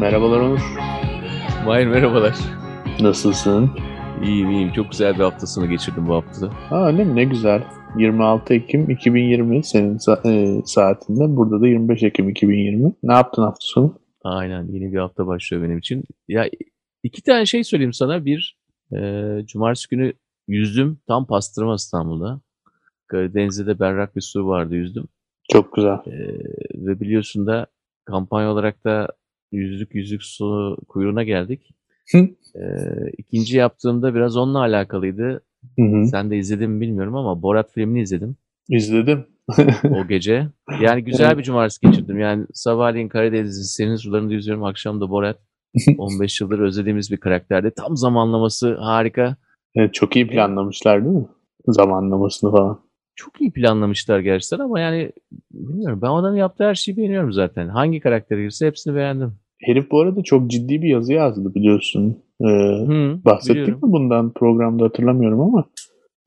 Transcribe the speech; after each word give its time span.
Merhabalar 0.00 0.40
Onur. 0.40 0.60
Mahir 1.64 1.86
merhabalar. 1.86 2.36
Nasılsın? 3.00 3.70
İyiyim 4.24 4.50
iyiyim. 4.50 4.72
Çok 4.72 4.90
güzel 4.90 5.14
bir 5.14 5.20
hafta 5.20 5.46
sonu 5.46 5.68
geçirdim 5.68 6.08
bu 6.08 6.14
haftada. 6.14 6.52
Aa 6.70 6.86
öyle 6.86 7.04
mi? 7.04 7.16
Ne 7.16 7.24
güzel. 7.24 7.64
26 7.98 8.54
Ekim 8.54 8.90
2020 8.90 9.64
senin 9.64 9.98
e, 10.24 10.62
saatinde. 10.64 11.36
Burada 11.36 11.60
da 11.60 11.68
25 11.68 12.02
Ekim 12.02 12.28
2020. 12.28 12.92
Ne 13.02 13.12
yaptın 13.12 13.42
hafta 13.42 13.60
sonu? 13.60 13.98
Aynen 14.24 14.66
yeni 14.72 14.92
bir 14.92 14.98
hafta 14.98 15.26
başlıyor 15.26 15.62
benim 15.62 15.78
için. 15.78 16.04
Ya 16.28 16.50
iki 17.02 17.22
tane 17.22 17.46
şey 17.46 17.64
söyleyeyim 17.64 17.92
sana. 17.92 18.24
Bir, 18.24 18.58
e, 18.92 19.00
cumartesi 19.46 19.88
günü 19.88 20.12
yüzdüm. 20.48 20.98
Tam 21.08 21.26
pastırma 21.26 21.74
İstanbul'da. 21.74 22.40
Karadeniz'de 23.06 23.66
de 23.66 23.80
berrak 23.80 24.16
bir 24.16 24.20
su 24.20 24.46
vardı 24.46 24.74
yüzdüm. 24.74 25.08
Çok 25.52 25.72
güzel. 25.72 25.98
E, 26.06 26.16
ve 26.74 27.00
biliyorsun 27.00 27.46
da 27.46 27.66
kampanya 28.04 28.52
olarak 28.52 28.84
da 28.84 29.08
yüzlük 29.52 29.94
yüzlük 29.94 30.22
su 30.22 30.76
kuyruğuna 30.88 31.22
geldik. 31.22 31.74
Hı. 32.12 32.18
E, 32.54 32.64
ikinci 33.18 33.56
yaptığımda 33.56 34.14
biraz 34.14 34.36
onunla 34.36 34.58
alakalıydı. 34.58 35.42
Hı 35.78 35.82
hı. 35.82 36.06
Sen 36.06 36.30
de 36.30 36.38
izledin 36.38 36.70
mi 36.70 36.80
bilmiyorum 36.80 37.16
ama 37.16 37.42
Borat 37.42 37.72
filmini 37.72 38.02
izledim. 38.02 38.36
İzledim. 38.68 39.26
o 39.90 40.06
gece. 40.08 40.48
Yani 40.82 41.04
güzel 41.04 41.38
bir 41.38 41.42
cumartesi 41.42 41.80
geçirdim. 41.86 42.18
Yani 42.18 42.46
sabahleyin 42.54 43.08
Karadeniz'in 43.08 43.62
serin 43.62 43.96
sularında 43.96 44.32
yüzüyorum. 44.32 44.64
Akşam 44.64 45.00
da 45.00 45.10
Borat. 45.10 45.38
15 45.98 46.40
yıldır 46.40 46.58
özlediğimiz 46.58 47.10
bir 47.10 47.16
karakterdi. 47.16 47.72
Tam 47.76 47.96
zamanlaması 47.96 48.74
harika. 48.74 49.36
Evet, 49.74 49.94
çok 49.94 50.16
iyi 50.16 50.28
planlamışlar 50.28 51.04
değil 51.04 51.16
mi? 51.16 51.26
Zamanlamasını 51.66 52.50
falan. 52.50 52.80
Çok 53.18 53.40
iyi 53.40 53.52
planlamışlar 53.52 54.20
gerçekten 54.20 54.58
ama 54.64 54.80
yani 54.80 55.12
bilmiyorum. 55.52 55.98
Ben 56.02 56.08
adamın 56.08 56.36
yaptığı 56.36 56.64
her 56.64 56.74
şeyi 56.74 56.96
beğeniyorum 56.96 57.32
zaten. 57.32 57.68
Hangi 57.68 58.00
karakter 58.00 58.38
girse 58.38 58.66
hepsini 58.66 58.94
beğendim. 58.94 59.32
Herif 59.62 59.90
bu 59.90 60.00
arada 60.00 60.22
çok 60.22 60.50
ciddi 60.50 60.82
bir 60.82 60.88
yazı 60.88 61.12
yazdı 61.12 61.54
biliyorsun. 61.54 62.22
Ee, 62.40 62.44
Hı, 62.86 63.20
bahsettik 63.24 63.62
biliyorum. 63.62 63.88
mi 63.88 63.92
bundan 63.92 64.32
programda 64.32 64.84
hatırlamıyorum 64.84 65.40
ama 65.40 65.64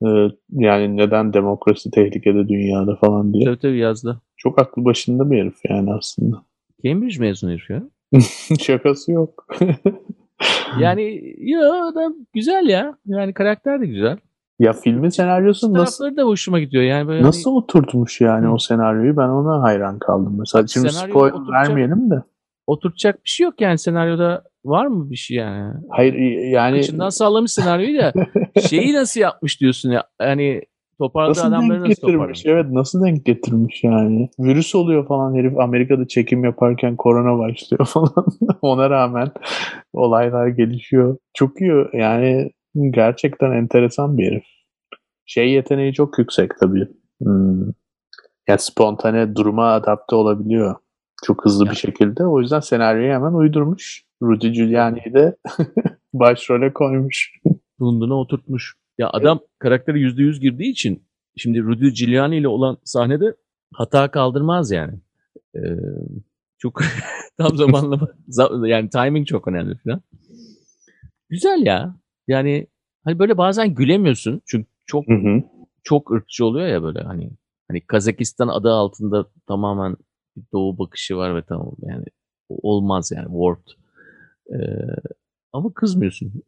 e, 0.02 0.08
yani 0.50 0.96
neden 0.96 1.32
demokrasi 1.32 1.90
tehlikede 1.90 2.48
dünyada 2.48 2.96
falan 2.96 3.34
diye. 3.34 3.44
Tabii 3.44 3.58
tabii 3.58 3.78
yazdı. 3.78 4.22
Çok 4.36 4.58
aklı 4.58 4.84
başında 4.84 5.30
bir 5.30 5.38
herif 5.38 5.58
yani 5.68 5.92
aslında. 5.92 6.42
Cambridge 6.84 7.18
mezunu 7.20 7.50
herif 7.50 7.70
ya. 7.70 7.82
Şakası 8.60 9.12
yok. 9.12 9.46
Yani 10.80 11.34
ya 11.38 11.86
adam 11.86 12.14
güzel 12.34 12.68
ya. 12.68 12.98
Yani 13.06 13.32
karakter 13.32 13.80
de 13.80 13.86
güzel. 13.86 14.18
Ya 14.58 14.72
filmin 14.72 15.08
senaryosu 15.08 15.72
nasıl 15.72 16.04
Tarafları 16.04 16.16
da 16.16 16.22
hoşuma 16.30 16.60
gidiyor. 16.60 16.82
Yani 16.84 17.08
böyle 17.08 17.18
hani- 17.20 17.28
nasıl 17.28 17.50
oturtmuş 17.50 18.20
yani 18.20 18.46
Hı. 18.46 18.50
o 18.52 18.58
senaryoyu 18.58 19.16
ben 19.16 19.28
ona 19.28 19.62
hayran 19.62 19.98
kaldım. 19.98 20.36
Mesela 20.38 20.66
şimdi 20.66 20.88
Senaryoyu 20.90 21.10
spoiler 21.12 21.32
oturtacak- 21.34 21.52
vermeyelim 21.68 22.10
de. 22.10 22.14
oturtacak 22.66 23.14
bir 23.24 23.28
şey 23.30 23.44
yok 23.44 23.60
yani 23.60 23.78
senaryoda. 23.78 24.42
Var 24.64 24.86
mı 24.86 25.10
bir 25.10 25.16
şey 25.16 25.36
yani? 25.36 25.74
Hayır 25.90 26.14
yani 26.52 26.80
Kıçından 26.80 27.08
sallamış 27.08 27.52
senaryoyu 27.52 27.98
da 27.98 28.12
şeyi 28.68 28.94
nasıl 28.94 29.20
yapmış 29.20 29.60
diyorsun 29.60 29.90
ya. 29.90 30.04
Yani 30.20 30.62
toparladığı 30.98 31.30
nasıl 31.30 31.48
adamları 31.48 31.70
denk 31.70 31.88
nasıl 31.88 31.88
getirmiş? 31.88 32.12
toparlamış? 32.12 32.46
Evet 32.46 32.66
nasıl 32.70 33.04
denk 33.04 33.24
getirmiş 33.24 33.84
yani? 33.84 34.28
Virüs 34.38 34.74
oluyor 34.74 35.06
falan 35.08 35.34
herif 35.34 35.58
Amerika'da 35.58 36.08
çekim 36.08 36.44
yaparken 36.44 36.96
korona 36.96 37.38
başlıyor 37.38 37.84
falan. 37.86 38.26
Ona 38.62 38.90
rağmen 38.90 39.28
olaylar 39.92 40.46
gelişiyor. 40.48 41.16
Çok 41.34 41.60
iyi 41.60 41.72
yani 41.92 42.50
gerçekten 42.90 43.52
enteresan 43.52 44.18
bir 44.18 44.26
herif. 44.26 44.44
Şey 45.26 45.50
yeteneği 45.52 45.92
çok 45.92 46.18
yüksek 46.18 46.50
tabii. 46.60 46.88
Hmm. 47.22 47.66
Ya 48.48 48.58
spontane 48.58 49.36
duruma 49.36 49.72
adapte 49.72 50.14
olabiliyor. 50.16 50.74
Çok 51.24 51.44
hızlı 51.44 51.70
bir 51.70 51.74
şekilde. 51.74 52.24
O 52.26 52.40
yüzden 52.40 52.60
senaryoyu 52.60 53.12
hemen 53.12 53.32
uydurmuş. 53.32 54.04
Rudy 54.22 54.48
Giuliani'yi 54.48 55.14
de 55.14 55.36
başrole 56.14 56.72
koymuş. 56.72 57.34
Bunduna 57.78 58.14
oturtmuş. 58.14 58.74
Ya 58.98 59.10
adam 59.12 59.40
karakteri 59.58 60.00
yüzde 60.00 60.22
yüz 60.22 60.40
girdiği 60.40 60.70
için 60.70 61.02
şimdi 61.36 61.62
Rudy 61.62 61.88
Giuliani 61.88 62.36
ile 62.36 62.48
olan 62.48 62.78
sahnede 62.84 63.36
hata 63.74 64.10
kaldırmaz 64.10 64.70
yani. 64.70 64.94
Ee, 65.56 65.60
çok 66.58 66.82
tam 67.38 67.56
zamanlama 67.56 68.08
za- 68.28 68.68
yani 68.68 68.90
timing 68.90 69.26
çok 69.26 69.48
önemli 69.48 69.78
falan. 69.84 70.00
Güzel 71.28 71.66
ya. 71.66 71.96
Yani 72.28 72.66
hani 73.04 73.18
böyle 73.18 73.38
bazen 73.38 73.74
gülemiyorsun 73.74 74.42
çünkü 74.46 74.68
çok 74.86 75.08
Hı 75.08 75.14
hı. 75.14 75.42
çok 75.84 76.10
ırkçı 76.10 76.44
oluyor 76.46 76.66
ya 76.66 76.82
böyle 76.82 77.00
hani 77.00 77.30
hani 77.68 77.80
Kazakistan 77.80 78.48
adı 78.48 78.70
altında 78.70 79.26
tamamen 79.46 79.96
bir 80.36 80.42
doğu 80.52 80.78
bakışı 80.78 81.16
var 81.16 81.36
ve 81.36 81.42
tamam 81.42 81.72
yani 81.82 82.04
olmaz 82.48 83.12
yani 83.16 83.28
warped. 83.28 83.72
Ee, 84.50 84.56
ama 85.52 85.74
kızmıyorsun. 85.74 86.32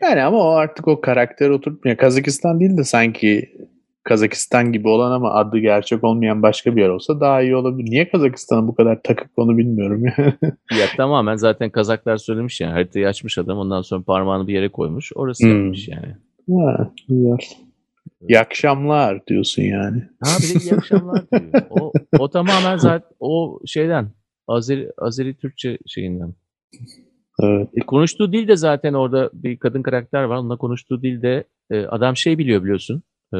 Yani 0.00 0.22
ama 0.22 0.38
o 0.38 0.50
artık 0.50 0.88
o 0.88 1.00
karakter 1.00 1.50
oturtmuyor. 1.50 1.96
Kazakistan 1.96 2.60
değil 2.60 2.76
de 2.76 2.84
sanki 2.84 3.56
Kazakistan 4.04 4.72
gibi 4.72 4.88
olan 4.88 5.10
ama 5.12 5.30
adı 5.34 5.58
gerçek 5.58 6.04
olmayan 6.04 6.42
başka 6.42 6.76
bir 6.76 6.82
yer 6.82 6.88
olsa 6.88 7.20
daha 7.20 7.42
iyi 7.42 7.56
olabilir. 7.56 7.90
Niye 7.90 8.08
Kazakistan'a 8.10 8.68
bu 8.68 8.74
kadar 8.74 9.02
takık 9.02 9.30
onu 9.36 9.58
bilmiyorum. 9.58 10.04
Ya 10.80 10.86
tamamen 10.96 11.36
zaten 11.36 11.70
Kazaklar 11.70 12.16
söylemiş 12.16 12.60
yani 12.60 12.72
haritayı 12.72 13.08
açmış 13.08 13.38
adam 13.38 13.58
ondan 13.58 13.82
sonra 13.82 14.02
parmağını 14.02 14.48
bir 14.48 14.54
yere 14.54 14.68
koymuş 14.68 15.12
orası 15.14 15.44
Hmm. 15.44 15.62
yapmış 15.62 15.88
yani. 15.88 16.16
ha, 16.50 16.92
güzel. 17.08 17.36
İyi 18.28 18.38
akşamlar 18.38 19.26
diyorsun 19.26 19.62
yani. 19.62 20.02
Ha 20.24 20.30
bir 20.42 20.60
de 20.60 20.64
iyi 20.64 20.74
akşamlar 20.74 21.30
diyor. 21.30 21.62
O, 21.70 21.92
o 22.18 22.30
tamamen 22.30 22.76
zaten 22.76 23.10
o 23.20 23.58
şeyden 23.66 24.08
Azeri, 24.48 24.90
Azeri 24.98 25.34
Türkçe 25.36 25.78
şeyinden. 25.86 26.34
Evet. 27.42 27.68
E, 27.74 27.80
konuştuğu 27.80 28.32
dil 28.32 28.48
de 28.48 28.56
zaten 28.56 28.92
orada 28.92 29.30
bir 29.32 29.56
kadın 29.58 29.82
karakter 29.82 30.22
var. 30.24 30.36
Onunla 30.36 30.56
konuştuğu 30.56 31.02
dilde 31.02 31.44
e, 31.70 31.80
adam 31.86 32.16
şey 32.16 32.38
biliyor 32.38 32.62
biliyorsun. 32.62 33.02
E, 33.34 33.38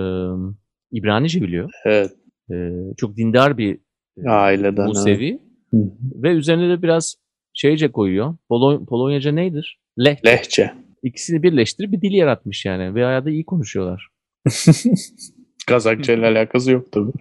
İbranice 0.92 1.42
biliyor. 1.42 1.70
Evet. 1.84 2.10
E, 2.52 2.54
çok 2.96 3.16
dindar 3.16 3.58
bir 3.58 3.78
e, 4.24 4.28
Aileden, 4.28 4.86
Musevi. 4.86 5.38
Hı. 5.70 5.76
Ve 6.14 6.32
üzerine 6.32 6.68
de 6.68 6.82
biraz 6.82 7.16
şeyce 7.54 7.92
koyuyor. 7.92 8.36
Polon, 8.48 8.86
Polonyaca 8.86 9.32
nedir? 9.32 9.80
Lehçe. 9.98 10.30
Lehçe. 10.30 10.72
İkisini 11.02 11.42
birleştirip 11.42 11.92
bir 11.92 12.00
dil 12.00 12.12
yaratmış 12.12 12.64
yani. 12.64 12.94
Ve 12.94 13.04
hayata 13.04 13.30
iyi 13.30 13.44
konuşuyorlar. 13.44 14.08
Kazakça 15.66 16.12
ile 16.12 16.26
alakası 16.26 16.72
yok 16.72 16.92
tabii. 16.92 17.12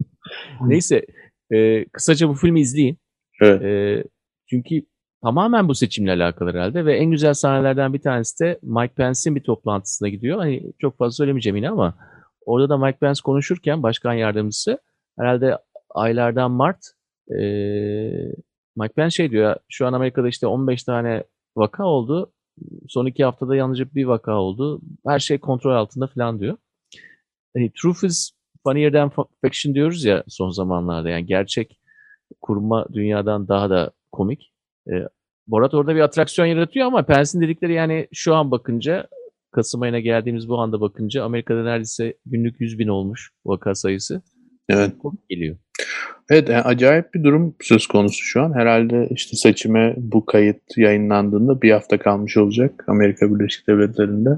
Neyse. 0.66 1.06
e, 1.52 1.84
kısaca 1.84 2.28
bu 2.28 2.34
filmi 2.34 2.60
izleyin. 2.60 2.98
Evet. 3.42 3.62
E, 3.62 4.04
çünkü 4.50 4.82
tamamen 5.22 5.68
bu 5.68 5.74
seçimle 5.74 6.12
alakalı 6.12 6.50
herhalde. 6.50 6.84
Ve 6.84 6.96
en 6.96 7.10
güzel 7.10 7.34
sahnelerden 7.34 7.92
bir 7.92 7.98
tanesi 7.98 8.44
de 8.44 8.58
Mike 8.62 8.94
Pence'in 8.94 9.36
bir 9.36 9.42
toplantısına 9.42 10.08
gidiyor. 10.08 10.38
Hani 10.38 10.72
çok 10.78 10.98
fazla 10.98 11.12
söylemeyeceğim 11.12 11.56
yine 11.56 11.70
ama 11.70 11.94
orada 12.46 12.68
da 12.68 12.78
Mike 12.78 12.98
Pence 12.98 13.20
konuşurken 13.24 13.82
başkan 13.82 14.12
yardımcısı 14.12 14.78
herhalde 15.18 15.58
aylardan 15.90 16.50
Mart 16.50 16.78
e, 17.30 17.40
Mike 18.76 18.94
Pence 18.94 19.10
şey 19.10 19.30
diyor 19.30 19.44
ya, 19.44 19.58
şu 19.68 19.86
an 19.86 19.92
Amerika'da 19.92 20.28
işte 20.28 20.46
15 20.46 20.84
tane 20.84 21.24
vaka 21.56 21.84
oldu. 21.84 22.32
Son 22.88 23.06
iki 23.06 23.24
haftada 23.24 23.56
yalnızca 23.56 23.84
bir 23.94 24.04
vaka 24.04 24.34
oldu. 24.34 24.80
Her 25.06 25.18
şey 25.18 25.38
kontrol 25.38 25.74
altında 25.74 26.06
falan 26.06 26.40
diyor. 26.40 26.56
Hani 27.56 27.72
truth 27.82 28.04
is 28.04 28.30
funnier 28.66 28.92
than 28.92 29.12
fiction 29.44 29.74
diyoruz 29.74 30.04
ya 30.04 30.24
son 30.28 30.50
zamanlarda. 30.50 31.08
Yani 31.08 31.26
gerçek 31.26 31.80
kurma 32.40 32.86
dünyadan 32.92 33.48
daha 33.48 33.70
da 33.70 33.90
komik. 34.12 34.52
E, 34.88 34.92
Borat 35.46 35.74
orada 35.74 35.94
bir 35.94 36.00
atraksiyon 36.00 36.46
yaratıyor 36.46 36.86
ama 36.86 37.02
Pence'in 37.02 37.42
dedikleri 37.42 37.72
yani 37.72 38.08
şu 38.12 38.34
an 38.34 38.50
bakınca 38.50 39.08
Kasım 39.50 39.82
ayına 39.82 40.00
geldiğimiz 40.00 40.48
bu 40.48 40.58
anda 40.58 40.80
bakınca 40.80 41.24
Amerika'da 41.24 41.62
neredeyse 41.62 42.14
günlük 42.26 42.60
100 42.60 42.78
bin 42.78 42.88
olmuş 42.88 43.30
vaka 43.46 43.74
sayısı. 43.74 44.22
Evet. 44.68 44.92
Komik 45.02 45.28
geliyor. 45.28 45.56
Evet 46.30 46.48
yani 46.48 46.62
acayip 46.62 47.14
bir 47.14 47.24
durum 47.24 47.56
söz 47.60 47.86
konusu 47.86 48.24
şu 48.24 48.42
an. 48.42 48.54
Herhalde 48.54 49.08
işte 49.10 49.36
seçime 49.36 49.94
bu 49.96 50.26
kayıt 50.26 50.62
yayınlandığında 50.76 51.62
bir 51.62 51.70
hafta 51.70 51.98
kalmış 51.98 52.36
olacak 52.36 52.84
Amerika 52.88 53.34
Birleşik 53.34 53.68
Devletleri'nde. 53.68 54.30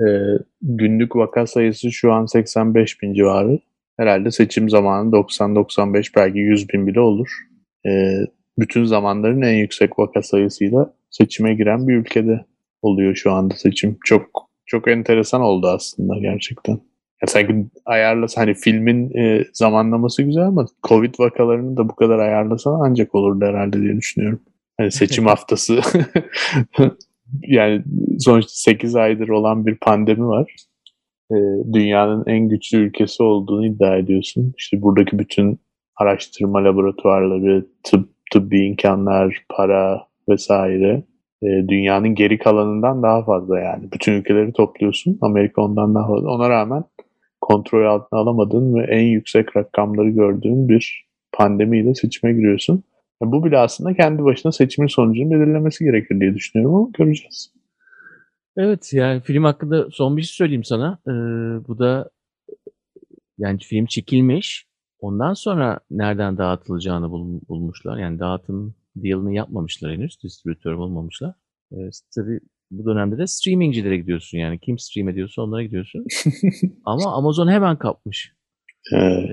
Ee, 0.00 0.38
günlük 0.62 1.16
vaka 1.16 1.46
sayısı 1.46 1.92
şu 1.92 2.12
an 2.12 2.26
85 2.26 3.02
bin 3.02 3.14
civarı. 3.14 3.58
Herhalde 3.96 4.30
seçim 4.30 4.70
zamanı 4.70 5.10
90-95 5.10 6.12
belki 6.16 6.38
100 6.38 6.68
bin 6.68 6.86
bile 6.86 7.00
olur. 7.00 7.28
Ee, 7.86 8.20
bütün 8.58 8.84
zamanların 8.84 9.42
en 9.42 9.54
yüksek 9.54 9.98
vaka 9.98 10.22
sayısıyla 10.22 10.94
seçime 11.10 11.54
giren 11.54 11.88
bir 11.88 11.96
ülkede 11.96 12.44
oluyor 12.82 13.14
şu 13.14 13.32
anda 13.32 13.54
seçim. 13.54 13.98
Çok 14.04 14.50
çok 14.66 14.88
enteresan 14.88 15.40
oldu 15.40 15.66
aslında 15.68 16.18
gerçekten. 16.18 16.72
Ya 17.22 17.26
sanki 17.26 17.66
ayarlasa 17.86 18.40
hani 18.40 18.54
filmin 18.54 19.18
e, 19.18 19.44
zamanlaması 19.52 20.22
güzel 20.22 20.44
ama 20.44 20.66
Covid 20.88 21.14
vakalarını 21.18 21.76
da 21.76 21.88
bu 21.88 21.94
kadar 21.94 22.18
ayarlasan 22.18 22.80
ancak 22.82 23.14
olurdu 23.14 23.44
herhalde 23.44 23.80
diye 23.80 23.96
düşünüyorum. 23.96 24.40
Hani 24.76 24.92
seçim 24.92 25.26
haftası 25.32 25.80
yani 27.42 27.82
sonuçta 28.18 28.52
8 28.52 28.96
aydır 28.96 29.28
olan 29.28 29.66
bir 29.66 29.76
pandemi 29.76 30.26
var. 30.26 30.54
E, 31.30 31.36
dünyanın 31.72 32.24
en 32.26 32.48
güçlü 32.48 32.78
ülkesi 32.78 33.22
olduğunu 33.22 33.66
iddia 33.66 33.96
ediyorsun. 33.96 34.54
İşte 34.58 34.82
buradaki 34.82 35.18
bütün 35.18 35.60
araştırma 35.96 36.64
laboratuvarları, 36.64 37.66
tıp 37.82 38.08
tıbbi 38.32 38.66
imkanlar, 38.66 39.44
para 39.48 40.06
vesaire 40.28 41.02
e, 41.42 41.68
dünyanın 41.68 42.14
geri 42.14 42.38
kalanından 42.38 43.02
daha 43.02 43.24
fazla 43.24 43.60
yani. 43.60 43.92
Bütün 43.92 44.12
ülkeleri 44.12 44.52
topluyorsun. 44.52 45.18
Amerika 45.20 45.62
ondan 45.62 45.94
daha 45.94 46.06
fazla. 46.08 46.30
Ona 46.30 46.50
rağmen 46.50 46.84
kontrol 47.40 47.84
altına 47.86 48.20
alamadığın 48.20 48.74
ve 48.74 48.84
en 48.84 49.02
yüksek 49.02 49.56
rakamları 49.56 50.10
gördüğün 50.10 50.68
bir 50.68 51.04
pandemiyle 51.32 51.94
seçime 51.94 52.32
giriyorsun. 52.32 52.84
E, 53.22 53.26
bu 53.32 53.44
bile 53.44 53.58
aslında 53.58 53.94
kendi 53.94 54.24
başına 54.24 54.52
seçimin 54.52 54.88
sonucunu 54.88 55.30
belirlemesi 55.30 55.84
gerekir 55.84 56.20
diye 56.20 56.34
düşünüyorum 56.34 56.74
ama 56.76 56.88
göreceğiz. 56.98 57.52
Evet 58.56 58.92
yani 58.92 59.20
film 59.20 59.44
hakkında 59.44 59.90
son 59.90 60.16
bir 60.16 60.22
şey 60.22 60.32
söyleyeyim 60.34 60.64
sana. 60.64 60.98
Ee, 61.08 61.10
bu 61.68 61.78
da 61.78 62.10
yani 63.38 63.58
film 63.58 63.86
çekilmiş. 63.86 64.66
Ondan 65.00 65.34
sonra 65.34 65.80
nereden 65.90 66.38
dağıtılacağını 66.38 67.10
bul- 67.10 67.40
bulmuşlar. 67.48 67.98
Yani 67.98 68.18
dağıtım 68.18 68.74
deal'ını 68.96 69.34
yapmamışlar 69.34 69.92
henüz. 69.92 70.22
Distribütör 70.22 70.72
olmamışlar. 70.72 71.34
Ee, 71.72 71.76
tabii 72.14 72.40
bu 72.70 72.86
dönemde 72.86 73.18
de 73.18 73.26
streamingcilere 73.26 73.96
gidiyorsun 73.96 74.38
yani. 74.38 74.58
Kim 74.58 74.78
stream 74.78 75.08
ediyorsa 75.08 75.42
onlara 75.42 75.62
gidiyorsun. 75.62 76.04
Ama 76.84 77.14
Amazon 77.14 77.48
hemen 77.48 77.76
kapmış. 77.76 78.32
Ee, 78.94 79.26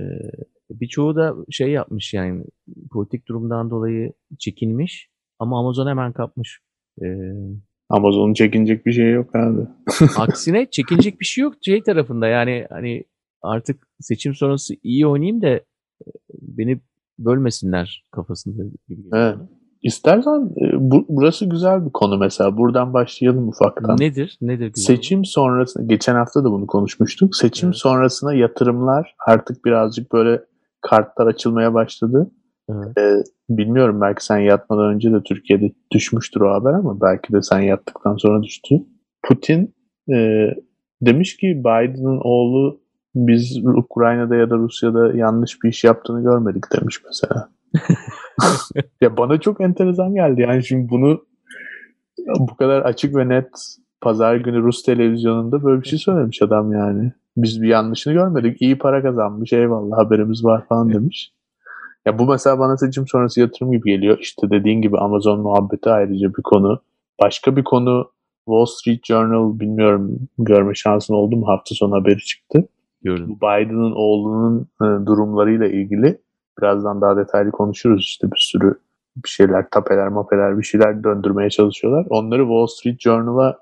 birçoğu 0.70 1.16
da 1.16 1.36
şey 1.50 1.72
yapmış 1.72 2.14
yani 2.14 2.44
politik 2.92 3.28
durumdan 3.28 3.70
dolayı 3.70 4.14
çekinmiş. 4.40 5.10
Ama 5.40 5.60
Amazon 5.60 5.88
hemen 5.88 6.14
kapmış. 6.14 6.60
Ee, 7.02 7.06
Amazon'un 7.90 8.34
çekinecek 8.34 8.86
bir 8.86 8.92
şey 8.92 9.12
yok 9.12 9.36
abi. 9.36 9.62
Aksine 10.18 10.68
çekinecek 10.72 11.20
bir 11.20 11.26
şey 11.26 11.42
yok 11.42 11.54
şey 11.62 11.84
tarafında 11.84 12.28
yani 12.28 12.68
hani 12.70 13.04
artık 13.42 13.88
seçim 14.00 14.36
sonrası 14.36 14.74
iyi 14.84 15.08
oynayayım 15.08 15.42
da 15.42 15.50
e, 15.50 15.64
beni 16.32 16.80
bölmesinler 17.20 18.06
kafasında 18.12 18.64
gibi 18.64 18.78
geliyor 18.88 19.18
Evet. 19.18 19.38
İstersen 19.82 20.52
e, 20.62 20.92
bu, 20.92 21.06
burası 21.10 21.46
güzel 21.46 21.86
bir 21.86 21.92
konu 21.92 22.18
mesela. 22.18 22.58
Buradan 22.58 22.94
başlayalım 22.94 23.48
ufaktan. 23.48 23.98
Nedir? 24.00 24.38
Nedir 24.42 24.68
güzel? 24.74 24.96
Seçim 24.96 25.26
sonrası, 25.26 25.84
geçen 25.88 26.16
hafta 26.16 26.44
da 26.44 26.52
bunu 26.52 26.68
konuşmuştuk. 26.68 27.36
Seçim 27.36 27.68
Evet. 27.68 27.78
sonrasına 27.78 28.34
yatırımlar 28.34 29.16
artık 29.28 29.66
birazcık 29.66 30.14
böyle 30.14 30.42
kartlar 30.82 31.28
açılmaya 31.28 31.74
başladı. 31.74 32.32
Evet. 32.70 32.98
Ee, 32.98 33.24
bilmiyorum 33.50 34.02
belki 34.02 34.26
sen 34.26 34.38
yatmadan 34.38 34.94
önce 34.94 35.12
de 35.12 35.24
Türkiye'de 35.24 35.72
düşmüştür 35.92 36.42
o 36.42 36.54
haber 36.54 36.74
ama 36.74 37.02
belki 37.02 37.34
de 37.34 37.42
sen 37.42 37.60
yattıktan 37.60 38.16
sonra 38.16 38.44
düştü. 38.44 38.76
Putin 39.28 39.76
e, 40.14 40.48
demiş 41.02 41.38
ki 41.38 41.48
Biden'ın 41.60 42.20
oğlu 42.24 42.82
biz 43.16 43.58
Ukrayna'da 43.66 44.36
ya 44.36 44.50
da 44.50 44.58
Rusya'da 44.58 45.18
yanlış 45.18 45.64
bir 45.64 45.70
iş 45.70 45.84
yaptığını 45.84 46.24
görmedik 46.24 46.64
demiş 46.80 47.02
mesela. 47.06 47.50
ya 49.02 49.18
bana 49.18 49.40
çok 49.40 49.62
enteresan 49.62 50.16
geldi. 50.16 50.42
Yani 50.42 50.64
şimdi 50.64 50.90
bunu 50.90 51.26
bu 52.40 52.56
kadar 52.56 52.82
açık 52.82 53.16
ve 53.16 53.30
net 53.30 53.50
pazar 54.02 54.36
günü 54.36 54.64
Rus 54.64 54.84
televizyonunda 54.84 55.64
böyle 55.64 55.82
bir 55.82 55.88
şey 55.88 56.00
söylemiş 56.00 56.42
adam 56.42 56.72
yani. 56.72 57.12
Biz 57.38 57.62
bir 57.62 57.68
yanlışını 57.68 58.14
görmedik. 58.14 58.62
İyi 58.62 58.78
para 58.78 59.02
kazanmış 59.02 59.54
eyvallah 59.54 59.98
haberimiz 59.98 60.46
var 60.46 60.66
falan 60.68 60.94
demiş. 60.94 61.32
Ya 62.06 62.20
bu 62.20 62.26
mesela 62.26 62.60
bana 62.60 62.78
seçim 62.78 63.08
sonrası 63.08 63.40
yatırım 63.40 63.72
gibi 63.72 63.92
geliyor. 63.92 64.18
İşte 64.22 64.50
dediğin 64.50 64.82
gibi 64.82 64.98
Amazon 64.98 65.40
muhabbeti 65.40 65.90
ayrıca 65.90 66.30
bir 66.30 66.44
konu. 66.44 66.82
Başka 67.22 67.56
bir 67.56 67.64
konu 67.64 68.12
Wall 68.46 68.66
Street 68.66 69.06
Journal 69.06 69.60
bilmiyorum 69.60 70.20
görme 70.38 70.76
şansın 70.76 71.14
oldu 71.14 71.36
mu 71.36 71.48
hafta 71.48 71.76
sonu 71.76 71.96
haberi 71.96 72.20
çıktı. 72.20 72.68
Gördüm. 73.02 73.36
Biden'ın 73.42 73.92
oğlunun 73.96 74.68
e, 74.82 75.06
durumlarıyla 75.06 75.68
ilgili 75.68 76.18
birazdan 76.62 77.02
daha 77.02 77.18
detaylı 77.18 77.52
konuşuruz 77.52 78.02
işte 78.02 78.28
bir 78.32 78.40
sürü 78.40 78.80
bir 79.24 79.30
şeyler 79.30 79.70
tapeler 79.70 80.08
mapeler 80.08 80.58
bir 80.58 80.64
şeyler 80.64 81.04
döndürmeye 81.04 81.50
çalışıyorlar. 81.50 82.06
Onları 82.10 82.42
Wall 82.42 82.68
Street 82.68 83.00
Journal'a 83.00 83.60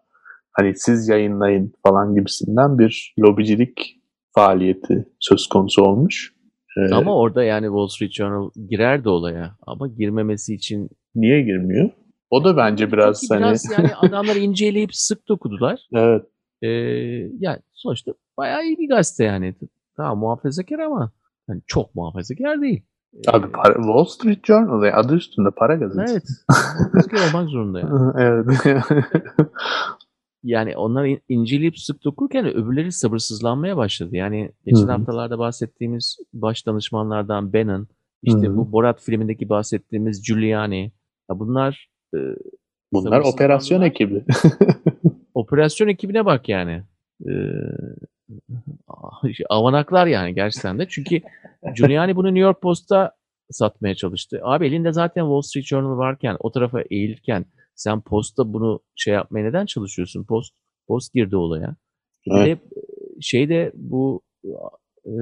hani 0.52 0.76
siz 0.76 1.10
yayınlayın 1.10 1.74
falan 1.88 2.16
gibisinden 2.16 2.80
bir 2.80 3.14
lobicilik 3.20 4.02
faaliyeti 4.36 5.06
söz 5.20 5.48
konusu 5.48 5.84
olmuş. 5.84 6.34
Ee, 6.78 6.96
Ama 6.96 7.16
orada 7.16 7.44
yani 7.44 7.66
Wall 7.66 7.88
Street 7.88 8.12
Journal 8.12 8.50
girerdi 8.70 9.10
olaya. 9.10 9.56
Ama 9.68 9.88
girmemesi 9.88 10.54
için 10.54 10.90
niye 11.16 11.42
girmiyor? 11.42 11.90
O 12.30 12.44
da 12.44 12.58
bence 12.58 12.92
biraz 12.92 13.22
Çünkü 13.22 13.34
hani 13.34 13.44
biraz 13.44 13.72
yani 13.72 13.96
adamları 13.96 14.40
inceleyip 14.40 14.96
sık 14.96 15.28
dokudular. 15.28 15.80
evet 15.94 16.26
Ee, 16.62 16.68
yani 17.40 17.60
sonuçta 17.74 18.13
bayağı 18.38 18.63
iyi 18.63 18.78
bir 18.78 18.90
gazete 18.90 19.24
yani. 19.24 19.56
Tamam 19.98 20.19
muhafazakar 20.19 20.80
ama 20.80 21.12
yani 21.50 21.62
çok 21.68 21.96
muhafazakar 21.96 22.62
değil. 22.62 22.84
Ee, 23.13 23.31
abi 23.31 23.52
para, 23.52 23.74
Wall 23.74 24.06
Street 24.06 24.46
Journal 24.46 24.84
ya 24.86 24.96
adı 24.96 25.16
üstünde 25.16 25.50
para 25.52 25.75
gazetesi. 25.75 26.12
Evet. 26.12 26.24
Muhafazakar 26.80 27.30
olmak 27.30 27.50
zorunda 27.50 27.80
yani. 27.80 28.13
evet. 28.18 28.46
Yani 30.44 30.78
onlar 30.78 31.06
in- 31.06 31.22
inceleyip 31.30 31.80
sık 31.80 32.04
dokurken 32.04 32.46
öbürleri 32.46 32.92
sabırsızlanmaya 32.92 33.78
başladı. 33.78 34.16
Yani 34.16 34.51
geçen 34.66 34.81
Hı 34.81 34.86
hı. 34.86 34.92
haftalarda 34.92 35.40
bahsettiğimiz 35.40 36.18
baş 36.34 36.68
danışmanlardan 36.68 37.54
Bannon, 37.54 37.88
işte 38.24 38.48
Hı 38.48 38.51
hı. 38.51 38.58
bu 38.58 38.72
Borat 38.72 39.01
filmindeki 39.01 39.50
bahsettiğimiz 39.50 40.28
Giuliani. 40.28 40.92
Ya 41.30 41.40
bunlar 41.40 41.90
e, 42.16 42.18
Bunlar 42.94 43.12
Sabırsızlandılar. 43.12 43.34
operasyon 43.34 43.82
ekibi. 43.82 44.24
operasyon 45.34 45.88
ekibine 45.88 46.26
bak 46.26 46.50
yani. 46.50 46.84
Ee, 47.28 47.32
avanaklar 49.50 50.08
yani 50.08 50.36
gerçekten 50.36 50.80
de. 50.80 50.88
Çünkü 50.90 51.22
Giuliani 51.76 52.16
bunu 52.16 52.28
New 52.28 52.40
York 52.40 52.62
Post'a 52.62 53.12
satmaya 53.52 53.96
çalıştı. 53.96 54.40
Abi 54.44 54.68
elinde 54.68 54.92
zaten 54.92 55.22
Wall 55.22 55.42
Street 55.42 55.66
Journal 55.66 55.98
varken 55.98 56.38
o 56.40 56.52
tarafa 56.52 56.82
eğilirken 56.90 57.46
sen 57.76 58.02
Post'ta 58.02 58.54
bunu 58.54 58.80
şey 58.96 59.14
yapmaya 59.14 59.44
neden 59.44 59.66
çalışıyorsun? 59.66 60.24
Post 60.24 60.54
Post 60.88 61.14
girdi 61.14 61.36
olaya. 61.36 61.76
Evet. 62.32 62.60
de 62.60 62.66
şeyde 63.22 63.72
bu 63.76 64.22
e, 65.06 65.16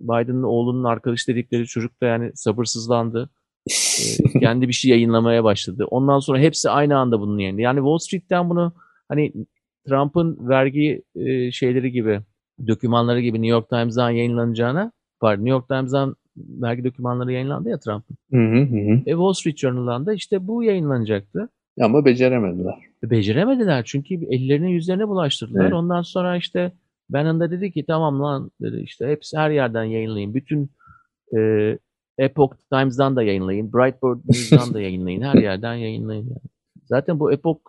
Biden'ın 0.00 0.42
oğlunun 0.42 0.84
arkadaş 0.84 1.28
dedikleri 1.28 1.66
çocuk 1.66 2.00
da 2.00 2.06
yani 2.06 2.32
sabırsızlandı. 2.34 3.30
E, 3.66 4.38
kendi 4.40 4.68
bir 4.68 4.72
şey 4.72 4.90
yayınlamaya 4.90 5.44
başladı. 5.44 5.86
Ondan 5.90 6.18
sonra 6.18 6.38
hepsi 6.38 6.70
aynı 6.70 6.98
anda 6.98 7.20
bunun 7.20 7.38
yayınladı. 7.38 7.62
Yani 7.62 7.76
Wall 7.76 7.98
Street'ten 7.98 8.50
bunu 8.50 8.72
hani 9.08 9.32
Trump'ın 9.88 10.48
vergi 10.48 11.02
e, 11.14 11.50
şeyleri 11.50 11.92
gibi 11.92 12.20
dokümanları 12.66 13.20
gibi 13.20 13.36
New 13.42 13.50
York 13.50 13.68
Times'dan 13.68 14.10
yayınlanacağına 14.10 14.92
pardon 15.20 15.44
New 15.44 15.50
York 15.50 15.68
Times'dan 15.68 16.16
vergi 16.36 16.84
dokümanları 16.84 17.32
yayınlandı 17.32 17.68
ya 17.68 17.78
Trump'ın. 17.78 18.16
Hı 18.32 18.36
hı 18.36 18.62
hı 18.62 18.92
hı. 18.92 18.94
E, 19.06 19.10
Wall 19.10 19.32
Street 19.32 19.58
Journal'dan 19.58 20.06
da 20.06 20.14
işte 20.14 20.46
bu 20.46 20.64
yayınlanacaktı. 20.64 21.48
Ama 21.80 22.04
beceremediler. 22.04 22.74
E, 23.04 23.10
Beceremediler 23.10 23.82
çünkü 23.84 24.14
ellerine 24.14 24.70
yüzlerine 24.70 25.08
bulaştırdılar. 25.08 25.62
Evet. 25.62 25.72
Ondan 25.72 26.02
sonra 26.02 26.36
işte 26.36 26.72
Bannon 27.10 27.40
da 27.40 27.50
dedi 27.50 27.72
ki 27.72 27.84
tamam 27.86 28.20
lan 28.20 28.50
dedi 28.60 28.82
işte 28.84 29.06
hepsi 29.06 29.36
her 29.36 29.50
yerden 29.50 29.84
yayınlayın. 29.84 30.34
Bütün 30.34 30.70
e, 31.36 31.38
Epoch 32.18 32.56
Times'dan 32.72 33.16
da 33.16 33.22
yayınlayın. 33.22 33.72
Breitbart 33.72 34.24
News'dan 34.28 34.74
da 34.74 34.80
yayınlayın. 34.80 35.22
Her 35.22 35.34
yerden 35.34 35.74
yayınlayın. 35.74 36.22
Yani. 36.22 36.50
Zaten 36.84 37.20
bu 37.20 37.32
Epoch, 37.32 37.60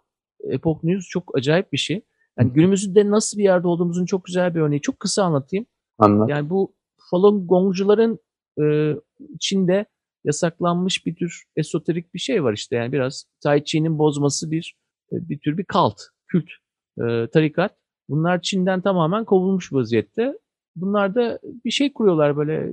Epoch 0.43 0.83
News 0.83 1.07
çok 1.07 1.38
acayip 1.38 1.73
bir 1.73 1.77
şey. 1.77 2.01
Yani 2.39 2.53
günümüzde 2.53 3.09
nasıl 3.09 3.38
bir 3.38 3.43
yerde 3.43 3.67
olduğumuzun 3.67 4.05
çok 4.05 4.25
güzel 4.25 4.55
bir 4.55 4.59
örneği. 4.59 4.81
Çok 4.81 5.00
kısa 5.00 5.23
anlatayım. 5.23 5.65
Anlat. 5.97 6.29
Yani 6.29 6.50
bu 6.50 6.75
Falun 7.12 7.47
Gongcuların 7.47 8.19
e, 8.62 8.95
içinde 9.35 9.85
yasaklanmış 10.23 11.05
bir 11.05 11.15
tür 11.15 11.43
esoterik 11.55 12.13
bir 12.13 12.19
şey 12.19 12.43
var 12.43 12.53
işte. 12.53 12.75
Yani 12.75 12.91
biraz 12.91 13.25
Tai 13.43 13.63
Chi'nin 13.65 13.97
bozması 13.97 14.51
bir 14.51 14.77
e, 15.12 15.29
bir 15.29 15.39
tür 15.39 15.57
bir 15.57 15.63
kalt, 15.63 16.01
kült, 16.27 16.50
e, 16.97 17.27
tarikat. 17.33 17.75
Bunlar 18.09 18.41
Çin'den 18.41 18.81
tamamen 18.81 19.25
kovulmuş 19.25 19.73
vaziyette. 19.73 20.38
Bunlar 20.75 21.15
da 21.15 21.39
bir 21.65 21.71
şey 21.71 21.93
kuruyorlar 21.93 22.38
böyle 22.38 22.71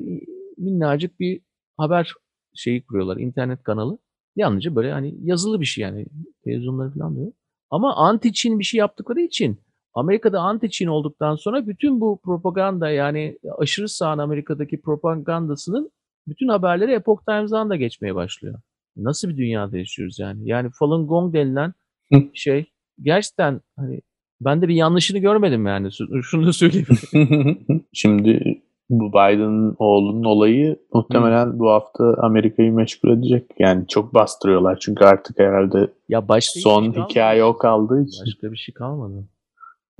minnacık 0.58 1.20
bir 1.20 1.40
haber 1.80 2.12
şeyi 2.54 2.82
kuruyorlar, 2.82 3.16
internet 3.16 3.62
kanalı. 3.62 3.98
Yalnızca 4.36 4.76
böyle 4.76 4.92
hani 4.92 5.14
yazılı 5.22 5.60
bir 5.60 5.66
şey 5.66 5.82
yani 5.82 6.06
televizyonları 6.44 6.90
falan 6.90 7.16
diyor. 7.16 7.32
Ama 7.70 7.96
anti 7.96 8.32
Çin 8.32 8.58
bir 8.58 8.64
şey 8.64 8.78
yaptıkları 8.78 9.20
için 9.20 9.58
Amerika'da 9.94 10.40
anti 10.40 10.70
Çin 10.70 10.86
olduktan 10.86 11.36
sonra 11.36 11.66
bütün 11.66 12.00
bu 12.00 12.20
propaganda 12.24 12.90
yani 12.90 13.38
aşırı 13.58 13.88
sağın 13.88 14.18
Amerika'daki 14.18 14.80
propagandasının 14.80 15.90
bütün 16.28 16.48
haberleri 16.48 16.92
Epoch 16.92 17.24
Times'dan 17.26 17.70
da 17.70 17.76
geçmeye 17.76 18.14
başlıyor. 18.14 18.60
Nasıl 18.96 19.28
bir 19.28 19.36
dünyada 19.36 19.78
yaşıyoruz 19.78 20.18
yani? 20.18 20.48
Yani 20.48 20.70
Falun 20.78 21.06
Gong 21.06 21.34
denilen 21.34 21.74
Hı. 22.12 22.22
şey 22.34 22.72
gerçekten 23.02 23.60
hani 23.76 24.00
ben 24.40 24.62
de 24.62 24.68
bir 24.68 24.74
yanlışını 24.74 25.18
görmedim 25.18 25.66
yani. 25.66 25.88
Şunu 26.22 26.46
da 26.46 26.52
söyleyeyim. 26.52 26.86
Şimdi 27.92 28.62
bu 28.90 29.08
Biden'ın 29.08 29.76
oğlunun 29.78 30.24
olayı 30.24 30.76
muhtemelen 30.92 31.58
bu 31.58 31.70
hafta 31.70 32.14
Amerika'yı 32.18 32.72
meşgul 32.72 33.10
edecek. 33.10 33.50
Yani 33.58 33.86
çok 33.86 34.14
bastırıyorlar 34.14 34.78
çünkü 34.80 35.04
artık 35.04 35.38
herhalde 35.38 35.92
ya 36.08 36.28
başka 36.28 36.60
son 36.60 36.92
şey 36.92 37.02
hikaye 37.02 37.44
o 37.44 37.56
kaldığı 37.56 38.02
için. 38.02 38.24
Başka 38.26 38.52
bir 38.52 38.56
şey 38.56 38.74
kalmadı. 38.74 39.28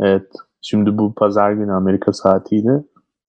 Evet. 0.01 0.27
Şimdi 0.63 0.99
bu 0.99 1.15
pazar 1.15 1.53
günü 1.53 1.73
Amerika 1.73 2.13
saatiyle 2.13 2.85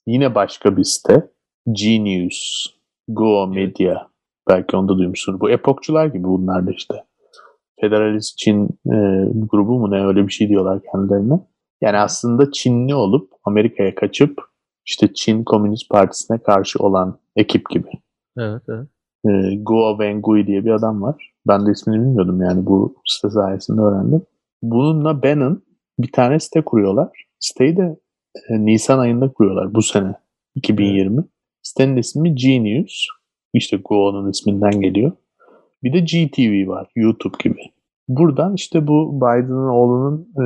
yine 0.08 0.36
başka 0.36 0.77
bir 0.77 0.84
site. 0.84 1.32
G-News. 1.72 2.65
Go 3.08 3.48
Media. 3.48 4.08
Belki 4.50 4.77
onu 4.77 4.89
da 4.89 4.98
duymuşsunuz. 4.98 5.41
Bu 5.41 5.50
epokçular 5.50 6.06
gibi 6.06 6.24
bunlar 6.24 6.68
da 6.68 6.72
işte. 6.72 6.96
Federalist 7.82 8.38
Çin 8.38 8.65
e, 8.65 8.98
grubu 9.36 9.80
mu 9.80 9.91
ne 9.91 10.06
öyle 10.06 10.27
bir 10.27 10.32
şey 10.32 10.50
diyorlar 10.50 10.80
kendilerine. 10.91 11.39
Yani 11.82 11.98
aslında 11.98 12.51
Çinli 12.51 12.96
olup 12.96 13.32
Amerika'ya 13.44 13.96
kaçıp 13.96 14.50
işte 14.86 15.14
Çin 15.14 15.44
Komünist 15.44 15.90
Partisi'ne 15.90 16.38
karşı 16.38 16.80
olan 16.80 17.20
ekip 17.36 17.70
gibi. 17.70 17.90
Evet, 18.38 18.62
evet. 18.70 18.88
E, 19.26 19.56
Guo 19.56 19.98
Wengui 19.98 20.48
diye 20.48 20.66
bir 20.66 20.72
adam 20.72 21.02
var. 21.02 21.34
Ben 21.48 21.66
de 21.66 21.72
ismini 21.72 22.00
bilmiyordum 22.02 22.42
yani 22.42 22.66
bu 22.66 22.96
site 23.06 23.30
sayesinde 23.30 23.82
öğrendim. 23.82 24.22
Bununla 24.62 25.24
Bannon 25.24 25.64
bir 26.00 26.12
tane 26.12 26.40
site 26.40 26.62
kuruyorlar. 26.62 27.26
Siteyi 27.40 27.78
de 27.78 28.00
e, 28.50 28.66
Nisan 28.66 29.00
ayında 29.00 29.30
kuruyorlar 29.34 29.74
bu 29.74 29.82
sene 29.82 30.16
2020. 30.56 31.24
Sitenin 31.62 31.98
ismi 31.98 32.36
Genius. 32.36 33.08
İşte 33.54 33.78
Guo'nun 33.78 34.30
isminden 34.30 34.82
geliyor. 34.82 35.12
Bir 35.84 35.94
de 35.94 36.00
GTV 36.00 36.68
var 36.68 36.92
YouTube 36.96 37.38
gibi. 37.44 37.62
Buradan 38.08 38.54
işte 38.54 38.88
bu 38.88 39.16
Biden'ın 39.16 39.68
oğlunun 39.68 40.28
e, 40.42 40.46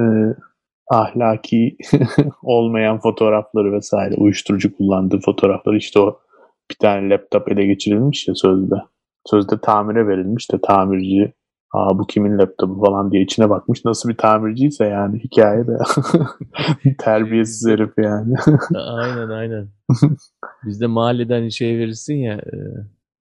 ahlaki 0.91 1.77
olmayan 2.43 2.99
fotoğrafları 2.99 3.71
vesaire 3.71 4.15
uyuşturucu 4.15 4.77
kullandığı 4.77 5.19
fotoğrafları 5.19 5.77
işte 5.77 5.99
o 5.99 6.19
bir 6.71 6.75
tane 6.75 7.09
laptop 7.09 7.51
ele 7.51 7.65
geçirilmiş 7.65 8.27
ya 8.27 8.35
sözde. 8.35 8.75
Sözde 9.25 9.61
tamire 9.61 10.07
verilmiş 10.07 10.51
de 10.51 10.61
tamirci 10.61 11.33
Aa 11.75 11.99
bu 11.99 12.07
kimin 12.07 12.37
laptopu 12.37 12.85
falan 12.85 13.11
diye 13.11 13.21
içine 13.23 13.49
bakmış. 13.49 13.85
Nasıl 13.85 14.09
bir 14.09 14.17
tamirciyse 14.17 14.85
yani 14.85 15.19
hikaye 15.19 15.67
de 15.67 15.77
terbiyesiz 16.97 17.71
herif 17.71 17.91
yani. 17.97 18.35
aynen 18.75 19.29
aynen. 19.29 19.67
Bizde 20.65 20.87
mahalleden 20.87 21.49
şey 21.49 21.77
verirsin 21.77 22.15
ya 22.15 22.33
e, 22.33 22.55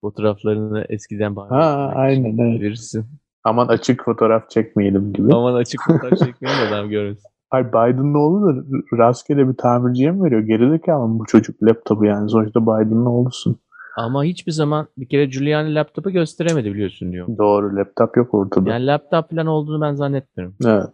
fotoğraflarını 0.01 0.85
eskiden 0.89 1.35
ha, 1.35 1.91
aynen, 1.95 2.37
evet. 2.37 2.61
verirsin. 2.61 3.05
Aman 3.43 3.67
açık 3.67 4.05
fotoğraf 4.05 4.49
çekmeyelim 4.49 5.13
gibi. 5.13 5.33
Aman 5.33 5.53
açık 5.53 5.81
fotoğraf 5.87 6.19
çekmeyelim 6.19 6.73
adam 6.73 6.89
görmesin. 6.89 7.34
Ay 7.55 7.67
Biden'ın 7.67 8.13
da 8.13 8.63
rastgele 8.97 9.49
bir 9.49 9.53
tamirciye 9.53 10.11
mi 10.11 10.23
veriyor? 10.23 10.41
Gerizekalı 10.41 11.07
mı 11.07 11.19
bu 11.19 11.25
çocuk 11.25 11.63
laptopu 11.63 12.05
yani? 12.05 12.29
Sonuçta 12.29 12.61
Biden'ın 12.61 13.05
oğlusun. 13.05 13.59
Ama 13.97 14.23
hiçbir 14.23 14.51
zaman 14.51 14.87
bir 14.97 15.09
kere 15.09 15.25
Giuliani 15.25 15.75
laptopu 15.75 16.09
gösteremedi 16.09 16.73
biliyorsun 16.73 17.11
diyor. 17.11 17.27
Doğru 17.37 17.75
laptop 17.75 18.17
yok 18.17 18.33
ortada. 18.33 18.69
Yani 18.69 18.85
laptop 18.87 19.29
falan 19.29 19.47
olduğunu 19.47 19.81
ben 19.81 19.95
zannetmiyorum. 19.95 20.55
Evet. 20.65 20.89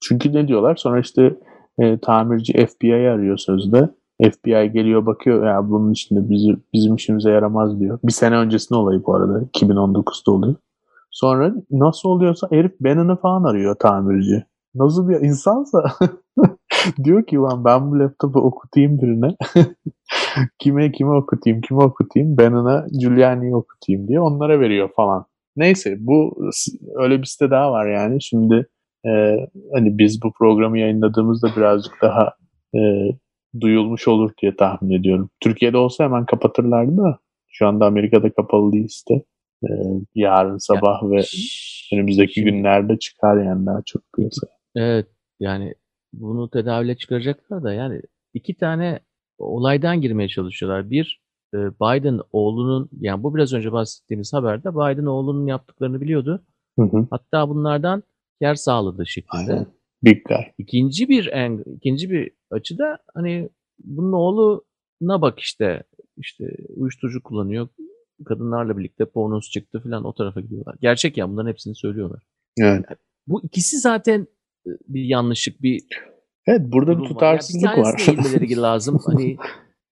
Çünkü 0.00 0.32
ne 0.32 0.48
diyorlar? 0.48 0.76
Sonra 0.76 1.00
işte 1.00 1.36
e, 1.78 1.98
tamirci 1.98 2.66
FBI'yi 2.66 3.08
arıyor 3.08 3.38
sözde. 3.38 3.88
FBI 4.22 4.72
geliyor 4.72 5.06
bakıyor 5.06 5.46
ya 5.46 5.70
bunun 5.70 5.92
içinde 5.92 6.30
bizi, 6.30 6.56
bizim 6.72 6.94
işimize 6.94 7.30
yaramaz 7.30 7.80
diyor. 7.80 7.98
Bir 8.04 8.12
sene 8.12 8.36
öncesinde 8.36 8.78
olayı 8.78 9.02
bu 9.06 9.14
arada. 9.14 9.40
2019'da 9.54 10.32
oluyor. 10.32 10.54
Sonra 11.10 11.54
nasıl 11.70 12.08
oluyorsa 12.08 12.46
herif 12.50 12.72
Bannon'ı 12.80 13.16
falan 13.16 13.44
arıyor 13.44 13.74
tamirci. 13.74 14.44
Nasıl 14.74 15.08
bir 15.08 15.14
insansa 15.14 15.84
diyor 17.04 17.26
ki 17.26 17.36
lan 17.36 17.64
ben 17.64 17.90
bu 17.90 17.98
laptopu 17.98 18.38
okutayım 18.38 18.98
birine. 19.02 19.36
kime 20.58 20.92
kime 20.92 21.10
okutayım, 21.10 21.60
kime 21.60 21.82
okutayım, 21.82 22.36
ben 22.38 22.52
ona 22.52 22.86
Giuliani'yi 23.00 23.56
okutayım 23.56 24.08
diye 24.08 24.20
onlara 24.20 24.60
veriyor 24.60 24.88
falan. 24.96 25.26
Neyse 25.56 25.96
bu 26.00 26.50
öyle 26.94 27.18
bir 27.18 27.26
site 27.26 27.50
daha 27.50 27.72
var 27.72 27.86
yani. 27.86 28.22
Şimdi 28.22 28.68
e, 29.06 29.36
hani 29.74 29.98
biz 29.98 30.22
bu 30.22 30.32
programı 30.32 30.78
yayınladığımızda 30.78 31.48
birazcık 31.56 31.92
daha 32.02 32.34
e, 32.74 32.80
duyulmuş 33.60 34.08
olur 34.08 34.30
diye 34.42 34.56
tahmin 34.56 34.90
ediyorum. 34.90 35.30
Türkiye'de 35.40 35.76
olsa 35.76 36.04
hemen 36.04 36.26
kapatırlardı 36.26 36.96
da 36.96 37.18
şu 37.48 37.66
anda 37.66 37.86
Amerika'da 37.86 38.32
kapalı 38.32 38.72
değil 38.72 38.88
site. 38.88 39.14
E, 39.64 39.70
yarın 40.14 40.58
sabah 40.58 41.02
ya, 41.02 41.10
ve 41.10 41.22
önümüzdeki 41.92 42.44
günlerde 42.44 42.98
çıkar 42.98 43.44
yani 43.44 43.66
daha 43.66 43.82
çok 43.86 44.02
piyasaya. 44.16 44.53
Evet 44.76 45.06
yani 45.40 45.74
bunu 46.12 46.50
tedavüle 46.50 46.96
çıkaracaklar 46.96 47.62
da 47.62 47.72
yani 47.72 48.02
iki 48.34 48.56
tane 48.56 49.00
olaydan 49.38 50.00
girmeye 50.00 50.28
çalışıyorlar. 50.28 50.90
Bir, 50.90 51.22
e, 51.54 51.58
Biden 51.58 52.20
oğlunun, 52.32 52.90
yani 53.00 53.22
bu 53.22 53.34
biraz 53.34 53.52
önce 53.52 53.72
bahsettiğimiz 53.72 54.32
haberde 54.32 54.70
Biden 54.70 55.06
oğlunun 55.06 55.46
yaptıklarını 55.46 56.00
biliyordu. 56.00 56.44
Hı 56.78 56.82
hı. 56.82 57.06
Hatta 57.10 57.48
bunlardan 57.48 58.02
yer 58.40 58.54
sağladı 58.54 59.06
şeklinde. 59.06 59.52
Aynen. 59.52 59.66
Big 60.02 60.24
guy. 60.24 60.44
İkinci 60.58 61.08
bir 61.08 61.26
en, 61.26 61.64
ikinci 61.76 62.10
bir 62.10 62.30
açıda 62.50 62.98
hani 63.14 63.50
bunun 63.78 64.12
oğluna 64.12 65.20
bak 65.22 65.38
işte 65.38 65.82
işte 66.16 66.44
uyuşturucu 66.76 67.22
kullanıyor. 67.22 67.68
Kadınlarla 68.24 68.78
birlikte 68.78 69.04
pornosu 69.04 69.50
çıktı 69.50 69.80
falan 69.80 70.04
o 70.04 70.14
tarafa 70.14 70.40
gidiyorlar. 70.40 70.76
Gerçek 70.80 71.16
ya 71.16 71.30
bunların 71.30 71.50
hepsini 71.50 71.74
söylüyorlar. 71.74 72.22
Evet. 72.58 72.84
Yani 72.88 72.98
bu 73.26 73.44
ikisi 73.44 73.78
zaten 73.78 74.26
bir 74.66 75.02
yanlışlık, 75.02 75.62
bir 75.62 75.82
Evet 76.46 76.60
burada 76.72 76.98
bir 76.98 77.04
tutarsızlık 77.04 77.78
var. 77.78 78.04
Yani 78.08 78.18
bir 78.18 78.24
eğilmeleri 78.24 78.56
lazım. 78.62 78.98
Hani 79.06 79.36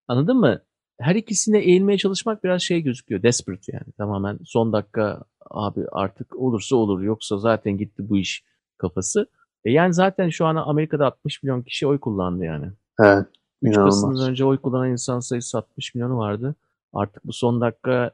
anladın 0.09 0.37
mı? 0.37 0.63
Her 1.01 1.15
ikisine 1.15 1.59
eğilmeye 1.59 1.99
çalışmak 1.99 2.45
biraz 2.45 2.63
şey 2.63 2.81
gözüküyor. 2.81 3.23
Desperate 3.23 3.73
yani. 3.73 3.93
Tamamen 3.99 4.39
son 4.45 4.73
dakika 4.73 5.23
abi 5.51 5.81
artık 5.93 6.37
olursa 6.37 6.77
olur 6.77 7.03
yoksa 7.03 7.39
zaten 7.39 7.79
gitti 7.79 8.09
bu 8.09 8.19
iş 8.19 8.45
kafası. 8.79 9.27
E 9.65 9.73
yani 9.73 9.95
zaten 9.95 10.29
şu 10.29 10.47
an 10.47 10.57
Amerika'da 10.57 11.07
60 11.07 11.43
milyon 11.43 11.63
kişi 11.63 11.87
oy 11.87 12.01
kullandı 12.01 12.45
yani. 12.45 12.67
Evet. 13.01 13.27
3 13.63 13.77
Kasım'dan 13.77 14.31
önce 14.31 14.45
oy 14.45 14.59
kullanan 14.59 14.91
insan 14.91 15.21
sayısı 15.21 15.59
60 15.59 15.95
milyonu 15.95 16.19
vardı. 16.19 16.55
Artık 16.93 17.25
bu 17.25 17.33
son 17.33 17.61
dakika 17.61 18.11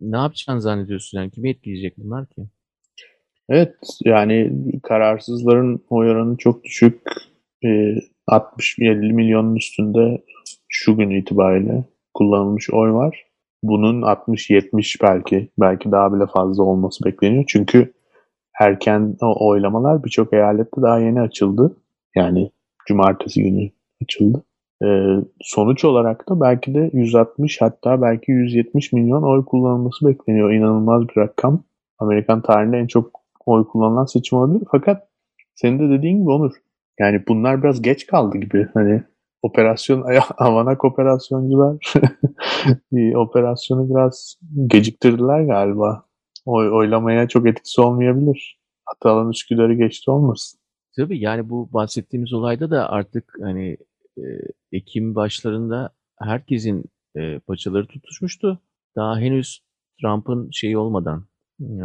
ne 0.00 0.16
yapacağını 0.16 0.60
zannediyorsun 0.60 1.18
yani? 1.18 1.30
Kimi 1.30 1.50
etkileyecek 1.50 1.98
bunlar 1.98 2.26
ki? 2.26 2.46
Evet 3.48 3.74
yani 4.04 4.52
kararsızların 4.82 5.84
oy 5.90 6.10
oranı 6.10 6.36
çok 6.36 6.64
düşük. 6.64 7.00
60-50 8.28 9.12
milyonun 9.12 9.56
üstünde 9.56 10.22
şu 10.68 10.96
gün 10.96 11.10
itibariyle 11.10 11.84
kullanılmış 12.14 12.70
oy 12.70 12.92
var. 12.92 13.24
Bunun 13.62 14.02
60-70 14.02 15.02
belki 15.02 15.48
belki 15.60 15.92
daha 15.92 16.14
bile 16.14 16.26
fazla 16.26 16.62
olması 16.62 17.04
bekleniyor. 17.04 17.44
Çünkü 17.48 17.92
erken 18.60 19.16
oylamalar 19.20 20.04
birçok 20.04 20.32
eyalette 20.32 20.82
daha 20.82 20.98
yeni 20.98 21.20
açıldı. 21.20 21.76
Yani 22.16 22.50
cumartesi 22.86 23.42
günü 23.42 23.70
açıldı. 24.02 24.44
Ee, 24.84 25.16
sonuç 25.40 25.84
olarak 25.84 26.28
da 26.28 26.40
belki 26.40 26.74
de 26.74 26.90
160 26.92 27.60
hatta 27.60 28.02
belki 28.02 28.32
170 28.32 28.92
milyon 28.92 29.22
oy 29.22 29.44
kullanılması 29.44 30.06
bekleniyor. 30.06 30.52
İnanılmaz 30.52 31.02
bir 31.08 31.16
rakam. 31.16 31.64
Amerikan 31.98 32.42
tarihinde 32.42 32.78
en 32.78 32.86
çok 32.86 33.23
oy 33.46 33.68
kullanılan 33.68 34.04
seçim 34.04 34.38
olabilir. 34.38 34.62
Fakat 34.70 35.08
senin 35.54 35.78
de 35.78 35.98
dediğin 35.98 36.18
gibi 36.20 36.30
Onur 36.30 36.52
yani 37.00 37.22
bunlar 37.28 37.62
biraz 37.62 37.82
geç 37.82 38.06
kaldı 38.06 38.38
gibi. 38.38 38.68
Hani 38.74 39.02
operasyon 39.42 40.04
avanak 40.38 40.84
operasyoncular 40.84 41.92
operasyonu 43.16 43.90
biraz 43.90 44.36
geciktirdiler 44.66 45.40
galiba. 45.40 46.04
Oy, 46.44 46.70
oylamaya 46.72 47.28
çok 47.28 47.46
etkisi 47.46 47.80
olmayabilir. 47.80 48.60
Atalan 48.86 49.30
Üsküdar'ı 49.30 49.74
geçti 49.74 50.10
olmasın. 50.10 50.60
Tabii 50.96 51.20
yani 51.20 51.48
bu 51.48 51.72
bahsettiğimiz 51.72 52.32
olayda 52.32 52.70
da 52.70 52.90
artık 52.90 53.32
hani 53.42 53.76
e, 54.18 54.22
Ekim 54.72 55.14
başlarında 55.14 55.90
herkesin 56.18 56.84
e, 57.16 57.38
paçaları 57.38 57.86
tutuşmuştu. 57.86 58.60
Daha 58.96 59.18
henüz 59.18 59.64
Trump'ın 60.00 60.48
şeyi 60.52 60.78
olmadan, 60.78 61.26
e, 61.60 61.84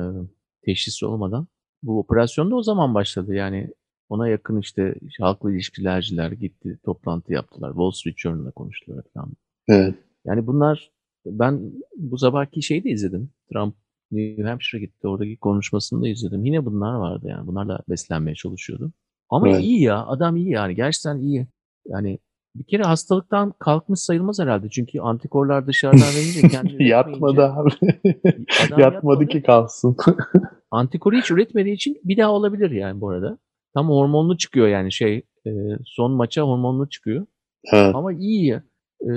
teşhisi 0.66 1.06
olmadan 1.06 1.48
bu 1.84 2.00
operasyon 2.00 2.51
da 2.51 2.56
o 2.56 2.63
zaman 2.63 2.94
başladı. 2.94 3.36
Yani 3.36 3.74
ona 4.10 4.28
yakın 4.28 4.60
işte 4.60 4.96
halkla 5.20 5.51
ilişkilerciler 5.51 6.32
gitti, 6.32 6.80
toplantı 6.86 7.34
yaptılar. 7.34 7.70
Wall 7.70 7.92
Street 7.92 8.18
Journal'la 8.18 8.51
konuştular 8.51 9.04
falan. 9.13 9.32
Evet. 9.68 9.96
Yani 10.25 10.48
bunlar 10.48 10.92
ben 11.25 11.72
bu 11.98 12.18
sabahki 12.18 12.62
şeyi 12.62 12.84
de 12.84 12.89
izledim. 12.89 13.30
Trump 13.54 13.75
New 14.12 14.44
Hampshire'a 14.44 14.82
gitti. 14.82 15.08
Oradaki 15.08 15.38
konuşmasını 15.38 16.04
da 16.04 16.08
izledim. 16.08 16.46
Yine 16.46 16.66
bunlar 16.66 16.94
vardı 16.96 17.25
yani. 17.30 17.48
Bunlarla 17.48 17.80
beslenmeye 17.89 18.36
çalışıyordu. 18.36 18.94
Ama 19.30 19.50
evet. 19.50 19.63
iyi 19.63 19.82
ya. 19.82 20.06
Adam 20.06 20.36
iyi 20.36 20.50
yani. 20.50 20.75
Gerçekten 20.75 21.18
iyi. 21.18 21.48
Yani 21.88 22.20
bir 22.60 22.63
kere 22.63 22.84
hastalıktan 22.84 23.54
kalkmış 23.60 24.00
sayılmaz 24.00 24.39
herhalde. 24.39 24.70
Çünkü 24.70 25.00
antikorlar 25.00 25.68
dışarıdan 25.68 26.01
verince 26.01 26.48
kendini 26.58 26.88
Yatmadı 26.88 27.44
abi. 27.44 27.70
yatmadı, 28.04 28.82
yatmadı 28.82 29.28
ki 29.28 29.42
kalsın. 29.42 29.98
Antikoru 30.72 31.16
hiç 31.18 31.32
üretmediği 31.32 31.75
için 31.75 31.98
bir 32.04 32.18
daha 32.18 32.32
olabilir 32.32 32.72
yani 32.72 33.01
bu 33.01 33.10
arada. 33.10 33.38
Tam 33.74 33.89
hormonlu 33.89 34.38
çıkıyor 34.38 34.68
yani 34.68 34.92
şey 34.92 35.22
e, 35.48 35.51
son 35.86 36.12
maça 36.12 36.42
hormonlu 36.42 36.89
çıkıyor. 36.89 37.25
Evet. 37.74 37.96
Ama 37.96 38.13
iyi 38.13 38.46
ya. 38.46 38.63
E, 39.01 39.12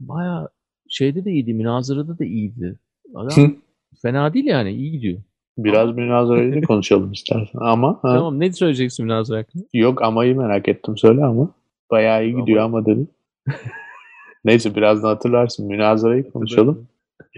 Baya 0.00 0.48
şeyde 0.88 1.24
de 1.24 1.32
iyiydi. 1.32 1.54
Münazırada 1.54 2.18
da 2.18 2.24
iyiydi. 2.24 2.78
Adam 3.14 3.54
fena 4.02 4.34
değil 4.34 4.44
yani. 4.44 4.70
iyi 4.72 4.90
gidiyor. 4.92 5.18
Biraz 5.58 5.94
münazarayı 5.96 6.62
konuşalım 6.66 7.12
istersen. 7.12 7.58
Ama 7.60 7.92
ha. 7.92 7.98
Tamam 8.02 8.40
ne 8.40 8.52
söyleyeceksin 8.52 9.06
münazara 9.06 9.38
hakkında? 9.38 9.64
Yok 9.74 10.02
amayı 10.02 10.36
merak 10.36 10.68
ettim 10.68 10.96
söyle 10.96 11.24
ama. 11.24 11.50
Bayağı 11.90 12.24
iyi 12.24 12.36
gidiyor 12.36 12.62
ama, 12.62 12.78
ama 12.78 12.86
dedim. 12.86 13.08
Neyse 14.44 14.74
birazdan 14.74 15.08
hatırlarsın. 15.08 15.66
Münazarayı 15.66 16.30
konuşalım. 16.30 16.88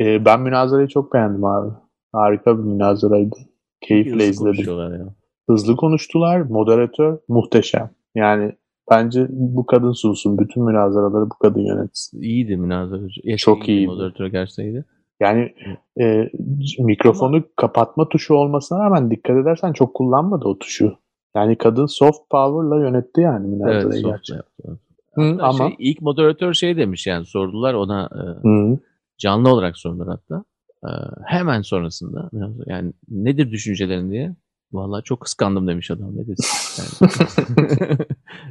Ee, 0.00 0.24
ben 0.24 0.40
münazarayı 0.40 0.88
çok 0.88 1.14
beğendim 1.14 1.44
abi. 1.44 1.70
Harika 2.12 2.58
bir 2.58 2.62
münazaraydı. 2.62 3.36
Keyifle 3.80 4.28
Hızlı 4.28 4.50
izledim. 4.50 4.78
ya. 4.78 5.14
Hızlı 5.48 5.76
konuştular. 5.76 6.40
Moderatör 6.40 7.18
muhteşem. 7.28 7.90
Yani 8.14 8.52
bence 8.90 9.26
bu 9.30 9.66
kadın 9.66 9.92
sunsun. 9.92 10.38
Bütün 10.38 10.64
münazaraları 10.64 11.30
bu 11.30 11.34
kadın 11.34 11.60
yönetsin. 11.60 12.22
İyiydi 12.22 12.56
münazaracı. 12.56 13.20
Ya 13.24 13.36
Çok 13.36 13.68
iyiydi. 13.68 13.86
Moderatör 13.86 14.26
gerçekten 14.26 14.64
iyiydi. 14.64 14.84
Yani 15.20 15.54
e, 16.00 16.30
mikrofonu 16.78 17.42
kapatma 17.56 18.08
tuşu 18.08 18.34
olmasına 18.34 18.84
rağmen 18.84 19.10
dikkat 19.10 19.36
edersen 19.36 19.72
çok 19.72 19.94
kullanmadı 19.94 20.48
o 20.48 20.58
tuşu. 20.58 20.98
Yani 21.36 21.58
kadın 21.58 21.86
soft 21.86 22.30
power'la 22.30 22.84
yönetti 22.84 23.20
yani 23.20 23.46
Evet, 23.48 23.58
münazarayı 23.58 24.02
soft 24.02 24.26
gerçekten. 24.26 24.78
Hı, 25.14 25.38
ama 25.42 25.58
şey, 25.58 25.76
ilk 25.78 26.02
moderatör 26.02 26.54
şey 26.54 26.76
demiş 26.76 27.06
yani 27.06 27.26
sordular 27.26 27.74
ona 27.74 28.08
e, 28.12 28.48
Hı. 28.48 28.78
canlı 29.18 29.48
olarak 29.48 29.76
sordular 29.76 30.08
hatta. 30.08 30.44
E, 30.84 30.90
hemen 31.24 31.62
sonrasında 31.62 32.30
yani 32.66 32.92
nedir 33.08 33.50
düşüncelerin 33.50 34.10
diye. 34.10 34.36
Vallahi 34.72 35.04
çok 35.04 35.20
kıskandım 35.20 35.68
demiş 35.68 35.90
adam 35.90 36.16
ne 36.16 36.26
desin. 36.26 36.82
Yani. 37.00 37.96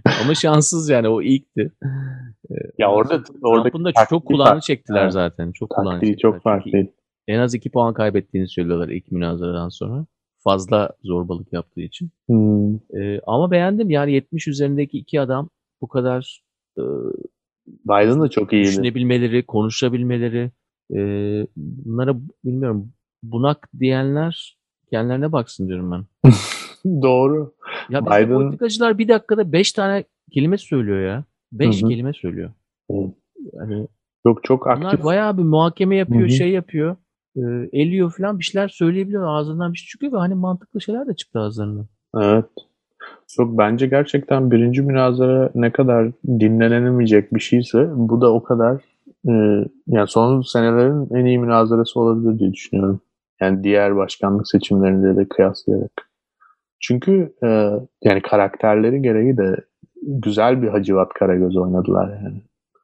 Ama 0.24 0.36
şanssız 0.36 0.90
yani 0.90 1.08
o 1.08 1.22
ilkti. 1.22 1.72
E, 2.52 2.56
ya 2.78 2.92
orada 2.92 3.24
orada 3.42 3.70
Trump'ın 3.70 3.86
da 3.86 3.92
çok 4.10 4.26
kulağını 4.26 4.62
çektiler 4.62 5.04
Evet. 5.04 5.14
zaten. 5.14 5.52
Çok 5.52 5.70
kulağını 5.70 6.00
çektiler. 6.00 6.18
çok 6.18 6.44
farklıydı. 6.44 6.92
En 7.28 7.40
az 7.40 7.54
2 7.54 7.70
puan 7.70 7.94
kaybettiğini 7.94 8.48
söylüyorlar 8.48 8.90
ilk 8.90 9.12
münazaradan 9.12 9.70
sonra. 9.70 10.06
Fazla 10.52 10.90
zorbalık 11.04 11.54
yaptığı 11.54 11.82
için. 11.82 12.10
Hmm. 12.28 12.76
E, 12.76 13.22
ama 13.28 13.52
beğendim 13.52 13.90
yani 13.90 14.14
70 14.14 14.48
üzerindeki 14.48 14.98
iki 14.98 15.22
adam 15.22 15.50
bu 15.82 15.88
kadar 15.88 16.42
e, 16.78 16.82
Biden 17.86 18.22
da 18.22 18.30
çok 18.30 18.54
iyiydi. 18.54 18.68
düşünebilmeleri, 18.68 19.46
konuşabilmeleri, 19.46 20.52
e, 20.94 20.98
bunlara 21.56 22.16
bilmiyorum 22.46 22.92
bunak 23.24 23.70
diyenler 23.80 24.58
kendilerine 24.92 25.32
baksın 25.32 25.68
diyorum 25.68 25.92
ben. 25.92 26.06
Doğru. 27.02 27.54
Ya 27.90 28.00
Biden- 28.00 28.34
politikacılar 28.34 28.98
bir 28.98 29.08
dakikada 29.08 29.52
beş 29.52 29.72
tane 29.72 30.04
kelime 30.32 30.58
söylüyor 30.58 31.02
ya. 31.02 31.24
Beş 31.52 31.82
kelime 31.82 32.14
söylüyor. 32.14 32.52
Yani 33.54 33.88
Yok 34.26 34.44
çok 34.44 34.66
bunlar 34.66 34.86
aktif. 34.86 35.06
bayağı 35.06 35.38
bir 35.38 35.44
muhakeme 35.44 35.96
yapıyor, 35.96 36.22
Hı 36.22 36.26
hı. 36.26 36.30
şey 36.30 36.50
yapıyor. 36.50 36.96
E, 37.38 37.70
eliyor 37.74 38.14
falan 38.18 38.40
bir 38.40 38.44
şeyler 38.44 38.68
söyleyebiliyor. 38.68 39.28
Ağzından 39.28 39.74
bir 39.74 39.78
şey 39.78 39.88
çıkıyor 39.88 40.14
ve 40.14 40.18
hani 40.18 40.36
mantıklı 40.36 40.82
şeyler 40.82 41.08
de 41.08 41.16
çıktı 41.16 41.40
ağızlarından. 41.40 41.88
Evet. 42.16 42.46
Yok 43.40 43.58
bence 43.58 43.88
gerçekten 43.88 44.52
birinci 44.52 44.82
münazara 44.82 45.52
ne 45.56 45.72
kadar 45.72 46.12
dinlenemeyecek 46.28 47.34
bir 47.34 47.40
şeyse 47.40 47.90
bu 47.96 48.22
da 48.22 48.34
o 48.34 48.44
kadar 48.44 48.82
e, 49.30 49.34
yani 49.88 50.08
son 50.08 50.42
senelerin 50.42 51.16
en 51.16 51.26
iyi 51.26 51.40
münazarası 51.40 52.00
olabilir 52.00 52.40
diye 52.40 52.54
düşünüyorum. 52.54 53.02
Yani 53.42 53.64
diğer 53.64 53.96
başkanlık 53.96 54.48
seçimlerinde 54.48 55.16
de 55.16 55.30
kıyaslayarak. 55.30 56.10
Çünkü 56.80 57.34
e, 57.44 57.48
yani 58.04 58.22
karakterleri 58.22 59.02
gereği 59.02 59.38
de 59.38 59.56
güzel 60.02 60.62
bir 60.62 60.68
Hacivat 60.68 61.14
Karagöz 61.14 61.58
oynadılar 61.58 62.22
yani. 62.24 62.42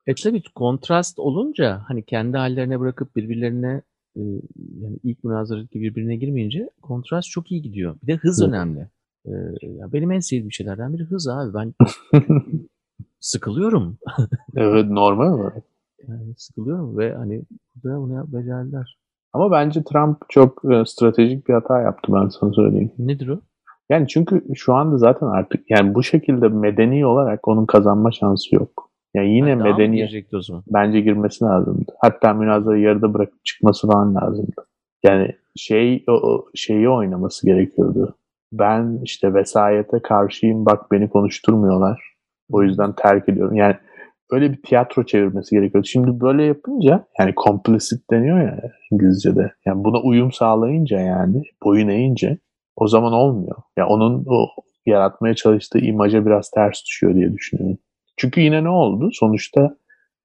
E 0.08 0.16
tabii 0.16 0.44
kontrast 0.56 1.20
olunca 1.20 1.82
hani 1.88 2.04
kendi 2.04 2.38
hallerine 2.38 2.80
bırakıp 2.80 3.16
birbirlerine 3.16 3.82
e, 4.16 4.22
yani 4.82 4.98
ilk 5.04 5.24
münazara 5.24 5.62
birbirine 5.74 6.16
girmeyince 6.16 6.70
kontrast 6.82 7.30
çok 7.30 7.52
iyi 7.52 7.62
gidiyor. 7.62 7.96
Bir 8.04 8.08
de 8.08 8.16
hız 8.16 8.42
Hı. 8.42 8.48
önemli. 8.48 8.90
E, 9.26 9.32
ya 9.64 9.94
benim 9.94 10.12
en 10.12 10.20
sevdiğim 10.20 10.52
şeylerden 10.52 10.94
biri 10.94 11.04
hız 11.04 11.28
abi. 11.28 11.54
Ben 11.54 11.74
sıkılıyorum. 13.20 13.98
evet 14.56 14.86
normal 14.90 15.34
olarak. 15.34 15.64
Yani 16.08 16.34
sıkılıyorum 16.38 16.98
ve 16.98 17.14
hani 17.14 17.44
burada 17.76 18.02
bunu 18.02 18.34
becerdiler. 18.34 18.98
Ama 19.34 19.52
bence 19.52 19.84
Trump 19.84 20.18
çok 20.30 20.62
stratejik 20.86 21.48
bir 21.48 21.54
hata 21.54 21.82
yaptı 21.82 22.14
ben 22.14 22.28
sana 22.28 22.54
söyleyeyim. 22.54 22.92
Nedir 22.98 23.28
o? 23.28 23.42
Yani 23.90 24.08
çünkü 24.08 24.44
şu 24.56 24.74
anda 24.74 24.98
zaten 24.98 25.28
artık 25.28 25.70
yani 25.70 25.94
bu 25.94 26.04
şekilde 26.04 26.48
medeni 26.48 27.06
olarak 27.06 27.48
onun 27.48 27.66
kazanma 27.66 28.12
şansı 28.12 28.56
yok. 28.56 28.90
Yani 29.14 29.36
yine 29.36 29.56
mı 29.56 29.64
medeni 29.64 29.96
girecekti 29.96 30.38
o 30.38 30.42
zaman? 30.42 30.64
bence 30.68 31.00
girmesi 31.02 31.46
lazımdı. 31.46 31.92
Hatta 32.02 32.34
münazarayı 32.34 32.84
yarıda 32.84 33.14
bırakıp 33.14 33.46
çıkması 33.46 33.88
falan 33.88 34.16
lazımdı. 34.16 34.66
Yani 35.04 35.28
şey 35.56 36.04
o, 36.10 36.46
şeyi 36.56 36.90
oynaması 36.90 37.46
gerekiyordu. 37.46 38.18
Ben 38.52 39.00
işte 39.04 39.34
vesayete 39.34 40.00
karşıyım 40.02 40.66
bak 40.66 40.92
beni 40.92 41.10
konuşturmuyorlar. 41.10 42.14
O 42.52 42.64
yüzden 42.64 42.94
terk 42.96 43.30
ediyorum. 43.30 43.56
Yani 43.56 43.76
öyle 44.32 44.52
bir 44.52 44.62
tiyatro 44.62 45.06
çevirmesi 45.06 45.56
gerekiyordu. 45.56 45.88
Şimdi 45.88 46.20
böyle 46.22 46.44
yapınca 46.44 47.06
yani 47.20 47.34
complicit 47.44 48.12
deniyor 48.12 48.42
ya 48.42 48.62
İngilizce'de. 48.92 49.52
Yani 49.66 49.84
buna 49.84 50.02
uyum 50.02 50.32
sağlayınca 50.32 51.00
yani 51.00 51.44
boyun 51.64 51.88
eğince 51.88 52.38
o 52.76 52.88
zaman 52.88 53.14
olmuyor. 53.14 53.56
Ya 53.78 53.88
onun 53.88 54.26
o 54.28 54.48
yaratmaya 54.86 55.34
çalıştığı 55.34 55.80
imaja 55.80 56.26
biraz 56.26 56.50
ters 56.50 56.86
düşüyor 56.86 57.16
diye 57.16 57.34
düşünüyorum. 57.34 57.78
Çünkü 58.18 58.42
yine 58.42 58.64
ne 58.64 58.70
oldu? 58.70 59.10
Sonuçta 59.14 59.78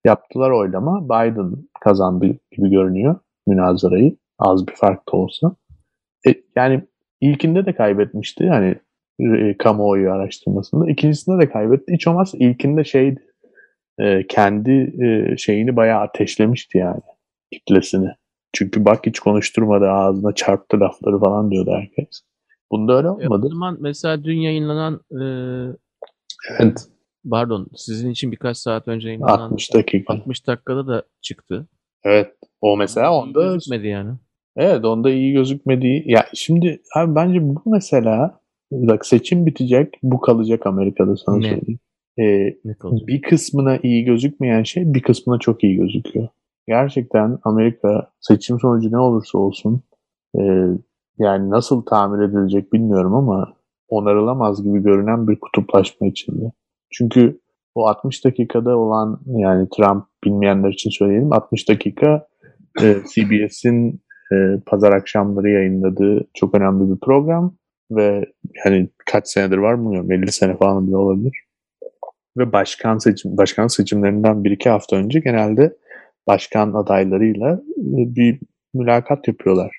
yaptılar 0.05 0.51
oylama. 0.51 1.05
Biden 1.05 1.53
kazandı 1.81 2.27
gibi 2.27 2.70
görünüyor 2.70 3.16
münazarayı. 3.46 4.16
Az 4.38 4.66
bir 4.68 4.74
fark 4.74 5.12
da 5.12 5.16
olsa. 5.16 5.57
E, 6.29 6.35
yani 6.57 6.83
ilkinde 7.20 7.66
de 7.66 7.72
kaybetmişti. 7.74 8.44
Yani 8.44 8.74
e, 9.20 9.57
kamuoyu 9.59 10.12
araştırmasında. 10.12 10.90
İkincisinde 10.90 11.42
de 11.42 11.51
kaybetti. 11.51 11.92
Hiç 11.92 12.07
olmazsa 12.09 12.38
ilkinde 12.38 12.85
şeydi. 12.85 13.20
e, 14.01 14.27
kendi 14.27 14.70
e, 15.05 15.37
şeyini 15.37 15.77
bayağı 15.77 16.01
ateşlemişti 16.01 16.79
yani. 16.79 17.01
Kitlesini. 17.53 18.09
Çünkü 18.53 18.85
bak 18.85 19.07
hiç 19.07 19.20
konuşturmadı 19.20 19.90
ağzına 19.90 20.33
çarptı 20.35 20.81
lafları 20.81 21.18
falan 21.18 21.51
diyordu 21.51 21.70
herkes. 21.74 22.20
Bunda 22.72 22.96
öyle 22.96 23.07
E, 23.09 23.11
o 23.11 23.14
olmadı. 23.14 23.48
zaman 23.48 23.77
mesela 23.81 24.24
dün 24.24 24.37
yayınlanan 24.37 25.01
e, 25.11 25.24
Evet. 26.59 26.88
Pardon 27.31 27.66
sizin 27.76 28.11
için 28.11 28.33
birkaç 28.33 28.57
saat 28.57 28.88
önce 28.88 29.09
yayınlanan 29.09 29.38
60 29.38 29.74
dakika. 29.74 30.12
60 30.12 30.46
dakikada 30.46 30.87
da 30.87 31.02
çıktı. 31.22 31.68
Evet. 32.04 32.35
O 32.61 32.76
mesela 32.76 33.07
iyi 33.09 33.22
onda 33.22 33.42
gözükmedi 33.42 33.87
yani. 33.87 34.11
Evet 34.57 34.85
onda 34.85 35.11
iyi 35.11 35.33
gözükmediği. 35.33 36.02
Ya 36.07 36.26
şimdi 36.35 36.83
abi 36.96 37.14
bence 37.14 37.42
bu 37.48 37.62
mesela 37.66 38.40
bak 38.72 39.07
seçim 39.07 39.46
bitecek 39.46 39.94
bu 40.02 40.20
kalacak 40.20 40.66
Amerika'da 40.66 41.16
sana 41.16 41.37
Ne? 41.37 41.42
söyleyeyim. 41.48 41.78
Ee, 42.18 42.57
Ne 42.64 42.74
kalacak? 42.74 43.09
bir 43.09 43.22
kısmına 43.22 43.76
iyi 43.83 44.04
gözükmeyen 44.04 44.62
şey 44.62 44.94
bir 44.94 45.02
kısmına 45.02 45.38
çok 45.38 45.64
iyi 45.64 45.76
gözüküyor. 45.76 46.28
Gerçekten 46.68 47.38
Amerika 47.44 48.11
seçim 48.20 48.61
sonucu 48.61 48.92
ne 48.92 48.98
olursa 48.98 49.38
olsun 49.38 49.83
e, 50.38 50.42
yani 51.18 51.50
nasıl 51.50 51.83
tamir 51.83 52.24
edilecek 52.24 52.72
bilmiyorum 52.72 53.14
ama 53.14 53.54
onarılamaz 53.88 54.64
gibi 54.64 54.83
görünen 54.83 55.28
bir 55.28 55.40
kutuplaşma 55.40 56.07
içinde. 56.07 56.52
Çünkü 56.90 57.40
o 57.74 57.87
60 57.87 58.24
dakikada 58.24 58.77
olan 58.77 59.20
yani 59.27 59.68
Trump 59.77 60.05
bilmeyenler 60.24 60.68
için 60.68 60.90
söyleyelim 60.90 61.33
60 61.33 61.68
dakika 61.68 62.27
e, 62.83 62.96
CBS'in 63.14 64.01
e, 64.33 64.37
pazar 64.66 64.92
akşamları 64.92 65.51
yayınladığı 65.51 66.29
çok 66.35 66.55
önemli 66.55 66.94
bir 66.94 67.01
program 67.01 67.57
ve 67.90 68.24
yani 68.64 68.88
kaç 69.07 69.29
senedir 69.29 69.59
var 69.59 69.81
bilmiyorum 69.81 70.12
50 70.12 70.33
sene 70.33 70.57
falan 70.57 70.87
bile 70.87 70.96
olabilir. 70.96 71.44
Ve 72.38 72.53
başkan 72.53 72.98
seçim 72.98 73.37
başkan 73.37 73.66
seçimlerinden 73.66 74.44
bir 74.44 74.51
iki 74.51 74.70
hafta 74.70 74.96
önce 74.96 75.20
genelde 75.20 75.77
başkan 76.27 76.72
adaylarıyla 76.72 77.53
e, 77.79 78.14
bir 78.16 78.40
mülakat 78.74 79.29
yapıyorlar. 79.29 79.77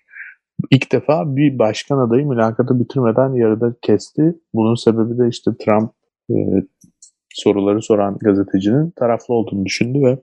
İlk 0.72 0.91
defa 0.91 1.36
bir 1.36 1.60
başkan 1.60 1.98
adayı 1.98 2.28
mülakatı 2.28 2.80
bitirmeden 2.80 3.34
yarıda 3.34 3.76
kesti. 3.82 4.36
Bunun 4.54 4.76
sebebi 4.76 5.17
de 5.17 5.28
işte 5.28 5.52
Trump 5.60 5.91
e, 6.30 6.36
soruları 7.30 7.82
soran 7.82 8.18
gazetecinin 8.22 8.92
taraflı 8.92 9.34
olduğunu 9.34 9.65
düşündü 9.65 10.00
ve 10.06 10.18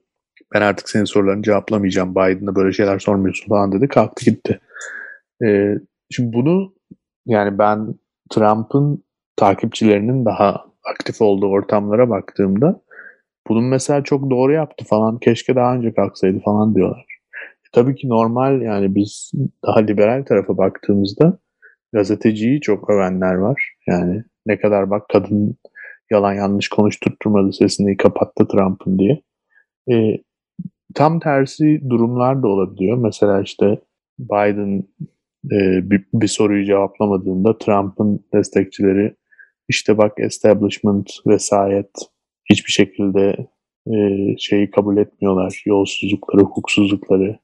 ben 0.55 0.61
artık 0.61 0.89
senin 0.89 1.05
sorularını 1.05 1.43
cevaplamayacağım. 1.43 2.11
Biden'a 2.15 2.57
böyle 2.57 2.73
şeyler 2.73 2.99
sormuyorsun 2.99 3.49
falan 3.49 3.73
dedi. 3.73 3.89
Kalktı 3.89 4.25
gitti. 4.25 4.61
Ee, 5.45 5.75
şimdi 6.11 6.33
bunu 6.33 6.75
yani 7.27 7.59
ben 7.59 7.95
Trump'ın 8.31 9.05
takipçilerinin 9.37 10.25
daha 10.25 10.65
aktif 10.95 11.23
olduğu 11.23 11.49
ortamlara 11.49 12.11
baktığımda 12.11 12.81
bunun 13.49 13.65
mesela 13.65 14.05
çok 14.05 14.31
doğru 14.31 14.53
yaptı 14.53 14.85
falan. 14.85 15.19
Keşke 15.19 15.57
daha 15.57 15.75
önce 15.75 15.95
kalksaydı 15.95 16.41
falan 16.45 16.75
diyorlar. 16.75 17.07
E, 17.35 17.69
tabii 17.73 17.95
ki 17.95 18.09
normal 18.09 18.63
yani 18.63 18.95
biz 18.95 19.33
daha 19.67 19.79
liberal 19.81 20.25
tarafa 20.25 20.57
baktığımızda 20.57 21.39
gazeteciyi 21.93 22.61
çok 22.61 22.91
övenler 22.91 23.35
var. 23.35 23.75
Yani 23.87 24.25
ne 24.47 24.61
kadar 24.61 24.91
bak 24.91 25.09
kadın 25.13 25.57
yalan 26.11 26.35
yanlış 26.35 26.69
konuşturtmadı 26.69 27.53
sesini 27.53 27.97
kapattı 27.97 28.49
Trump'ın 28.49 28.99
diye. 28.99 29.23
E, 29.93 30.19
tam 30.95 31.21
tersi 31.21 31.81
durumlar 31.89 32.43
da 32.43 32.49
olabiliyor. 32.49 32.97
Mesela 32.97 33.43
işte 33.43 33.81
Biden 34.19 34.85
e, 35.53 35.91
bir, 35.91 36.05
bir 36.15 36.29
soruyu 36.29 36.65
cevaplamadığında 36.65 37.59
Trump'ın 37.59 38.25
destekçileri 38.35 39.17
işte 39.69 39.99
bak 39.99 40.13
establishment, 40.19 41.11
vesayet 41.27 41.91
hiçbir 42.51 42.73
şekilde 42.73 43.37
e, 43.87 43.97
şeyi 44.39 44.71
kabul 44.71 44.97
etmiyorlar. 44.97 45.63
Yolsuzlukları, 45.67 46.43
hukuksuzlukları. 46.43 47.39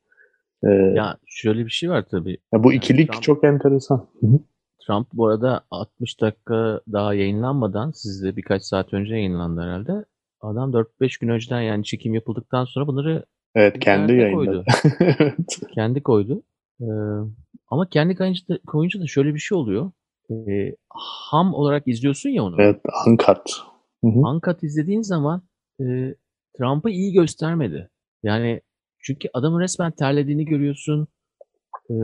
Ee, 0.65 0.71
ya, 0.71 0.93
Ya 0.95 1.19
şöyle 1.27 1.65
bir 1.65 1.71
şey 1.71 1.91
var 1.91 2.05
tabii. 2.11 2.39
bu 2.53 2.73
Yani 2.73 2.77
ikilik 2.77 3.13
Trump 3.13 3.23
çok 3.23 3.45
enteresan. 3.45 4.09
Hı 4.21 4.27
hı. 4.27 4.39
Trump 4.87 5.09
bu 5.13 5.27
arada 5.27 5.65
60 5.71 6.21
dakika 6.21 6.81
daha 6.93 7.15
yayınlanmadan 7.15 7.91
sizde 7.91 8.37
birkaç 8.37 8.63
saat 8.63 8.95
önce 8.95 9.15
yayınlandı 9.15 9.61
herhalde. 9.61 10.05
Adam 10.41 10.73
4-5 10.73 11.21
gün 11.21 11.29
önceden 11.29 11.61
yani 11.61 11.85
çekim 11.85 12.15
yapıldıktan 12.15 12.65
sonra 12.65 12.87
bunları 12.87 13.25
Evet 13.55 13.79
kendi 13.79 14.13
yayınladı. 14.13 14.65
Evet. 15.01 15.59
Kendi 15.75 16.03
koydu. 16.03 16.43
Ee, 16.81 16.87
ama 17.69 17.89
kendi 17.89 18.17
koyunca 18.17 18.49
da, 18.49 18.59
koyunca 18.67 19.01
da 19.01 19.07
şöyle 19.07 19.35
bir 19.35 19.39
şey 19.39 19.59
oluyor. 19.59 19.91
Ee, 20.31 20.77
ham 21.29 21.55
olarak 21.55 21.89
izliyorsun 21.89 22.31
ya 22.31 22.45
onu. 22.45 22.57
Evet, 22.59 22.81
uncut. 23.07 23.63
Uncut 24.03 24.63
izlediğin 24.63 25.03
zaman 25.03 25.43
e, 25.81 26.15
Trump'ı 26.59 26.91
iyi 26.91 27.13
göstermedi. 27.13 27.91
Yani 28.23 28.61
çünkü 28.99 29.29
adamın 29.35 29.61
resmen 29.61 29.91
terlediğini 29.91 30.45
görüyorsun. 30.45 31.09
E, 31.91 31.95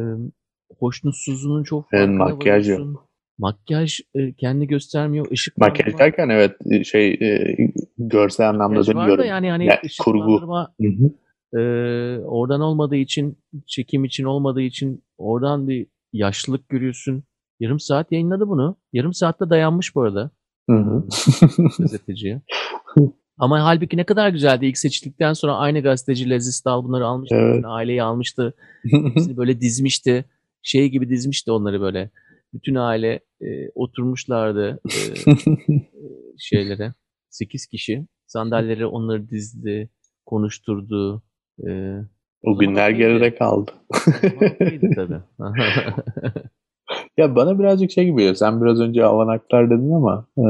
hoşnutsuzluğunun 0.78 1.62
çok 1.64 1.87
Evet, 1.92 2.07
farkına 2.18 2.24
makyaj 2.35 2.68
yok. 2.68 2.78
varıyorsun. 2.81 3.09
Makyaj 3.38 4.00
e, 4.14 4.33
kendi 4.33 4.66
göstermiyor. 4.66 5.26
Işıklandırma. 5.31 5.78
Makyaj 5.78 5.98
derken 5.98 6.28
evet 6.28 6.85
şey 6.87 7.09
e, 7.12 7.57
görsel 7.98 8.48
anlamda 8.48 8.74
Makyaj 8.78 8.96
demiyorum. 8.96 9.24
yani 9.24 9.50
hani 9.50 9.66
Yani 9.66 9.78
kurgu. 10.04 10.18
ışıklandırma 10.18 10.74
Hı 10.81 10.88
hı. 10.88 11.61
e, 11.61 11.62
oradan 12.24 12.61
olmadığı 12.61 12.96
için, 12.96 13.38
çekim 13.66 14.04
için 14.04 14.24
olmadığı 14.24 14.62
için 14.62 15.04
oradan 15.18 15.68
bir 15.68 15.87
yaşlılık 16.12 16.68
görüyorsun. 16.68 17.22
Yarım 17.61 17.81
saat 17.81 18.12
yayınladı 18.12 18.48
bunu. 18.48 18.76
Yarım 18.92 19.12
saatte 19.12 19.50
dayanmış 19.50 19.94
bu 19.94 20.02
arada 20.02 20.31
Hı 20.70 20.76
hı. 20.76 21.04
gazeteciye. 21.78 22.42
Ama 23.38 23.64
halbuki 23.64 23.96
ne 23.96 24.04
kadar 24.04 24.28
güzeldi. 24.28 24.66
İlk 24.66 24.78
seçildikten 24.78 25.33
sonra 25.33 25.57
aynı 25.57 25.81
gazeteci 25.81 26.31
Leziz 26.31 26.64
Dal 26.64 26.85
bunları 26.85 27.07
almıştı. 27.07 27.37
Evet. 27.38 27.64
Aileyi 27.66 28.02
almıştı. 28.02 28.54
Hepsini 28.90 29.37
böyle 29.37 29.61
dizmişti. 29.61 30.24
Şey 30.62 30.88
gibi 30.88 31.09
dizmişti 31.09 31.53
onları 31.53 31.81
böyle. 31.81 32.11
Bütün 32.55 32.75
aile 32.75 33.21
e, 33.40 33.47
oturmuşlardı 33.75 34.81
e, 34.87 34.99
şeylere. 36.38 36.94
8 37.31 37.66
kişi. 37.66 38.07
Sandalyeleri 38.27 38.87
onları 38.87 39.31
dizdi. 39.31 39.90
Konuşturdu. 40.27 41.23
E, 41.66 41.71
o 42.42 42.55
zaman 42.55 42.59
günler 42.59 42.90
geride 42.90 43.35
kaldı. 43.35 43.71
o 44.37 44.94
tabii. 44.94 45.21
Ya 47.18 47.37
bana 47.37 47.59
birazcık 47.59 47.90
şey 47.90 48.05
gibi 48.05 48.16
geliyor. 48.16 48.35
Sen 48.35 48.62
biraz 48.62 48.81
önce 48.81 49.05
avanaklar 49.05 49.71
dedin 49.71 49.92
ama 49.92 50.27
e, 50.38 50.44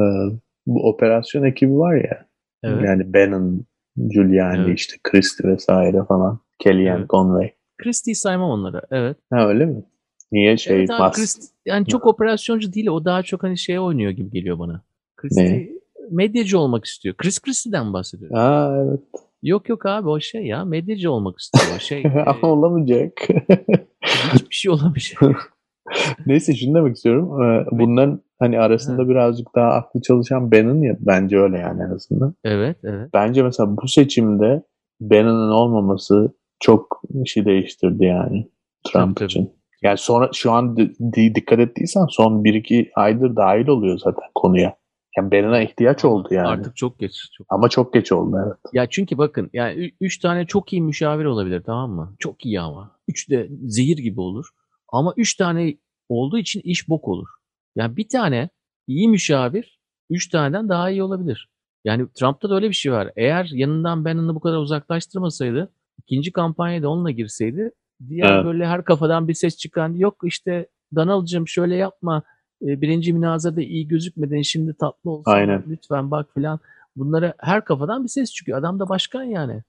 bu 0.66 0.88
operasyon 0.88 1.44
ekibi 1.44 1.78
var 1.78 1.94
ya. 1.94 2.26
evet. 2.62 2.84
Yani 2.84 3.14
Bannon, 3.14 3.66
Giuliani, 3.96 4.58
Evet. 4.66 4.78
işte 4.78 4.96
Christie 5.02 5.50
vesaire 5.50 6.04
falan. 6.08 6.40
Kellyanne 6.58 6.98
Evet. 6.98 7.10
Conway. 7.10 7.50
Christie'yi 7.78 8.14
saymam 8.14 8.50
onlara. 8.50 8.82
Evet. 8.90 9.16
Ha 9.32 9.48
öyle 9.48 9.66
mi? 9.66 9.84
Niye 10.32 10.56
şey 10.56 10.76
evet 10.76 10.90
abi 10.90 11.14
Christie 11.14 11.48
yani 11.66 11.86
çok 11.86 12.06
operasyoncu 12.06 12.72
değil. 12.72 12.86
O 12.88 13.04
daha 13.04 13.22
çok 13.22 13.42
hani 13.42 13.58
şeye 13.58 13.80
oynuyor 13.80 14.10
gibi 14.10 14.30
geliyor 14.30 14.58
bana. 14.58 14.82
Christie 15.16 15.78
medyacı 16.10 16.58
olmak 16.58 16.84
istiyor. 16.84 17.14
Chris 17.14 17.40
Christie'den 17.40 17.92
bahsediyor. 17.92 18.30
Aa 18.34 18.84
evet. 18.84 19.00
Yok 19.42 19.68
yok 19.68 19.86
abi 19.86 20.08
o 20.08 20.20
şey 20.20 20.46
ya 20.46 20.64
medyacı 20.64 21.12
olmak 21.12 21.38
istiyor. 21.38 21.64
O 21.76 21.78
şey 21.78 22.02
e, 22.04 22.24
Ama 22.26 22.52
olamayacak. 22.52 23.12
hiçbir 24.34 24.54
şey 24.54 24.72
olamayacak. 24.72 25.22
Neyse 26.26 26.54
şunu 26.54 26.74
demek 26.74 26.96
istiyorum. 26.96 27.42
Ee, 27.42 27.66
Bunların 27.70 28.22
hani 28.38 28.60
arasında 28.60 29.08
birazcık 29.08 29.48
daha 29.54 29.70
aklı 29.70 30.02
çalışan 30.02 30.52
Bannon 30.52 30.82
ya 30.82 30.96
bence 31.00 31.38
öyle 31.38 31.58
yani 31.58 31.82
en 31.82 31.94
azından. 31.94 32.34
evet 32.44 32.76
evet. 32.84 33.10
Bence 33.14 33.42
mesela 33.42 33.76
bu 33.76 33.88
seçimde 33.88 34.62
Bannon'ın 35.00 35.50
olmaması 35.50 36.32
çok 36.60 37.02
şey 37.26 37.44
değiştirdi 37.44 38.04
yani 38.04 38.48
Trump 38.84 39.16
Tabii, 39.16 39.34
tabii. 39.34 39.48
Yani 39.82 39.98
sonra 39.98 40.30
şu 40.34 40.52
an 40.52 40.76
di- 40.76 40.94
di- 41.12 41.34
dikkat 41.34 41.58
ettiysen 41.58 42.06
son 42.10 42.44
1-2 42.44 42.90
aydır 42.94 43.36
dahil 43.36 43.68
oluyor 43.68 43.98
zaten 43.98 44.24
konuya. 44.34 44.76
Yani 45.16 45.32
Bannon'a 45.32 45.60
ihtiyaç 45.62 46.04
oldu 46.04 46.28
yani. 46.30 46.48
Artık 46.48 46.76
çok 46.76 46.98
geç. 46.98 47.12
Çok. 47.38 47.46
Ama 47.50 47.68
çok 47.68 47.94
geç 47.94 48.12
oldu 48.12 48.36
evet. 48.46 48.56
Ya 48.72 48.86
çünkü 48.90 49.18
bakın 49.18 49.50
yani 49.52 49.84
ü- 49.86 49.90
üç 50.00 50.18
tane 50.18 50.46
çok 50.46 50.72
iyi 50.72 50.82
müşavir 50.82 51.24
olabilir 51.24 51.62
tamam 51.66 51.90
mı? 51.90 52.14
Çok 52.18 52.46
iyi 52.46 52.60
ama. 52.60 52.96
Üç 53.08 53.30
de 53.30 53.48
zehir 53.66 53.98
gibi 53.98 54.20
olur. 54.20 54.46
Ama 54.88 55.14
üç 55.16 55.34
tane 55.36 55.74
olduğu 56.08 56.38
için 56.38 56.60
iş 56.64 56.88
bok 56.88 57.08
olur. 57.08 57.28
Yani 57.76 57.96
bir 57.96 58.08
tane 58.08 58.48
iyi 58.86 59.08
müşavir 59.08 59.78
üç 60.10 60.28
taneden 60.28 60.68
daha 60.68 60.90
iyi 60.90 61.02
olabilir. 61.02 61.48
Yani 61.84 62.06
Trump'ta 62.14 62.50
da 62.50 62.54
öyle 62.54 62.68
bir 62.68 62.74
şey 62.74 62.92
var. 62.92 63.10
Eğer 63.16 63.48
yanından 63.52 64.04
Bannon'ı 64.04 64.34
bu 64.34 64.40
kadar 64.40 64.56
uzaklaştırmasaydı 64.56 65.72
ikinci 65.98 66.32
kampanyada 66.32 66.88
onunla 66.88 67.10
girseydi 67.10 67.70
diğer 68.08 68.34
Evet. 68.34 68.44
böyle 68.44 68.66
her 68.66 68.84
kafadan 68.84 69.28
bir 69.28 69.34
ses 69.34 69.56
çıkan 69.56 69.92
yok 69.94 70.16
işte 70.24 70.66
Donald'cığım 70.94 71.48
şöyle 71.48 71.76
yapma 71.76 72.22
e, 72.62 72.80
birinci 72.80 73.12
münazarada 73.12 73.60
iyi 73.60 73.88
gözükmedin 73.88 74.42
şimdi 74.42 74.74
tatlı 74.74 75.10
olsun 75.10 75.32
Aynen. 75.32 75.62
lütfen 75.68 76.10
bak 76.10 76.26
filan. 76.34 76.60
Bunlara 76.96 77.34
her 77.38 77.64
kafadan 77.64 78.04
bir 78.04 78.08
ses 78.08 78.32
çıkıyor. 78.32 78.58
Adam 78.58 78.78
da 78.78 78.88
başkan 78.88 79.22
yani. 79.22 79.62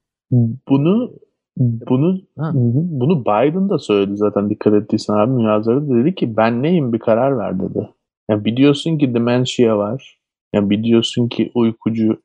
Bunu 0.70 1.12
bunu 1.60 2.22
Ha. 2.38 2.52
Bunu 2.56 3.22
Biden 3.22 3.70
da 3.70 3.80
söyledi 3.80 4.18
zaten 4.18 4.50
dikkat 4.50 4.74
ettiysen 4.74 5.14
abi 5.14 5.32
münazarada 5.32 5.96
dedi 5.96 6.16
ki 6.16 6.38
ben 6.38 6.64
neyim 6.64 6.94
bir 6.94 7.00
karar 7.00 7.38
ver 7.38 7.60
dedi. 7.60 7.90
Yani 8.30 8.46
biliyorsun 8.46 8.98
ki 8.98 9.14
dementia 9.14 9.78
var. 9.78 10.20
Yani 10.54 10.70
biliyorsun 10.70 11.28
ki 11.28 11.52
uykucu 11.56 12.22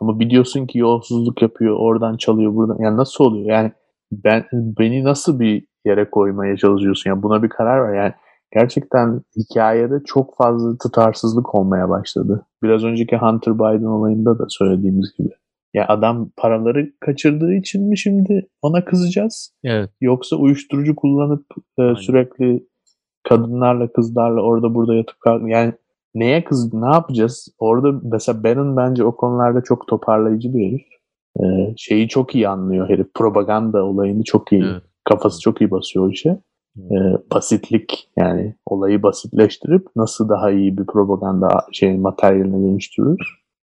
ama 0.00 0.20
biliyorsun 0.20 0.66
ki 0.66 0.78
yolsuzluk 0.78 1.42
yapıyor 1.42 1.76
oradan 1.78 2.16
çalıyor 2.16 2.54
buradan. 2.54 2.78
Yani 2.82 2.96
nasıl 2.96 3.24
oluyor? 3.24 3.46
Yani 3.46 3.72
ben 4.12 4.44
beni 4.52 5.04
nasıl 5.04 5.40
bir 5.40 5.66
yere 5.86 6.10
koymaya 6.10 6.56
çalışıyorsun? 6.56 7.10
Yani 7.10 7.22
buna 7.22 7.42
bir 7.42 7.48
karar 7.48 7.88
ver. 7.88 8.02
Yani 8.02 8.12
gerçekten 8.52 9.20
hikayede 9.36 9.94
çok 10.06 10.36
fazla 10.36 10.78
tutarsızlık 10.78 11.54
olmaya 11.54 11.88
başladı. 11.88 12.46
Biraz 12.62 12.84
önceki 12.84 13.16
Hunter 13.16 13.54
Biden 13.54 13.86
olayında 13.86 14.38
da 14.38 14.44
söylediğimiz 14.48 15.12
gibi. 15.18 15.28
Ya 15.74 15.86
adam 15.88 16.30
paraları 16.36 16.92
kaçırdığı 17.00 17.54
için 17.54 17.88
mi 17.88 17.98
şimdi 17.98 18.48
ona 18.62 18.84
kızacağız? 18.84 19.52
Evet. 19.64 19.90
Yoksa 20.00 20.36
uyuşturucu 20.36 20.96
kullanıp 20.96 21.44
e, 21.78 21.82
sürekli 21.96 22.66
kadınlarla 23.28 23.92
kızlarla 23.92 24.40
orada 24.40 24.74
burada 24.74 24.94
yatıp 24.94 25.20
kalk 25.20 25.50
yani 25.50 25.72
neye 26.14 26.44
kız 26.44 26.74
ne 26.74 26.86
yapacağız? 26.86 27.48
Orada 27.58 28.00
mesela 28.12 28.44
Bannon 28.44 28.76
bence 28.76 29.04
o 29.04 29.16
konularda 29.16 29.62
çok 29.62 29.86
toparlayıcı 29.88 30.54
bir 30.54 30.66
herif. 30.66 30.86
E, 31.36 31.44
şeyi 31.76 32.08
çok 32.08 32.34
iyi 32.34 32.48
anlıyor 32.48 32.88
herif. 32.88 33.06
Propaganda 33.14 33.84
olayını 33.84 34.24
çok 34.24 34.52
iyi. 34.52 34.62
Evet. 34.62 34.82
Kafası 35.04 35.40
çok 35.40 35.60
iyi 35.60 35.70
basıyor 35.70 36.06
o 36.06 36.10
işe. 36.10 36.38
E, 36.78 36.96
basitlik 37.34 38.08
yani 38.16 38.54
olayı 38.66 39.02
basitleştirip 39.02 39.86
nasıl 39.96 40.28
daha 40.28 40.50
iyi 40.50 40.78
bir 40.78 40.86
propaganda 40.86 41.48
şey 41.72 41.98
materyaline 41.98 42.68
dönüştürür. 42.68 43.18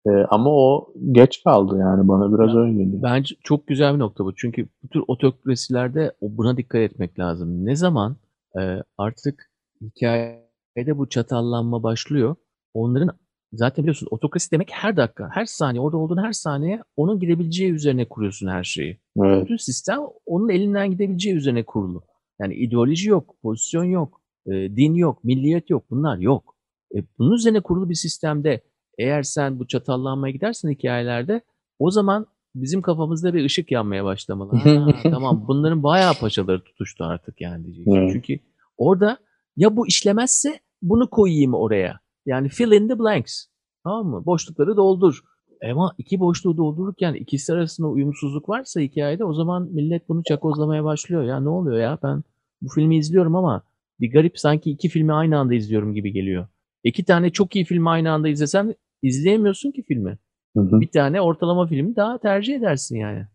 E, 0.07 0.11
ama 0.29 0.49
o 0.49 0.93
geç 1.11 1.43
kaldı 1.43 1.77
yani 1.79 2.07
bana 2.07 2.37
biraz 2.37 2.53
Ya, 2.53 2.61
öyle 2.61 2.83
geliyor. 2.83 3.03
Bence 3.03 3.35
çok 3.43 3.67
güzel 3.67 3.93
bir 3.93 3.99
nokta 3.99 4.25
bu. 4.25 4.35
Çünkü 4.35 4.67
bu 4.83 4.87
tür 4.87 5.03
otokrasilerde 5.07 6.11
buna 6.21 6.57
dikkat 6.57 6.81
etmek 6.81 7.19
lazım. 7.19 7.65
Ne 7.65 7.75
zaman 7.75 8.15
e, 8.59 8.83
artık 8.97 9.51
hikayede 9.81 10.97
bu 10.97 11.09
çatallanma 11.09 11.83
başlıyor. 11.83 12.35
Onların 12.73 13.09
zaten 13.53 13.83
biliyorsunuz 13.83 14.13
otokrasi 14.13 14.51
demek 14.51 14.69
her 14.71 14.97
dakika, 14.97 15.29
her 15.33 15.45
saniye, 15.45 15.81
orada 15.81 15.97
olduğun 15.97 16.23
her 16.23 16.33
saniye 16.33 16.83
onun 16.95 17.19
gidebileceği 17.19 17.71
üzerine 17.71 18.05
kuruyorsun 18.05 18.47
her 18.47 18.63
şeyi. 18.63 18.99
Evet. 19.23 19.43
Bütün 19.43 19.57
sistem 19.57 19.99
onun 20.25 20.49
elinden 20.49 20.91
gidebileceği 20.91 21.35
üzerine 21.35 21.63
kurulu. 21.63 22.03
Yani 22.41 22.55
ideoloji 22.55 23.09
yok, 23.09 23.35
pozisyon 23.41 23.83
yok, 23.83 24.21
e, 24.47 24.51
din 24.51 24.93
yok, 24.93 25.23
milliyet 25.23 25.69
yok. 25.69 25.83
Bunlar 25.89 26.17
yok. 26.17 26.55
E, 26.95 26.97
bunun 27.19 27.35
üzerine 27.35 27.61
kurulu 27.61 27.89
bir 27.89 27.95
sistemde 27.95 28.61
eğer 28.97 29.23
sen 29.23 29.59
bu 29.59 29.67
çatallanmaya 29.67 30.31
gidersen 30.31 30.69
hikayelerde 30.69 31.41
o 31.79 31.91
zaman 31.91 32.27
bizim 32.55 32.81
kafamızda 32.81 33.33
bir 33.33 33.45
ışık 33.45 33.71
yanmaya 33.71 34.03
başlamalı. 34.03 34.55
Ha, 34.55 34.87
tamam 35.03 35.45
bunların 35.47 35.83
bayağı 35.83 36.13
paçaları 36.13 36.63
tutuştu 36.63 37.03
artık 37.03 37.41
yani 37.41 37.65
diyeceksin. 37.65 37.91
Evet. 37.91 38.09
Çünkü 38.13 38.39
orada 38.77 39.17
ya 39.57 39.75
bu 39.75 39.87
işlemezse 39.87 40.59
bunu 40.81 41.09
koyayım 41.09 41.53
oraya. 41.53 41.99
Yani 42.29 42.49
fill 42.49 42.71
in 42.71 42.87
the 42.87 42.99
blanks. 42.99 43.45
Tamam 43.83 44.07
mı? 44.07 44.25
Boşlukları 44.25 44.77
doldur. 44.77 45.21
Ama 45.71 45.93
iki 45.97 46.19
boşluğu 46.19 46.57
doldururken 46.57 47.13
ikisi 47.13 47.53
arasında 47.53 47.87
uyumsuzluk 47.87 48.49
varsa 48.49 48.81
hikayede 48.81 49.25
o 49.25 49.33
zaman 49.33 49.69
millet 49.71 50.09
bunu 50.09 50.23
çakozlamaya 50.23 50.83
başlıyor. 50.83 51.23
Ya 51.23 51.39
ne 51.39 51.49
oluyor 51.49 51.79
ya 51.79 51.97
ben 52.03 52.23
bu 52.61 52.69
filmi 52.69 52.97
izliyorum 52.97 53.35
ama 53.35 53.63
bir 53.99 54.11
garip 54.11 54.39
sanki 54.39 54.71
iki 54.71 54.89
filmi 54.89 55.13
aynı 55.13 55.37
anda 55.39 55.53
izliyorum 55.53 55.93
gibi 55.93 56.13
geliyor. 56.13 56.47
İki 56.83 57.05
tane 57.05 57.29
çok 57.29 57.55
iyi 57.55 57.65
filmi 57.65 57.89
aynı 57.89 58.11
anda 58.11 58.29
izlesen 58.29 58.75
izleyemiyorsun 59.01 59.71
ki 59.71 59.83
filmi. 59.83 60.17
Hı 60.57 60.61
hı. 60.61 60.81
Bir 60.81 60.91
tane 60.91 61.21
ortalama 61.21 61.67
filmi 61.67 61.95
daha 61.95 62.17
tercih 62.17 62.55
edersin 62.55 62.97
yani. 62.97 63.25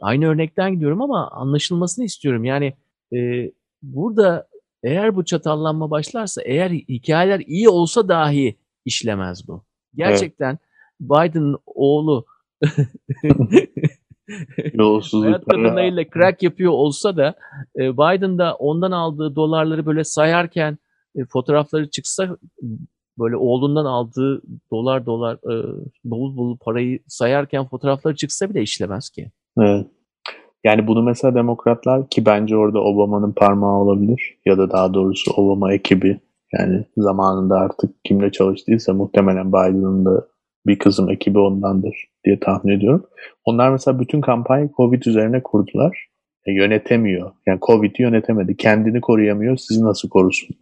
Aynı 0.00 0.26
örnekten 0.26 0.74
gidiyorum 0.74 1.02
ama 1.02 1.30
anlaşılmasını 1.30 2.04
istiyorum. 2.04 2.44
Yani 2.44 2.74
e, 3.14 3.50
burada 3.82 4.46
eğer 4.84 5.16
bu 5.16 5.24
çatallanma 5.24 5.90
başlarsa, 5.90 6.42
eğer 6.42 6.70
hikayeler 6.70 7.40
iyi 7.46 7.68
olsa 7.68 8.08
dahi 8.08 8.58
işlemez 8.84 9.48
bu. 9.48 9.64
Gerçekten 9.94 10.58
Biden'ın 11.00 11.58
oğlu 11.66 12.24
hayat 15.22 15.44
kadınlarıyla 15.44 16.04
crack 16.14 16.42
yapıyor 16.42 16.72
olsa 16.72 17.16
da 17.16 17.34
e, 17.78 17.92
Biden 17.92 18.38
da 18.38 18.54
ondan 18.54 18.92
aldığı 18.92 19.36
dolarları 19.36 19.86
böyle 19.86 20.04
sayarken 20.04 20.78
e, 21.16 21.24
fotoğrafları 21.24 21.90
çıksa 21.90 22.36
böyle 23.18 23.36
oğlundan 23.36 23.84
aldığı 23.84 24.42
dolar 24.70 25.06
dolar 25.06 25.34
e, 25.34 25.54
bavul 26.04 26.36
bavul 26.36 26.58
parayı 26.58 26.98
sayarken 27.06 27.68
fotoğrafları 27.68 28.16
çıksa 28.16 28.50
bile 28.50 28.62
işlemez 28.62 29.10
ki. 29.10 29.30
Evet. 29.60 29.86
Yani 30.64 30.86
bunu 30.86 31.02
mesela 31.02 31.34
demokratlar 31.34 32.08
ki 32.08 32.26
bence 32.26 32.56
orada 32.56 32.80
Obama'nın 32.80 33.32
parmağı 33.32 33.80
olabilir 33.80 34.38
ya 34.46 34.58
da 34.58 34.70
daha 34.70 34.94
doğrusu 34.94 35.32
Obama 35.32 35.72
ekibi 35.72 36.20
yani 36.58 36.84
zamanında 36.96 37.58
artık 37.58 38.04
kimle 38.04 38.32
çalıştıysa 38.32 38.92
muhtemelen 38.92 39.48
Biden'ın 39.48 40.04
da 40.04 40.26
bir 40.66 40.78
kızım 40.78 41.10
ekibi 41.10 41.38
ondandır 41.38 42.04
diye 42.24 42.40
tahmin 42.40 42.72
ediyorum. 42.72 43.06
Onlar 43.44 43.70
mesela 43.70 44.00
bütün 44.00 44.20
kampanyayı 44.20 44.70
Covid 44.76 45.02
üzerine 45.02 45.42
kurdular. 45.42 46.08
E, 46.46 46.52
yönetemiyor. 46.52 47.32
Yani 47.46 47.58
Covid'i 47.66 48.02
yönetemedi. 48.02 48.56
Kendini 48.56 49.00
koruyamıyor. 49.00 49.56
Sizi 49.56 49.84
nasıl 49.84 50.08
korusun? 50.08 50.56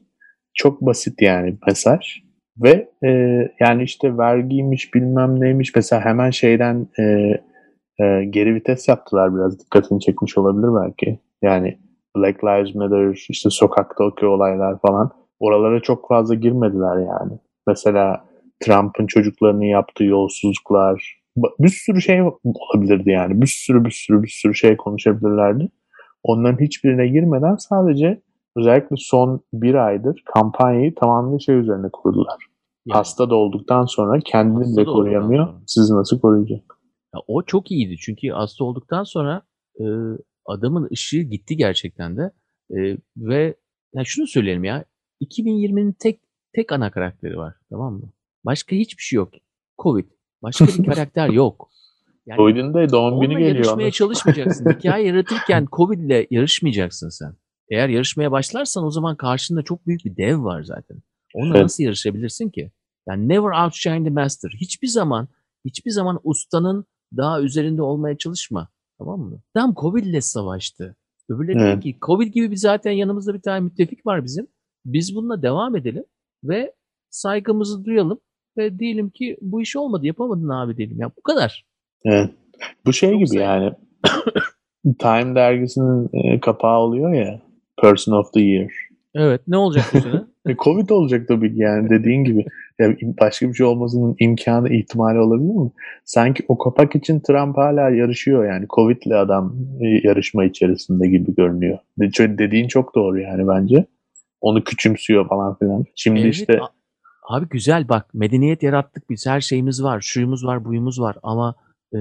Çok 0.54 0.80
basit 0.80 1.22
yani 1.22 1.56
mesaj. 1.66 2.00
Ve 2.56 2.88
e, 3.04 3.08
yani 3.60 3.82
işte 3.82 4.18
vergiymiş 4.18 4.94
bilmem 4.94 5.40
neymiş. 5.40 5.72
Mesela 5.76 6.04
hemen 6.04 6.30
şeyden 6.30 6.86
e, 6.98 7.34
e, 8.00 8.24
geri 8.24 8.54
vites 8.54 8.88
yaptılar 8.88 9.36
biraz. 9.36 9.60
Dikkatini 9.60 10.00
çekmiş 10.00 10.38
olabilir 10.38 10.68
belki. 10.82 11.18
Yani 11.42 11.78
Black 12.16 12.44
Lives 12.44 12.74
Matter, 12.74 13.26
işte 13.28 13.50
sokaktaki 13.50 14.26
olaylar 14.26 14.78
falan. 14.86 15.10
Oralara 15.40 15.80
çok 15.80 16.08
fazla 16.08 16.34
girmediler 16.34 16.96
yani. 16.96 17.38
Mesela 17.66 18.24
Trump'ın 18.60 19.06
çocuklarının 19.06 19.64
yaptığı 19.64 20.04
yolsuzluklar, 20.04 21.22
bir 21.36 21.68
sürü 21.68 22.00
şey 22.00 22.22
olabilirdi 22.44 23.10
yani. 23.10 23.42
Bir 23.42 23.46
sürü 23.46 23.84
bir 23.84 23.90
sürü 23.90 24.22
bir 24.22 24.28
sürü 24.28 24.54
şey 24.54 24.76
konuşabilirlerdi. 24.76 25.68
Onların 26.22 26.64
hiçbirine 26.64 27.08
girmeden 27.08 27.56
sadece 27.56 28.22
özellikle 28.56 28.96
son 28.98 29.40
bir 29.52 29.74
aydır 29.74 30.22
kampanyayı 30.34 30.94
tamamen 30.94 31.38
şey 31.38 31.56
üzerine 31.56 31.88
kurdular. 31.92 32.46
Yani, 32.86 32.96
Hasta 32.96 33.30
da 33.30 33.34
olduktan 33.34 33.84
sonra 33.84 34.20
kendini 34.24 34.64
Hasta 34.64 34.76
bile 34.76 34.84
koruyamıyor. 34.84 35.48
Sizi 35.66 35.94
nasıl 35.94 36.20
koruyacak? 36.20 36.78
Ya 37.14 37.20
o 37.26 37.42
çok 37.42 37.70
iyiydi 37.70 37.96
çünkü 38.00 38.28
hasta 38.28 38.64
olduktan 38.64 39.04
sonra 39.04 39.42
e, 39.80 39.84
adamın 40.46 40.88
ışığı 40.92 41.20
gitti 41.22 41.56
gerçekten 41.56 42.16
de 42.16 42.30
E, 42.70 42.96
ve 43.16 43.54
ya 43.94 44.02
şunu 44.04 44.26
söyleyelim 44.26 44.64
ya 44.64 44.84
2020'nin 45.24 45.92
tek 45.92 46.20
tek 46.52 46.72
ana 46.72 46.90
karakteri 46.90 47.36
var 47.36 47.54
tamam 47.70 47.94
mı? 47.94 48.12
Başka 48.44 48.76
hiçbir 48.76 49.02
şey 49.02 49.16
yok. 49.16 49.32
Covid. 49.82 50.06
Başka 50.42 50.66
bir 50.66 50.84
karakter 50.86 51.28
yok. 51.28 51.68
Yani 52.26 52.36
Covid'in 52.36 52.74
de 52.74 52.90
doğum 52.92 53.20
günü 53.20 53.32
geliyor. 53.38 53.54
yarışmaya 53.54 53.84
Onu- 53.84 53.90
çalışmayacaksın. 53.92 54.70
Hikaye 54.78 55.06
yaratırken 55.06 55.66
Covid 55.72 55.98
ile 56.00 56.26
yarışmayacaksın 56.30 57.08
sen. 57.08 57.34
Eğer 57.70 57.88
yarışmaya 57.88 58.30
başlarsan 58.32 58.84
o 58.84 58.90
zaman 58.90 59.16
karşında 59.16 59.62
çok 59.62 59.86
büyük 59.86 60.04
bir 60.04 60.16
dev 60.16 60.44
var 60.44 60.62
zaten. 60.62 61.02
Onunla 61.34 61.54
Evet. 61.54 61.62
nasıl 61.62 61.84
yarışabilirsin 61.84 62.50
ki? 62.50 62.72
Yani 63.08 63.28
never 63.28 63.64
outshine 63.64 64.04
the 64.04 64.10
master. 64.10 64.50
Hiçbir 64.60 64.88
zaman 64.88 65.28
hiçbir 65.64 65.90
zaman 65.90 66.20
ustanın 66.24 66.84
daha 67.16 67.40
üzerinde 67.42 67.82
olmaya 67.82 68.18
çalışma. 68.18 68.68
Tamam 68.98 69.20
mı? 69.20 69.40
Tam 69.54 69.74
Covid 69.74 70.04
ile 70.04 70.20
savaştı. 70.20 70.96
Öbürleri 71.28 71.58
dedi 71.58 71.64
Evet. 71.64 71.82
ki 71.82 71.96
Covid 72.06 72.34
gibi 72.34 72.50
bir 72.50 72.56
zaten 72.56 72.90
yanımızda 72.92 73.34
bir 73.34 73.40
tane 73.40 73.60
müttefik 73.60 74.06
var 74.06 74.24
bizim. 74.24 74.46
Biz 74.84 75.14
bununla 75.16 75.42
devam 75.42 75.76
edelim 75.76 76.04
ve 76.44 76.72
saygımızı 77.10 77.84
duyalım 77.84 78.18
ve 78.58 78.78
diyelim 78.78 79.10
ki 79.10 79.36
bu 79.40 79.62
iş 79.62 79.76
olmadı 79.76 80.06
yapamadın 80.06 80.48
abi 80.48 80.76
diyelim. 80.76 81.00
Ya 81.00 81.10
bu 81.18 81.22
kadar. 81.22 81.64
Evet. 82.04 82.30
Bu 82.86 82.92
şey 82.92 83.10
Yoksa- 83.12 83.34
gibi 83.34 83.42
yani 83.42 83.72
Time 84.98 85.34
dergisinin 85.34 86.08
e, 86.12 86.40
kapağı 86.40 86.78
oluyor 86.78 87.12
ya 87.14 87.42
Person 87.82 88.12
of 88.12 88.32
the 88.32 88.40
Year. 88.40 88.70
Evet 89.14 89.40
ne 89.48 89.56
olacak 89.56 89.84
bu 89.94 90.00
sene? 90.00 90.24
E, 90.48 90.56
Covid 90.56 90.88
olacak 90.88 91.28
tabii 91.28 91.52
yani 91.54 91.90
dediğin 91.90 92.24
gibi. 92.24 92.44
Ya 92.78 92.96
başka 93.20 93.48
bir 93.48 93.54
şey 93.54 93.66
olmasının 93.66 94.16
imkanı, 94.18 94.68
ihtimali 94.74 95.18
olabilir 95.18 95.54
mi? 95.54 95.70
Sanki 96.04 96.44
o 96.48 96.58
kapak 96.58 96.96
için 96.96 97.20
Trump 97.20 97.56
hala 97.56 97.90
yarışıyor 97.90 98.44
yani. 98.44 98.66
Covid'le 98.70 99.12
adam 99.12 99.56
e, 99.80 100.08
yarışma 100.08 100.44
içerisinde 100.44 101.08
gibi 101.08 101.34
görünüyor. 101.34 101.78
Dediğin 102.18 102.68
çok 102.68 102.94
doğru 102.94 103.20
yani 103.20 103.48
bence. 103.48 103.86
Onu 104.40 104.64
küçümsüyor 104.64 105.28
falan 105.28 105.58
filan. 105.58 105.84
Şimdi 105.94 106.20
Evet, 106.20 106.34
işte 106.34 106.60
abi 107.28 107.48
güzel 107.48 107.88
bak 107.88 108.14
medeniyet 108.14 108.62
yarattık 108.62 109.10
biz 109.10 109.26
her 109.26 109.40
şeyimiz 109.40 109.82
var 109.82 110.00
şuyumuz 110.00 110.46
var 110.46 110.64
buyumuz 110.64 111.00
var 111.00 111.16
ama 111.22 111.54
e, 111.94 111.98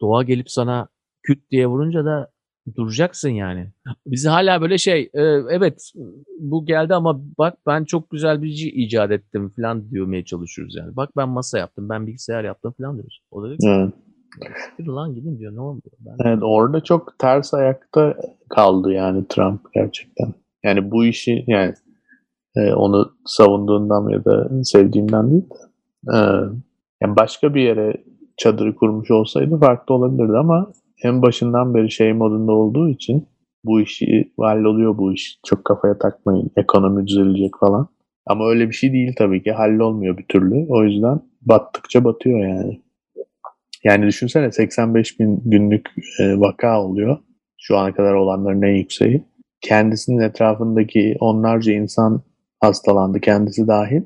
doğa 0.00 0.22
gelip 0.22 0.50
sana 0.50 0.88
küt 1.22 1.50
diye 1.50 1.66
vurunca 1.66 2.04
da 2.04 2.30
duracaksın 2.74 3.28
yani. 3.28 3.72
Bizi 4.06 4.28
hala 4.28 4.60
böyle 4.60 4.78
şey 4.78 5.10
e, 5.14 5.22
evet 5.50 5.92
bu 6.40 6.66
geldi 6.66 6.94
ama 6.94 7.20
bak 7.38 7.54
ben 7.66 7.84
çok 7.84 8.10
güzel 8.10 8.42
bir 8.42 8.54
şey 8.54 8.84
icat 8.84 9.10
ettim 9.10 9.52
falan 9.56 9.90
diyormaya 9.90 10.24
çalışıyoruz 10.24 10.76
yani. 10.76 10.96
Bak 10.96 11.10
ben 11.16 11.28
masa 11.28 11.58
yaptım 11.58 11.88
ben 11.88 12.06
bilgisayar 12.06 12.44
yaptım 12.44 12.74
falan 12.78 12.94
diyoruz. 12.94 13.22
O 13.30 13.42
da 13.42 13.46
diyor 13.46 13.58
ki 13.58 13.92
evet, 14.46 14.56
"Siktir 14.68 14.86
lan 14.86 15.14
gidin 15.14 15.38
diyor 15.38 15.54
ne 15.54 15.60
oldu? 15.60 15.82
Ben, 16.00 16.28
evet, 16.28 16.42
orada 16.42 16.80
çok 16.80 17.18
ters 17.18 17.54
ayakta 17.54 18.16
kaldı 18.48 18.92
yani 18.92 19.28
Trump 19.28 19.60
gerçekten. 19.74 20.34
Yani 20.64 20.90
bu 20.90 21.04
işi 21.04 21.44
yani 21.46 21.74
e, 22.56 22.72
onu 22.74 23.12
savunduğundan 23.26 24.08
ya 24.08 24.24
da 24.24 24.64
sevdiğimden 24.64 25.30
değil 25.30 25.42
de 25.50 25.54
e, 26.14 26.18
yani 27.02 27.16
başka 27.16 27.54
bir 27.54 27.62
yere 27.62 28.04
çadırı 28.36 28.74
kurmuş 28.74 29.10
olsaydı 29.10 29.58
farklı 29.58 29.94
olabilirdi 29.94 30.36
ama 30.36 30.72
en 31.02 31.22
başından 31.22 31.74
beri 31.74 31.90
şey 31.90 32.12
modunda 32.12 32.52
olduğu 32.52 32.88
için 32.88 33.28
bu 33.64 33.80
işi 33.80 34.32
halloluyor 34.38 34.98
bu 34.98 35.12
iş. 35.12 35.38
Çok 35.46 35.64
kafaya 35.64 35.98
takmayın. 35.98 36.50
Ekonomi 36.56 37.06
düzelecek 37.06 37.52
falan. 37.60 37.88
Ama 38.26 38.48
öyle 38.48 38.68
bir 38.68 38.74
şey 38.74 38.92
değil 38.92 39.12
tabii 39.18 39.42
ki. 39.42 39.52
Hallolmuyor 39.52 40.18
bir 40.18 40.26
türlü. 40.26 40.66
O 40.68 40.84
yüzden 40.84 41.20
battıkça 41.42 42.04
batıyor 42.04 42.40
yani. 42.48 42.80
Yani 43.84 44.06
düşünsene 44.06 44.52
85 44.52 45.20
bin 45.20 45.42
günlük 45.44 45.88
e, 46.20 46.40
vaka 46.40 46.82
oluyor. 46.82 47.18
Şu 47.58 47.76
ana 47.76 47.94
kadar 47.94 48.14
olanların 48.14 48.62
en 48.62 48.74
yükseği. 48.74 49.24
Kendisinin 49.60 50.20
etrafındaki 50.20 51.16
onlarca 51.20 51.72
insan 51.72 52.22
hastalandı 52.60 53.20
kendisi 53.20 53.66
dahil. 53.66 54.02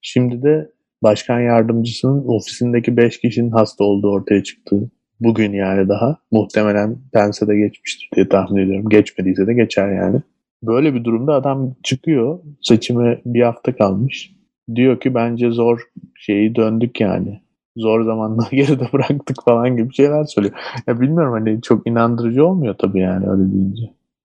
Şimdi 0.00 0.42
de 0.42 0.70
başkan 1.02 1.40
yardımcısının 1.40 2.24
ofisindeki 2.28 2.96
5 2.96 3.20
kişinin 3.20 3.50
hasta 3.50 3.84
olduğu 3.84 4.10
ortaya 4.10 4.42
çıktı. 4.42 4.90
Bugün 5.20 5.52
yani 5.52 5.88
daha. 5.88 6.16
Muhtemelen 6.30 6.98
pense 7.12 7.46
de 7.46 7.56
geçmiştir 7.56 8.10
diye 8.14 8.28
tahmin 8.28 8.62
ediyorum. 8.62 8.88
Geçmediyse 8.88 9.46
de 9.46 9.54
geçer 9.54 9.92
yani. 9.92 10.22
Böyle 10.62 10.94
bir 10.94 11.04
durumda 11.04 11.34
adam 11.34 11.74
çıkıyor. 11.82 12.38
Seçime 12.62 13.20
bir 13.26 13.42
hafta 13.42 13.76
kalmış. 13.76 14.36
Diyor 14.74 15.00
ki 15.00 15.14
bence 15.14 15.50
zor 15.50 15.80
şeyi 16.14 16.54
döndük 16.54 17.00
yani. 17.00 17.40
Zor 17.76 18.04
zamanları 18.04 18.48
geride 18.56 18.88
bıraktık 18.92 19.36
falan 19.44 19.76
gibi 19.76 19.94
şeyler 19.94 20.24
söylüyor. 20.24 20.54
Ya 20.86 21.00
bilmiyorum 21.00 21.32
hani 21.32 21.62
çok 21.62 21.86
inandırıcı 21.86 22.46
olmuyor 22.46 22.74
tabii 22.78 23.00
yani 23.00 23.30
öyle 23.30 23.52
deyince. 23.52 23.82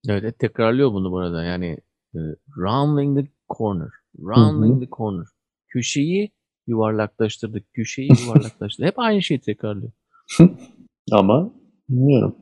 Evet, 0.10 0.40
tekrarlıyor 0.40 0.94
bunu 0.94 1.12
bu 1.12 1.18
arada. 1.18 1.44
Yani 1.44 1.78
e, 2.16 2.20
rounding 2.58 3.20
the 3.20 3.28
corner. 3.58 3.90
Rounding 4.20 4.74
Hı 4.74 4.78
hı. 4.78 4.80
the 4.80 4.90
corner. 4.92 5.26
Köşeyi 5.68 6.32
yuvarlaklaştırdık. 6.68 7.74
Köşeyi 7.74 8.10
yuvarlaklaştırdık. 8.26 8.88
Hep 8.92 9.00
aynı 9.00 9.22
şeyi 9.22 9.40
tekrarlıyor. 9.40 9.92
Ama 11.12 11.52
bilmiyorum. 11.90 12.36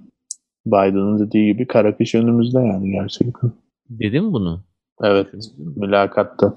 Biden'ın 0.66 1.20
dediği 1.20 1.54
gibi 1.54 1.68
kara 1.68 1.98
kış 1.98 2.16
önümüzde 2.16 2.60
yani 2.60 2.92
gerçekten. 2.92 3.52
Dedi 3.90 4.22
mi 4.22 4.34
bunu? 4.34 4.64
Evet 5.04 5.28
mülakatta. 5.76 6.54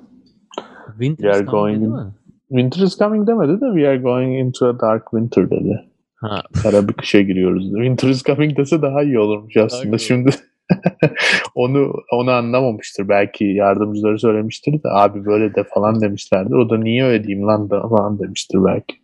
Winter 0.91 1.31
is 1.31 1.47
coming 1.47 1.81
dedi 1.81 1.88
mi? 1.88 2.12
Winter 2.49 2.83
is 2.83 2.99
coming 2.99 3.29
demedi 3.29 3.61
de 3.61 3.67
we 3.75 3.88
are 3.88 3.99
going 3.99 4.47
into 4.47 4.67
a 4.67 4.81
dark 4.81 5.05
winter 5.11 5.51
dedi. 5.51 5.93
Ha, 6.15 6.43
Kara 6.62 6.88
bir 6.88 6.93
kışa 6.93 7.21
giriyoruz. 7.21 7.65
Winter 7.65 8.09
is 8.09 8.23
coming 8.23 8.57
dese 8.57 8.83
daha 8.83 9.03
iyi 9.03 9.19
olurmuş 9.19 9.57
aslında 9.57 9.97
iyi 9.97 10.01
şimdi. 10.01 10.31
onu 11.55 11.93
onu 12.12 12.31
anlamamıştır. 12.31 13.09
Belki 13.09 13.45
yardımcıları 13.45 14.19
söylemiştir 14.19 14.73
de 14.73 14.88
abi 14.91 15.25
böyle 15.25 15.55
de 15.55 15.65
falan 15.75 16.01
demişlerdir. 16.01 16.55
O 16.55 16.71
da 16.71 16.79
niye 16.79 17.05
öyle 17.05 17.25
diyeyim 17.25 17.47
lan 17.47 17.71
da 17.71 17.88
falan 17.88 18.19
demiştir 18.19 18.59
belki. 18.65 19.02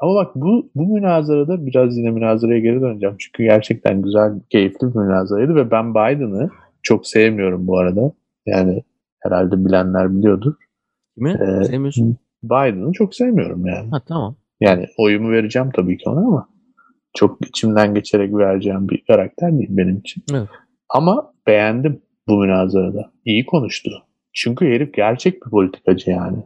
Ama 0.00 0.14
bak 0.14 0.34
bu 0.34 0.70
bu 0.74 0.94
münazarada 0.94 1.66
biraz 1.66 1.96
yine 1.96 2.10
münazaraya 2.10 2.60
geri 2.60 2.80
döneceğim. 2.80 3.16
Çünkü 3.18 3.42
gerçekten 3.42 4.02
güzel, 4.02 4.40
keyifli 4.50 4.88
bir 4.88 4.98
münazaraydı 4.98 5.54
ve 5.54 5.70
ben 5.70 5.90
Biden'ı 5.90 6.50
çok 6.82 7.06
sevmiyorum 7.06 7.66
bu 7.66 7.78
arada. 7.78 8.12
Yani 8.46 8.82
herhalde 9.18 9.64
bilenler 9.64 10.16
biliyordur. 10.16 10.54
kimi? 11.14 11.30
Ee, 11.30 11.64
Sevmiyorsun. 11.64 12.16
Biden'ı 12.42 12.92
çok 12.92 13.14
sevmiyorum 13.14 13.66
yani. 13.66 13.90
Ha 13.90 14.00
tamam. 14.08 14.36
Yani 14.60 14.86
oyumu 14.98 15.30
vereceğim 15.30 15.70
tabii 15.74 15.98
ki 15.98 16.10
ona 16.10 16.20
ama 16.20 16.48
çok 17.14 17.46
içimden 17.46 17.94
geçerek 17.94 18.34
vereceğim 18.34 18.88
bir 18.88 19.04
karakter 19.06 19.52
değil 19.52 19.68
benim 19.70 19.98
için. 19.98 20.22
Evet. 20.32 20.48
Ama 20.88 21.32
beğendim 21.46 22.02
bu 22.28 22.38
münazarada. 22.38 23.10
İyi 23.24 23.46
konuştu. 23.46 23.90
Çünkü 24.32 24.66
herif 24.66 24.94
gerçek 24.94 25.46
bir 25.46 25.50
politikacı 25.50 26.10
yani. 26.10 26.38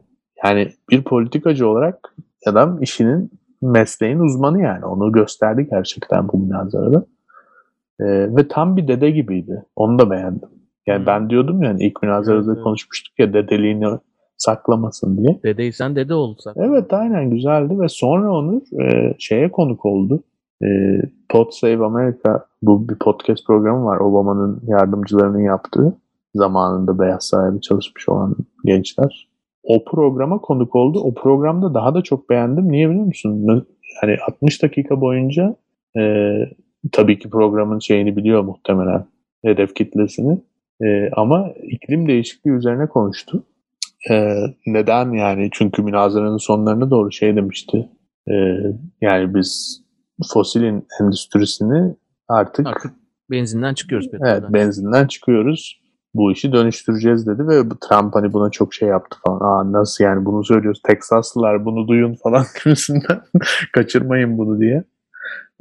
Yani 0.44 0.72
bir 0.90 1.02
politikacı 1.02 1.68
olarak 1.68 2.14
adam 2.46 2.82
işinin 2.82 3.30
mesleğin 3.72 4.18
uzmanı 4.18 4.60
yani. 4.62 4.84
Onu 4.84 5.12
gösterdi 5.12 5.68
gerçekten 5.70 6.28
bu 6.28 6.38
münazarada. 6.38 7.06
E, 8.00 8.06
ve 8.36 8.48
tam 8.48 8.76
bir 8.76 8.88
dede 8.88 9.10
gibiydi. 9.10 9.64
Onu 9.76 9.98
da 9.98 10.10
beğendim. 10.10 10.48
Yani 10.86 10.98
Hmm. 10.98 11.06
ben 11.06 11.30
diyordum 11.30 11.62
yani 11.62 11.84
ilk 11.84 12.02
münazarada 12.02 12.52
Evet, 12.52 12.62
konuşmuştuk 12.62 13.18
ya 13.18 13.32
dedeliğini 13.32 13.86
saklamasın 14.36 15.16
diye. 15.16 15.40
Dedeysen 15.42 15.96
dede 15.96 16.14
olsak. 16.14 16.56
Evet 16.58 16.92
aynen 16.92 17.30
güzeldi 17.30 17.80
ve 17.80 17.88
sonra 17.88 18.32
Onur 18.32 18.62
e, 18.82 19.14
şeye 19.18 19.50
konuk 19.50 19.86
oldu. 19.86 20.22
E, 20.62 20.68
Pod 21.28 21.50
Save 21.50 21.84
America 21.84 22.46
bu 22.62 22.88
bir 22.88 22.98
podcast 22.98 23.46
programı 23.46 23.84
var 23.84 24.00
Obama'nın 24.00 24.62
yardımcılarının 24.66 25.40
yaptığı 25.40 25.98
zamanında 26.34 26.98
Beyaz 26.98 27.24
Saray'da 27.26 27.60
çalışmış 27.60 28.08
olan 28.08 28.36
gençler. 28.64 29.28
O 29.64 29.84
programa 29.84 30.38
konuk 30.40 30.76
oldu. 30.76 31.00
O 31.00 31.14
programda 31.14 31.74
daha 31.74 31.94
da 31.94 32.02
çok 32.02 32.30
beğendim. 32.30 32.72
Niye 32.72 32.90
biliyor 32.90 33.04
musun? 33.04 33.66
Hani 34.00 34.16
60 34.28 34.62
dakika 34.62 35.00
boyunca 35.00 35.56
e, 35.98 36.02
tabii 36.92 37.18
ki 37.18 37.30
programın 37.30 37.78
şeyini 37.78 38.16
biliyor 38.16 38.42
muhtemelen 38.44 39.04
hedef 39.44 39.74
kitlesini. 39.74 40.38
E, 40.84 41.10
ama 41.12 41.48
iklim 41.62 42.08
değişikliği 42.08 42.50
üzerine 42.50 42.86
konuştu. 42.86 43.44
Ee, 44.10 44.34
neden 44.66 45.12
yani? 45.12 45.48
Çünkü 45.52 45.82
münazaranın 45.82 46.36
sonlarına 46.36 46.90
doğru 46.90 47.12
şey 47.12 47.36
demişti. 47.36 47.88
Ee, 48.28 48.32
yani 49.00 49.34
biz 49.34 49.80
fosilin 50.32 50.86
endüstrisini 51.00 51.94
artık, 52.28 52.66
Artık 52.66 52.92
benzinden 53.30 53.74
çıkıyoruz. 53.74 54.08
evet, 54.20 54.42
benzinden 54.48 55.06
çıkıyoruz. 55.06 55.80
Bu 56.14 56.32
işi 56.32 56.52
dönüştüreceğiz 56.52 57.26
dedi 57.26 57.48
ve 57.48 57.62
Trump 57.68 58.14
hani 58.14 58.32
buna 58.32 58.50
çok 58.50 58.74
şey 58.74 58.88
yaptı 58.88 59.18
falan. 59.26 59.40
Aa 59.40 59.72
nasıl 59.72 60.04
yani 60.04 60.24
bunu 60.24 60.44
söylüyoruz 60.44 60.82
Teksaslılar 60.82 61.64
bunu 61.64 61.88
duyun 61.88 62.14
falan 62.14 62.44
gibisinden 62.64 63.20
kaçırmayın 63.72 64.38
bunu 64.38 64.60
diye. 64.60 64.84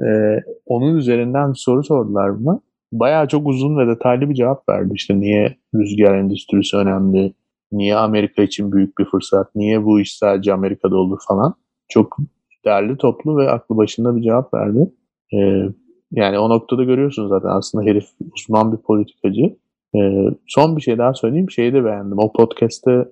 Ee, 0.02 0.40
onun 0.66 0.96
üzerinden 0.96 1.54
bir 1.54 1.58
soru 1.58 1.84
sordular 1.84 2.40
buna. 2.46 2.60
Bayağı 2.92 3.28
çok 3.28 3.48
uzun 3.48 3.78
ve 3.78 3.88
detaylı 3.88 4.30
bir 4.30 4.36
cevap 4.36 4.70
verdi. 4.70 4.92
İşte 4.94 5.20
niye 5.20 5.58
rüzgar 5.76 6.18
endüstrisi 6.18 6.78
önemli, 6.78 7.34
niye 7.72 7.96
Amerika 7.96 8.42
için 8.42 8.72
büyük 8.72 8.98
bir 8.98 9.06
fırsat, 9.06 9.56
niye 9.56 9.86
bu 9.86 10.00
iş 10.00 10.18
sadece 10.18 10.54
Amerika'da 10.54 10.96
olur 10.96 11.20
falan. 11.28 11.54
Çok 11.90 12.18
değerli, 12.66 12.98
toplu 12.98 13.38
ve 13.38 13.50
aklı 13.50 13.78
başında 13.78 14.16
bir 14.16 14.22
cevap 14.22 14.54
verdi. 14.54 14.92
Ee, 15.34 15.64
yani 16.12 16.40
o 16.40 16.50
noktada 16.50 16.84
görüyorsunuz 16.84 17.30
zaten 17.30 17.50
aslında 17.50 17.86
herif 17.86 18.06
uzman 18.36 18.72
bir 18.74 18.78
politikacı. 18.78 19.56
Ee, 19.96 20.26
son 20.48 20.78
bir 20.78 20.82
şey 20.82 20.98
daha 20.98 21.14
söyleyeyim. 21.14 21.52
Şeyi 21.52 21.74
de 21.74 21.86
beğendim. 21.86 22.18
O 22.20 22.34
podcast'te 22.34 23.06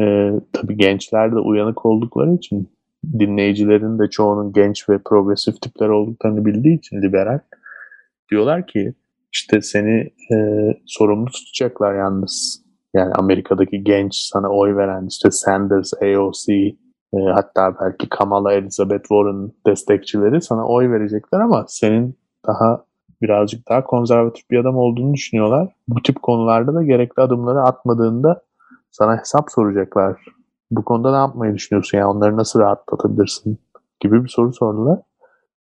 e, 0.00 0.32
tabii 0.52 0.76
gençler 0.76 1.32
de 1.32 1.38
uyanık 1.38 1.86
oldukları 1.86 2.34
için 2.34 2.70
dinleyicilerin 3.18 3.98
de 3.98 4.10
çoğunun 4.10 4.52
genç 4.52 4.88
ve 4.88 4.98
progresif 5.04 5.62
tipler 5.62 5.88
olduklarını 5.88 6.44
bildiği 6.44 6.78
için 6.78 7.02
liberal 7.02 7.38
diyorlar 8.30 8.66
ki 8.66 8.94
işte 9.32 9.62
seni 9.62 10.12
e, 10.34 10.36
sorumlu 10.86 11.26
tutacaklar 11.30 11.94
yalnız. 11.94 12.66
Yani 12.94 13.12
Amerika'daki 13.14 13.84
genç 13.84 14.14
sana 14.14 14.48
oy 14.48 14.76
veren 14.76 15.06
işte 15.06 15.30
Sanders, 15.30 15.92
AOC 16.02 16.48
e, 16.48 17.18
hatta 17.34 17.74
belki 17.80 18.08
Kamala 18.08 18.52
Elizabeth 18.52 19.02
Warren 19.02 19.52
destekçileri 19.66 20.42
sana 20.42 20.66
oy 20.66 20.90
verecekler 20.90 21.40
ama 21.40 21.64
senin 21.68 22.18
daha 22.46 22.85
birazcık 23.22 23.68
daha 23.68 23.84
konservatif 23.84 24.50
bir 24.50 24.58
adam 24.58 24.76
olduğunu 24.76 25.14
düşünüyorlar. 25.14 25.72
Bu 25.88 26.02
tip 26.02 26.22
konularda 26.22 26.74
da 26.74 26.82
gerekli 26.82 27.20
adımları 27.20 27.62
atmadığında 27.62 28.42
sana 28.90 29.18
hesap 29.20 29.50
soracaklar. 29.50 30.24
Bu 30.70 30.84
konuda 30.84 31.10
ne 31.10 31.16
yapmayı 31.16 31.54
düşünüyorsun? 31.54 31.98
Yani 31.98 32.08
onları 32.08 32.36
nasıl 32.36 32.60
rahatlatabilirsin? 32.60 33.58
Gibi 34.00 34.24
bir 34.24 34.28
soru 34.28 34.52
sordular. 34.52 34.98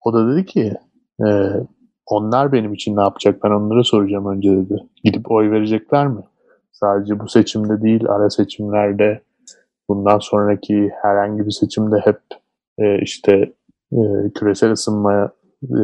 O 0.04 0.12
da 0.12 0.32
dedi 0.32 0.46
ki 0.46 0.74
e, 1.26 1.28
onlar 2.06 2.52
benim 2.52 2.74
için 2.74 2.96
ne 2.96 3.00
yapacak? 3.00 3.44
Ben 3.44 3.50
onlara 3.50 3.84
soracağım 3.84 4.26
önce 4.26 4.50
dedi. 4.50 4.76
Gidip 5.04 5.30
oy 5.30 5.50
verecekler 5.50 6.06
mi? 6.06 6.22
Sadece 6.72 7.20
bu 7.20 7.28
seçimde 7.28 7.82
değil, 7.82 8.06
ara 8.08 8.30
seçimlerde, 8.30 9.22
bundan 9.88 10.18
sonraki 10.18 10.90
herhangi 11.02 11.46
bir 11.46 11.50
seçimde 11.50 11.96
hep 12.04 12.20
e, 12.78 13.02
işte 13.02 13.52
e, 13.92 14.00
küresel 14.34 14.72
ısınmaya 14.72 15.30
e, 15.62 15.82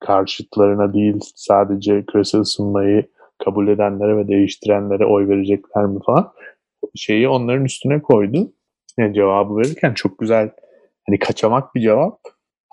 karşıtlarına 0.00 0.94
değil, 0.94 1.20
sadece 1.34 2.04
küresel 2.06 2.40
ısınmayı 2.40 3.06
kabul 3.44 3.68
edenlere 3.68 4.16
ve 4.16 4.28
değiştirenlere 4.28 5.06
oy 5.06 5.28
verecekler 5.28 5.84
mi 5.84 5.98
falan 6.06 6.32
şeyi 6.94 7.28
onların 7.28 7.64
üstüne 7.64 8.02
koydu. 8.02 8.52
Yani 8.98 9.14
cevabı 9.14 9.56
verirken 9.56 9.94
çok 9.94 10.18
güzel 10.18 10.50
hani 11.06 11.18
kaçamak 11.18 11.74
bir 11.74 11.80
cevap 11.80 12.18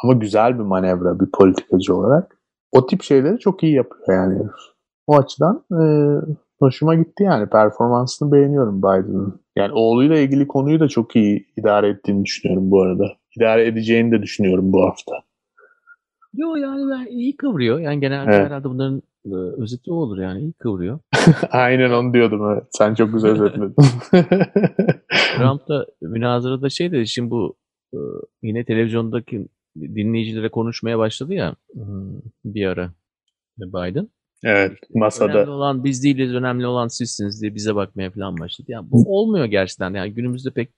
ama 0.03 0.13
güzel 0.13 0.59
bir 0.59 0.63
manevra 0.63 1.19
bir 1.19 1.31
politikacı 1.31 1.95
olarak. 1.95 2.37
O 2.71 2.85
tip 2.85 3.03
şeyleri 3.03 3.39
çok 3.39 3.63
iyi 3.63 3.73
yapıyor 3.73 4.07
yani. 4.09 4.41
O 5.07 5.17
açıdan 5.17 5.65
e, 5.71 5.83
hoşuma 6.59 6.95
gitti 6.95 7.23
yani. 7.23 7.49
Performansını 7.49 8.31
beğeniyorum 8.31 8.77
Biden'ın. 8.77 9.41
Yani 9.55 9.73
oğluyla 9.73 10.17
ilgili 10.17 10.47
konuyu 10.47 10.79
da 10.79 10.87
çok 10.87 11.15
iyi 11.15 11.47
idare 11.57 11.89
ettiğini 11.89 12.25
düşünüyorum 12.25 12.71
bu 12.71 12.81
arada. 12.81 13.05
İdare 13.37 13.67
edeceğini 13.67 14.11
de 14.11 14.21
düşünüyorum 14.21 14.73
bu 14.73 14.85
hafta. 14.85 15.13
Yo 16.33 16.55
yani 16.55 16.91
ben 16.91 17.05
iyi 17.05 17.37
kıvırıyor. 17.37 17.79
Yani 17.79 17.99
genelde 17.99 18.31
Evet. 18.35 18.45
herhalde 18.45 18.69
bunların 18.69 19.01
e, 19.25 19.35
özeti 19.61 19.91
o 19.91 19.95
olur 19.95 20.17
yani. 20.17 20.41
iyi 20.41 20.53
kıvırıyor. 20.53 20.99
Aynen 21.51 21.91
onu 21.91 22.13
diyordum 22.13 22.51
evet. 22.51 22.63
Sen 22.71 22.93
çok 22.93 23.13
güzel 23.13 23.31
özetledin. 23.31 23.75
Trump 25.37 25.67
da 25.67 25.85
münazarada 26.01 26.69
şey 26.69 26.91
dedi. 26.91 27.07
Şimdi 27.07 27.31
bu 27.31 27.57
e, 27.93 27.99
yine 28.43 28.65
televizyondaki 28.65 29.47
dinleyicilere 29.81 30.49
konuşmaya 30.49 30.97
başladı 30.97 31.33
ya 31.33 31.55
hmm, 31.73 32.19
bir 32.45 32.65
ara 32.65 32.91
Biden. 33.57 34.09
evet 34.43 34.71
masada. 34.93 35.33
Önemli 35.33 35.49
olan 35.49 35.83
biz 35.83 36.03
değiliz, 36.03 36.33
önemli 36.33 36.67
olan 36.67 36.87
sizsiniz 36.87 37.41
diye 37.41 37.55
bize 37.55 37.75
bakmaya 37.75 38.11
falan 38.11 38.37
başladı. 38.39 38.71
Yani 38.71 38.91
bu 38.91 39.17
olmuyor 39.19 39.45
gerçekten. 39.45 39.93
Yani 39.93 40.13
günümüzde 40.13 40.51
pek 40.51 40.69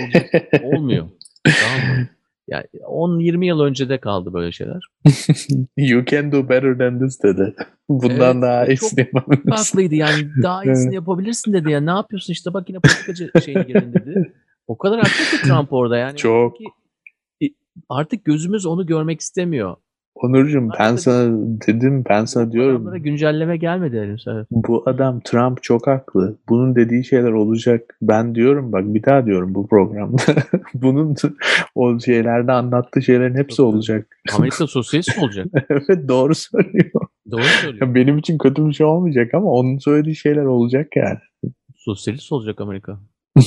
olacak, 0.00 0.30
olmuyor. 0.62 1.08
Tamam 1.44 1.98
mı? 1.98 2.08
Yani 2.52 2.64
10-20 2.72 3.44
yıl 3.44 3.60
önce 3.60 3.88
de 3.88 3.98
kaldı 3.98 4.32
böyle 4.32 4.52
şeyler. 4.52 4.82
You 5.76 6.04
can 6.04 6.32
do 6.32 6.48
better 6.48 6.78
than 6.78 7.00
this 7.00 7.22
dedi. 7.22 7.54
Bundan 7.88 8.34
Evet, 8.34 8.42
daha 8.42 8.66
iyisini 8.66 9.00
yapabilirsin. 9.00 9.50
Haklıydı 9.50 9.94
yani 9.94 10.28
daha 10.42 10.64
iyisini 10.64 10.94
yapabilirsin 10.94 11.52
dedi 11.52 11.70
ya. 11.70 11.80
Ne 11.80 11.90
yapıyorsun 11.90 12.32
işte 12.32 12.54
bak 12.54 12.68
yine 12.68 12.78
politikacı 12.78 13.30
şeyine 13.44 13.62
girdin 13.62 13.92
dedi. 13.92 14.32
O 14.66 14.78
kadar 14.78 14.98
haklı 14.98 15.38
ki 15.38 15.42
Trump 15.44 15.72
orada 15.72 15.96
yani. 15.96 16.16
Çok. 16.16 16.56
Artık 17.88 18.24
gözümüz 18.24 18.66
onu 18.66 18.86
görmek 18.86 19.20
istemiyor. 19.20 19.76
Onurcuğum 20.14 20.68
ben 20.78 20.96
sana 20.96 21.38
dedim 21.66 22.04
ben 22.08 22.24
sana 22.24 22.52
diyorum. 22.52 22.92
güncelleme 23.02 23.56
gelmedi 23.56 24.00
henüz. 24.00 24.24
Evet. 24.28 24.46
Bu 24.50 24.82
adam 24.86 25.20
Trump 25.20 25.62
çok 25.62 25.86
haklı. 25.86 26.36
Bunun 26.48 26.74
dediği 26.74 27.04
şeyler 27.04 27.32
olacak. 27.32 27.96
Ben 28.02 28.34
diyorum 28.34 28.72
bak 28.72 28.82
bir 28.84 29.04
daha 29.04 29.26
diyorum 29.26 29.54
bu 29.54 29.66
programda. 29.66 30.22
Bunun 30.74 31.16
o 31.74 32.00
şeylerde 32.00 32.52
anlattığı 32.52 33.02
şeylerin 33.02 33.36
hepsi 33.36 33.62
olacak. 33.62 34.06
Amerika 34.38 34.66
sosyalist 34.66 35.18
olacak. 35.18 35.46
evet 35.70 36.08
doğru 36.08 36.34
söylüyor. 36.34 37.00
Doğru 37.30 37.42
söylüyor. 37.42 37.94
Benim 37.94 38.18
için 38.18 38.38
kötü 38.38 38.66
bir 38.66 38.72
şey 38.72 38.86
olmayacak 38.86 39.34
ama 39.34 39.50
onun 39.50 39.78
söylediği 39.78 40.16
şeyler 40.16 40.44
olacak 40.44 40.96
yani. 40.96 41.18
Sosyalist 41.76 42.32
olacak 42.32 42.60
Amerika. 42.60 42.98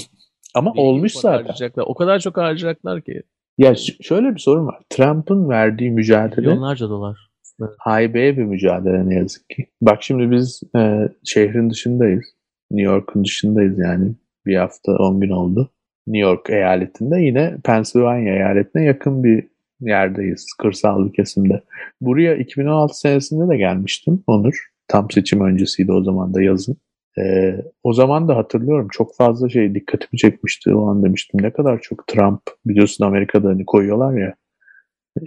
Ama 0.54 0.72
Bilgi 0.74 0.82
olmuş 0.82 1.14
zaten. 1.14 1.72
O 1.86 1.94
kadar 1.94 2.20
çok 2.20 2.38
harcayacaklar 2.38 3.02
ki. 3.02 3.24
Ya 3.58 3.76
şöyle 4.02 4.34
bir 4.36 4.40
sorun 4.40 4.68
var. 4.68 4.82
Trump'ın 4.90 5.50
verdiği 5.50 5.92
mücadele 5.92 6.42
Milyonlarca 6.42 6.90
dolar. 6.90 7.30
haybeye 7.78 8.38
bir 8.38 8.44
mücadele 8.44 9.10
ne 9.10 9.16
yazık 9.16 9.50
ki. 9.50 9.68
Bak 9.82 10.04
şimdi 10.04 10.32
biz 10.32 10.62
e, 10.78 11.10
şehrin 11.26 11.70
dışındayız. 11.70 12.24
New 12.72 12.92
York'un 12.92 13.24
dışındayız 13.24 13.80
yani. 13.80 14.16
Bir 14.46 14.56
hafta 14.56 14.92
10 14.92 15.20
gün 15.20 15.30
oldu. 15.30 15.72
New 16.08 16.30
York 16.30 16.50
eyaletinde 16.50 17.22
yine 17.22 17.58
Pennsylvania 17.64 18.34
eyaletine 18.34 18.84
yakın 18.84 19.24
bir 19.24 19.48
yerdeyiz. 19.80 20.48
Kırsal 20.62 21.08
bir 21.08 21.14
kesimde. 21.14 21.62
Buraya 22.02 22.36
2016 22.36 23.00
senesinde 23.00 23.54
de 23.54 23.58
gelmiştim 23.58 24.24
Onur. 24.28 24.70
Tam 24.88 25.12
seçim 25.12 25.42
öncesiydi 25.42 25.92
o 25.92 26.04
zaman 26.04 26.34
da 26.34 26.42
yazın. 26.42 26.78
Ee, 27.20 27.56
o 27.84 27.94
zaman 27.94 28.28
da 28.28 28.38
hatırlıyorum 28.38 28.88
çok 28.92 29.16
fazla 29.16 29.50
şey 29.50 29.76
dikkatimi 29.76 30.18
çekmişti. 30.18 30.76
O 30.76 30.90
an 30.90 31.04
demiştim 31.04 31.44
ne 31.44 31.52
kadar 31.52 31.82
çok 31.82 32.08
Trump 32.08 32.42
biliyorsun 32.66 33.06
Amerika'da 33.06 33.48
hani 33.48 33.66
koyuyorlar 33.66 34.18
ya 34.18 34.36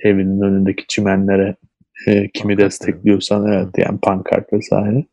evinin 0.04 0.40
önündeki 0.40 0.86
çimenlere 0.88 1.56
e, 2.06 2.28
kimi 2.28 2.56
Pankart 2.56 2.58
destekliyorsan 2.58 3.52
evet 3.52 3.68
yani 3.78 3.98
pankart 4.02 4.52
vesaire. 4.52 5.04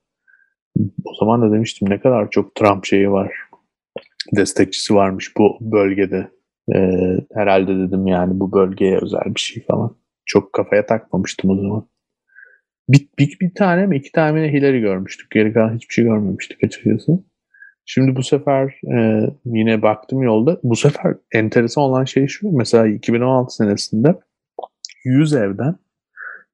O 1.06 1.14
zaman 1.20 1.42
da 1.42 1.52
demiştim 1.54 1.90
ne 1.90 2.00
kadar 2.00 2.30
çok 2.30 2.56
Trump 2.56 2.86
şeyi 2.86 3.12
var. 3.12 3.32
Destekçisi 4.36 4.96
varmış 4.96 5.38
bu 5.38 5.58
bölgede. 5.62 6.32
Ee, 6.76 7.18
herhalde 7.34 7.78
dedim 7.78 8.08
yani 8.08 8.40
bu 8.40 8.52
bölgeye 8.52 9.00
özel 9.02 9.36
bir 9.36 9.40
şey 9.40 9.64
falan. 9.64 9.96
Çok 10.26 10.54
kafaya 10.54 10.86
takmamıştım 10.86 11.50
o 11.50 11.56
zaman. 11.56 11.88
Bir, 12.90 13.08
bir, 13.20 13.38
bir 13.42 13.54
tane 13.56 13.88
mi 13.88 13.98
iki 13.98 14.12
tane 14.12 14.42
mi 14.42 14.54
Hillary 14.54 14.80
görmüştük. 14.80 15.32
Geri 15.32 15.54
kalan 15.54 15.76
hiçbir 15.76 15.94
şey 15.94 16.06
görmemiştik 16.06 16.64
açıkçası. 16.64 17.24
Şimdi 17.86 18.16
bu 18.16 18.24
sefer 18.24 18.80
e, 18.98 19.30
yine 19.46 19.82
baktım 19.82 20.22
yolda. 20.22 20.60
Bu 20.64 20.76
sefer 20.76 21.16
enteresan 21.32 21.84
olan 21.84 22.06
şey 22.06 22.28
şu. 22.28 22.52
Mesela 22.52 22.88
2016 22.88 23.56
senesinde 23.56 24.16
100 25.06 25.34
evden 25.34 25.76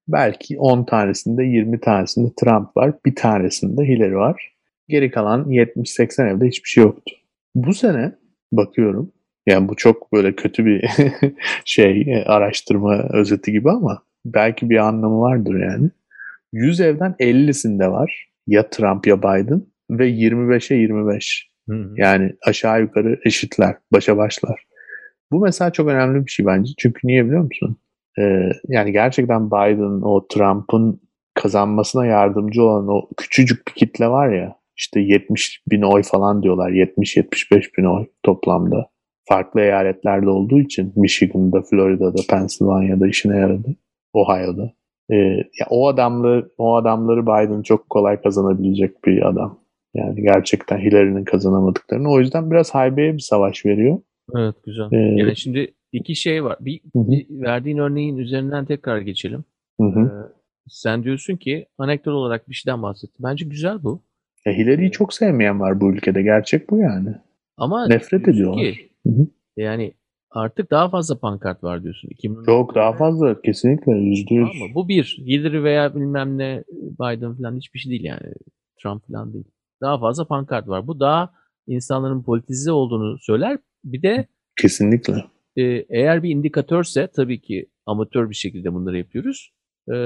belki 0.08 0.58
10 0.58 0.84
tanesinde 0.84 1.44
20 1.44 1.80
tanesinde 1.80 2.32
Trump 2.40 2.76
var. 2.76 2.94
Bir 3.06 3.14
tanesinde 3.14 3.82
Hillary 3.82 4.14
var. 4.14 4.52
Geri 4.88 5.10
kalan 5.10 5.50
70-80 5.50 6.36
evde 6.36 6.46
hiçbir 6.46 6.68
şey 6.68 6.84
yoktu. 6.84 7.14
Bu 7.54 7.74
sene 7.74 8.12
bakıyorum 8.52 9.12
yani 9.46 9.68
bu 9.68 9.76
çok 9.76 10.12
böyle 10.12 10.34
kötü 10.34 10.66
bir 10.66 10.84
şey 11.64 12.00
e, 12.00 12.24
araştırma 12.24 12.98
özeti 13.12 13.52
gibi 13.52 13.70
ama 13.70 14.02
belki 14.24 14.70
bir 14.70 14.76
anlamı 14.76 15.20
vardır 15.20 15.60
yani. 15.60 15.90
100 16.52 16.80
evden 16.80 17.14
50'sinde 17.20 17.90
var 17.90 18.28
ya 18.46 18.70
Trump 18.70 19.06
ya 19.06 19.18
Biden 19.18 19.62
ve 19.90 20.10
25'e 20.10 20.76
25. 20.76 21.48
Hı 21.68 21.74
hı. 21.74 21.94
Yani 21.96 22.32
aşağı 22.46 22.80
yukarı 22.80 23.20
eşitler, 23.24 23.76
başa 23.92 24.16
başlar. 24.16 24.66
Bu 25.32 25.40
mesela 25.40 25.72
çok 25.72 25.88
önemli 25.88 26.26
bir 26.26 26.30
şey 26.30 26.46
bence. 26.46 26.72
Çünkü 26.78 27.00
niye 27.06 27.24
biliyor 27.26 27.42
musun? 27.42 27.76
Ee, 28.18 28.50
yani 28.68 28.92
gerçekten 28.92 29.46
Biden 29.46 30.02
o 30.02 30.26
Trump'ın 30.28 31.00
kazanmasına 31.34 32.06
yardımcı 32.06 32.62
olan 32.62 32.88
o 32.88 33.08
küçücük 33.16 33.68
bir 33.68 33.72
kitle 33.72 34.08
var 34.08 34.32
ya 34.32 34.56
işte 34.76 35.00
70 35.00 35.62
bin 35.70 35.82
oy 35.82 36.02
falan 36.02 36.42
diyorlar. 36.42 36.70
70-75 36.70 37.76
bin 37.78 37.84
oy 37.84 38.06
toplamda. 38.22 38.90
Farklı 39.28 39.60
eyaletlerde 39.60 40.28
olduğu 40.28 40.60
için 40.60 40.92
Michigan'da, 40.96 41.62
Florida'da, 41.62 42.22
Pennsylvania'da 42.30 43.08
işine 43.08 43.36
yaradı. 43.36 43.76
Ohio'da. 44.12 44.72
Ee, 45.10 45.16
ya 45.16 45.66
o 45.70 45.88
adamları 45.88 46.50
o 46.58 46.74
adamları 46.76 47.22
Biden 47.22 47.62
çok 47.62 47.90
kolay 47.90 48.22
kazanabilecek 48.22 49.04
bir 49.04 49.28
adam. 49.28 49.62
Yani 49.94 50.22
gerçekten 50.22 50.78
Hillary'nin 50.78 51.24
kazanamadıklarını. 51.24 52.10
O 52.10 52.20
yüzden 52.20 52.50
biraz 52.50 52.74
haybeye 52.74 53.12
bir 53.12 53.18
savaş 53.18 53.66
veriyor. 53.66 53.98
Evet 54.36 54.54
güzel. 54.64 54.88
Ee, 54.92 54.96
yani 54.96 55.36
şimdi 55.36 55.74
iki 55.92 56.16
şey 56.16 56.44
var. 56.44 56.56
Bir, 56.60 56.80
bir 56.94 57.40
verdiğin 57.40 57.78
örneğin 57.78 58.18
üzerinden 58.18 58.64
tekrar 58.64 58.98
geçelim. 58.98 59.44
Hı 59.80 59.86
hı. 59.86 60.00
Ee, 60.00 60.32
sen 60.68 61.04
diyorsun 61.04 61.36
ki 61.36 61.66
anekdot 61.78 62.14
olarak 62.14 62.48
bir 62.48 62.54
şeyden 62.54 62.82
bahsettin. 62.82 63.24
Bence 63.24 63.44
güzel 63.44 63.82
bu. 63.82 64.02
Ya 64.46 64.52
Hillary'yi 64.52 64.90
çok 64.90 65.14
sevmeyen 65.14 65.60
var 65.60 65.80
bu 65.80 65.92
ülkede. 65.92 66.22
Gerçek 66.22 66.70
bu 66.70 66.78
yani. 66.78 67.14
Ama 67.56 67.86
nefret 67.86 68.28
ediyorlar. 68.28 68.64
Ki, 68.64 68.90
hı 69.06 69.12
hı. 69.12 69.26
Yani 69.56 69.92
artık 70.34 70.70
daha 70.70 70.88
fazla 70.88 71.18
pankart 71.18 71.64
var 71.64 71.82
diyorsun. 71.82 72.08
2010 72.08 72.44
Çok 72.44 72.74
daha 72.74 72.92
fazla 72.92 73.42
kesinlikle 73.42 73.92
yüzde 73.92 74.34
yüz. 74.34 74.48
Ama 74.62 74.74
bu 74.74 74.88
bir. 74.88 75.18
Hillary 75.26 75.62
veya 75.62 75.94
bilmem 75.94 76.38
ne 76.38 76.64
Biden 76.72 77.34
falan 77.34 77.56
hiçbir 77.56 77.78
şey 77.78 77.90
değil 77.90 78.04
yani. 78.04 78.34
Trump 78.82 79.06
falan 79.06 79.32
değil. 79.32 79.44
Daha 79.80 79.98
fazla 79.98 80.24
pankart 80.24 80.68
var. 80.68 80.86
Bu 80.86 81.00
daha 81.00 81.32
insanların 81.66 82.22
politize 82.22 82.72
olduğunu 82.72 83.18
söyler. 83.18 83.58
Bir 83.84 84.02
de 84.02 84.26
kesinlikle. 84.60 85.24
E, 85.56 85.62
eğer 85.88 86.22
bir 86.22 86.30
indikatörse 86.30 87.06
tabii 87.06 87.40
ki 87.40 87.66
amatör 87.86 88.30
bir 88.30 88.34
şekilde 88.34 88.74
bunları 88.74 88.98
yapıyoruz. 88.98 89.52
E, 89.92 89.96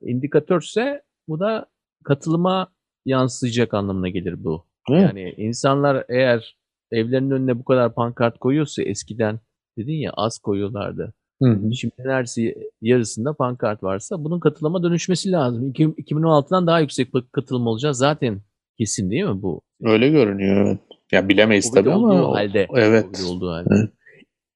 indikatörse 0.00 1.02
bu 1.28 1.40
da 1.40 1.66
katılıma 2.04 2.68
yansıyacak 3.04 3.74
anlamına 3.74 4.08
gelir 4.08 4.44
bu. 4.44 4.66
Evet. 4.90 5.02
Yani 5.02 5.34
insanlar 5.36 6.04
eğer 6.08 6.56
evlerinin 6.92 7.30
önüne 7.30 7.58
bu 7.58 7.64
kadar 7.64 7.94
pankart 7.94 8.38
koyuyorsa 8.38 8.82
eskiden 8.82 9.40
dedin 9.78 9.94
ya 9.94 10.12
az 10.14 10.38
koyuyorlardı. 10.38 11.14
Hı 11.42 11.48
hı. 11.48 11.74
Şimdi 11.74 11.94
neredeyse 11.98 12.54
yarısında 12.80 13.32
pankart 13.32 13.82
varsa 13.82 14.24
bunun 14.24 14.40
katılıma 14.40 14.82
dönüşmesi 14.82 15.32
lazım. 15.32 15.72
2016'dan 15.72 16.66
daha 16.66 16.80
yüksek 16.80 17.08
katılım 17.32 17.66
olacağız. 17.66 17.98
Zaten 17.98 18.40
kesin 18.78 19.10
değil 19.10 19.24
mi 19.24 19.42
bu? 19.42 19.60
Öyle 19.82 20.08
görünüyor 20.08 20.66
evet. 20.66 20.80
Ya 21.12 21.28
bilemeyiz 21.28 21.70
tabii 21.70 21.92
ama 21.92 22.36
halde, 22.36 22.66
evet. 22.74 23.24
olduğu 23.28 23.50
halde. 23.50 23.68
Evet. 23.70 23.90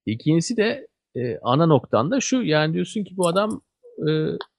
İkincisi 0.06 0.56
de 0.56 0.88
e, 1.16 1.38
ana 1.42 1.66
noktan 1.66 2.10
da 2.10 2.20
şu 2.20 2.42
yani 2.42 2.74
diyorsun 2.74 3.04
ki 3.04 3.16
bu 3.16 3.28
adam 3.28 3.60
e, 4.08 4.10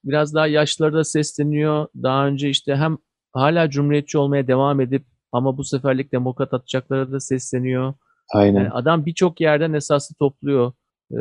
biraz 0.03 0.33
daha 0.33 0.47
yaşlarda 0.47 1.03
sesleniyor. 1.03 1.87
Daha 2.03 2.27
önce 2.27 2.49
işte 2.49 2.75
hem 2.75 2.97
hala 3.33 3.69
cumhuriyetçi 3.69 4.17
olmaya 4.17 4.47
devam 4.47 4.81
edip 4.81 5.05
ama 5.31 5.57
bu 5.57 5.63
seferlik 5.63 6.11
demokrat 6.11 6.53
atacaklara 6.53 7.11
da 7.11 7.19
sesleniyor. 7.19 7.93
Aynen. 8.33 8.59
Yani 8.59 8.69
adam 8.69 9.05
birçok 9.05 9.41
yerden 9.41 9.73
esaslı 9.73 10.15
topluyor 10.15 10.73
e, 11.11 11.19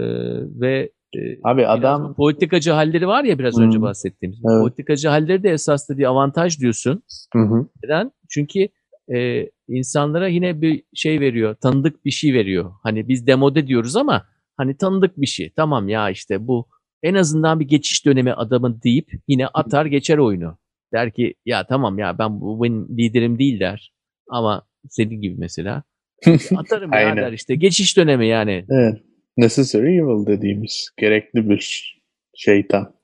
ve 0.61 0.91
e, 1.17 1.19
Abi 1.45 1.67
adam 1.67 2.15
politikacı 2.15 2.71
halleri 2.71 3.07
var 3.07 3.25
ya 3.25 3.39
biraz 3.39 3.57
hı. 3.59 3.63
önce 3.63 3.83
bahsettiğimiz. 3.83 4.39
Evet. 4.51 4.63
Politikacı 4.63 5.09
halleri 5.09 5.43
de 5.43 5.51
esaslı 5.51 5.99
bir 5.99 6.05
avantaj 6.05 6.61
diyorsun. 6.61 7.03
Hı 7.33 7.39
hı. 7.39 7.67
Neden? 7.85 8.13
Çünkü 8.29 8.69
e, 9.15 9.49
insanlara 9.69 10.29
yine 10.29 10.61
bir 10.61 10.83
şey 10.95 11.21
veriyor, 11.21 11.55
tanıdık 11.55 12.05
bir 12.05 12.11
şey 12.11 12.35
veriyor. 12.35 12.73
Hani 12.83 13.09
biz 13.09 13.27
demode 13.27 13.67
diyoruz 13.67 13.97
ama 13.97 14.27
hani 14.57 14.77
tanıdık 14.77 15.21
bir 15.21 15.27
şey. 15.27 15.53
Tamam 15.57 15.89
ya 15.89 16.11
işte 16.11 16.47
bu 16.47 16.69
en 17.03 17.15
azından 17.15 17.61
bir 17.61 17.69
geçiş 17.69 18.07
dönemi 18.07 18.33
adamın 18.33 18.81
deyip 18.85 19.11
yine 19.29 19.47
atar 19.47 19.87
geçer 19.87 20.19
oyunu. 20.19 20.59
Der 20.93 21.13
ki 21.13 21.35
ya 21.47 21.67
tamam 21.67 21.99
ya 21.99 22.19
ben 22.19 22.41
bu 22.41 22.63
benim 22.63 22.99
liderim 22.99 23.39
değil 23.39 23.61
der. 23.61 23.93
Ama 24.29 24.63
senin 24.89 25.21
gibi 25.21 25.35
mesela. 25.39 25.83
Atarım 26.57 26.93
ya 26.93 27.17
der 27.17 27.33
işte. 27.33 27.55
Geçiş 27.55 27.97
dönemi 27.97 28.29
yani. 28.29 28.65
Evet. 28.71 29.03
Necessary 29.37 29.99
evil 29.99 30.27
dediğimiz 30.27 30.91
gerekli 30.97 31.49
bir 31.49 31.95
şeytan. 32.37 32.95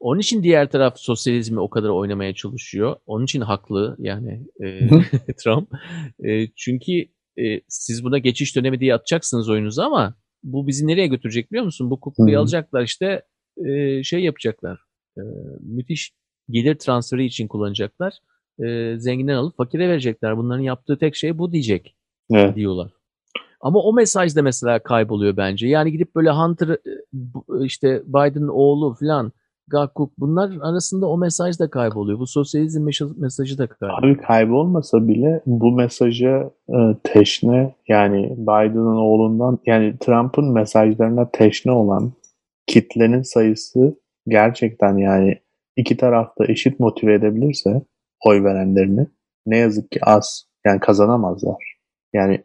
Onun 0.00 0.20
için 0.20 0.42
diğer 0.42 0.70
taraf 0.70 0.98
sosyalizmi 0.98 1.60
o 1.60 1.70
kadar 1.70 1.88
oynamaya 1.88 2.34
çalışıyor. 2.34 2.96
Onun 3.06 3.24
için 3.24 3.40
haklı 3.40 3.96
yani 3.98 4.46
e, 4.64 4.88
Trump. 5.44 5.68
E, 6.24 6.48
çünkü 6.56 6.92
e, 7.38 7.60
siz 7.68 8.04
buna 8.04 8.18
geçiş 8.18 8.56
dönemi 8.56 8.80
diye 8.80 8.94
atacaksınız 8.94 9.48
oyunuzu 9.48 9.82
ama 9.82 10.14
bu 10.42 10.66
bizi 10.66 10.86
nereye 10.86 11.06
götürecek 11.06 11.50
biliyor 11.50 11.64
musun? 11.64 11.90
Bu 11.90 12.00
kuklayı 12.00 12.38
alacaklar 12.38 12.82
işte 12.82 13.22
e, 13.66 14.02
şey 14.02 14.20
yapacaklar. 14.20 14.78
E, 15.18 15.22
müthiş 15.60 16.12
gelir 16.50 16.74
transferi 16.74 17.24
için 17.24 17.48
kullanacaklar. 17.48 18.14
E, 18.64 18.94
zenginden 18.98 19.34
alıp 19.34 19.56
fakire 19.56 19.88
verecekler. 19.88 20.36
Bunların 20.36 20.62
yaptığı 20.62 20.98
tek 20.98 21.16
şey 21.16 21.38
bu 21.38 21.52
diyecek 21.52 21.96
evet. 22.30 22.56
diyorlar. 22.56 22.90
Ama 23.60 23.78
o 23.78 23.92
mesaj 23.92 24.36
da 24.36 24.42
mesela 24.42 24.78
kayboluyor 24.78 25.36
bence. 25.36 25.68
Yani 25.68 25.92
gidip 25.92 26.14
böyle 26.14 26.30
Hunter 26.30 26.68
e, 26.68 26.78
işte 27.64 28.02
Biden'ın 28.06 28.48
oğlu 28.48 28.94
falan 29.00 29.32
Gakuk 29.70 30.18
bunlar 30.18 30.50
arasında 30.62 31.06
o 31.06 31.18
mesaj 31.18 31.58
da 31.58 31.70
kayboluyor. 31.70 32.18
Bu 32.18 32.26
sosyalizm 32.26 32.84
mesajı 33.16 33.58
da 33.58 33.66
kayboluyor. 33.66 34.16
Abi 34.16 34.22
kaybolmasa 34.26 35.08
bile 35.08 35.42
bu 35.46 35.72
mesaja 35.72 36.50
e, 36.68 36.78
teşne 37.04 37.74
yani 37.88 38.36
Biden'ın 38.38 38.96
oğlundan 38.96 39.58
yani 39.66 39.98
Trump'ın 40.00 40.52
mesajlarına 40.52 41.30
teşne 41.30 41.72
olan 41.72 42.12
kitlenin 42.66 43.22
sayısı 43.22 43.98
gerçekten 44.28 44.96
yani 44.96 45.38
iki 45.76 45.96
tarafta 45.96 46.44
eşit 46.44 46.80
motive 46.80 47.14
edebilirse 47.14 47.82
oy 48.24 48.44
verenlerini 48.44 49.06
ne 49.46 49.56
yazık 49.56 49.90
ki 49.90 50.00
az. 50.02 50.44
Yani 50.66 50.80
kazanamazlar. 50.80 51.79
Yani 52.12 52.44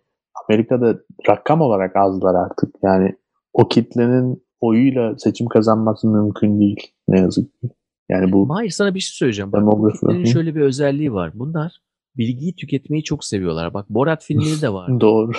Amerika'da 0.50 1.00
rakam 1.30 1.62
olarak 1.62 1.96
azlar 1.96 2.36
artık. 2.36 2.76
Yani 2.84 3.16
o 3.54 3.68
kitlenin 3.68 4.46
oyuyla 4.60 5.18
seçim 5.18 5.48
kazanması 5.48 6.08
mümkün 6.08 6.60
değil 6.60 6.92
ne 7.08 7.20
yazık 7.20 7.62
ki. 7.62 7.70
Yani 8.10 8.32
bu 8.32 8.56
Hayır 8.56 8.70
sana 8.70 8.96
bir 8.96 9.00
şey 9.00 9.14
söyleyeceğim. 9.14 9.52
Bak, 9.52 9.66
bu 9.66 9.92
kitlenin 9.92 10.26
şöyle 10.26 10.56
bir 10.56 10.62
özelliği 10.62 11.14
var. 11.14 11.32
Bunlar 11.36 11.82
bilgiyi 12.18 12.56
tüketmeyi 12.56 13.04
çok 13.04 13.26
seviyorlar. 13.26 13.74
Bak 13.74 13.90
Borat 13.90 14.24
filmleri 14.24 14.62
de 14.62 14.74
var. 14.74 14.90
Doğru. 15.02 15.32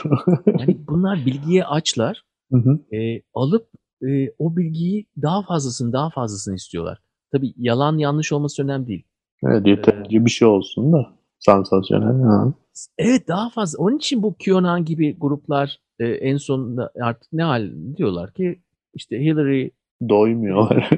yani 0.46 0.78
bunlar 0.88 1.26
bilgiye 1.26 1.64
açlar. 1.64 2.24
Hı 2.52 2.58
hı. 2.58 2.96
E, 2.96 3.22
alıp 3.34 3.68
e, 4.02 4.30
o 4.38 4.56
bilgiyi 4.56 5.06
daha 5.22 5.42
fazlasını 5.42 5.92
daha 5.92 6.10
fazlasını 6.10 6.54
istiyorlar. 6.54 6.98
Tabii 7.32 7.52
yalan 7.56 7.98
yanlış 7.98 8.32
olması 8.32 8.62
önemli 8.62 8.86
değil. 8.86 9.04
Evet 9.44 9.66
yeterince 9.66 10.16
ee, 10.16 10.24
bir 10.24 10.30
şey 10.30 10.48
olsun 10.48 10.92
da 10.92 11.16
sansasyonel. 11.38 12.22
Ha. 12.22 12.52
Evet 12.98 13.28
daha 13.28 13.50
fazla. 13.50 13.82
Onun 13.82 13.96
için 13.96 14.22
bu 14.22 14.34
QAnon 14.44 14.84
gibi 14.84 15.16
gruplar 15.18 15.78
e, 15.98 16.06
en 16.06 16.36
sonunda 16.36 16.90
artık 17.02 17.32
ne 17.32 17.42
hal 17.42 17.70
diyorlar 17.96 18.32
ki 18.32 18.60
işte 18.94 19.20
Hillary 19.20 19.70
doymuyorlar. 20.08 20.90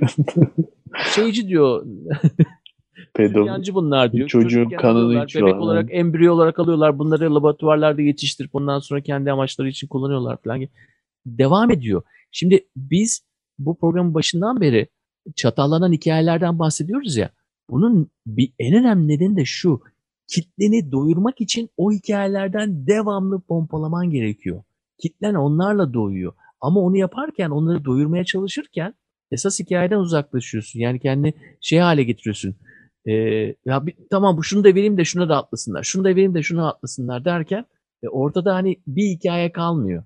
şeyci 1.15 1.49
diyor. 1.49 1.87
Yancı 3.19 3.75
bunlar 3.75 4.13
diyor. 4.13 4.29
Çocuğun 4.29 4.71
kanını 4.71 5.25
içiyorlar. 5.25 5.53
Bebek 5.53 5.63
olarak, 5.63 5.89
embriyo 5.93 6.35
olarak 6.35 6.59
alıyorlar. 6.59 6.99
Bunları 6.99 7.35
laboratuvarlarda 7.35 8.03
yetiştirip 8.03 8.53
bundan 8.53 8.79
sonra 8.79 9.01
kendi 9.01 9.33
amaçları 9.33 9.69
için 9.69 9.89
kullanıyorlar 9.89 10.39
falan. 10.45 10.61
Devam 11.27 11.71
ediyor. 11.71 12.03
Şimdi 12.33 12.67
biz 12.77 13.27
bu 13.59 13.79
programın 13.79 14.15
başından 14.15 14.61
beri 14.61 14.89
çatallanan 15.37 15.93
hikayelerden 15.93 16.59
bahsediyoruz 16.59 17.17
ya. 17.17 17.31
Bunun 17.71 18.11
bir 18.27 18.53
en 18.59 18.75
önemli 18.75 19.09
nedeni 19.09 19.37
de 19.37 19.45
şu. 19.45 19.81
Kitleni 20.29 20.93
doyurmak 20.93 21.41
için 21.41 21.71
o 21.77 21.93
hikayelerden 21.93 22.87
devamlı 22.87 23.41
pompalaman 23.41 24.11
gerekiyor. 24.11 24.63
Kitlen 24.99 25.35
onlarla 25.35 25.95
doyuyor. 25.95 26.33
Ama 26.61 26.81
onu 26.81 26.97
yaparken 26.97 27.51
onları 27.51 27.85
doyurmaya 27.85 28.25
çalışırken 28.25 28.95
esas 29.31 29.61
hikayeden 29.61 29.99
uzaklaşıyorsun. 29.99 30.81
Yani 30.81 31.01
kendini 31.01 31.35
şey 31.61 31.79
hale 31.79 32.03
getiriyorsun. 32.03 32.57
Ee, 33.07 33.13
ya 33.65 33.87
bir, 33.87 33.95
tamam 34.11 34.37
bu 34.37 34.45
şunu 34.45 34.65
da 34.65 34.69
vereyim 34.69 34.99
de 34.99 35.05
şuna 35.05 35.29
da 35.29 35.37
atlasınlar. 35.37 35.83
Şunu 35.83 36.05
da 36.05 36.09
vereyim 36.09 36.35
de 36.35 36.43
şuna 36.43 36.69
atlasınlar 36.69 37.25
derken 37.25 37.65
e, 38.03 38.09
ortada 38.09 38.55
hani 38.55 38.77
bir 38.87 39.07
hikaye 39.07 39.53
kalmıyor. 39.53 40.05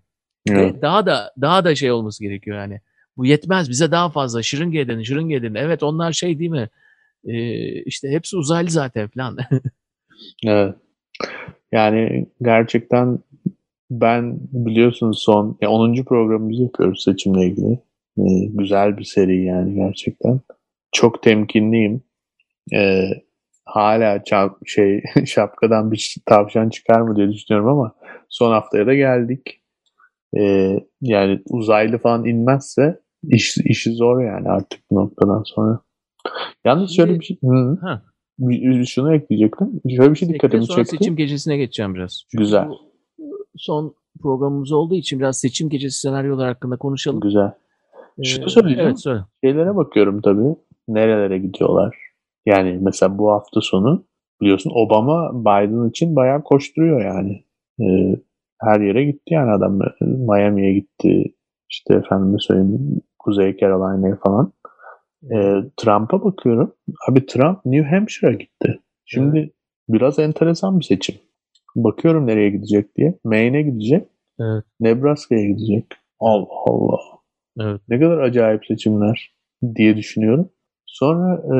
Evet. 0.48 0.76
Ve 0.76 0.82
daha 0.82 1.06
da 1.06 1.32
daha 1.40 1.64
da 1.64 1.74
şey 1.74 1.92
olması 1.92 2.24
gerekiyor 2.24 2.56
yani. 2.56 2.80
bu 3.16 3.26
yetmez 3.26 3.70
bize 3.70 3.90
daha 3.90 4.10
fazla 4.10 4.42
şırınga 4.42 4.78
edin 4.78 5.02
şırınga 5.02 5.34
edin. 5.34 5.54
Evet 5.54 5.82
onlar 5.82 6.12
şey 6.12 6.38
değil 6.38 6.50
mi? 6.50 6.68
Ee, 7.24 7.82
işte 7.82 8.08
hepsi 8.08 8.36
uzaylı 8.36 8.70
zaten 8.70 9.08
falan. 9.08 9.36
Evet. 10.46 10.74
Yani 11.72 12.26
gerçekten 12.42 13.18
ben 13.90 14.38
biliyorsunuz 14.52 15.22
son 15.22 15.58
ya 15.62 15.70
10. 15.70 16.04
programımızı 16.04 16.62
yapıyoruz 16.62 17.02
seçimle 17.04 17.46
ilgili. 17.46 17.72
Ee, 18.18 18.46
güzel 18.52 18.98
bir 18.98 19.04
seri 19.04 19.44
yani 19.44 19.74
gerçekten. 19.74 20.40
Çok 20.92 21.22
temkinliyim. 21.22 22.02
Ee, 22.74 23.08
hala 23.64 24.24
çap, 24.24 24.58
şey 24.66 25.02
şapkadan 25.26 25.92
bir 25.92 26.16
tavşan 26.26 26.68
çıkar 26.68 27.00
mı 27.00 27.16
diye 27.16 27.28
düşünüyorum 27.32 27.68
ama 27.68 27.94
son 28.28 28.52
haftaya 28.52 28.86
da 28.86 28.94
geldik. 28.94 29.62
Ee, 30.38 30.78
yani 31.00 31.42
uzaylı 31.50 31.98
falan 31.98 32.24
inmezse 32.24 33.00
iş, 33.28 33.56
işi 33.58 33.92
zor 33.92 34.22
yani 34.24 34.48
artık 34.48 34.80
bu 34.90 34.94
noktadan 34.96 35.42
sonra. 35.46 35.80
Yalnız 36.64 36.96
şöyle 36.96 37.20
bir 37.20 37.24
şey 37.24 37.38
hı, 37.44 37.78
ha. 37.80 38.02
Bir- 38.48 38.84
şunu 38.84 39.14
ekleyecektim. 39.14 39.80
Şöyle 39.96 40.10
bir 40.10 40.16
şey 40.16 40.28
dikkatimi 40.28 40.66
sonra 40.66 40.76
çekti. 40.84 40.96
seçim 40.96 41.16
gecesine 41.16 41.56
geçeceğim 41.56 41.94
biraz. 41.94 42.24
Çünkü 42.30 42.44
Güzel. 42.44 42.68
bu 42.68 42.76
son 43.56 43.94
programımız 44.22 44.72
olduğu 44.72 44.94
için 44.94 45.18
biraz 45.18 45.38
seçim 45.38 45.68
gecesi 45.68 46.00
senaryolar 46.00 46.48
hakkında 46.48 46.76
konuşalım. 46.76 47.20
Güzel. 47.20 47.52
Şunu 48.22 48.44
Ee, 48.44 48.48
söyleyeceğim. 48.48 48.86
Evet 48.88 49.00
söyle. 49.00 49.20
Şeylere 49.44 49.76
bakıyorum 49.76 50.20
tabii. 50.20 50.56
Nerelere 50.88 51.38
gidiyorlar? 51.38 51.96
Yani 52.46 52.78
mesela 52.82 53.18
bu 53.18 53.30
hafta 53.32 53.60
sonu 53.60 54.04
biliyorsun 54.40 54.72
Obama 54.74 55.30
Biden 55.44 55.88
için 55.88 56.16
bayağı 56.16 56.42
koşturuyor 56.42 57.04
yani. 57.04 57.44
Ee, 57.80 58.16
her 58.60 58.80
yere 58.80 59.04
gitti 59.04 59.34
yani 59.34 59.50
adam. 59.50 59.78
Miami'ye 60.00 60.72
gitti. 60.74 61.34
İşte 61.70 61.94
efendim 61.94 62.40
söyleyeyim 62.40 63.00
Kuzey 63.18 63.56
Carolina'ya 63.56 64.16
falan. 64.16 64.52
Ee, 65.22 65.62
Trump'a 65.76 66.24
bakıyorum. 66.24 66.74
Abi 67.08 67.26
Trump 67.26 67.64
New 67.64 67.96
Hampshire'a 67.96 68.32
gitti. 68.32 68.80
Şimdi 69.04 69.52
biraz 69.88 70.18
enteresan 70.18 70.80
bir 70.80 70.84
seçim. 70.84 71.16
Bakıyorum 71.76 72.26
nereye 72.26 72.50
gidecek 72.50 72.96
diye. 72.96 73.18
Maine'e 73.24 73.62
gidecek. 73.62 74.08
Evet. 74.40 74.64
Nebraska'ya 74.80 75.44
gidecek. 75.44 75.86
Allah 76.20 76.46
Allah. 76.66 77.00
Evet. 77.60 77.80
Ne 77.88 78.00
kadar 78.00 78.18
acayip 78.18 78.66
seçimler 78.66 79.34
diye 79.74 79.96
düşünüyorum. 79.96 80.48
Sonra 80.86 81.34
e, 81.34 81.56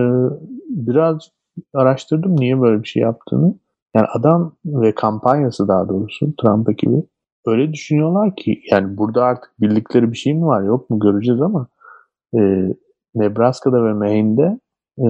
biraz 0.69 1.31
araştırdım 1.75 2.41
niye 2.41 2.61
böyle 2.61 2.83
bir 2.83 2.89
şey 2.89 3.03
yaptığını. 3.03 3.55
Yani 3.97 4.07
adam 4.15 4.57
ve 4.65 4.95
kampanyası 4.95 5.69
daha 5.69 5.89
doğrusu 5.89 6.37
Trump 6.37 6.71
ekibi 6.71 7.03
öyle 7.47 7.73
düşünüyorlar 7.73 8.37
ki 8.37 8.63
yani 8.71 8.97
burada 8.97 9.25
artık 9.25 9.51
bildikleri 9.61 10.13
bir 10.13 10.17
şey 10.17 10.35
mi 10.35 10.47
var 10.47 10.63
yok 10.63 10.91
mu 10.91 10.99
göreceğiz 10.99 11.41
ama 11.41 11.69
e, 12.39 12.41
Nebraska'da 13.15 13.85
ve 13.85 13.93
Maine'de 13.93 14.59
e, 14.99 15.07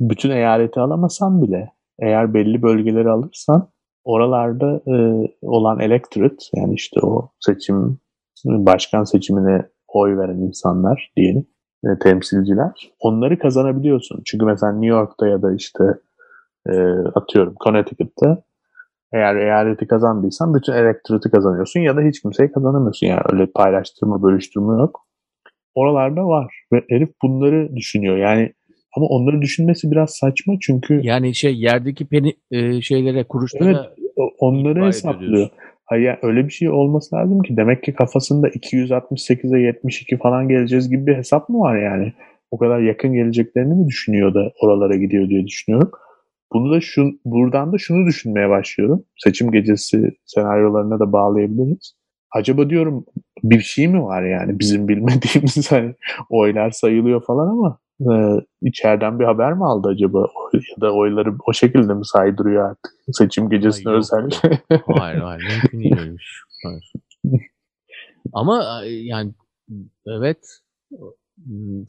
bütün 0.00 0.30
eyaleti 0.30 0.80
alamasan 0.80 1.42
bile 1.42 1.72
eğer 1.98 2.34
belli 2.34 2.62
bölgeleri 2.62 3.10
alırsan 3.10 3.68
oralarda 4.04 4.80
e, 4.86 5.26
olan 5.42 5.80
electorate 5.80 6.44
yani 6.54 6.74
işte 6.74 7.00
o 7.02 7.30
seçim 7.40 7.98
başkan 8.44 9.04
seçimine 9.04 9.68
oy 9.88 10.16
veren 10.18 10.38
insanlar 10.38 11.12
diyelim 11.16 11.46
e, 11.84 11.98
temsilciler 11.98 12.92
onları 13.00 13.38
kazanabiliyorsun. 13.38 14.22
Çünkü 14.24 14.44
mesela 14.44 14.72
New 14.72 14.86
York'ta 14.86 15.26
ya 15.26 15.42
da 15.42 15.54
işte 15.54 15.84
e, 16.66 16.72
atıyorum 17.14 17.54
Connecticut'ta 17.64 18.42
eğer 19.12 19.36
eyaleti 19.36 19.86
kazandıysan 19.86 20.54
bütün 20.54 20.72
elektoratı 20.72 21.30
kazanıyorsun 21.30 21.80
ya 21.80 21.96
da 21.96 22.00
hiç 22.00 22.22
kimseyi 22.22 22.52
kazanamıyorsun. 22.52 23.06
Yani 23.06 23.20
öyle 23.32 23.46
paylaştırma, 23.46 24.22
bölüştürme 24.22 24.80
yok. 24.80 25.07
Oralarda 25.78 26.26
var. 26.26 26.54
Ve 26.72 26.84
herif 26.90 27.08
bunları 27.22 27.76
düşünüyor. 27.76 28.16
Yani 28.16 28.52
ama 28.96 29.06
onları 29.06 29.42
düşünmesi 29.42 29.90
biraz 29.90 30.10
saçma 30.10 30.54
çünkü 30.60 31.00
Yani 31.02 31.34
şey 31.34 31.54
yerdeki 31.54 32.06
peni 32.06 32.32
e, 32.50 32.80
şeylere 32.80 33.24
kuruşlara 33.24 33.92
o- 34.16 34.30
onları 34.38 34.86
hesaplıyor. 34.86 35.48
Hayır 35.84 36.04
yani 36.04 36.18
öyle 36.22 36.44
bir 36.46 36.52
şey 36.52 36.70
olması 36.70 37.16
lazım 37.16 37.42
ki 37.42 37.56
demek 37.56 37.82
ki 37.82 37.94
kafasında 37.94 38.48
268'e 38.48 39.60
72 39.60 40.16
falan 40.18 40.48
geleceğiz 40.48 40.90
gibi 40.90 41.06
bir 41.06 41.14
hesap 41.16 41.48
mı 41.48 41.58
var 41.58 41.82
yani? 41.82 42.12
O 42.50 42.58
kadar 42.58 42.80
yakın 42.80 43.12
geleceklerini 43.12 43.74
mi 43.74 43.88
düşünüyor 43.88 44.34
da 44.34 44.52
oralara 44.62 44.96
gidiyor 44.96 45.28
diye 45.28 45.46
düşünüyorum. 45.46 45.90
Bunu 46.52 46.72
da 46.72 46.80
şu, 46.80 47.10
buradan 47.24 47.72
da 47.72 47.78
şunu 47.78 48.06
düşünmeye 48.06 48.48
başlıyorum. 48.48 49.04
Seçim 49.16 49.50
gecesi 49.50 50.10
senaryolarına 50.24 51.00
da 51.00 51.12
bağlayabiliriz. 51.12 51.97
Acaba 52.36 52.70
diyorum 52.70 53.04
bir 53.42 53.60
şey 53.60 53.88
mi 53.88 54.02
var 54.02 54.22
yani 54.22 54.58
bizim 54.58 54.88
bilmediğimiz 54.88 55.72
hani 55.72 55.94
oylar 56.30 56.70
sayılıyor 56.70 57.24
falan 57.24 57.48
ama 57.48 57.78
e, 58.00 58.12
içeriden 58.62 59.18
bir 59.18 59.24
haber 59.24 59.52
mi 59.52 59.64
aldı 59.64 59.88
acaba? 59.88 60.26
Ya 60.52 60.80
da 60.80 60.94
oyları 60.94 61.34
o 61.46 61.52
şekilde 61.52 61.94
mi 61.94 62.06
saydırıyor 62.06 62.70
artık? 62.70 62.92
Seçim 63.12 63.50
gecesine 63.50 63.92
yok. 63.92 63.98
özel. 63.98 64.30
Hayır 64.86 65.20
hayır 65.20 65.42
mümkün 65.42 65.80
değil 65.80 65.98
öyle 65.98 66.12
bir 66.12 66.18
şey. 66.18 66.70
Hayır. 66.70 66.92
Ama 68.32 68.82
yani 68.84 69.32
evet 70.06 70.60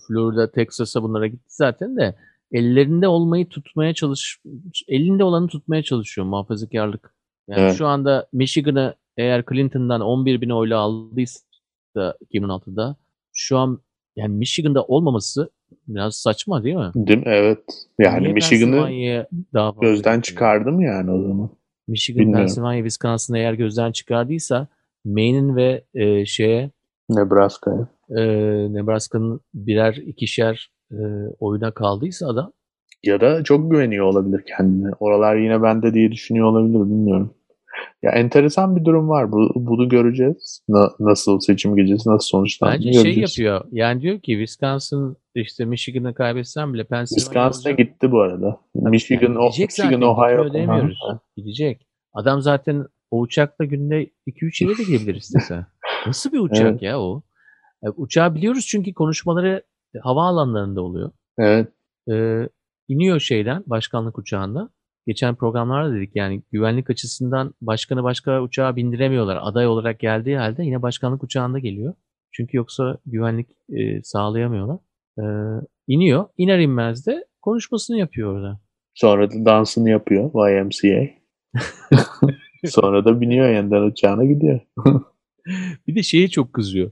Florida, 0.08 0.52
Texas'a 0.52 1.04
bunlara 1.04 1.28
gitti 1.28 1.46
zaten 1.48 1.98
de 1.98 2.16
ellerinde 2.52 3.08
olmayı 3.08 3.50
tutmaya 3.50 3.94
çalış 3.94 4.42
elinde 4.88 5.24
olanı 5.24 5.48
tutmaya 5.48 5.84
çalışıyor 5.84 6.28
muhafazakarlık. 6.28 7.16
Yani 7.48 7.62
Evet. 7.62 7.76
şu 7.78 7.88
anda 7.88 8.28
Michigan'ı 8.34 8.96
eğer 9.20 9.44
Clinton'dan 9.50 10.02
11 10.02 10.42
bin 10.42 10.50
oyla 10.50 10.80
aldıysa 10.80 11.40
2016'da 12.34 12.96
şu 13.34 13.58
an 13.58 13.80
yani 14.16 14.36
Michigan'da 14.36 14.84
olmaması 14.84 15.50
biraz 15.88 16.16
saçma 16.16 16.64
değil 16.64 16.76
mi? 16.76 16.92
Değil 16.96 17.20
mi? 17.20 17.24
Evet. 17.28 17.60
Yani 18.00 18.24
Niye 18.24 18.34
Michigan'ı 18.34 18.72
daha 19.54 19.72
gözden 19.82 19.98
gitmiyor? 19.98 20.22
çıkardım 20.22 20.82
yani 20.82 21.12
o 21.12 21.22
zaman. 21.22 21.50
Michigan, 21.88 22.20
Bilmiyorum. 22.20 22.46
Pennsylvania, 22.46 22.78
Wisconsin'ı 22.84 23.38
eğer 23.38 23.54
gözden 23.54 23.92
çıkardıysa 23.92 24.68
Maine'in 25.06 25.56
ve 25.56 25.84
e, 25.94 26.26
şeye 26.26 26.72
Nebraska'ya. 27.10 27.88
e, 28.10 28.24
Nebraska'nın 28.74 29.42
birer 29.54 29.94
ikişer 29.96 30.72
e, 30.92 30.98
oyuna 31.40 31.72
kaldıysa 31.72 32.28
adam 32.28 32.52
Ya 33.04 33.22
da 33.22 33.44
çok 33.44 33.72
güveniyor 33.72 34.06
olabilir 34.06 34.44
kendine. 34.58 34.92
Oralar 35.00 35.36
yine 35.36 35.62
bende 35.62 35.94
diye 35.94 36.12
düşünüyor 36.12 36.46
olabilir 36.48 36.80
bilmiyorum. 36.80 37.34
Ya 38.04 38.12
enteresan 38.12 38.76
bir 38.76 38.86
durum 38.86 39.10
var. 39.10 39.32
Bu, 39.32 39.52
bunu 39.56 39.90
göreceğiz. 39.90 40.62
Na- 40.70 40.92
nasıl 41.00 41.40
seçim 41.40 41.76
gecesi 41.76 42.10
nasıl 42.10 42.28
sonuçlandı 42.28 42.74
bence 42.76 42.94
şey 42.94 43.04
göreceğiz. 43.04 43.38
yapıyor. 43.40 43.66
Yani 43.72 44.02
diyor 44.02 44.20
ki 44.20 44.32
Wisconsin 44.32 45.18
işte 45.36 45.66
Michigan'ı 45.66 46.14
kaybetsen 46.14 46.74
bile 46.74 46.84
Pennsylvania 46.84 47.20
Wisconsin'e 47.20 47.72
olacak. 47.74 47.88
gitti 47.88 48.12
bu 48.12 48.22
arada. 48.22 48.60
Tabii 48.80 48.90
Michigan, 48.90 49.28
yani 49.28 49.38
o, 49.40 49.52
gidecek 49.52 49.70
Michigan, 49.70 50.02
Ohio. 50.02 50.44
gitmiyor 50.44 50.54
demiyoruz. 50.54 51.00
Aha. 51.10 51.20
Gidecek. 51.38 51.88
Adam 52.14 52.42
zaten 52.42 52.86
o 53.12 53.20
uçakla 53.20 53.66
günde 53.66 54.10
2-3 54.28 54.64
yere 54.66 54.78
de 54.78 54.84
gidebilir 54.84 55.16
istese. 55.16 55.66
Nasıl 56.08 56.32
bir 56.32 56.40
uçak 56.40 56.62
Evet. 56.72 56.82
ya 56.82 57.00
o? 57.00 57.24
E, 57.84 57.90
uçağı 57.90 58.36
biliyoruz 58.36 58.66
çünkü 58.68 58.94
konuşmaları 58.94 59.64
havaalanlarında 60.04 60.82
oluyor. 60.82 61.12
Evet. 61.38 61.68
Ee, 62.12 62.50
iniyor 62.88 63.20
şeyden 63.20 63.64
başkanlık 63.68 64.18
uçağında. 64.18 64.70
Geçen 65.10 65.36
programlarda 65.36 65.96
dedik 65.96 66.16
yani 66.16 66.44
güvenlik 66.52 66.90
açısından 66.90 67.54
başkanı 67.62 68.04
başka 68.04 68.42
uçağa 68.42 68.76
bindiremiyorlar. 68.76 69.40
Aday 69.42 69.68
olarak 69.68 70.00
geldiği 70.00 70.38
halde 70.38 70.64
yine 70.64 70.82
başkanlık 70.82 71.24
uçağında 71.24 71.60
geliyor. 71.60 71.94
Çünkü 72.32 72.58
yoksa 72.58 72.98
güvenlik 73.06 73.48
e, 73.70 74.04
sağlayamıyorlar. 74.04 74.78
Ee, 75.20 75.24
iniyor. 75.88 76.26
İner 76.38 76.60
inmez 76.60 77.08
de 77.08 77.26
konuşmasını 77.42 77.98
yapıyor 77.98 78.34
orada. 78.34 78.60
Sonra 78.94 79.32
da 79.32 79.46
dansını 79.46 79.90
yapıyor 79.90 80.32
YMCA. 80.52 81.10
Sonra 82.66 83.06
da 83.06 83.22
biniyor 83.22 83.50
yeniden 83.50 83.82
uçağına 83.82 84.26
gidiyor. 84.26 84.60
Bir 85.88 85.96
de 85.96 86.04
şeye 86.04 86.28
çok 86.28 86.54
kızıyor. 86.54 86.92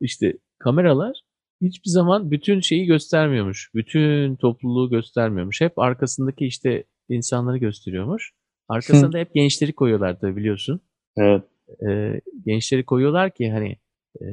İşte 0.00 0.38
kameralar 0.58 1.20
hiçbir 1.62 1.90
zaman 1.90 2.30
bütün 2.30 2.60
şeyi 2.60 2.86
göstermiyormuş. 2.86 3.70
Bütün 3.74 4.36
topluluğu 4.36 4.90
göstermiyormuş. 4.90 5.60
Hep 5.60 5.78
arkasındaki 5.78 6.46
işte 6.46 6.84
insanları 7.08 7.58
gösteriyormuş. 7.58 8.32
Arkasına 8.68 9.12
da 9.12 9.18
hep 9.18 9.34
gençleri 9.34 9.72
koyuyorlar 9.72 10.20
tabii 10.20 10.36
biliyorsun. 10.36 10.80
Evet. 11.16 11.42
Ee, 11.88 12.20
gençleri 12.46 12.84
koyuyorlar 12.84 13.34
ki 13.34 13.50
hani 13.50 13.76
e, 14.20 14.26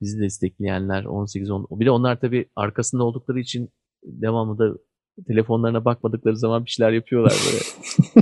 bizi 0.00 0.20
destekleyenler 0.20 1.04
18 1.04 1.50
10 1.50 1.66
bir 1.70 1.86
de 1.86 1.90
onlar 1.90 2.20
tabii 2.20 2.46
arkasında 2.56 3.04
oldukları 3.04 3.40
için 3.40 3.68
devamlı 4.04 4.58
da 4.58 4.78
telefonlarına 5.26 5.84
bakmadıkları 5.84 6.36
zaman 6.36 6.64
bir 6.64 6.70
şeyler 6.70 6.92
yapıyorlar 6.92 7.32
böyle. 7.46 7.62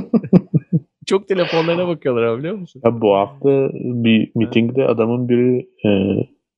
Çok 1.07 1.29
telefonlarına 1.29 1.89
bakıyorlar 1.89 2.23
ama 2.23 2.39
biliyor 2.39 2.55
musun? 2.55 2.83
Ya 2.85 3.01
bu 3.01 3.15
hafta 3.15 3.71
bir 3.75 4.33
mitingde 4.35 4.85
adamın 4.85 5.29
biri 5.29 5.69
e, 5.87 5.91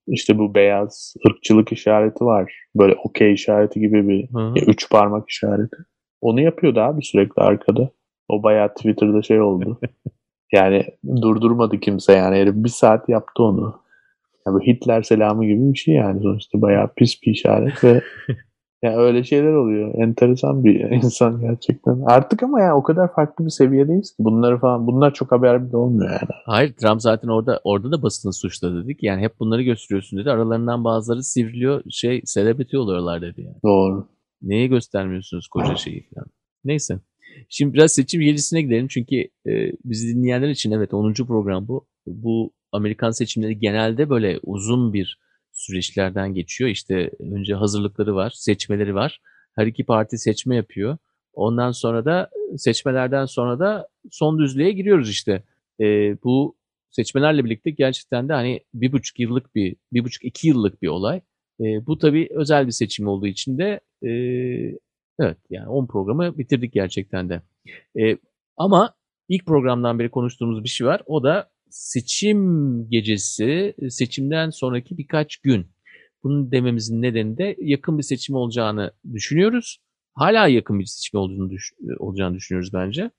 işte 0.07 0.39
bu 0.39 0.55
beyaz 0.55 1.14
ırkçılık 1.28 1.72
işareti 1.72 2.24
var. 2.24 2.53
Böyle 2.76 2.95
okey 3.05 3.33
işareti 3.33 3.81
gibi 3.81 4.09
bir 4.09 4.28
Hı 4.33 4.39
hı. 4.39 4.59
ya 4.59 4.64
üç 4.66 4.91
parmak 4.91 5.28
işareti. 5.28 5.76
Onu 6.21 6.41
yapıyordu 6.41 6.81
abi 6.81 7.03
sürekli 7.03 7.43
arkada. 7.43 7.91
O 8.29 8.43
bayağı 8.43 8.75
Twitter'da 8.75 9.23
şey 9.23 9.41
oldu. 9.41 9.81
yani 10.53 10.85
durdurmadı 11.23 11.81
kimse 11.81 12.12
yani. 12.12 12.37
Herif 12.37 12.55
bir 12.55 12.68
saat 12.68 13.09
yaptı 13.09 13.43
onu. 13.43 13.81
Yani 14.47 14.66
Hitler 14.66 15.03
selamı 15.03 15.45
gibi 15.47 15.73
bir 15.73 15.79
şey 15.79 15.95
yani 15.95 16.23
sonuçta 16.23 16.62
bayağı 16.62 16.95
pis 16.97 17.23
bir 17.23 17.33
işaret 17.33 17.85
ve 17.85 18.03
yani 18.83 18.97
öyle 18.97 19.25
şeyler 19.25 19.53
oluyor. 19.53 19.95
Enteresan 19.95 20.64
bir 20.64 20.81
insan 21.05 21.41
gerçekten. 21.41 22.03
Artık 22.07 22.43
ama 22.43 22.61
yani 22.61 22.73
o 22.73 22.83
kadar 22.83 23.14
farklı 23.14 23.45
bir 23.45 23.51
seviyedeyiz 23.51 24.11
ki 24.11 24.16
bunları 24.18 24.59
falan 24.59 24.87
bunlar 24.87 25.14
çok 25.14 25.33
haber 25.33 25.68
bile 25.68 25.77
olmuyor 25.77 26.11
yani. 26.11 26.31
Hayır 26.47 26.73
Trump 26.73 27.03
zaten 27.03 27.29
orada 27.29 27.61
orada 27.64 27.93
da 27.93 28.03
basını 28.03 28.33
suçladı 28.33 28.85
dedik. 28.85 29.03
Yani 29.03 29.23
hep 29.23 29.41
bunları 29.41 29.62
gösteriyorsun 29.62 30.18
dedi. 30.18 30.31
Aralarından 30.31 30.85
bazıları 30.85 31.23
sivriliyor 31.23 31.83
şey 31.91 32.23
celebrity 32.35 32.77
oluyorlar 32.77 33.23
dedi 33.23 33.43
yani. 33.43 33.57
Doğru. 33.64 34.07
Neye 34.43 34.66
göstermiyorsunuz 34.66 35.49
koca 35.49 35.76
şeyi 35.76 36.09
falan. 36.14 36.26
Neyse. 36.64 37.01
Şimdi 37.49 37.74
biraz 37.74 37.93
seçim 37.93 38.20
gecesine 38.20 38.62
gidelim 38.62 38.88
çünkü 38.88 39.16
e, 39.47 39.72
bizi 39.84 40.14
dinleyenler 40.16 40.49
için 40.49 40.70
evet 40.70 40.95
10. 40.95 41.14
program 41.14 41.68
bu. 41.68 41.86
Bu 42.07 42.53
Amerikan 42.72 43.11
seçimleri 43.11 43.59
genelde 43.59 44.11
böyle 44.11 44.41
uzun 44.43 44.93
bir 44.93 45.18
süreçlerden 45.53 46.34
geçiyor. 46.34 46.70
İşte 46.70 47.11
önce 47.20 47.55
hazırlıkları 47.55 48.14
var, 48.14 48.32
seçmeleri 48.34 48.95
var. 48.95 49.20
Her 49.57 49.66
iki 49.66 49.84
parti 49.84 50.18
seçme 50.18 50.57
yapıyor. 50.57 50.99
Ondan 51.32 51.72
sonra 51.72 52.05
da 52.05 52.30
seçmelerden 52.57 53.26
sonra 53.26 53.59
da 53.59 53.88
son 54.11 54.38
düzlüğe 54.38 54.72
giriyoruz 54.72 55.11
işte. 55.11 55.43
E, 55.80 55.84
bu 56.24 56.57
seçmelerle 56.91 57.45
birlikte 57.45 57.70
gerçekten 57.70 58.28
de 58.28 58.32
hani 58.32 58.61
bir 58.74 58.93
buçuk 58.93 59.18
yıllık 59.18 59.55
bir, 59.55 59.76
bir 59.93 60.05
buçuk 60.05 60.24
iki 60.24 60.49
yıllık 60.49 60.82
bir 60.82 60.88
olay. 60.88 61.20
E, 61.61 61.87
bu 61.87 61.99
tabii 61.99 62.29
özel 62.31 62.67
bir 62.67 62.73
seçim 62.73 63.09
olduğu 63.09 63.27
için 63.27 63.59
de 63.59 63.81
e, 64.03 64.11
evet 65.21 65.39
yani 65.51 65.69
10 65.69 65.87
programı 65.87 66.39
bitirdik 66.39 66.73
gerçekten 66.73 67.29
de. 67.29 67.43
E, 68.01 68.19
ama 68.57 68.95
ilk 69.29 69.47
programdan 69.47 69.99
beri 69.99 70.11
konuştuğumuz 70.11 70.65
bir 70.65 70.69
şey 70.69 70.87
var. 70.87 71.03
O 71.07 71.23
da 71.23 71.51
seçim 71.71 72.89
gecesi, 72.91 73.75
seçimden 73.89 74.51
sonraki 74.51 74.99
birkaç 74.99 75.37
gün. 75.37 75.67
Bunu 76.23 76.53
dememizin 76.53 77.03
nedeni 77.03 77.39
de 77.39 77.57
yakın 77.59 77.99
bir 77.99 78.03
seçim 78.03 78.35
olacağını 78.35 78.93
düşünüyoruz. 79.13 79.79
Hala 80.15 80.49
yakın 80.49 80.79
bir 80.79 80.85
seçim 80.85 81.21
olduğunu 81.21 81.51
düş 81.51 81.73
olacağını 81.99 82.35
düşünüyoruz 82.35 82.71
bence. 82.75 83.11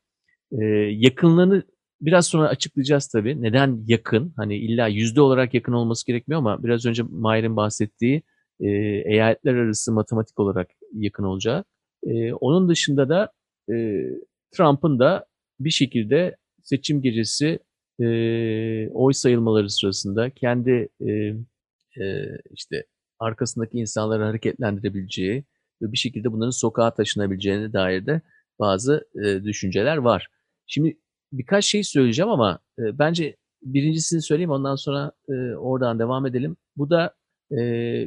Ee, 0.52 0.66
yakınlığını 0.92 1.64
biraz 2.02 2.28
sonra 2.28 2.47
açıklayacağız 2.47 3.08
tabii. 3.08 3.41
Neden 3.41 3.84
yakın? 3.88 4.34
Hani 4.36 4.58
illa 4.58 4.88
yüzde 4.88 5.22
olarak 5.22 5.54
yakın 5.54 5.74
olması 5.74 6.08
gerekmiyor 6.08 6.39
ama 6.39 6.64
biraz 6.64 6.86
önce 6.86 7.04
Mahir'in 7.04 7.56
bahsettiği 7.56 8.24
e, 8.60 8.68
eyaletler 9.06 9.56
arası 9.56 9.91
matematik 9.91 10.39
olarak 10.39 10.68
yakın 10.93 11.24
olacağı. 11.24 11.64
E, 12.04 12.34
onun 12.34 12.70
dışında 12.70 13.10
da 13.10 13.32
e, 13.74 14.04
Trump'ın 14.52 14.99
da 14.99 15.26
bir 15.60 15.70
şekilde 15.70 16.38
seçim 16.64 17.02
gecesi 17.02 17.60
e, 18.02 18.06
oy 18.89 19.14
sayılmaları 19.14 19.70
sırasında 19.70 20.30
kendi 20.30 20.89
e, 21.02 21.12
e, 22.04 22.38
işte 22.52 22.86
arkasındaki 23.20 23.78
insanları 23.78 24.24
hareketlendirebileceği 24.24 25.43
ve 25.82 25.91
bir 25.91 25.97
şekilde 25.97 26.32
bunların 26.32 26.52
sokağa 26.52 26.93
taşınabileceğine 26.93 27.74
dair 27.74 28.06
de 28.06 28.22
bazı 28.60 29.08
e, 29.26 29.43
düşünceler 29.43 29.97
var. 29.97 30.28
Şimdi 30.68 30.97
birkaç 31.32 31.66
şey 31.66 31.84
söyleyeceğim 31.84 32.32
ama 32.32 32.60
e, 32.80 33.00
bence 33.00 33.36
birincisini 33.62 34.22
söyleyeyim 34.22 34.52
ondan 34.52 34.76
sonra 34.76 35.12
e, 35.30 35.56
oradan 35.56 36.00
devam 36.00 36.26
edelim. 36.26 36.58
Bu 36.78 36.90
da 36.90 37.14
e, 37.52 37.58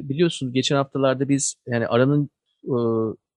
biliyorsunuz 0.09 0.53
geçen 0.53 0.75
haftalarda 0.75 1.29
biz 1.29 1.55
yani 1.67 1.87
aranın 1.87 2.29
e, 2.63 2.75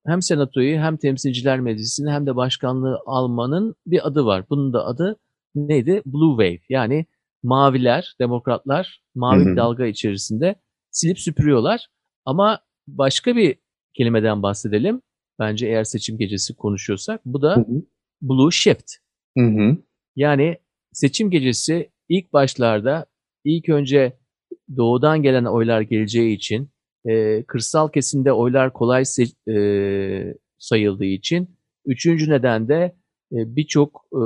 hem 0.06 0.22
senatoyu 0.22 0.78
hem 0.78 0.96
temsilciler 0.96 1.60
meclisini 1.60 2.10
hem 2.10 2.26
de 2.26 2.36
başkanlığı 2.36 2.98
almanın 3.06 3.74
bir 3.86 4.06
adı 4.06 4.24
var. 4.24 4.44
Bunun 4.50 4.72
da 4.72 4.86
adı 4.86 5.16
neydi? 5.54 6.02
Blue 6.06 6.30
Wave 6.30 6.64
yani 6.68 7.06
maviler, 7.42 8.14
demokratlar 8.20 9.02
mavi 9.14 9.46
bir 9.46 9.56
dalga 9.56 9.86
içerisinde 9.86 10.54
silip 10.90 11.20
süpürüyorlar. 11.20 11.86
Ama 12.24 12.60
başka 12.88 13.36
bir 13.36 13.56
kelimeden 13.94 14.42
bahsedelim. 14.42 15.02
Bence 15.38 15.66
eğer 15.66 15.84
seçim 15.84 16.18
gecesi 16.18 16.54
konuşuyorsak 16.56 17.20
bu 17.24 17.42
da 17.42 17.56
hı 17.56 17.60
hı. 17.60 17.82
Blue 18.22 18.50
Shift. 18.50 18.92
Hı 19.36 19.44
hı. 19.44 19.76
Yani 20.16 20.56
seçim 20.92 21.30
gecesi 21.30 21.90
ilk 22.08 22.32
başlarda 22.32 23.06
ilk 23.44 23.68
önce 23.68 24.12
doğudan 24.76 25.22
gelen 25.22 25.44
oylar 25.44 25.80
geleceği 25.80 26.36
için 26.36 26.70
e, 27.08 27.42
kırsal 27.42 27.88
kesimde 27.88 28.32
oylar 28.32 28.72
kolay 28.72 29.02
se- 29.02 29.52
e, 29.52 30.34
sayıldığı 30.58 31.04
için 31.04 31.48
üçüncü 31.86 32.30
neden 32.30 32.68
de 32.68 32.94
e, 33.32 33.56
birçok 33.56 34.04
e, 34.12 34.22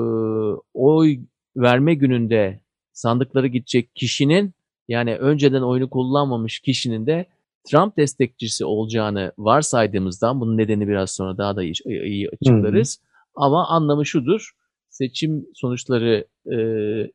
oy 0.74 1.18
verme 1.56 1.94
gününde 1.94 2.60
sandıkları 2.92 3.46
gidecek 3.46 3.94
kişinin 3.96 4.54
yani 4.88 5.16
önceden 5.16 5.62
oyunu 5.62 5.90
kullanmamış 5.90 6.60
kişinin 6.60 7.06
de 7.06 7.26
Trump 7.64 7.96
destekçisi 7.96 8.64
olacağını 8.64 9.32
varsaydığımızdan 9.38 10.40
bunun 10.40 10.58
nedeni 10.58 10.88
biraz 10.88 11.10
sonra 11.10 11.38
daha 11.38 11.56
da 11.56 11.62
iyi, 11.62 11.74
iyi 11.86 12.28
açıklarız. 12.28 12.98
Hı 13.00 13.06
hı. 13.06 13.44
Ama 13.44 13.68
anlamı 13.68 14.06
şudur. 14.06 14.50
Seçim 14.92 15.46
sonuçları 15.54 16.24
e, 16.46 16.56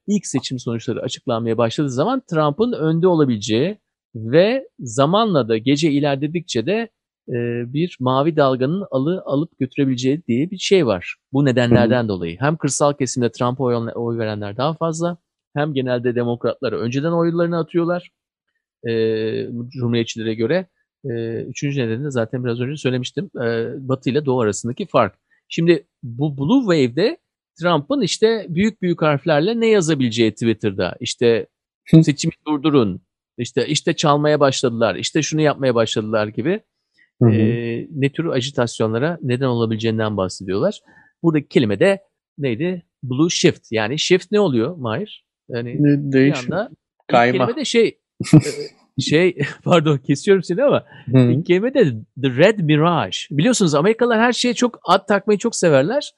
ilk 0.07 0.25
seçim 0.25 0.59
sonuçları 0.59 1.01
açıklanmaya 1.01 1.57
başladığı 1.57 1.89
zaman 1.89 2.21
Trump'ın 2.29 2.73
önde 2.73 3.07
olabileceği 3.07 3.77
ve 4.15 4.67
zamanla 4.79 5.47
da 5.47 5.57
gece 5.57 5.91
ilerledikçe 5.91 6.65
de 6.65 6.89
e, 7.29 7.33
bir 7.73 7.97
mavi 7.99 8.35
dalganın 8.35 8.85
alı 8.91 9.23
alıp 9.25 9.59
götürebileceği 9.59 10.23
diye 10.27 10.51
bir 10.51 10.57
şey 10.57 10.85
var. 10.85 11.15
Bu 11.33 11.45
nedenlerden 11.45 11.99
Hı-hı. 11.99 12.07
dolayı. 12.07 12.37
Hem 12.39 12.57
kırsal 12.57 12.93
kesimde 12.93 13.31
Trump'a 13.31 13.63
oy, 13.63 13.91
oy 13.95 14.17
verenler 14.17 14.57
daha 14.57 14.73
fazla 14.73 15.17
hem 15.55 15.73
genelde 15.73 16.15
demokratlara 16.15 16.79
önceden 16.79 17.11
oylarını 17.11 17.59
atıyorlar 17.59 18.11
e, 18.87 18.91
cumhuriyetçilere 19.69 20.33
göre. 20.35 20.67
E, 21.05 21.41
üçüncü 21.41 21.81
nedeni 21.81 22.03
de 22.03 22.11
zaten 22.11 22.43
biraz 22.43 22.59
önce 22.59 22.77
söylemiştim. 22.77 23.29
E, 23.35 23.67
Batı 23.87 24.09
ile 24.09 24.25
Doğu 24.25 24.41
arasındaki 24.41 24.85
fark. 24.85 25.15
Şimdi 25.49 25.87
bu 26.03 26.37
Blue 26.37 26.61
Wave'de 26.61 27.17
Trump'ın 27.59 28.01
işte 28.01 28.45
büyük 28.49 28.81
büyük 28.81 29.01
harflerle 29.01 29.59
ne 29.59 29.67
yazabileceği 29.67 30.31
Twitter'da. 30.31 30.95
İşte 30.99 31.47
seçimi 32.01 32.33
durdurun, 32.47 33.01
işte 33.37 33.67
işte 33.67 33.95
çalmaya 33.95 34.39
başladılar, 34.39 34.95
işte 34.95 35.21
şunu 35.21 35.41
yapmaya 35.41 35.75
başladılar 35.75 36.27
gibi 36.27 36.61
hı 37.21 37.29
hı. 37.29 37.31
E, 37.31 37.87
ne 37.91 38.11
tür 38.11 38.25
ajitasyonlara 38.25 39.19
neden 39.21 39.45
olabileceğinden 39.45 40.17
bahsediyorlar. 40.17 40.79
Buradaki 41.23 41.47
kelime 41.47 41.79
de 41.79 42.01
neydi? 42.37 42.83
Blue 43.03 43.29
shift. 43.29 43.71
Yani 43.71 43.99
shift 43.99 44.31
ne 44.31 44.39
oluyor 44.39 44.75
Mahir? 44.77 45.25
Yani 45.49 45.75
ne, 45.79 46.13
değişim. 46.13 46.47
bir 46.47 46.53
anda 46.53 46.69
Kayma. 47.07 47.45
kelime 47.45 47.59
de 47.59 47.65
şey 47.65 47.97
şey 48.99 49.37
pardon 49.63 49.97
kesiyorum 49.97 50.43
seni 50.43 50.63
ama 50.63 50.85
hı. 51.11 51.17
ilk 51.17 51.45
kelime 51.45 51.73
de 51.73 51.83
The 52.21 52.29
Red 52.29 52.59
Mirage. 52.59 53.17
Biliyorsunuz 53.31 53.75
Amerikalılar 53.75 54.19
her 54.19 54.33
şeye 54.33 54.53
çok 54.53 54.79
ad 54.83 55.07
takmayı 55.07 55.39
çok 55.39 55.55
severler. 55.55 56.11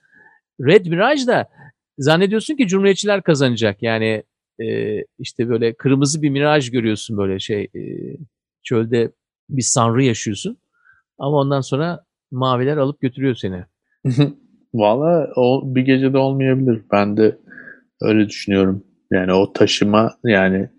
Red 0.60 0.86
Mirage 0.86 1.28
da 1.28 1.50
zannediyorsun 1.98 2.56
ki 2.56 2.68
Cumhuriyetçiler 2.68 3.24
kazanacak. 3.24 3.84
Yani 3.84 4.24
e, 4.62 4.98
işte 5.20 5.50
böyle 5.50 5.74
kırmızı 5.74 6.22
bir 6.22 6.30
miraj 6.30 6.72
görüyorsun 6.72 7.18
böyle 7.18 7.40
şey 7.40 7.64
e, 7.64 7.82
çölde 8.64 9.12
bir 9.50 9.62
sanrı 9.62 10.04
yaşıyorsun. 10.04 10.58
Ama 11.18 11.38
ondan 11.38 11.62
sonra 11.62 12.04
maviler 12.32 12.78
alıp 12.78 13.02
götürüyor 13.02 13.36
seni. 13.36 13.64
Valla 14.74 15.28
bir 15.76 15.82
gecede 15.82 16.18
olmayabilir. 16.18 16.82
Ben 16.92 17.18
de 17.18 17.38
öyle 18.02 18.30
düşünüyorum. 18.30 18.84
Yani 19.12 19.34
o 19.34 19.54
taşıma 19.54 20.12
yani 20.26 20.70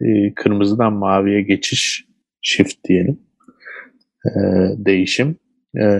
e, 0.00 0.34
kırmızıdan 0.34 0.92
maviye 0.92 1.42
geçiş 1.42 2.06
shift 2.42 2.84
diyelim. 2.88 3.20
E, 4.26 4.40
değişim 4.76 5.36
e, 5.80 5.98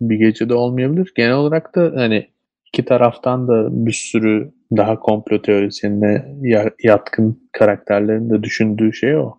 bir 0.00 0.16
gecede 0.16 0.54
olmayabilir. 0.54 1.12
Genel 1.16 1.34
olarak 1.34 1.74
da 1.76 1.92
hani 1.94 2.28
iki 2.76 2.84
taraftan 2.84 3.48
da 3.48 3.68
bir 3.86 3.92
sürü 3.92 4.52
daha 4.76 5.00
komplo 5.00 5.42
teorisyenine 5.42 6.24
yatkın 6.82 7.48
karakterlerin 7.52 8.30
de 8.30 8.42
düşündüğü 8.42 8.92
şey 8.92 9.16
o. 9.16 9.34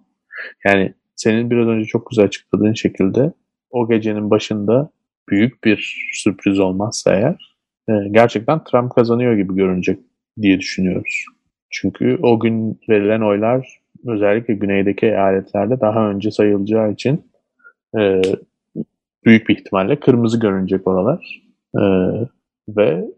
Yani 0.65 0.93
senin 1.15 1.49
biraz 1.49 1.67
önce 1.67 1.85
çok 1.85 2.09
güzel 2.09 2.25
açıkladığın 2.25 2.73
şekilde 2.73 3.33
o 3.69 3.89
gecenin 3.89 4.29
başında 4.29 4.89
büyük 5.29 5.63
bir 5.63 6.09
sürpriz 6.13 6.59
olmazsa 6.59 7.15
eğer 7.15 7.55
e, 7.89 7.93
gerçekten 8.11 8.63
Trump 8.63 8.95
kazanıyor 8.95 9.35
gibi 9.35 9.55
görünecek 9.55 9.99
diye 10.41 10.59
düşünüyoruz. 10.59 11.25
Çünkü 11.69 12.19
o 12.23 12.39
gün 12.39 12.79
verilen 12.89 13.21
oylar 13.21 13.79
özellikle 14.07 14.53
güneydeki 14.53 15.05
eyaletlerde 15.05 15.81
daha 15.81 16.09
önce 16.09 16.31
sayılacağı 16.31 16.91
için 16.91 17.31
e, 17.99 18.21
büyük 19.25 19.49
bir 19.49 19.57
ihtimalle 19.57 19.99
kırmızı 19.99 20.39
görünecek 20.39 20.87
oralar. 20.87 21.41
E, 21.75 21.83
ve 22.69 23.16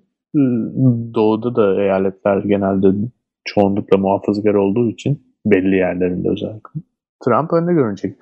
doğuda 1.15 1.55
da 1.55 1.81
eyaletler 1.81 2.37
genelde 2.43 2.87
çoğunlukla 3.45 3.97
muhafazakar 3.97 4.53
olduğu 4.53 4.89
için 4.89 5.23
belli 5.45 5.75
yerlerinde 5.75 6.29
özellikle. 6.29 6.81
Trump 7.25 7.53
önde 7.53 7.73
görünecek. 7.73 8.15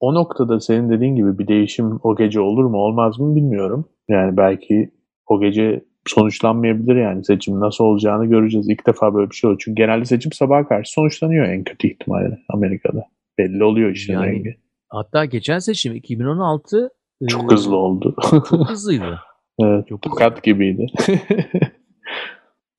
O 0.00 0.14
noktada 0.14 0.60
senin 0.60 0.90
dediğin 0.90 1.16
gibi 1.16 1.38
bir 1.38 1.48
değişim 1.48 2.00
o 2.02 2.16
gece 2.16 2.40
olur 2.40 2.64
mu 2.64 2.76
olmaz 2.76 3.18
mı 3.18 3.36
bilmiyorum. 3.36 3.84
Yani 4.08 4.36
belki 4.36 4.90
o 5.26 5.40
gece 5.40 5.84
sonuçlanmayabilir 6.06 6.96
yani 6.96 7.24
seçim 7.24 7.60
nasıl 7.60 7.84
olacağını 7.84 8.26
göreceğiz. 8.26 8.68
İlk 8.68 8.86
defa 8.86 9.14
böyle 9.14 9.30
bir 9.30 9.34
şey 9.34 9.48
oluyor. 9.48 9.62
Çünkü 9.64 9.82
genelde 9.82 10.04
seçim 10.04 10.32
sabaha 10.32 10.68
karşı 10.68 10.92
sonuçlanıyor 10.92 11.46
en 11.46 11.64
kötü 11.64 11.88
ihtimalle 11.88 12.38
Amerika'da. 12.48 13.04
Belli 13.38 13.64
oluyor 13.64 13.90
işin 13.90 14.12
Yani 14.12 14.26
rengi. 14.26 14.56
hatta 14.88 15.24
geçen 15.24 15.58
seçim 15.58 15.94
2016 15.94 16.90
e, 17.22 17.26
Çok 17.26 17.52
hızlı 17.52 17.76
oldu. 17.76 18.14
çok 18.30 18.50
hızlıydı. 18.70 19.18
Evet, 19.60 19.88
Çok 19.88 20.02
tokat 20.02 20.42
gibiydi. 20.42 20.86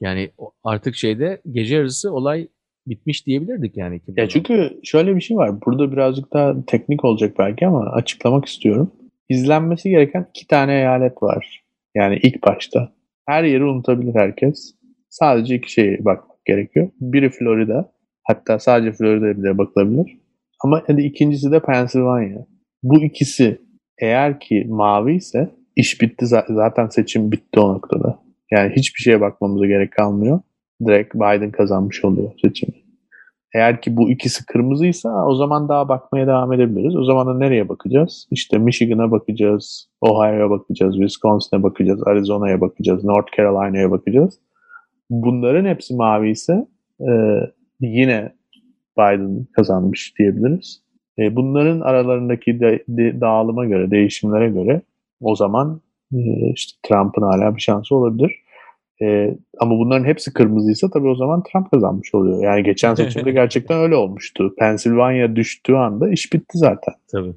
Yani 0.02 0.32
artık 0.64 0.96
şeyde 0.96 1.42
gece 1.52 1.76
yarısı 1.76 2.14
olay 2.14 2.48
bitmiş 2.88 3.28
diyebilirdik 3.28 3.78
yani. 3.78 3.94
ya 3.94 4.24
2016. 4.26 4.34
çünkü 4.34 4.80
şöyle 4.84 5.16
bir 5.16 5.22
şey 5.22 5.38
var. 5.38 5.62
Burada 5.66 5.92
birazcık 5.92 6.34
daha 6.34 6.66
teknik 6.66 7.06
olacak 7.06 7.36
belki 7.40 7.68
ama 7.68 7.80
açıklamak 7.80 8.46
istiyorum. 8.46 8.92
İzlenmesi 9.30 9.90
gereken 9.90 10.28
iki 10.30 10.48
tane 10.48 10.74
eyalet 10.74 11.24
var. 11.24 11.64
Yani 11.96 12.20
ilk 12.24 12.44
başta. 12.44 12.92
Her 13.28 13.44
yeri 13.44 13.64
unutabilir 13.64 14.16
herkes. 14.16 14.76
Sadece 15.10 15.56
iki 15.56 15.72
şeye 15.72 16.06
bakmak 16.06 16.46
gerekiyor. 16.46 16.90
Biri 17.00 17.30
Florida. 17.30 17.92
Hatta 18.24 18.60
sadece 18.60 18.92
Florida'ya 18.92 19.38
bile 19.38 19.58
bakılabilir. 19.58 20.20
Ama 20.64 20.84
hadi 20.88 21.02
ikincisi 21.02 21.52
de 21.52 21.60
Pennsylvania. 21.60 22.46
Bu 22.84 23.04
ikisi 23.04 23.62
eğer 24.02 24.40
ki 24.40 24.66
mavi 24.70 25.16
ise 25.16 25.50
iş 25.76 26.02
bitti 26.02 26.26
za- 26.26 26.54
zaten 26.56 26.88
seçim 26.88 27.32
bitti 27.32 27.60
o 27.60 27.74
noktada. 27.74 28.20
Yani 28.52 28.74
hiçbir 28.76 29.00
şeye 29.02 29.22
bakmamıza 29.22 29.66
gerek 29.66 29.92
kalmıyor. 29.92 30.40
Direkt 30.86 31.16
Biden 31.16 31.52
kazanmış 31.52 32.06
oluyor 32.06 32.32
seçimi. 32.42 32.74
Eğer 33.56 33.82
ki 33.82 33.98
bu 33.98 34.12
ikisi 34.12 34.46
kırmızıysa 34.46 35.26
o 35.26 35.36
zaman 35.36 35.70
daha 35.70 35.90
bakmaya 35.90 36.28
devam 36.28 36.54
edebiliriz. 36.54 36.96
O 36.96 37.04
zaman 37.04 37.28
da 37.28 37.38
nereye 37.38 37.70
bakacağız? 37.70 38.28
İşte 38.32 38.58
Michigan'a 38.58 39.12
bakacağız, 39.12 39.90
Ohio'ya 40.02 40.50
bakacağız, 40.50 40.96
Wisconsin'e 40.96 41.64
bakacağız, 41.64 42.08
Arizona'ya 42.08 42.62
bakacağız, 42.62 43.04
North 43.04 43.38
Carolina'ya 43.38 43.92
bakacağız. 43.92 44.40
Bunların 45.10 45.66
hepsi 45.66 45.96
mavi 45.96 46.30
ise 46.30 46.68
e, 47.00 47.12
yine 47.82 48.36
Biden 48.98 49.46
kazanmış 49.56 50.14
diyebiliriz. 50.20 50.82
E, 51.20 51.36
bunların 51.36 51.80
aralarındaki 51.82 52.60
de, 52.60 52.84
de- 52.88 53.22
dağılıma 53.22 53.66
göre, 53.66 53.92
değişimlere 53.92 54.50
göre 54.50 54.82
o 55.22 55.36
zaman 55.36 55.82
e, 56.14 56.20
işte 56.56 56.78
Trump'ın 56.84 57.22
hala 57.22 57.56
bir 57.56 57.62
şansı 57.62 57.96
olabilir. 57.96 58.32
E, 59.02 59.38
ama 59.60 59.80
bunların 59.80 60.06
hepsi 60.06 60.34
kırmızıysa 60.34 60.90
tabii 60.90 61.08
o 61.08 61.16
zaman 61.16 61.44
Trump 61.44 61.72
kazanmış 61.72 62.16
oluyor. 62.16 62.44
Yani 62.44 62.64
geçen 62.64 62.96
seçimde 62.96 63.32
gerçekten 63.32 63.80
öyle 63.80 63.96
olmuştu. 63.96 64.54
Pennsylvania 64.60 65.36
düştüğü 65.36 65.76
anda 65.76 66.10
iş 66.10 66.34
bitti 66.34 66.58
zaten. 66.58 66.94
Tabii. 67.12 67.34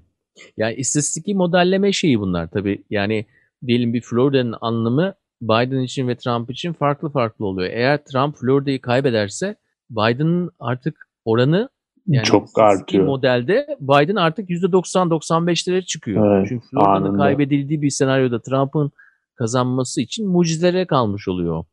Yani 0.57 0.74
istatistiki 0.74 1.35
modelleme 1.35 1.93
şeyi 1.93 2.20
bunlar 2.20 2.51
tabii. 2.51 2.85
Yani 2.91 3.26
diyelim 3.66 3.95
bir 3.95 4.01
Florida'nın 4.01 4.55
anlamı 4.61 5.14
Biden 5.43 5.81
için 5.81 6.09
ve 6.09 6.16
Trump 6.16 6.51
için 6.51 6.72
farklı 6.72 7.11
farklı 7.11 7.47
oluyor. 7.47 7.70
Eğer 7.72 8.05
Trump 8.05 8.37
Florida'yı 8.37 8.81
kaybederse 8.81 9.57
Biden'ın 9.91 10.51
artık 10.61 11.09
oranı 11.24 11.68
yani 12.09 12.25
Çok 12.25 12.59
artıyor. 12.59 13.05
modelde 13.05 13.67
Biden 13.81 14.17
artık 14.17 14.51
%90-95'lere 14.51 15.85
çıkıyor. 15.85 16.37
Evet, 16.37 16.47
Çünkü 16.49 16.67
Florida'nın 16.67 17.19
kaybedildiği 17.19 17.83
bir 17.83 17.91
senaryoda 17.91 18.43
Trump'ın 18.43 18.91
kazanması 19.35 20.01
için 20.01 20.29
mucizelere 20.29 20.87
kalmış 20.87 21.29
oluyor. 21.29 21.65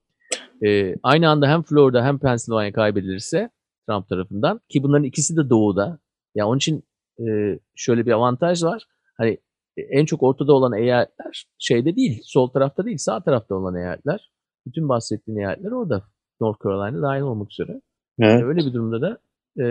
Ee, 0.66 0.96
aynı 1.04 1.30
anda 1.30 1.48
hem 1.48 1.64
Florida 1.64 2.06
hem 2.06 2.20
Pennsylvania 2.20 2.72
kaybedilirse 2.72 3.50
Trump 3.90 4.10
tarafından 4.10 4.60
ki 4.70 4.84
bunların 4.84 5.04
ikisi 5.04 5.38
de 5.38 5.50
doğuda. 5.50 6.00
Ya 6.36 6.48
onun 6.48 6.58
için 6.58 6.84
e, 7.20 7.60
şöyle 7.76 8.06
bir 8.06 8.12
avantaj 8.12 8.64
var. 8.64 8.84
Hani 9.18 9.38
e, 9.78 9.82
en 9.82 10.06
çok 10.06 10.24
ortada 10.24 10.54
olan 10.54 10.74
eyaletler 10.74 11.46
şeyde 11.60 11.96
değil, 11.96 12.22
sol 12.24 12.48
tarafta 12.48 12.86
değil, 12.86 12.98
sağ 12.98 13.24
tarafta 13.24 13.56
olan 13.56 13.76
eyaletler. 13.76 14.32
Bütün 14.66 14.90
bahsettiğin 14.90 15.38
eyaletler 15.38 15.72
orada. 15.72 16.04
North 16.42 16.64
Carolina 16.64 17.02
dahil 17.02 17.22
olmak 17.22 17.52
üzere. 17.52 17.82
Evet. 18.20 18.44
Öyle 18.44 18.60
bir 18.66 18.74
durumda 18.74 19.02
da 19.02 19.18
e, 19.64 19.66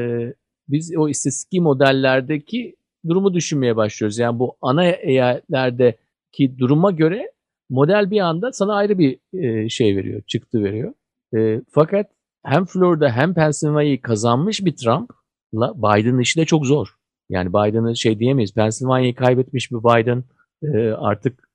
biz 0.69 0.97
o 0.97 1.09
istatistik 1.09 1.61
modellerdeki 1.61 2.77
durumu 3.09 3.35
düşünmeye 3.35 3.77
başlıyoruz. 3.77 4.19
Yani 4.19 4.39
bu 4.39 4.57
ana 4.63 4.85
eyaletlerdeki 4.85 6.59
duruma 6.59 6.91
göre 6.91 7.33
model 7.71 8.11
bir 8.11 8.21
anda 8.21 8.53
sana 8.53 8.75
ayrı 8.75 8.99
bir 8.99 9.19
e, 9.33 9.69
şey 9.69 9.97
veriyor, 9.97 10.23
çıktı 10.27 10.65
veriyor. 10.65 10.93
E, 11.37 11.61
fakat 11.71 12.11
hem 12.45 12.65
Florida 12.65 13.11
hem 13.11 13.35
Pennsylvania'yı 13.35 14.03
kazanmış 14.03 14.65
bir 14.65 14.77
Trump'la 14.77 15.75
Biden'ın 15.77 16.21
işi 16.21 16.41
de 16.41 16.45
çok 16.45 16.67
zor. 16.67 16.89
Yani 17.31 17.49
Biden'ı 17.49 17.97
şey 17.97 18.19
diyemeyiz. 18.19 18.55
Pennsylvania'yı 18.55 19.15
kaybetmiş 19.15 19.71
bir 19.73 19.77
Biden 19.77 20.25
e, 20.63 20.91
artık 20.93 21.49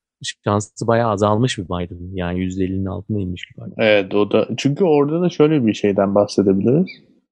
şansı 0.43 0.88
bayağı 0.88 1.10
azalmış 1.10 1.57
bir 1.57 1.66
Biden. 1.66 2.16
Yani 2.16 2.39
%50'nin 2.39 2.86
altına 2.86 3.20
inmiş 3.20 3.43
bir 3.49 3.64
Biden. 3.64 3.74
Evet 3.78 4.16
o 4.16 4.32
da 4.32 4.47
çünkü 4.57 4.84
orada 4.84 5.22
da 5.22 5.30
şöyle 5.30 5.66
bir 5.66 5.74
şeyden 5.74 6.16
bahsedebiliriz. 6.16 6.88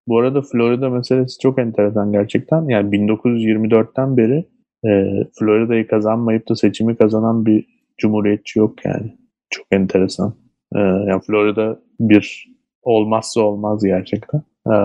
Bu 0.08 0.20
arada 0.20 0.42
Florida 0.42 0.90
meselesi 0.90 1.40
çok 1.40 1.60
enteresan 1.60 2.12
gerçekten. 2.12 2.70
Yani 2.70 2.96
1924'ten 2.96 4.18
beri 4.18 4.46
e, 4.86 5.24
Florida'yı 5.40 5.88
kazanmayıp 5.88 6.50
da 6.50 6.56
seçimi 6.56 6.98
kazanan 6.98 7.46
bir 7.46 7.66
cumhuriyetçi 7.98 8.60
yok 8.60 8.86
yani. 8.86 9.18
Çok 9.50 9.66
enteresan. 9.72 10.34
E, 10.76 10.80
yani 10.80 11.22
Florida 11.28 11.80
bir 12.00 12.48
olmazsa 12.82 13.42
olmaz 13.42 13.84
gerçekten. 13.84 14.42
E, 14.68 14.76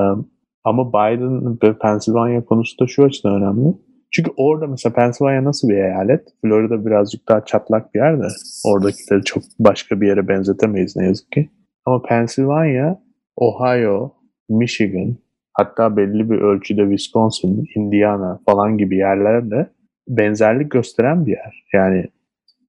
ama 0.64 0.88
Biden 0.88 1.58
ve 1.62 1.78
Pennsylvania 1.78 2.44
konusu 2.44 2.78
da 2.78 2.86
şu 2.86 3.04
açıdan 3.04 3.42
önemli. 3.42 3.74
Çünkü 4.10 4.30
orada 4.36 4.66
mesela 4.66 4.94
Pennsylvania 4.94 5.44
nasıl 5.44 5.68
bir 5.68 5.74
eyalet? 5.74 6.28
Florida 6.44 6.86
birazcık 6.86 7.28
daha 7.28 7.44
çatlak 7.44 7.94
bir 7.94 8.00
yer 8.00 8.20
de 8.20 8.26
oradakileri 8.64 9.24
çok 9.24 9.42
başka 9.58 10.00
bir 10.00 10.06
yere 10.06 10.28
benzetemeyiz 10.28 10.96
ne 10.96 11.04
yazık 11.04 11.32
ki. 11.32 11.50
Ama 11.86 12.02
Pennsylvania, 12.02 12.96
Ohio, 13.36 14.12
Michigan, 14.48 15.16
hatta 15.52 15.96
belli 15.96 16.30
bir 16.30 16.38
ölçüde 16.38 16.82
Wisconsin, 16.82 17.64
Indiana 17.76 18.40
falan 18.46 18.78
gibi 18.78 18.96
yerlerle 18.96 19.70
benzerlik 20.08 20.70
gösteren 20.70 21.26
bir 21.26 21.32
yer. 21.32 21.64
Yani 21.72 22.04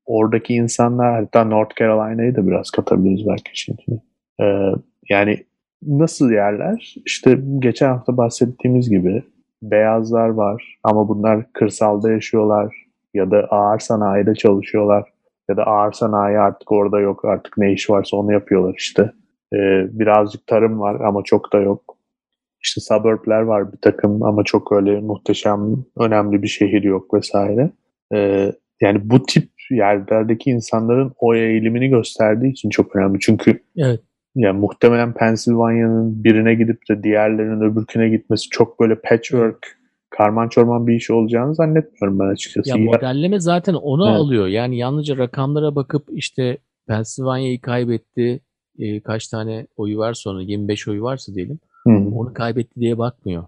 oradaki 0.05 0.53
insanlar 0.53 1.15
hatta 1.15 1.43
North 1.43 1.76
Carolina'yı 1.76 2.36
da 2.36 2.47
biraz 2.47 2.71
katabiliriz 2.71 3.28
belki 3.28 3.51
şimdi. 3.53 4.01
Ee, 4.41 4.69
yani 5.09 5.38
nasıl 5.82 6.32
yerler? 6.32 6.95
İşte 7.05 7.39
geçen 7.59 7.88
hafta 7.88 8.17
bahsettiğimiz 8.17 8.89
gibi 8.89 9.24
beyazlar 9.61 10.30
var 10.30 10.78
ama 10.84 11.09
bunlar 11.09 11.53
kırsalda 11.53 12.11
yaşıyorlar 12.11 12.76
ya 13.13 13.32
da 13.32 13.38
ağır 13.38 13.80
sanayide 13.80 14.36
çalışıyorlar 14.36 15.13
ya 15.49 15.57
da 15.57 15.63
ağır 15.63 15.91
sanayi 15.91 16.39
artık 16.39 16.71
orada 16.71 16.99
yok 16.99 17.26
artık 17.26 17.57
ne 17.57 17.74
iş 17.74 17.89
varsa 17.89 18.17
onu 18.17 18.34
yapıyorlar 18.34 18.76
işte. 18.78 19.11
Ee, 19.53 19.87
birazcık 19.99 20.47
tarım 20.47 20.79
var 20.79 20.99
ama 20.99 21.23
çok 21.23 21.53
da 21.53 21.57
yok. 21.59 21.97
İşte 22.63 22.81
suburbler 22.81 23.41
var 23.41 23.73
bir 23.73 23.77
takım 23.77 24.23
ama 24.23 24.43
çok 24.43 24.71
öyle 24.71 24.99
muhteşem 24.99 25.85
önemli 25.97 26.43
bir 26.43 26.47
şehir 26.47 26.83
yok 26.83 27.13
vesaire. 27.13 27.71
Ee, 28.13 28.51
yani 28.81 29.09
bu 29.09 29.23
tip 29.23 29.49
yerlerdeki 29.71 30.49
insanların 30.49 31.13
o 31.19 31.35
eğilimini 31.35 31.89
gösterdiği 31.89 32.51
için 32.51 32.69
çok 32.69 32.95
önemli. 32.95 33.19
Çünkü 33.19 33.63
Evet. 33.77 33.99
yani 34.35 34.59
muhtemelen 34.59 35.13
Pennsylvania'nın 35.13 36.23
birine 36.23 36.53
gidip 36.55 36.89
de 36.89 37.03
diğerlerinin 37.03 37.61
öbürküne 37.61 38.09
gitmesi 38.09 38.49
çok 38.49 38.79
böyle 38.79 38.95
patchwork, 38.95 39.77
karman 40.09 40.49
çorman 40.49 40.87
bir 40.87 40.95
iş 40.95 41.11
olacağını 41.11 41.55
zannetmiyorum 41.55 42.19
ben 42.19 42.25
açıkçası. 42.27 42.69
Ya 42.69 42.77
modelleme 42.77 43.39
zaten 43.39 43.73
onu 43.73 44.09
Evet. 44.09 44.19
alıyor. 44.19 44.47
Yani 44.47 44.77
yalnızca 44.77 45.17
rakamlara 45.17 45.75
bakıp 45.75 46.07
işte 46.11 46.57
Pennsylvania'yı 46.87 47.61
kaybetti. 47.61 48.39
E, 48.80 48.99
kaç 48.99 49.28
tane 49.28 49.67
oyu 49.78 49.97
var 49.97 50.13
sonra 50.13 50.41
25 50.41 50.88
oyu 50.88 51.03
varsa 51.03 51.36
diyelim. 51.36 51.59
Hı. 51.88 51.89
Onu 51.89 52.34
kaybetti 52.34 52.80
diye 52.80 52.97
bakmıyor. 52.97 53.45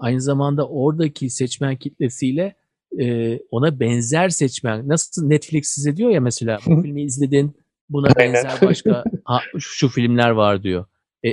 Aynı 0.00 0.20
zamanda 0.20 0.68
oradaki 0.68 1.30
seçmen 1.30 1.76
kitlesiyle 1.76 2.54
e, 3.00 3.38
ona 3.50 3.80
benzer 3.80 4.28
seçmen 4.28 4.88
nasıl 4.88 5.26
Netflix 5.26 5.68
size 5.68 5.96
diyor 5.96 6.10
ya 6.10 6.20
mesela 6.20 6.58
bu 6.66 6.82
filmi 6.82 7.02
izledin 7.02 7.56
buna 7.90 8.16
benzer 8.16 8.52
başka 8.62 9.04
ha, 9.24 9.40
şu 9.58 9.88
filmler 9.88 10.30
var 10.30 10.62
diyor. 10.62 10.84
E, 11.26 11.28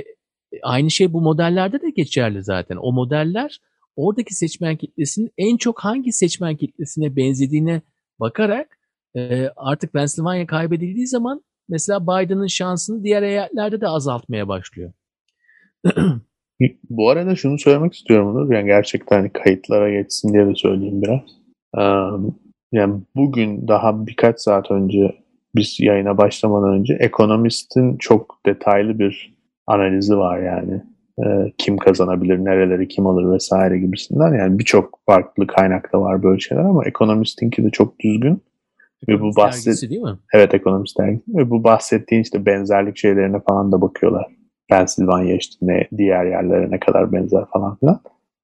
aynı 0.62 0.90
şey 0.90 1.12
bu 1.12 1.20
modellerde 1.20 1.82
de 1.82 1.90
geçerli 1.90 2.42
zaten. 2.42 2.76
O 2.76 2.92
modeller 2.92 3.60
oradaki 3.96 4.34
seçmen 4.34 4.76
kitlesinin 4.76 5.30
en 5.38 5.56
çok 5.56 5.80
hangi 5.80 6.12
seçmen 6.12 6.56
kitlesine 6.56 7.16
benzediğine 7.16 7.82
bakarak 8.20 8.78
e, 9.16 9.48
artık 9.56 9.92
Pennsylvania 9.92 10.46
kaybedildiği 10.46 11.06
zaman 11.06 11.44
mesela 11.68 12.02
Biden'ın 12.02 12.46
şansını 12.46 13.04
diğer 13.04 13.22
eyaletlerde 13.22 13.80
de 13.80 13.88
azaltmaya 13.88 14.48
başlıyor. 14.48 14.92
Bu 16.90 17.10
arada 17.10 17.36
şunu 17.36 17.58
söylemek 17.58 17.94
istiyorum 17.94 18.28
Onur. 18.28 18.52
Yani 18.52 18.66
gerçekten 18.66 19.16
hani 19.16 19.30
kayıtlara 19.32 19.90
geçsin 19.90 20.32
diye 20.32 20.46
de 20.46 20.54
söyleyeyim 20.54 21.02
biraz. 21.02 21.20
Yani 22.72 23.02
bugün 23.16 23.68
daha 23.68 24.06
birkaç 24.06 24.40
saat 24.40 24.70
önce 24.70 25.16
biz 25.54 25.76
yayına 25.80 26.18
başlamadan 26.18 26.70
önce 26.70 26.94
Economist'in 27.00 27.96
çok 27.96 28.40
detaylı 28.46 28.98
bir 28.98 29.36
analizi 29.66 30.16
var 30.16 30.38
yani. 30.38 30.82
Ee, 31.24 31.52
kim 31.58 31.76
kazanabilir, 31.76 32.44
nereleri 32.44 32.88
kim 32.88 33.06
alır 33.06 33.34
vesaire 33.34 33.78
gibisinden. 33.78 34.34
Yani 34.38 34.58
birçok 34.58 34.98
farklı 35.06 35.46
kaynakta 35.46 36.00
var 36.00 36.22
böyle 36.22 36.40
şeyler 36.40 36.62
ama 36.62 36.84
Economist'inki 36.84 37.64
de 37.64 37.70
çok 37.70 38.00
düzgün. 38.00 38.42
Ve 39.08 39.20
bu 39.20 39.36
bahset 39.36 39.90
değil 39.90 40.02
mi? 40.02 40.18
evet 40.34 40.54
ekonomist 40.54 40.98
dergi 40.98 41.20
ve 41.28 41.50
bu 41.50 41.64
bahsettiğin 41.64 42.22
işte 42.22 42.46
benzerlik 42.46 42.96
şeylerine 42.96 43.40
falan 43.48 43.72
da 43.72 43.80
bakıyorlar. 43.80 44.26
Pennsylvania 44.68 45.36
işte 45.36 45.54
ne 45.62 45.88
diğer 45.96 46.26
yerlere 46.26 46.70
ne 46.70 46.80
kadar 46.80 47.12
benzer 47.12 47.44
falan 47.52 47.76
filan. 47.76 48.00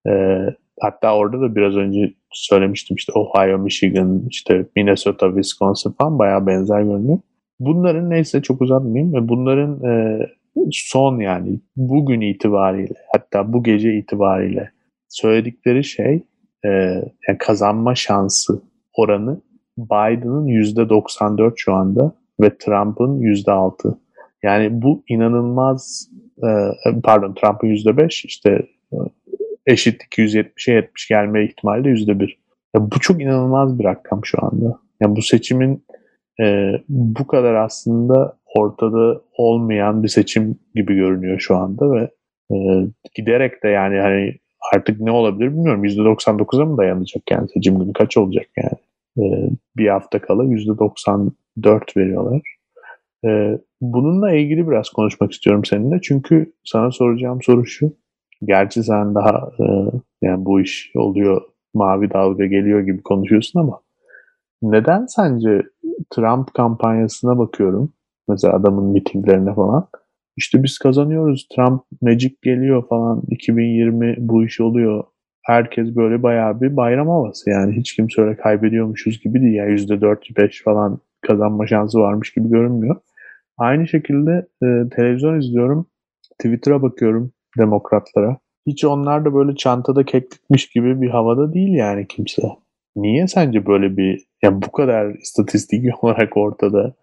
Ee, 0.09 0.39
hatta 0.81 1.17
orada 1.17 1.41
da 1.41 1.55
biraz 1.55 1.77
önce 1.77 2.15
söylemiştim 2.33 2.97
işte 2.97 3.13
Ohio, 3.13 3.59
Michigan, 3.59 4.23
işte 4.31 4.67
Minnesota, 4.77 5.27
Wisconsin 5.27 5.93
falan 5.93 6.19
bayağı 6.19 6.47
benzer 6.47 6.83
görünüyor. 6.83 7.19
Bunların 7.61 8.11
neyse 8.11 8.43
çok 8.43 8.63
uzatmayayım 8.63 9.15
ve 9.15 9.29
bunların 9.29 9.85
e, 9.85 10.21
son 10.71 11.21
yani 11.21 11.61
bugün 11.77 12.21
itibariyle 12.21 12.95
hatta 13.13 13.53
bu 13.53 13.63
gece 13.63 13.95
itibariyle 13.95 14.71
söyledikleri 15.09 15.85
şey 15.85 16.23
e, 16.65 16.69
yani 17.29 17.39
kazanma 17.39 17.95
şansı 17.95 18.63
oranı 18.95 19.41
Biden'ın 19.79 20.47
%94 20.47 21.53
şu 21.57 21.75
anda 21.75 22.13
ve 22.41 22.59
Trump'ın 22.59 23.21
%6. 23.21 23.95
Yani 24.43 24.83
bu 24.83 25.05
inanılmaz 25.09 26.09
e, 26.45 26.49
pardon 27.03 27.35
Trump'ın 27.35 27.69
%5 27.69 28.27
işte 28.27 28.67
e, 28.93 28.97
eşit 29.67 30.03
270'e 30.03 30.75
70 30.75 31.09
gelme 31.09 31.45
ihtimali 31.45 31.85
de 31.85 31.89
%1. 31.89 32.37
Ya 32.75 32.91
bu 32.91 33.01
çok 33.01 33.23
inanılmaz 33.23 33.79
bir 33.79 33.85
rakam 33.85 34.21
şu 34.25 34.39
anda. 34.45 34.79
Yani 35.01 35.17
bu 35.17 35.23
seçimin 35.23 35.85
e, 36.43 36.73
bu 36.89 37.27
kadar 37.27 37.55
aslında 37.55 38.37
ortada 38.55 39.21
olmayan 39.37 40.03
bir 40.03 40.09
seçim 40.09 40.59
gibi 40.75 40.95
görünüyor 40.95 41.39
şu 41.39 41.57
anda 41.57 41.93
ve 41.93 42.11
giderek 43.15 43.63
de 43.63 43.69
yani 43.69 43.99
hani 43.99 44.35
artık 44.75 45.01
ne 45.01 45.11
olabilir 45.11 45.51
bilmiyorum. 45.51 45.85
%99'a 45.85 46.67
mı 46.67 46.79
dayanacak 46.79 47.23
yani 47.31 47.49
seçim 47.55 47.79
günü 47.79 47.93
kaç 47.93 48.17
olacak 48.17 48.47
yani? 48.57 48.79
E, 49.19 49.23
bir 49.77 49.89
hafta 49.89 50.21
kala 50.21 50.45
%94 50.45 51.97
veriyorlar. 51.97 52.43
E, 53.25 53.59
bununla 53.81 54.33
ilgili 54.33 54.69
biraz 54.69 54.89
konuşmak 54.89 55.33
istiyorum 55.33 55.65
seninle. 55.65 56.01
Çünkü 56.03 56.53
sana 56.65 56.91
soracağım 56.91 57.39
soru 57.43 57.67
şu. 57.67 57.93
Gerçi 58.45 58.83
sen 58.83 59.15
daha 59.15 59.51
e, 59.61 59.65
yani 60.23 60.45
bu 60.45 60.61
iş 60.61 60.93
oluyor 60.97 61.43
mavi 61.75 62.11
dalga 62.11 62.47
geliyor 62.47 62.81
gibi 62.81 63.03
konuşuyorsun 63.03 63.61
ama 63.61 63.81
neden 64.63 65.07
sence 65.07 65.63
Trump 66.11 66.55
kampanyasına 66.55 67.39
bakıyorum. 67.39 67.93
Mesela 68.29 68.55
adamın 68.55 68.85
mitinglerine 68.85 69.55
falan. 69.55 69.89
İşte 70.37 70.63
biz 70.63 70.79
kazanıyoruz. 70.79 71.49
Trump 71.57 71.83
Magic 72.03 72.35
geliyor 72.43 72.89
falan. 72.89 73.23
2020 73.29 74.17
bu 74.19 74.45
iş 74.45 74.61
oluyor. 74.61 75.05
Herkes 75.43 75.97
böyle 75.97 76.23
bayağı 76.23 76.61
bir 76.61 76.77
bayram 76.77 77.09
havası 77.09 77.51
yani. 77.51 77.77
Hiç 77.77 77.97
kimse 77.97 78.23
öyle 78.23 78.37
kaybediyormuşuz 78.37 79.21
gibi 79.21 79.41
değil. 79.41 79.55
Yani 79.55 79.73
%4-5 79.73 80.63
falan 80.63 80.99
kazanma 81.27 81.67
şansı 81.67 81.99
varmış 81.99 82.33
gibi 82.33 82.49
görünmüyor. 82.49 82.97
Aynı 83.59 83.89
şekilde 83.89 84.47
e, 84.63 84.89
televizyon 84.97 85.41
izliyorum. 85.41 85.87
Twitter'a 86.39 86.83
bakıyorum 86.83 87.33
demokratlara. 87.59 88.37
Hiç 88.67 88.85
onlar 88.85 89.25
da 89.25 89.35
böyle 89.35 89.57
çantada 89.57 90.05
keklikmiş 90.05 90.69
gibi 90.69 91.01
bir 91.01 91.09
havada 91.09 91.55
değil 91.55 91.75
yani 91.75 92.07
kimse. 92.09 92.43
Niye 92.97 93.29
sence 93.29 93.67
böyle 93.67 93.97
bir 93.97 94.23
yani 94.43 94.63
bu 94.63 94.73
kadar 94.73 95.15
istatistik 95.15 95.85
olarak 96.05 96.37
ortada 96.37 96.95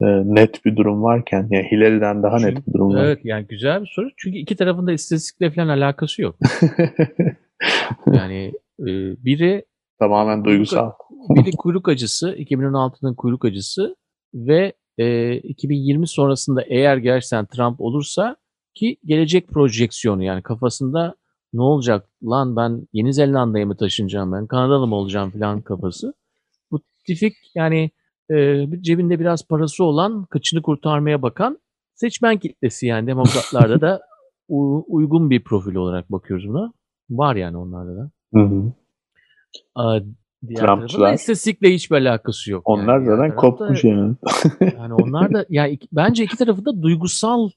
e, 0.00 0.06
net 0.06 0.64
bir 0.64 0.76
durum 0.76 1.02
varken 1.02 1.48
yani 1.50 1.68
Hillary'den 1.72 2.22
daha 2.22 2.38
Çünkü, 2.38 2.54
net 2.54 2.66
bir 2.68 2.72
durum 2.72 2.94
var. 2.94 3.04
Evet 3.04 3.20
yani 3.24 3.46
güzel 3.46 3.80
bir 3.80 3.90
soru. 3.94 4.10
Çünkü 4.16 4.38
iki 4.38 4.56
tarafında 4.56 4.92
istatistikle 4.92 5.50
falan 5.50 5.68
alakası 5.68 6.22
yok. 6.22 6.36
yani 8.12 8.52
e, 8.80 8.86
biri 9.24 9.64
tamamen 9.98 10.44
duygusal. 10.44 10.90
Biri 11.28 11.50
kuyruk 11.50 11.88
acısı, 11.88 12.32
2016'nın 12.32 13.14
kuyruk 13.14 13.44
acısı 13.44 13.96
ve 14.34 14.72
e, 14.98 15.36
2020 15.36 16.08
sonrasında 16.08 16.62
eğer 16.62 16.96
gerçekten 16.96 17.46
Trump 17.46 17.80
olursa 17.80 18.36
ki 18.74 18.96
gelecek 19.04 19.48
projeksiyonu 19.48 20.22
yani 20.22 20.42
kafasında 20.42 21.14
ne 21.52 21.62
olacak 21.62 22.08
lan 22.24 22.56
ben 22.56 22.88
Yeni 22.92 23.14
Zelanda'ya 23.14 23.66
mı 23.66 23.76
taşınacağım 23.76 24.32
ben 24.32 24.46
Kanadalı 24.46 24.86
mı 24.86 24.94
olacağım 24.94 25.30
falan 25.30 25.60
kafası. 25.60 26.14
Bu 26.70 26.80
tipik 27.06 27.34
yani 27.54 27.90
e, 28.30 28.66
cebinde 28.80 29.20
biraz 29.20 29.48
parası 29.48 29.84
olan 29.84 30.24
kıçını 30.24 30.62
kurtarmaya 30.62 31.22
bakan 31.22 31.58
seçmen 31.94 32.38
kitlesi 32.38 32.86
yani 32.86 33.06
demokratlarda 33.06 33.80
da 33.80 34.00
uygun 34.88 35.30
bir 35.30 35.44
profil 35.44 35.74
olarak 35.74 36.12
bakıyoruz 36.12 36.48
buna. 36.48 36.72
Var 37.10 37.36
yani 37.36 37.56
onlarda 37.56 37.96
da. 37.96 38.10
Hı 38.34 38.40
hı. 38.40 38.72
Aa, 39.74 40.00
diğer 40.48 40.66
Trumpçılar. 40.66 41.14
istatistikle 41.14 41.74
hiçbir 41.74 41.96
alakası 41.96 42.50
yok. 42.50 42.62
Onlar 42.64 42.98
yani. 43.00 43.06
Zaten 43.06 43.36
kopmuş 43.36 43.84
yani. 43.84 44.14
Yani 44.60 44.94
onlar 44.94 45.34
da 45.34 45.46
yani 45.48 45.70
iki- 45.72 45.88
bence 45.92 46.24
iki 46.24 46.36
tarafı 46.36 46.64
da 46.64 46.82
duygusal 46.82 47.50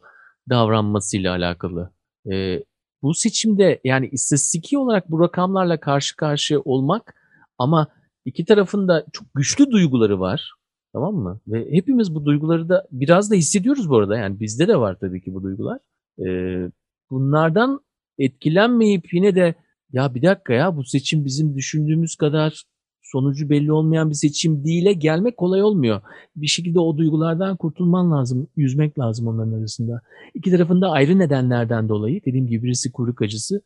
davranmasıyla 0.49 1.31
alakalı. 1.35 1.91
Ee, 2.31 2.63
bu 3.01 3.13
seçimde 3.13 3.79
yani 3.83 4.07
istatistiki 4.07 4.77
olarak 4.77 5.11
bu 5.11 5.19
rakamlarla 5.19 5.79
karşı 5.79 6.15
karşıya 6.15 6.59
olmak 6.59 7.15
ama 7.57 7.87
iki 8.25 8.45
tarafın 8.45 8.87
da 8.87 9.05
çok 9.13 9.27
güçlü 9.35 9.71
duyguları 9.71 10.19
var. 10.19 10.51
Tamam 10.93 11.15
mı? 11.15 11.39
Ve 11.47 11.71
hepimiz 11.71 12.15
bu 12.15 12.25
duyguları 12.25 12.69
da 12.69 12.87
biraz 12.91 13.31
da 13.31 13.35
hissediyoruz 13.35 13.89
bu 13.89 13.97
arada. 13.97 14.17
Yani 14.17 14.39
bizde 14.39 14.67
de 14.67 14.77
var 14.79 14.97
tabii 15.01 15.21
ki 15.23 15.33
bu 15.33 15.43
duygular. 15.43 15.79
Ee, 16.19 16.69
bunlardan 17.11 17.79
etkilenmeyip 18.19 19.13
yine 19.13 19.35
de 19.35 19.55
ya 19.93 20.15
bir 20.15 20.21
dakika 20.21 20.53
ya 20.53 20.75
bu 20.77 20.83
seçim 20.83 21.25
bizim 21.25 21.55
düşündüğümüz 21.55 22.15
kadar 22.15 22.63
sonucu 23.01 23.49
belli 23.49 23.71
olmayan 23.71 24.09
bir 24.09 24.15
seçim 24.15 24.65
değil'e 24.65 24.93
gelmek 24.93 25.37
kolay 25.37 25.63
olmuyor. 25.63 26.01
Bir 26.35 26.47
şekilde 26.47 26.79
o 26.79 26.97
duygulardan 26.97 27.57
kurtulman 27.57 28.11
lazım, 28.11 28.47
yüzmek 28.55 28.99
lazım 28.99 29.27
onların 29.27 29.59
arasında. 29.59 30.01
İki 30.33 30.51
tarafında 30.51 30.89
ayrı 30.91 31.19
nedenlerden 31.19 31.89
dolayı, 31.89 32.21
dediğim 32.25 32.47
gibi 32.47 32.63
birisi 32.63 32.91
kuyruk 32.91 33.21
acısı, 33.21 33.61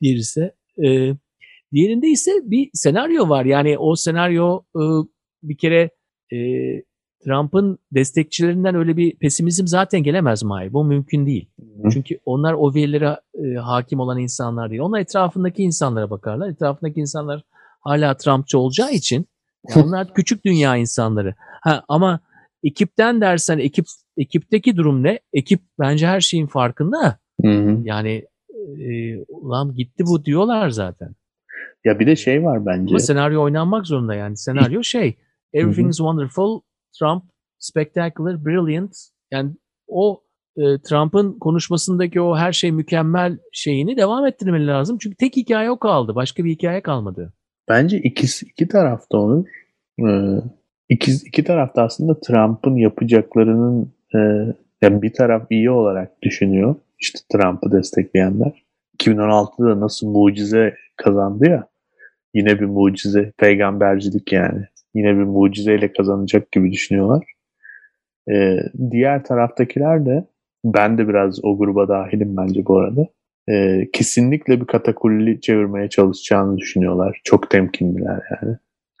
diğeri 0.00 0.18
ise 0.18 0.54
e, 0.84 1.16
diğerinde 1.72 2.08
ise 2.08 2.30
bir 2.44 2.70
senaryo 2.74 3.28
var. 3.28 3.44
Yani 3.44 3.78
o 3.78 3.96
senaryo 3.96 4.60
e, 4.76 4.82
bir 5.42 5.56
kere 5.56 5.90
e, 6.32 6.38
Trump'ın 7.24 7.78
destekçilerinden 7.92 8.74
öyle 8.74 8.96
bir 8.96 9.16
pesimizm 9.16 9.66
zaten 9.66 10.02
gelemez 10.02 10.42
Mahir. 10.42 10.72
Bu 10.72 10.84
mümkün 10.84 11.26
değil. 11.26 11.48
Çünkü 11.92 12.18
onlar 12.24 12.52
o 12.52 12.74
verilere 12.74 13.20
e, 13.34 13.54
hakim 13.54 14.00
olan 14.00 14.18
insanlar 14.18 14.70
değil. 14.70 14.82
Onlar 14.82 15.00
etrafındaki 15.00 15.62
insanlara 15.62 16.10
bakarlar. 16.10 16.48
Etrafındaki 16.48 17.00
insanlar 17.00 17.42
hala 17.80 18.16
Trumpçı 18.16 18.58
olacağı 18.58 18.92
için 18.92 19.26
yani 19.68 19.84
onlar 19.86 20.14
küçük 20.14 20.44
dünya 20.44 20.76
insanları. 20.76 21.34
Ha, 21.38 21.84
ama 21.88 22.20
ekipten 22.64 23.20
dersen 23.20 23.58
ekip 23.58 23.86
ekipteki 24.16 24.76
durum 24.76 25.02
ne? 25.02 25.18
Ekip 25.32 25.60
bence 25.80 26.06
her 26.06 26.20
şeyin 26.20 26.46
farkında. 26.46 27.18
Hı 27.42 27.48
hı. 27.48 27.78
Yani 27.84 28.24
e, 28.80 29.18
ulan 29.28 29.74
gitti 29.74 30.04
bu 30.06 30.24
diyorlar 30.24 30.70
zaten. 30.70 31.14
Ya 31.84 31.98
bir 31.98 32.06
de 32.06 32.16
şey 32.16 32.44
var 32.44 32.66
bence. 32.66 32.90
Ama 32.90 32.98
senaryo 32.98 33.42
oynanmak 33.42 33.86
zorunda 33.86 34.14
yani. 34.14 34.36
Senaryo 34.36 34.82
şey 34.82 35.16
Everything 35.52 35.90
is 35.90 35.96
wonderful, 35.96 36.60
Trump 36.98 37.24
spectacular, 37.58 38.44
brilliant. 38.44 38.96
Yani 39.30 39.50
o 39.88 40.22
e, 40.56 40.62
Trump'ın 40.88 41.38
konuşmasındaki 41.38 42.20
o 42.20 42.36
her 42.36 42.52
şey 42.52 42.72
mükemmel 42.72 43.38
şeyini 43.52 43.96
devam 43.96 44.26
ettirmeli 44.26 44.66
lazım. 44.66 44.98
Çünkü 44.98 45.16
tek 45.16 45.36
hikaye 45.36 45.70
o 45.70 45.78
kaldı. 45.78 46.14
Başka 46.14 46.44
bir 46.44 46.50
hikaye 46.50 46.80
kalmadı. 46.80 47.32
Bence 47.68 47.98
ikisi 47.98 48.46
iki 48.46 48.68
tarafta 48.68 49.18
olur. 49.18 49.46
Ee, 50.00 50.36
iki, 50.88 51.12
iki 51.12 51.44
tarafta 51.44 51.82
aslında 51.82 52.20
Trump'ın 52.20 52.76
yapacaklarının 52.76 53.92
e, 54.14 54.18
yani 54.82 55.02
bir 55.02 55.12
taraf 55.12 55.46
iyi 55.50 55.70
olarak 55.70 56.22
düşünüyor. 56.22 56.74
İşte 57.00 57.18
Trump'ı 57.32 57.72
destekleyenler. 57.72 58.62
2016'da 58.98 59.80
nasıl 59.80 60.06
mucize 60.06 60.74
kazandı 60.96 61.48
ya. 61.48 61.68
Yine 62.34 62.60
bir 62.60 62.66
mucize. 62.66 63.32
Peygambercilik 63.38 64.32
yani. 64.32 64.64
Yine 64.94 65.08
bir 65.08 65.24
mucizeyle 65.24 65.92
kazanacak 65.92 66.52
gibi 66.52 66.72
düşünüyorlar. 66.72 67.24
Ee, 68.30 68.56
diğer 68.90 69.24
taraftakiler 69.24 70.06
de 70.06 70.24
ben 70.64 70.98
de 70.98 71.08
biraz 71.08 71.44
o 71.44 71.58
gruba 71.58 71.88
dahilim 71.88 72.36
bence 72.36 72.66
bu 72.66 72.78
arada. 72.78 73.08
Ee, 73.48 73.88
kesinlikle 73.92 74.60
bir 74.60 74.66
katakulli 74.66 75.40
çevirmeye 75.40 75.88
çalışacağını 75.88 76.58
düşünüyorlar. 76.58 77.20
Çok 77.24 77.50
temkinliler 77.50 78.20
yani. 78.30 78.56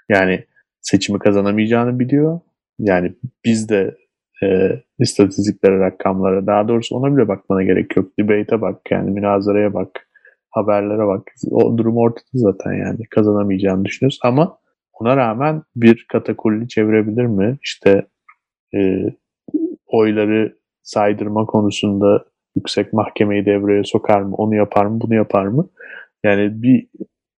Yani 0.08 0.44
seçimi 0.80 1.18
kazanamayacağını 1.18 1.98
biliyor. 1.98 2.40
Yani 2.78 3.12
biz 3.44 3.68
de 3.68 3.94
e, 4.42 4.70
istatistiklere, 4.98 5.78
rakamlara, 5.80 6.46
daha 6.46 6.68
doğrusu 6.68 6.96
ona 6.96 7.16
bile 7.16 7.28
bakmana 7.28 7.62
gerek 7.62 7.96
yok. 7.96 8.10
Debate'e 8.18 8.60
bak 8.60 8.80
yani, 8.90 9.10
münazaraya 9.10 9.74
bak, 9.74 10.08
haberlere 10.50 11.06
bak. 11.06 11.22
O 11.50 11.78
durum 11.78 11.96
ortada 11.96 12.24
zaten 12.32 12.72
yani. 12.72 12.98
Kazanamayacağını 13.10 13.84
düşünüyoruz 13.84 14.18
ama 14.22 14.58
ona 15.02 15.16
rağmen 15.16 15.62
bir 15.76 16.06
katakulli 16.12 16.68
çevirebilir 16.68 17.26
mi? 17.26 17.58
İşte 17.62 18.06
e, 18.74 19.04
oyları 19.86 20.56
saydırma 20.82 21.46
konusunda 21.46 22.24
yüksek 22.56 22.92
mahkemeyi 22.92 23.46
devreye 23.46 23.84
sokar 23.84 24.20
mı? 24.20 24.34
Onu 24.36 24.54
yapar 24.54 24.86
mı? 24.86 25.00
Bunu 25.00 25.14
yapar 25.14 25.46
mı? 25.46 25.68
Yani 26.24 26.62
bir 26.62 26.88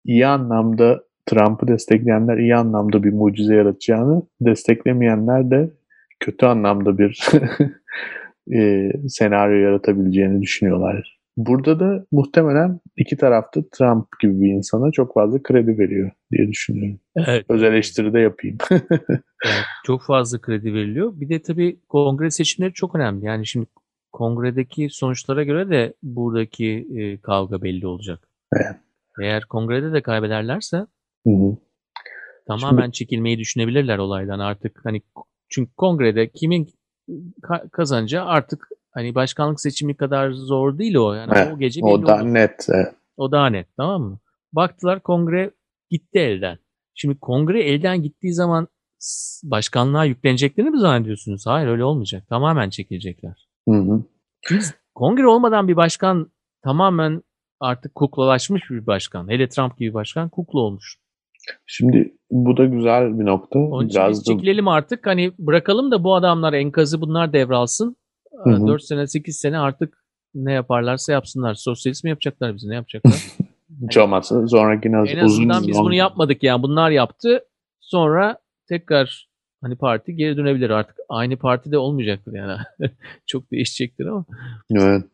iyi 0.04 0.26
anlamda 0.26 1.02
Trump'ı 1.26 1.68
destekleyenler 1.68 2.36
iyi 2.36 2.56
anlamda 2.56 3.02
bir 3.02 3.12
mucize 3.12 3.54
yaratacağını, 3.54 4.22
desteklemeyenler 4.40 5.50
de 5.50 5.70
kötü 6.20 6.46
anlamda 6.46 6.98
bir 6.98 7.28
e, 8.54 8.90
senaryo 9.08 9.56
yaratabileceğini 9.56 10.42
düşünüyorlar. 10.42 11.21
Burada 11.36 11.80
da 11.80 12.06
muhtemelen 12.12 12.80
iki 12.96 13.16
tarafta 13.16 13.60
Trump 13.72 14.06
gibi 14.20 14.40
bir 14.40 14.48
insana 14.52 14.92
çok 14.92 15.14
fazla 15.14 15.42
kredi 15.42 15.78
veriyor 15.78 16.10
diye 16.32 16.48
düşünüyorum. 16.48 17.00
Evet. 17.16 17.46
Öz 17.48 17.62
eleştiri 17.62 18.12
de 18.12 18.20
yapayım. 18.20 18.58
Evet, 19.46 19.64
çok 19.86 20.02
fazla 20.02 20.40
kredi 20.40 20.74
veriliyor. 20.74 21.12
Bir 21.20 21.28
de 21.28 21.42
tabii 21.42 21.80
kongre 21.88 22.30
seçimleri 22.30 22.72
çok 22.72 22.94
önemli. 22.94 23.26
Yani 23.26 23.46
şimdi 23.46 23.66
kongredeki 24.12 24.88
sonuçlara 24.90 25.44
göre 25.44 25.70
de 25.70 25.94
buradaki 26.02 26.88
e, 26.96 27.20
kavga 27.20 27.62
belli 27.62 27.86
olacak. 27.86 28.28
Evet. 28.56 28.76
Eğer 29.22 29.44
kongrede 29.44 29.92
de 29.92 30.02
kaybederlerse 30.02 30.76
Hı 31.26 31.30
hı. 31.30 31.56
tamamen 32.46 32.90
çekilmeyi 32.90 33.38
düşünebilirler 33.38 33.98
olaydan 33.98 34.38
artık. 34.38 34.80
Hani 34.84 35.02
çünkü 35.48 35.72
kongrede 35.76 36.28
kimin 36.28 36.68
ka- 37.42 37.70
kazanacağı 37.70 38.26
artık 38.26 38.68
hani 38.92 39.14
başkanlık 39.14 39.60
seçimi 39.60 39.96
kadar 39.96 40.30
zor 40.30 40.78
değil 40.78 40.94
o. 40.94 41.14
Yani 41.14 41.32
Evet, 41.34 41.52
o 41.54 41.58
gece 41.58 41.80
o 41.84 42.06
da 42.06 42.22
net. 42.22 42.66
evet. 42.72 42.94
O 43.16 43.32
daha 43.32 43.46
net 43.46 43.66
tamam 43.76 44.02
mı? 44.02 44.18
Baktılar 44.52 45.00
kongre 45.00 45.50
gitti 45.90 46.18
elden. 46.18 46.58
Şimdi 46.94 47.18
kongre 47.18 47.62
elden 47.62 48.02
gittiği 48.02 48.32
zaman 48.34 48.68
başkanlığa 49.44 50.04
yükleneceklerini 50.04 50.70
mi 50.70 50.78
zannediyorsunuz? 50.78 51.46
Hayır 51.46 51.68
öyle 51.68 51.84
olmayacak. 51.84 52.28
Tamamen 52.28 52.70
çekilecekler. 52.70 53.48
Hı 53.68 53.74
hı. 53.74 54.02
Kongre 54.94 55.26
olmadan 55.26 55.68
bir 55.68 55.76
başkan 55.76 56.32
tamamen 56.64 57.22
artık 57.60 57.94
kuklalaşmış 57.94 58.70
bir 58.70 58.86
başkan. 58.86 59.28
Hele 59.28 59.48
Trump 59.48 59.78
gibi 59.78 59.94
başkan 59.94 60.28
kukla 60.28 60.58
olmuş. 60.60 60.98
Şimdi 61.66 62.14
bu 62.30 62.56
da 62.56 62.64
güzel 62.64 63.18
bir 63.18 63.24
nokta. 63.24 63.58
Onun 63.58 63.86
için 63.86 63.88
biz 63.88 63.96
Biraz 63.96 64.26
da 64.26 64.32
çekilelim 64.32 64.68
artık. 64.68 65.06
Hani 65.06 65.32
bırakalım 65.38 65.90
da 65.90 66.04
bu 66.04 66.14
adamlar 66.14 66.52
enkazı 66.52 67.00
bunlar 67.00 67.32
devralsın. 67.32 67.96
Hı 68.44 68.50
hı. 68.50 68.66
4 68.66 68.82
sene 68.82 69.06
8 69.06 69.36
sene 69.36 69.58
artık 69.58 70.04
ne 70.34 70.52
yaparlarsa 70.52 71.12
yapsınlar. 71.12 71.54
Sosyalist 71.54 72.04
mi 72.04 72.10
yapacaklar 72.10 72.54
bizi 72.54 72.68
ne 72.68 72.74
yapacaklar? 72.74 73.14
hiç 73.82 73.96
olmazsa 73.96 74.48
sonraki 74.48 74.88
En 74.88 74.94
uzun 74.94 75.18
azından 75.18 75.62
biz 75.62 75.70
uzun- 75.70 75.84
bunu 75.84 75.94
yapmadık 75.94 76.42
yani 76.42 76.62
bunlar 76.62 76.90
yaptı. 76.90 77.44
Sonra 77.80 78.38
tekrar 78.68 79.28
hani 79.62 79.76
parti 79.76 80.16
geri 80.16 80.36
dönebilir 80.36 80.70
artık. 80.70 80.96
Aynı 81.08 81.36
partide 81.36 81.78
olmayacaktır 81.78 82.32
yani. 82.32 82.58
Çok 83.26 83.50
değişecektir 83.50 84.06
ama. 84.06 84.24
Evet. 84.70 85.04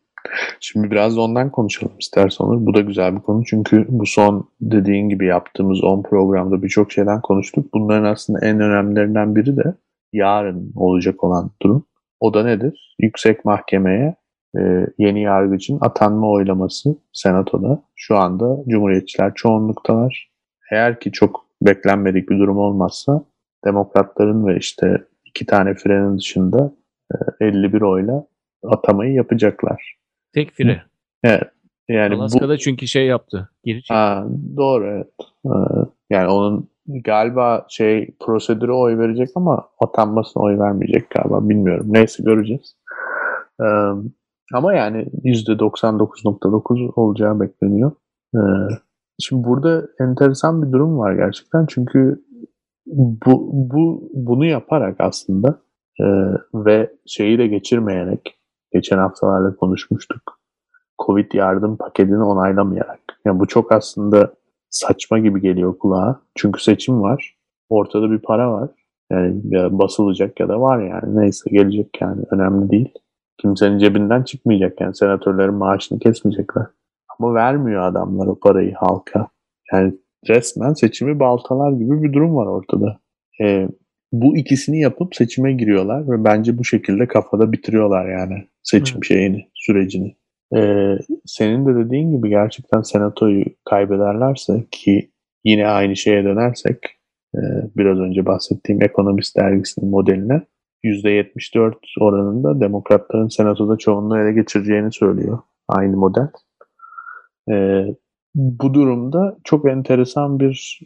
Şimdi 0.59 0.91
biraz 0.91 1.17
da 1.17 1.21
ondan 1.21 1.51
konuşalım 1.51 1.93
istersen 1.99 2.45
olur. 2.45 2.65
Bu 2.65 2.73
da 2.73 2.81
güzel 2.81 3.15
bir 3.15 3.21
konu. 3.21 3.43
Çünkü 3.45 3.85
bu 3.89 4.05
son 4.05 4.49
dediğin 4.61 5.09
gibi 5.09 5.25
yaptığımız 5.25 5.83
10 5.83 6.03
programda 6.03 6.63
birçok 6.63 6.91
şeyden 6.91 7.21
konuştuk. 7.21 7.73
Bunların 7.73 8.03
aslında 8.03 8.39
en 8.45 8.59
önemlilerinden 8.59 9.35
biri 9.35 9.57
de 9.57 9.73
yarın 10.13 10.71
olacak 10.75 11.23
olan 11.23 11.51
durum. 11.61 11.85
O 12.19 12.33
da 12.33 12.43
nedir? 12.43 12.95
Yüksek 12.99 13.45
Mahkemeye 13.45 14.15
e, 14.57 14.85
yeni 14.97 15.21
yargıcın 15.21 15.77
atanma 15.81 16.29
oylaması 16.29 16.95
Senato'da. 17.13 17.83
Şu 17.95 18.17
anda 18.17 18.57
Cumhuriyetçiler 18.67 19.33
çoğunluktalar. 19.33 20.29
Eğer 20.71 20.99
ki 20.99 21.11
çok 21.11 21.45
beklenmedik 21.61 22.29
bir 22.29 22.39
durum 22.39 22.57
olmazsa 22.57 23.23
Demokratların 23.65 24.47
ve 24.47 24.57
işte 24.57 25.03
iki 25.25 25.45
tane 25.45 25.75
frenin 25.75 26.17
dışında 26.17 26.73
e, 27.41 27.45
51 27.45 27.81
oyla 27.81 28.27
atamayı 28.67 29.13
yapacaklar. 29.13 29.95
Tek 30.33 30.51
fire. 30.51 30.83
Evet. 31.23 31.43
Yani 31.89 32.15
bu 32.15 32.21
Alaska'da 32.21 32.57
çünkü 32.57 32.87
şey 32.87 33.05
yaptı. 33.05 33.49
Geri 33.63 33.77
çekti. 33.77 33.93
ha, 33.93 34.27
doğru 34.57 34.87
evet. 34.87 35.07
Ee, 35.45 35.49
Yani 36.09 36.27
onun 36.27 36.69
galiba 37.05 37.65
şey 37.69 38.15
prosedüre 38.19 38.71
oy 38.71 38.97
verecek 38.97 39.29
ama 39.35 39.67
atanmasına 39.79 40.43
oy 40.43 40.59
vermeyecek 40.59 41.09
galiba. 41.09 41.49
Bilmiyorum. 41.49 41.85
Neyse 41.89 42.23
göreceğiz. 42.23 42.75
Ee, 43.61 43.65
ama 44.53 44.73
yani 44.73 45.05
%99.9 45.23 46.91
olacağı 46.95 47.39
bekleniyor. 47.39 47.91
Ee, 48.35 48.39
şimdi 49.19 49.47
burada 49.47 49.87
enteresan 49.99 50.61
bir 50.61 50.71
durum 50.71 50.99
var 50.99 51.13
gerçekten. 51.13 51.65
Çünkü 51.65 52.23
bu, 53.25 53.49
bu 53.53 54.09
bunu 54.13 54.45
yaparak 54.45 54.95
aslında 54.99 55.61
e, 55.99 56.05
ve 56.53 56.91
şeyi 57.05 57.37
de 57.37 57.47
geçirmeyerek 57.47 58.39
geçen 58.71 58.97
haftalarda 58.97 59.55
konuşmuştuk. 59.55 60.39
Covid 61.05 61.31
yardım 61.33 61.77
paketini 61.77 62.23
onaylamayarak. 62.23 62.99
Yani 63.25 63.39
bu 63.39 63.47
çok 63.47 63.71
aslında 63.71 64.33
saçma 64.69 65.19
gibi 65.19 65.41
geliyor 65.41 65.77
kulağa. 65.77 66.21
Çünkü 66.35 66.63
seçim 66.63 67.01
var. 67.01 67.35
Ortada 67.69 68.11
bir 68.11 68.19
para 68.19 68.51
var. 68.51 68.69
Yani 69.11 69.41
ya 69.45 69.79
basılacak 69.79 70.39
ya 70.39 70.49
da 70.49 70.61
var 70.61 70.83
yani. 70.83 71.19
Neyse 71.19 71.49
gelecek 71.49 72.01
yani. 72.01 72.23
Önemli 72.31 72.69
değil. 72.69 72.93
Kimsenin 73.41 73.77
cebinden 73.77 74.23
çıkmayacak 74.23 74.81
yani. 74.81 74.95
Senatörlerin 74.95 75.53
maaşını 75.53 75.99
kesmeyecekler. 75.99 76.65
Ama 77.19 77.33
vermiyor 77.33 77.81
adamlar 77.81 78.27
o 78.27 78.39
parayı 78.39 78.73
halka. 78.73 79.27
Yani 79.73 79.93
resmen 80.29 80.73
seçimi 80.73 81.19
baltalar 81.19 81.71
gibi 81.71 82.03
bir 82.03 82.13
durum 82.13 82.35
var 82.35 82.45
ortada. 82.45 82.99
Ee, 83.41 83.67
bu 84.11 84.37
ikisini 84.37 84.81
yapıp 84.81 85.15
seçime 85.15 85.53
giriyorlar 85.53 86.09
ve 86.09 86.23
bence 86.23 86.57
bu 86.57 86.63
şekilde 86.63 87.07
kafada 87.07 87.51
bitiriyorlar 87.51 88.09
yani 88.09 88.47
seçim 88.63 88.95
Evet. 88.95 89.05
şeyini, 89.05 89.47
sürecini. 89.53 90.15
Ee, 90.55 90.97
senin 91.25 91.65
de 91.65 91.85
dediğin 91.85 92.11
gibi 92.11 92.29
gerçekten 92.29 92.81
senatoyu 92.81 93.45
kaybederlerse 93.65 94.67
ki 94.71 95.11
yine 95.43 95.67
aynı 95.67 95.95
şeye 95.95 96.23
dönersek 96.23 96.77
e, 97.35 97.41
biraz 97.77 97.99
önce 97.99 98.25
bahsettiğim 98.25 98.83
Economist 98.83 99.37
dergisinin 99.37 99.89
modeline 99.89 100.41
%74 100.83 101.73
oranında 102.01 102.59
demokratların 102.61 103.27
senatoda 103.27 103.77
çoğunluğu 103.77 104.19
ele 104.19 104.33
geçireceğini 104.33 104.91
söylüyor 104.91 105.39
aynı 105.67 105.97
model. 105.97 106.27
Ee, 107.51 107.85
bu 108.35 108.73
durumda 108.73 109.37
çok 109.43 109.69
enteresan 109.69 110.39
bir 110.39 110.79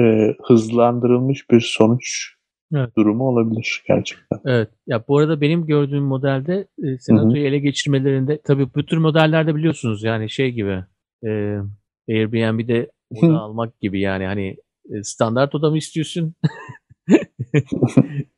e, 0.00 0.34
hızlandırılmış 0.46 1.50
bir 1.50 1.60
sonuç 1.60 2.34
Evet. 2.74 2.96
durumu 2.96 3.24
olabilir 3.24 3.82
gerçekten. 3.88 4.40
Evet. 4.46 4.68
Ya 4.86 5.04
bu 5.08 5.18
arada 5.18 5.40
benim 5.40 5.66
gördüğüm 5.66 6.04
modelde 6.04 6.68
e, 6.84 6.98
senatoyu 6.98 7.46
ele 7.46 7.58
geçirmelerinde 7.58 8.40
tabii 8.44 8.74
bu 8.74 8.86
tür 8.86 8.96
modellerde 8.96 9.54
biliyorsunuz 9.54 10.02
yani 10.02 10.30
şey 10.30 10.50
gibi 10.50 10.84
e, 11.26 11.58
Airbnb'de 12.08 12.90
oda 13.10 13.38
almak 13.38 13.80
gibi 13.80 14.00
yani 14.00 14.24
hani 14.24 14.56
e, 14.90 15.02
standart 15.02 15.54
oda 15.54 15.70
mı 15.70 15.78
istiyorsun? 15.78 16.34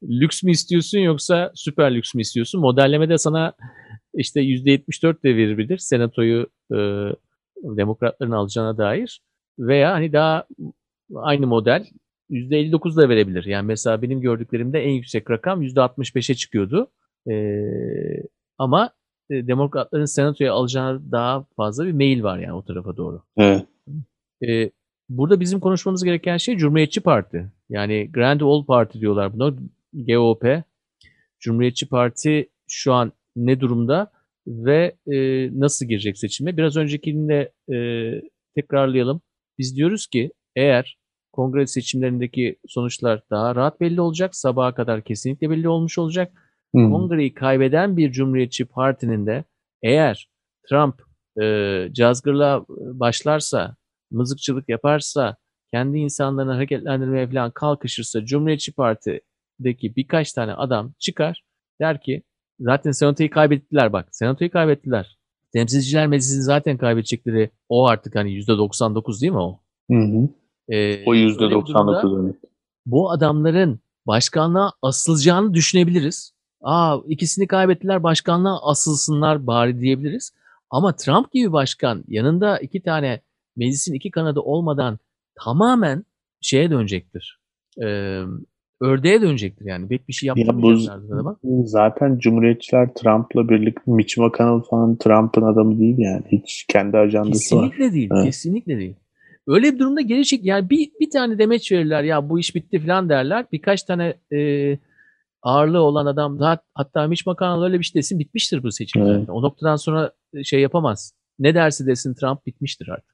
lüks 0.03 0.43
mü 0.43 0.51
istiyorsun 0.51 0.99
yoksa 0.99 1.53
süper 1.55 1.95
lüks 1.95 2.15
mü 2.15 2.21
istiyorsun? 2.21 2.61
Modellemede 2.61 3.19
sana 3.19 3.53
işte 4.15 4.41
%74 4.41 5.23
de 5.23 5.37
verebilir 5.37 5.79
senatoyu 5.79 6.47
e, 6.73 6.79
demokratların 7.57 8.31
alacağına 8.31 8.79
dair 8.79 9.23
veya 9.59 9.93
hani 9.93 10.13
daha 10.13 10.47
aynı 11.15 11.47
model 11.47 11.87
%59 12.33 12.97
da 12.97 13.09
verebilir. 13.09 13.45
Yani 13.45 13.67
mesela 13.67 14.03
benim 14.03 14.21
gördüklerimde 14.21 14.81
en 14.81 14.91
yüksek 14.91 15.31
rakam 15.31 15.63
%65'e 15.63 16.35
çıkıyordu. 16.35 16.91
Ee, 17.31 18.23
ama 18.59 18.91
e, 19.31 19.47
demokratların 19.47 20.05
senatoya 20.05 20.53
alacağına 20.53 21.13
daha 21.13 21.47
fazla 21.57 21.87
bir 21.87 21.93
mail 21.93 22.23
var 22.23 22.39
yani 22.39 22.53
o 22.53 22.65
tarafa 22.65 22.97
doğru. 22.97 23.23
Evet. 23.37 23.67
Ee, 24.49 24.71
burada 25.09 25.41
bizim 25.41 25.61
konuşmamız 25.61 26.05
gereken 26.05 26.37
şey 26.37 26.57
Cumhuriyetçi 26.57 27.01
Parti. 27.01 27.53
Yani 27.69 28.13
Grand 28.13 28.41
Old 28.41 28.67
Party 28.67 29.01
diyorlar 29.01 29.33
buna. 29.33 29.55
GOP. 29.93 30.45
Cumhuriyetçi 31.41 31.89
Parti 31.89 32.49
şu 32.69 32.93
an 32.93 33.13
ne 33.37 33.61
durumda 33.61 34.11
ve 34.47 34.97
e, 35.13 35.49
nasıl 35.61 35.87
girecek 35.87 36.19
seçime? 36.19 36.57
Biraz 36.57 36.77
öncekini 36.77 37.29
de 37.29 37.53
e, 37.75 37.77
tekrarlayalım. 38.55 39.21
Biz 39.59 39.77
diyoruz 39.77 40.07
ki 40.07 40.33
eğer 40.57 40.99
kongre 41.33 41.67
seçimlerindeki 41.67 42.57
sonuçlar 42.67 43.23
daha 43.31 43.55
rahat 43.55 43.81
belli 43.81 44.01
olacak, 44.01 44.37
sabaha 44.37 44.75
kadar 44.75 45.03
kesinlikle 45.03 45.51
belli 45.51 45.69
olmuş 45.69 45.99
olacak. 45.99 46.33
Hı. 46.75 46.91
Kongreyi 46.91 47.35
kaybeden 47.35 47.97
bir 47.97 48.13
Cumhuriyetçi 48.13 48.65
Parti'nin 48.65 49.27
de 49.27 49.45
eğer 49.83 50.29
Trump 50.69 51.03
e, 51.43 51.89
cazgırlığa 51.93 52.65
başlarsa, 52.69 53.77
mızıkçılık 54.11 54.69
yaparsa, 54.69 55.37
kendi 55.75 55.99
insanlarını 55.99 56.53
hareketlendirmeye 56.53 57.29
falan 57.29 57.51
kalkışırsa 57.51 58.25
Cumhuriyetçi 58.25 58.73
Parti'deki 58.73 59.97
birkaç 59.97 60.33
tane 60.33 60.53
adam 60.53 60.93
çıkar 60.99 61.43
der 61.81 62.01
ki 62.01 62.23
zaten 62.61 62.91
senatoyu 62.91 63.31
kaybettiler 63.31 63.93
bak. 63.93 64.09
Senatoyu 64.11 64.51
kaybettiler. 64.51 65.19
Temsilciler 65.53 66.07
Meclisi'ni 66.07 66.43
zaten 66.43 66.77
kaybedecekleri 66.77 67.51
o 67.69 67.87
artık 67.87 68.15
hani 68.15 68.33
%99 68.33 69.21
değil 69.23 69.33
mi 69.33 69.39
o? 69.39 69.61
Hı 69.91 69.99
hı. 69.99 70.29
Ee, 70.69 71.05
O 71.07 71.15
durumda- 71.15 72.03
%99 72.03 72.25
evet. 72.25 72.37
bu 72.87 73.11
adamların 73.11 73.81
başkanlığa 74.07 74.73
asılacağını 74.83 75.55
düşünebiliriz. 75.55 76.33
Aa 76.63 76.97
ikisini 77.09 77.47
kaybettiler 77.47 78.03
başkanlığa 78.03 78.71
asılsınlar 78.71 79.47
bari 79.47 79.81
diyebiliriz. 79.81 80.33
Ama 80.71 80.97
Trump 80.97 81.33
gibi 81.33 81.53
başkan 81.53 82.05
yanında 82.09 82.59
iki 82.59 82.83
tane 82.83 83.21
meclisin 83.57 83.95
iki 83.95 84.11
kanadı 84.11 84.41
olmadan 84.41 84.99
tamamen 85.45 86.05
şeye 86.41 86.71
dönecektir. 86.71 87.41
Ee, 87.83 88.23
ördeğe 88.81 89.23
dönecektir 89.23 89.65
yani. 89.67 89.89
Pek 89.89 90.09
bir 90.09 90.13
şey 90.13 90.27
Ya 90.27 90.35
bu 90.35 90.41
yapmayacaklardır 90.41 91.15
adama. 91.15 91.37
zaten 91.65 92.19
Cumhuriyetçiler 92.19 92.95
Trump'la 92.95 93.49
birlikte 93.49 93.83
Mitch 93.87 94.19
McConnell 94.19 94.63
falan 94.71 94.97
Trump'ın 94.97 95.43
adamı 95.43 95.79
değil 95.81 95.99
yani. 95.99 96.23
Hiç 96.33 96.65
kendi 96.69 96.97
ajandası 96.99 97.57
var. 97.57 97.63
Kesinlikle 97.71 97.95
değil. 97.95 98.11
Evet. 98.15 98.25
Kesinlikle 98.25 98.79
değil. 98.79 98.97
Öyle 99.47 99.75
bir 99.75 99.79
durumda 99.79 100.01
geri 100.01 100.25
çek 100.25 100.45
yani 100.45 100.71
bir, 100.71 100.91
bir 101.01 101.11
tane 101.11 101.39
demeç 101.39 101.73
verirler 101.73 102.03
ya 102.03 102.29
bu 102.29 102.39
iş 102.39 102.55
bitti 102.55 102.81
falan 102.81 103.09
derler. 103.09 103.47
Birkaç 103.53 103.83
tane 103.83 104.15
e, 104.33 104.79
ağırlığı 105.43 105.81
olan 105.81 106.07
adam 106.07 106.41
daha, 106.41 106.59
hatta 106.75 107.07
Mitch 107.07 107.27
McConnell 107.27 107.65
öyle 107.65 107.79
bir 107.79 107.85
şey 107.85 107.95
desin 107.95 108.19
bitmiştir 108.19 108.63
bu 108.63 108.73
seçim 108.73 109.03
Evet. 109.03 109.31
O 109.31 109.43
noktadan 109.43 109.77
sonra 109.77 110.13
şey 110.45 110.61
yapamaz. 110.61 111.15
Ne 111.39 111.55
derse 111.55 111.87
desin 111.87 112.15
Trump 112.15 112.47
bitmiştir 112.47 112.89
artık. 112.89 113.13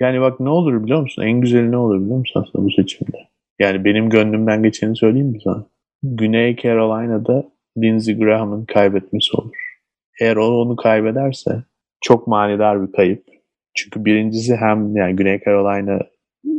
Yani 0.00 0.20
bak 0.20 0.40
ne 0.40 0.48
olur 0.48 0.84
biliyor 0.84 1.00
musun? 1.00 1.22
En 1.22 1.40
güzeli 1.40 1.70
ne 1.70 1.76
olur 1.76 2.00
biliyor 2.00 2.18
musun 2.18 2.44
aslında 2.46 2.64
bu 2.64 2.70
seçimde? 2.70 3.18
Yani 3.58 3.84
benim 3.84 4.10
gönlümden 4.10 4.62
geçeni 4.62 4.96
söyleyeyim 4.96 5.28
mi 5.28 5.38
sana? 5.44 5.66
Güney 6.02 6.56
Carolina'da 6.56 7.44
Lindsey 7.78 8.18
Graham'ın 8.18 8.64
kaybetmesi 8.64 9.36
olur. 9.36 9.56
Eğer 10.20 10.36
o 10.36 10.46
onu 10.46 10.76
kaybederse 10.76 11.62
çok 12.00 12.26
manidar 12.26 12.86
bir 12.88 12.92
kayıp. 12.92 13.24
Çünkü 13.76 14.04
birincisi 14.04 14.56
hem 14.56 14.96
yani 14.96 15.16
Güney 15.16 15.40
Carolina 15.46 16.00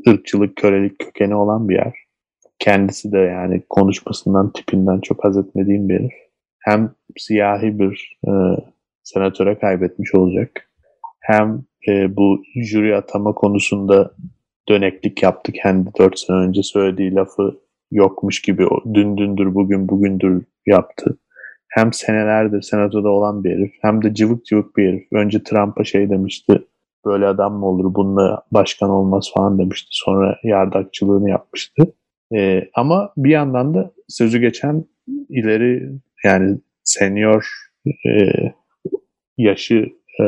ırkçılık, 0.08 0.56
kölelik 0.56 1.00
kökeni 1.00 1.36
olan 1.36 1.70
bir 1.70 1.76
yer. 1.76 1.94
Kendisi 2.60 3.12
de 3.12 3.18
yani 3.18 3.62
konuşmasından, 3.70 4.52
tipinden 4.52 5.00
çok 5.00 5.24
haz 5.24 5.38
etmediğim 5.38 5.90
bir 5.90 6.00
herif. 6.00 6.14
Hem 6.60 6.92
siyahi 7.18 7.80
bir 7.80 8.18
e, 8.28 8.32
senatöre 9.04 9.60
kaybetmiş 9.60 10.16
olacak. 10.16 10.70
Hem 11.20 11.64
e, 11.88 12.16
bu 12.16 12.44
jüri 12.56 12.96
atama 12.96 13.34
konusunda 13.34 14.12
döneklik 14.70 15.24
yaptı. 15.24 15.52
Kendi 15.52 15.90
4 16.00 16.20
sene 16.20 16.38
önce 16.38 16.64
söylediği 16.64 17.16
lafı 17.16 17.60
yokmuş 17.92 18.42
gibi 18.42 18.68
o 18.68 18.94
dün 18.94 19.18
dündür 19.18 19.56
bugün 19.56 19.90
bugündür 19.90 20.44
yaptı. 20.66 21.18
Hem 21.70 21.94
senelerdir 21.94 22.62
senatoda 22.62 23.10
olan 23.10 23.44
bir 23.44 23.52
herif 23.52 23.72
hem 23.82 24.04
de 24.04 24.14
cıvık 24.14 24.46
cıvık 24.46 24.78
bir 24.78 24.88
herif. 24.88 25.08
Önce 25.14 25.44
Trump'a 25.44 25.84
şey 25.84 26.10
demişti. 26.10 26.64
Böyle 27.06 27.26
adam 27.28 27.54
mı 27.54 27.66
olur 27.66 27.96
bununla 27.96 28.44
başkan 28.52 28.90
olmaz 28.90 29.32
falan 29.36 29.60
demişti. 29.60 29.88
Sonra 29.92 30.38
yardakçılığını 30.44 31.30
yapmıştı. 31.30 31.94
E, 32.36 32.64
ama 32.76 33.14
bir 33.18 33.30
yandan 33.30 33.74
da 33.74 33.92
sözü 34.08 34.40
geçen 34.40 34.86
ileri 35.30 35.92
yani 36.24 36.58
senior 36.84 37.50
e, 37.88 38.32
yaşı 39.38 39.86
e, 40.22 40.26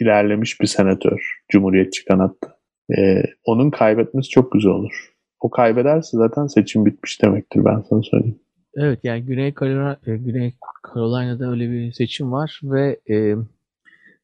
ilerlemiş 0.00 0.60
bir 0.60 0.66
senatör 0.66 1.38
Cumhuriyetçi 1.48 2.04
kanatta. 2.04 2.60
Ee, 2.98 3.22
onun 3.44 3.70
kaybetmesi 3.70 4.28
çok 4.28 4.52
güzel 4.52 4.72
olur. 4.72 5.12
O 5.40 5.50
kaybederse 5.50 6.16
zaten 6.16 6.46
seçim 6.46 6.86
bitmiş 6.86 7.22
demektir 7.22 7.64
ben 7.64 7.82
sana 7.88 8.02
söyleyeyim. 8.02 8.40
Evet 8.76 9.00
yani 9.02 9.24
Güney 9.24 9.54
Carolina, 9.60 9.98
e, 10.06 10.16
Güney 10.16 10.54
Carolina'da 10.94 11.50
öyle 11.50 11.70
bir 11.70 11.92
seçim 11.92 12.32
var 12.32 12.60
ve 12.62 13.00
e, 13.10 13.34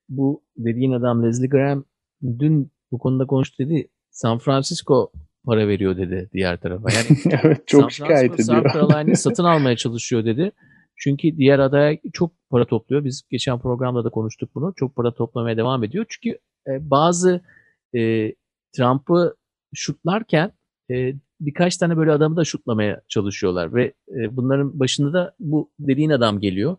bu 0.09 0.43
dediğin 0.57 0.93
adam 0.93 1.23
Leslie 1.23 1.49
Graham 1.49 1.85
dün 2.23 2.73
bu 2.93 2.99
konuda 2.99 3.27
konuştu 3.27 3.59
dedi. 3.59 3.89
San 4.11 4.39
Francisco 4.39 5.13
para 5.45 5.69
veriyor 5.69 5.97
dedi 5.97 6.31
diğer 6.33 6.61
tarafa. 6.61 6.89
Yani 6.93 7.07
evet 7.43 7.69
çok 7.69 7.83
San 7.83 7.89
şikayet 7.89 8.29
Francisco, 8.29 8.53
ediyor. 8.53 8.73
South 8.73 8.75
Carolina'yı 8.75 9.17
satın 9.17 9.45
almaya 9.45 9.77
çalışıyor 9.77 10.25
dedi. 10.25 10.53
Çünkü 10.97 11.37
diğer 11.37 11.59
adaya 11.59 11.99
çok 12.13 12.33
para 12.51 12.65
topluyor. 12.67 13.05
Biz 13.05 13.23
geçen 13.31 13.59
programda 13.59 14.05
da 14.05 14.11
konuştuk 14.11 14.51
bunu. 14.55 14.73
Çok 14.77 14.97
para 14.97 15.15
toplamaya 15.15 15.57
devam 15.57 15.85
ediyor. 15.85 16.07
Çünkü 16.09 16.39
e, 16.67 16.91
bazı 16.91 17.41
e, 17.97 18.33
Trump'ı 18.77 19.37
şutlarken 19.75 20.53
e, 20.91 21.15
birkaç 21.41 21.77
tane 21.77 21.97
böyle 21.97 22.13
adamı 22.13 22.37
da 22.37 22.45
şutlamaya 22.45 23.03
çalışıyorlar 23.09 23.75
ve 23.75 23.85
e, 24.09 24.37
bunların 24.37 24.81
başında 24.81 25.13
da 25.13 25.35
bu 25.39 25.71
dediğin 25.79 26.11
adam 26.11 26.41
geliyor. 26.41 26.77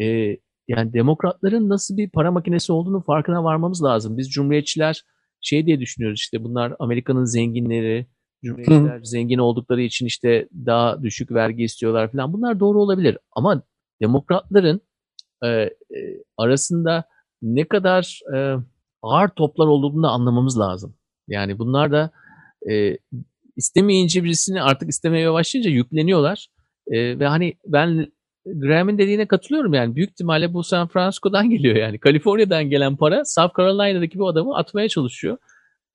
E, 0.00 0.36
yani 0.70 0.92
demokratların 0.92 1.68
nasıl 1.68 1.96
bir 1.96 2.10
para 2.10 2.32
makinesi 2.32 2.72
olduğunu 2.72 3.02
farkına 3.02 3.44
varmamız 3.44 3.82
lazım. 3.82 4.16
Biz 4.16 4.30
cumhuriyetçiler 4.30 5.04
şey 5.40 5.66
diye 5.66 5.80
düşünüyoruz 5.80 6.20
işte 6.20 6.44
bunlar 6.44 6.74
Amerika'nın 6.78 7.24
zenginleri, 7.24 8.06
Cumhuriyetçiler 8.44 9.00
zengin 9.02 9.38
oldukları 9.38 9.82
için 9.82 10.06
işte 10.06 10.48
daha 10.66 11.02
düşük 11.02 11.30
vergi 11.30 11.62
istiyorlar 11.64 12.12
falan. 12.12 12.32
Bunlar 12.32 12.60
doğru 12.60 12.82
olabilir 12.82 13.18
ama 13.32 13.62
demokratların 14.02 14.80
e, 15.44 15.48
e, 15.48 15.70
arasında 16.36 17.04
ne 17.42 17.64
kadar 17.64 18.20
e, 18.34 18.56
ağır 19.02 19.28
toplar 19.28 19.66
olduğunu 19.66 20.02
da 20.02 20.08
anlamamız 20.08 20.58
lazım. 20.58 20.94
Yani 21.28 21.58
bunlar 21.58 21.92
da 21.92 22.10
e, 22.70 22.98
istemeyince 23.56 24.24
birisini 24.24 24.62
artık 24.62 24.88
istemeye 24.88 25.32
başlayınca 25.32 25.70
yükleniyorlar. 25.70 26.48
E, 26.86 27.18
ve 27.18 27.26
hani 27.26 27.54
ben 27.66 28.12
Graham'in 28.54 28.98
dediğine 28.98 29.26
katılıyorum 29.26 29.74
yani 29.74 29.96
büyük 29.96 30.10
ihtimalle 30.10 30.54
bu 30.54 30.62
San 30.62 30.88
Francisco'dan 30.88 31.50
geliyor 31.50 31.76
yani. 31.76 31.98
Kaliforniya'dan 31.98 32.64
gelen 32.64 32.96
para 32.96 33.24
South 33.24 33.56
Carolina'daki 33.56 34.18
bu 34.18 34.28
adamı 34.28 34.56
atmaya 34.56 34.88
çalışıyor. 34.88 35.36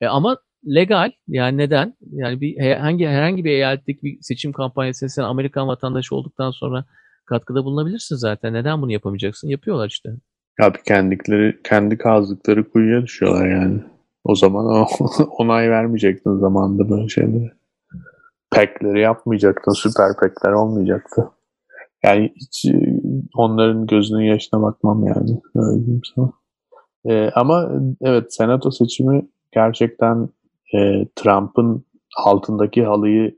E, 0.01 0.07
ama 0.07 0.37
legal 0.67 1.11
yani 1.27 1.57
neden? 1.57 1.93
Yani 2.11 2.41
bir 2.41 2.71
hangi 2.73 3.07
herhangi 3.07 3.45
bir 3.45 3.51
eyaletteki 3.51 4.03
bir 4.03 4.17
seçim 4.21 4.51
kampanyasına 4.51 5.09
sen 5.09 5.23
Amerikan 5.23 5.67
vatandaşı 5.67 6.15
olduktan 6.15 6.51
sonra 6.51 6.85
katkıda 7.25 7.65
bulunabilirsin 7.65 8.15
zaten. 8.15 8.53
Neden 8.53 8.81
bunu 8.81 8.91
yapamayacaksın? 8.91 9.47
Yapıyorlar 9.47 9.89
işte. 9.89 10.09
Abi 10.61 10.77
kendileri 10.87 11.59
kendi 11.63 11.97
kazdıkları 11.97 12.69
kuyuya 12.69 13.01
düşüyorlar 13.01 13.47
yani. 13.47 13.79
O 14.23 14.35
zaman 14.35 14.65
onay 15.37 15.69
vermeyecektin 15.69 16.37
zamanında 16.37 16.89
böyle 16.89 17.09
şeyleri. 17.09 17.51
Pekleri 18.51 19.01
yapmayacaktın. 19.01 19.71
Süper 19.71 20.11
pekler 20.21 20.51
olmayacaktı. 20.51 21.29
Yani 22.05 22.33
hiç 22.35 22.65
e, 22.65 23.01
onların 23.35 23.87
gözünün 23.87 24.23
yaşına 24.23 24.61
bakmam 24.61 25.05
yani. 25.05 25.41
Öyle 25.55 25.85
diyeyim 25.85 26.01
sana. 26.15 26.31
Ee, 27.09 27.31
ama 27.35 27.71
evet 28.01 28.33
senato 28.33 28.71
seçimi 28.71 29.27
gerçekten 29.51 30.29
e, 30.75 31.07
Trump'ın 31.15 31.85
altındaki 32.17 32.83
halıyı 32.83 33.35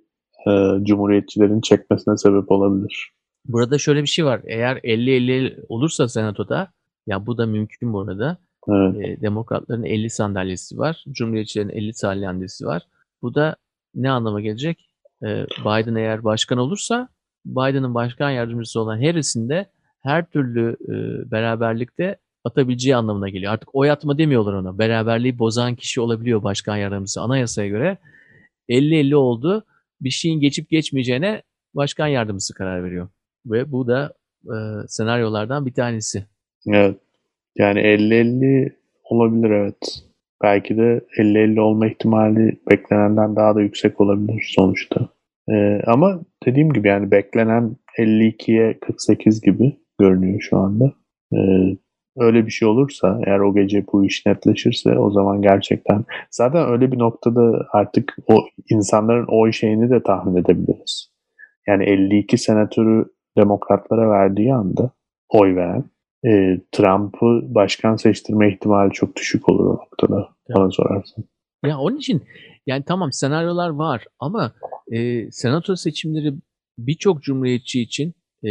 e, 0.47 0.51
cumhuriyetçilerin 0.83 1.61
çekmesine 1.61 2.17
sebep 2.17 2.51
olabilir. 2.51 3.11
Burada 3.45 3.77
şöyle 3.77 4.01
bir 4.01 4.07
şey 4.07 4.25
var. 4.25 4.41
Eğer 4.45 4.77
50-50 4.77 5.65
olursa 5.69 6.07
senatoda 6.07 6.67
ya 7.07 7.25
bu 7.25 7.37
da 7.37 7.45
mümkün 7.45 7.93
bu 7.93 8.01
arada. 8.01 8.37
Evet. 8.69 8.95
E, 9.05 9.21
demokratların 9.21 9.83
50 9.83 10.09
sandalyesi 10.09 10.77
var. 10.77 11.05
Cumhuriyetçilerin 11.11 11.69
50 11.69 11.93
sandalyesi 11.93 12.65
var. 12.65 12.81
Bu 13.21 13.35
da 13.35 13.55
ne 13.95 14.11
anlama 14.11 14.41
gelecek? 14.41 14.89
E, 15.23 15.27
Biden 15.65 15.95
eğer 15.95 16.23
başkan 16.23 16.57
olursa 16.57 17.09
Biden'ın 17.47 17.93
başkan 17.93 18.29
yardımcısı 18.29 18.81
olan 18.81 19.01
Harris'in 19.01 19.49
de 19.49 19.65
her 20.03 20.25
türlü 20.25 20.77
e, 20.81 20.93
beraberlikte 21.31 22.17
atabileceği 22.43 22.95
anlamına 22.95 23.29
geliyor. 23.29 23.53
Artık 23.53 23.75
oy 23.75 23.91
atma 23.91 24.17
demiyorlar 24.17 24.53
ona. 24.53 24.77
Beraberliği 24.77 25.39
bozan 25.39 25.75
kişi 25.75 26.01
olabiliyor 26.01 26.43
başkan 26.43 26.77
yardımcısı. 26.77 27.21
Anayasaya 27.21 27.67
göre 27.67 27.97
50-50 28.69 29.15
oldu. 29.15 29.65
Bir 30.01 30.09
şeyin 30.09 30.39
geçip 30.39 30.69
geçmeyeceğine 30.69 31.41
başkan 31.73 32.07
yardımcısı 32.07 32.53
karar 32.53 32.83
veriyor. 32.83 33.09
Ve 33.45 33.71
bu 33.71 33.87
da 33.87 34.13
e, 34.45 34.55
senaryolardan 34.87 35.65
bir 35.65 35.73
tanesi. 35.73 36.25
Evet. 36.67 36.97
Yani 37.57 37.79
50-50 37.79 38.71
olabilir 39.03 39.49
evet. 39.49 40.03
Belki 40.43 40.77
de 40.77 41.01
50-50 41.17 41.59
olma 41.59 41.87
ihtimali 41.87 42.59
beklenenden 42.71 43.35
daha 43.35 43.55
da 43.55 43.61
yüksek 43.61 44.01
olabilir 44.01 44.53
sonuçta. 44.55 45.09
Ee, 45.51 45.81
ama 45.87 46.19
dediğim 46.45 46.73
gibi 46.73 46.87
yani 46.87 47.11
beklenen 47.11 47.75
52'ye 47.97 48.79
48 48.79 49.41
gibi 49.41 49.77
görünüyor 49.99 50.41
şu 50.41 50.57
anda. 50.57 50.93
Ee, 51.33 51.37
öyle 52.17 52.45
bir 52.45 52.51
şey 52.51 52.67
olursa 52.67 53.19
eğer 53.25 53.39
o 53.39 53.55
gece 53.55 53.85
bu 53.93 54.05
iş 54.05 54.25
netleşirse 54.25 54.99
o 54.99 55.11
zaman 55.11 55.41
gerçekten 55.41 56.05
zaten 56.31 56.69
öyle 56.69 56.91
bir 56.91 56.99
noktada 56.99 57.67
artık 57.71 58.15
o 58.27 58.45
insanların 58.69 59.25
oy 59.27 59.51
şeyini 59.51 59.89
de 59.89 60.03
tahmin 60.03 60.35
edebiliriz. 60.35 61.11
Yani 61.67 61.83
52 61.83 62.37
senatörü 62.37 63.05
demokratlara 63.37 64.09
verdiği 64.09 64.53
anda 64.53 64.91
oy 65.29 65.55
veren 65.55 65.83
e, 66.25 66.59
Trump'ı 66.71 67.55
başkan 67.55 67.95
seçtirme 67.95 68.49
ihtimali 68.53 68.91
çok 68.91 69.15
düşük 69.15 69.49
olur 69.49 69.65
o 69.65 69.73
noktada 69.73 70.29
bana 70.55 70.71
sorarsan. 70.71 71.23
Ya 71.65 71.77
onun 71.79 71.97
için 71.97 72.23
yani 72.67 72.83
tamam 72.83 73.13
senaryolar 73.13 73.69
var 73.69 74.05
ama 74.19 74.53
e, 74.91 75.31
senato 75.31 75.75
seçimleri 75.75 76.33
birçok 76.77 77.23
cumhuriyetçi 77.23 77.81
için 77.81 78.13
e, 78.43 78.49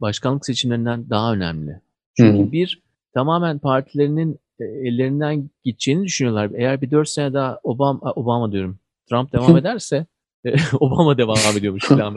başkanlık 0.00 0.46
seçimlerinden 0.46 1.10
daha 1.10 1.32
önemli. 1.32 1.80
Çünkü 2.16 2.38
Hı 2.38 2.42
hı. 2.42 2.52
bir 2.52 2.82
tamamen 3.14 3.58
partilerinin 3.58 4.38
e, 4.60 4.64
ellerinden 4.64 5.50
gideceğini 5.64 6.04
düşünüyorlar. 6.04 6.50
Eğer 6.56 6.80
bir 6.80 6.90
dört 6.90 7.08
sene 7.08 7.32
daha 7.32 7.60
Obama, 7.62 8.12
Obama 8.16 8.52
diyorum 8.52 8.78
Trump 9.08 9.32
devam 9.32 9.56
ederse 9.58 10.06
Obama 10.80 11.18
devam 11.18 11.36
ediyormuş 11.58 11.84
falan. 11.88 12.16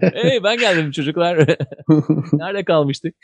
hey 0.00 0.44
ben 0.44 0.56
geldim 0.58 0.90
çocuklar. 0.90 1.36
Nerede 2.32 2.64
kalmıştık? 2.64 3.14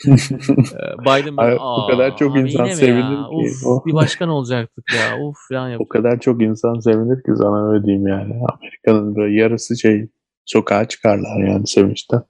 Biden 1.01 1.35
Ay, 1.37 1.57
o 1.61 1.87
kadar 1.91 2.17
çok 2.17 2.37
insan 2.39 2.67
sevinir 2.67 3.03
ki. 3.03 3.17
Of, 3.31 3.47
Oh. 3.67 3.87
bir 3.87 3.93
başkan 3.95 4.29
olacaktık 4.29 4.85
ya. 4.95 5.19
Of 5.21 5.37
falan 5.49 5.67
O 5.67 5.71
yapıyor. 5.71 5.89
kadar 5.89 6.21
çok 6.21 6.43
insan 6.43 6.79
sevinir 6.81 7.17
ki 7.23 7.33
sana 7.39 7.71
öyle 7.73 7.85
diyeyim 7.87 8.07
yani. 8.07 8.35
Amerika'nın 8.49 9.17
böyle 9.17 9.37
yarısı 9.41 9.79
şey 9.79 10.09
sokağa 10.45 10.89
çıkarlar 10.89 11.49
yani 11.49 11.67
sevinçten. 11.67 12.23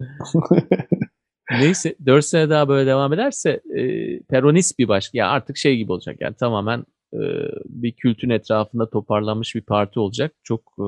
Neyse 1.61 1.95
4 2.07 2.25
sene 2.25 2.51
daha 2.51 2.69
böyle 2.69 2.87
devam 2.87 3.13
ederse 3.13 3.51
e, 3.51 3.83
peronist 4.31 4.79
bir 4.79 4.89
başkan. 4.89 5.19
Ya 5.19 5.29
artık 5.29 5.57
şey 5.57 5.77
gibi 5.77 5.93
olacak 5.93 6.17
yani 6.21 6.35
tamamen 6.37 6.79
e, 6.79 6.85
bir 7.65 7.93
kültün 7.93 8.31
etrafında 8.31 8.91
toparlanmış 8.91 9.55
bir 9.55 9.63
parti 9.63 10.01
olacak. 10.01 10.33
Çok 10.43 10.63
e, 10.79 10.85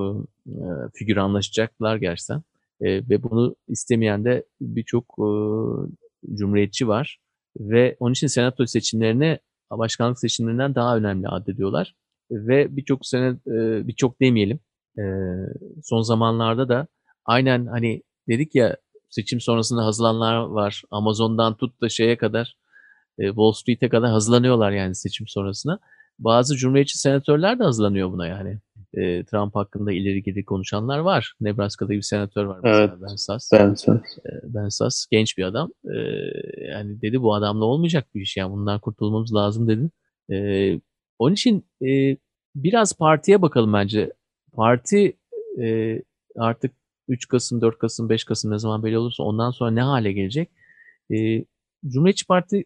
e, 0.50 0.64
figüranlaşacaklar 0.94 1.96
gerçekten. 1.96 2.42
E, 2.80 3.09
ve 3.09 3.22
bunu 3.22 3.56
istemeyen 3.68 4.24
de 4.24 4.44
birçok 4.60 5.05
e, 5.18 5.28
cumhuriyetçi 6.34 6.88
var. 6.88 7.18
Ve 7.60 7.96
onun 8.00 8.12
için 8.12 8.26
senato 8.26 8.66
seçimlerini 8.66 9.38
başkanlık 9.70 10.18
seçimlerinden 10.18 10.74
daha 10.74 10.96
önemli 10.96 11.28
addediyorlar. 11.28 11.94
Ve 12.30 12.76
birçok 12.76 13.06
sene, 13.06 13.26
e, 13.28 13.86
birçok 13.88 14.20
demeyelim, 14.20 14.60
e, 14.98 15.02
son 15.82 16.02
zamanlarda 16.02 16.68
da 16.68 16.86
aynen 17.24 17.66
hani 17.66 18.02
dedik 18.28 18.55
ya 18.55 18.76
seçim 19.10 19.40
sonrasında 19.40 19.84
hazırlananlar 19.84 20.36
var. 20.36 20.82
Amazon'dan 20.90 21.56
tut 21.56 21.80
da 21.82 21.88
şeye 21.88 22.16
kadar, 22.16 22.56
e, 23.18 23.26
Wall 23.26 23.52
Street'e 23.52 23.88
kadar 23.88 24.10
hazırlanıyorlar 24.10 24.70
yani 24.72 24.94
seçim 24.94 25.26
sonrasına. 25.28 25.78
Bazı 26.19 26.57
cumhuriyetçi 26.57 26.99
senatörler 26.99 27.59
de 27.59 27.65
hazırlanıyor 27.65 28.12
buna 28.12 28.27
yani. 28.27 28.59
E, 28.95 29.24
Trump 29.24 29.55
hakkında 29.55 29.93
ileri 29.93 30.23
geri 30.23 30.45
konuşanlar 30.45 30.99
var. 30.99 31.35
Nebraska'da 31.40 31.90
bir 31.90 32.03
senatör 32.03 32.45
var 32.45 32.61
mesela 32.62 32.78
Evet. 32.78 33.03
Ben 33.03 33.16
Sass. 33.16 33.53
Ben 33.53 33.74
sen. 33.74 34.03
Ben 34.43 34.69
Sass 34.69 35.07
genç 35.11 35.39
bir 35.39 35.45
adam. 35.45 35.70
E, 35.85 35.97
yani 36.70 37.03
dedi 37.03 37.23
bu 37.23 37.35
adamla 37.35 37.65
olmayacak 37.65 38.07
bir 38.15 38.20
iş 38.20 38.36
yani 38.36 38.53
bundan 38.53 38.81
kurtulmamız 38.81 39.35
lazım 39.35 39.69
dedi. 39.69 39.90
E, 40.32 40.81
onun 41.19 41.35
için 41.35 41.66
e, 41.86 42.16
biraz 42.55 42.93
partiye 42.93 43.43
bakalım 43.43 43.73
bence. 43.73 44.12
Parti 44.53 45.16
e, 45.61 45.99
artık 46.36 46.73
3 47.09 47.28
Kasım, 47.28 47.61
4 47.61 47.78
Kasım, 47.78 48.09
5 48.09 48.24
Kasım 48.24 48.51
ne 48.51 48.59
zaman 48.59 48.85
belli 48.85 48.99
olursa 48.99 49.23
ondan 49.23 49.51
sonra 49.51 49.70
ne 49.70 49.82
hale 49.82 50.12
gelecek? 50.12 50.51
E, 51.11 51.45
Cumhuriyetçi 51.86 52.27
Parti 52.27 52.65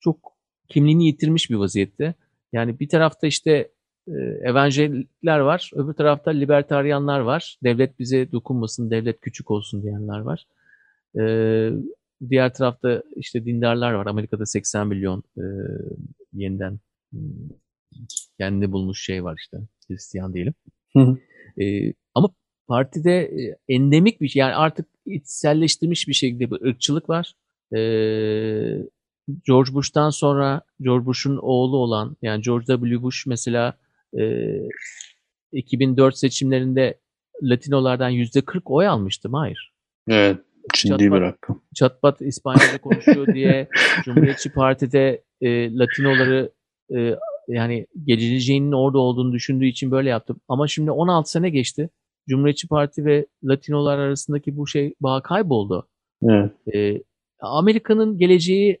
çok 0.00 0.32
kimliğini 0.68 1.06
yitirmiş 1.06 1.50
bir 1.50 1.54
vaziyette. 1.54 2.14
Yani 2.56 2.80
bir 2.80 2.88
tarafta 2.88 3.26
işte 3.26 3.70
e, 4.08 4.12
evangelikler 4.42 5.38
var, 5.38 5.70
öbür 5.74 5.92
tarafta 5.92 6.30
libertaryanlar 6.30 7.20
var. 7.20 7.58
Devlet 7.64 7.98
bize 7.98 8.32
dokunmasın, 8.32 8.90
devlet 8.90 9.20
küçük 9.20 9.50
olsun 9.50 9.82
diyenler 9.82 10.18
var. 10.18 10.46
E, 11.20 11.22
diğer 12.30 12.54
tarafta 12.54 13.02
işte 13.16 13.44
dindarlar 13.44 13.92
var. 13.92 14.06
Amerika'da 14.06 14.46
80 14.46 14.86
milyon 14.88 15.22
e, 15.36 15.44
yeniden 16.32 16.78
hmm, 17.12 17.20
kendini 18.38 18.72
bulmuş 18.72 19.04
şey 19.04 19.24
var 19.24 19.36
işte. 19.38 19.56
Hristiyan 19.88 20.34
diyelim. 20.34 20.54
Hı 20.92 21.00
hı. 21.00 21.18
E, 21.62 21.94
ama 22.14 22.28
partide 22.68 23.20
e, 23.22 23.56
endemik 23.68 24.20
bir 24.20 24.28
şey 24.28 24.40
yani 24.40 24.54
artık 24.54 24.86
içselleştirmiş 25.06 26.08
bir 26.08 26.14
şekilde 26.14 26.50
bir 26.50 26.60
ırkçılık 26.60 27.08
var. 27.08 27.34
E, 27.76 27.80
George 29.46 29.74
Bush'tan 29.74 30.10
sonra 30.10 30.60
George 30.80 31.06
Bush'un 31.06 31.36
oğlu 31.36 31.76
olan 31.76 32.16
yani 32.22 32.42
George 32.42 32.66
W. 32.66 33.02
Bush 33.02 33.26
mesela 33.26 33.78
e, 34.18 34.52
2004 35.52 36.18
seçimlerinde 36.18 36.98
Latinolardan 37.42 38.12
%40 38.12 38.60
oy 38.64 38.86
almıştı. 38.88 39.28
Hayır. 39.32 39.72
Evet. 40.08 40.38
Ciddi 40.74 40.88
Çatpat- 40.88 41.00
bir 41.00 41.20
rakam. 41.20 41.62
Çatpat 41.74 42.20
İspanyolca 42.20 42.78
konuşuyor 42.78 43.26
diye 43.34 43.68
Cumhuriyetçi 44.04 44.52
Parti'de 44.52 45.24
e, 45.40 45.74
Latinoları 45.74 46.52
e, 46.96 47.14
yani 47.48 47.86
geleceğinin 48.04 48.72
orada 48.72 48.98
olduğunu 48.98 49.32
düşündüğü 49.32 49.66
için 49.66 49.90
böyle 49.90 50.08
yaptım. 50.08 50.40
Ama 50.48 50.68
şimdi 50.68 50.90
16 50.90 51.30
sene 51.30 51.50
geçti. 51.50 51.90
Cumhuriyetçi 52.28 52.68
Parti 52.68 53.04
ve 53.04 53.26
Latinolar 53.44 53.98
arasındaki 53.98 54.56
bu 54.56 54.66
şey 54.66 54.94
bağ 55.00 55.22
kayboldu. 55.22 55.88
Evet. 56.22 56.52
E, 56.74 57.02
Amerika'nın 57.40 58.18
geleceği 58.18 58.78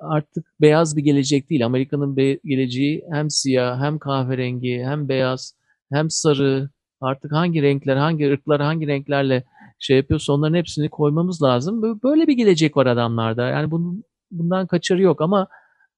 artık 0.00 0.46
beyaz 0.60 0.96
bir 0.96 1.02
gelecek 1.02 1.50
değil. 1.50 1.66
Amerika'nın 1.66 2.16
geleceği 2.44 3.04
hem 3.12 3.30
siyah, 3.30 3.80
hem 3.80 3.98
kahverengi, 3.98 4.82
hem 4.84 5.08
beyaz, 5.08 5.54
hem 5.92 6.10
sarı. 6.10 6.70
Artık 7.00 7.32
hangi 7.32 7.62
renkler, 7.62 7.96
hangi 7.96 8.30
ırklar, 8.30 8.60
hangi 8.60 8.86
renklerle 8.86 9.44
şey 9.78 9.96
yapıyorsa 9.96 10.32
onların 10.32 10.54
hepsini 10.56 10.88
koymamız 10.88 11.42
lazım. 11.42 11.82
Bö- 11.82 12.02
Böyle 12.02 12.26
bir 12.26 12.32
gelecek 12.32 12.76
var 12.76 12.86
adamlarda. 12.86 13.46
Yani 13.48 13.70
bunun, 13.70 14.04
bundan 14.30 14.66
kaçarı 14.66 15.02
yok 15.02 15.20
ama 15.20 15.48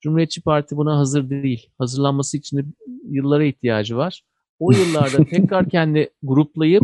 Cumhuriyetçi 0.00 0.42
Parti 0.42 0.76
buna 0.76 0.98
hazır 0.98 1.30
değil. 1.30 1.66
Hazırlanması 1.78 2.36
için 2.36 2.56
de 2.56 2.64
yıllara 3.10 3.44
ihtiyacı 3.44 3.96
var. 3.96 4.22
O 4.58 4.72
yıllarda 4.72 5.24
tekrar 5.30 5.68
kendi 5.68 6.10
gruplayıp 6.22 6.82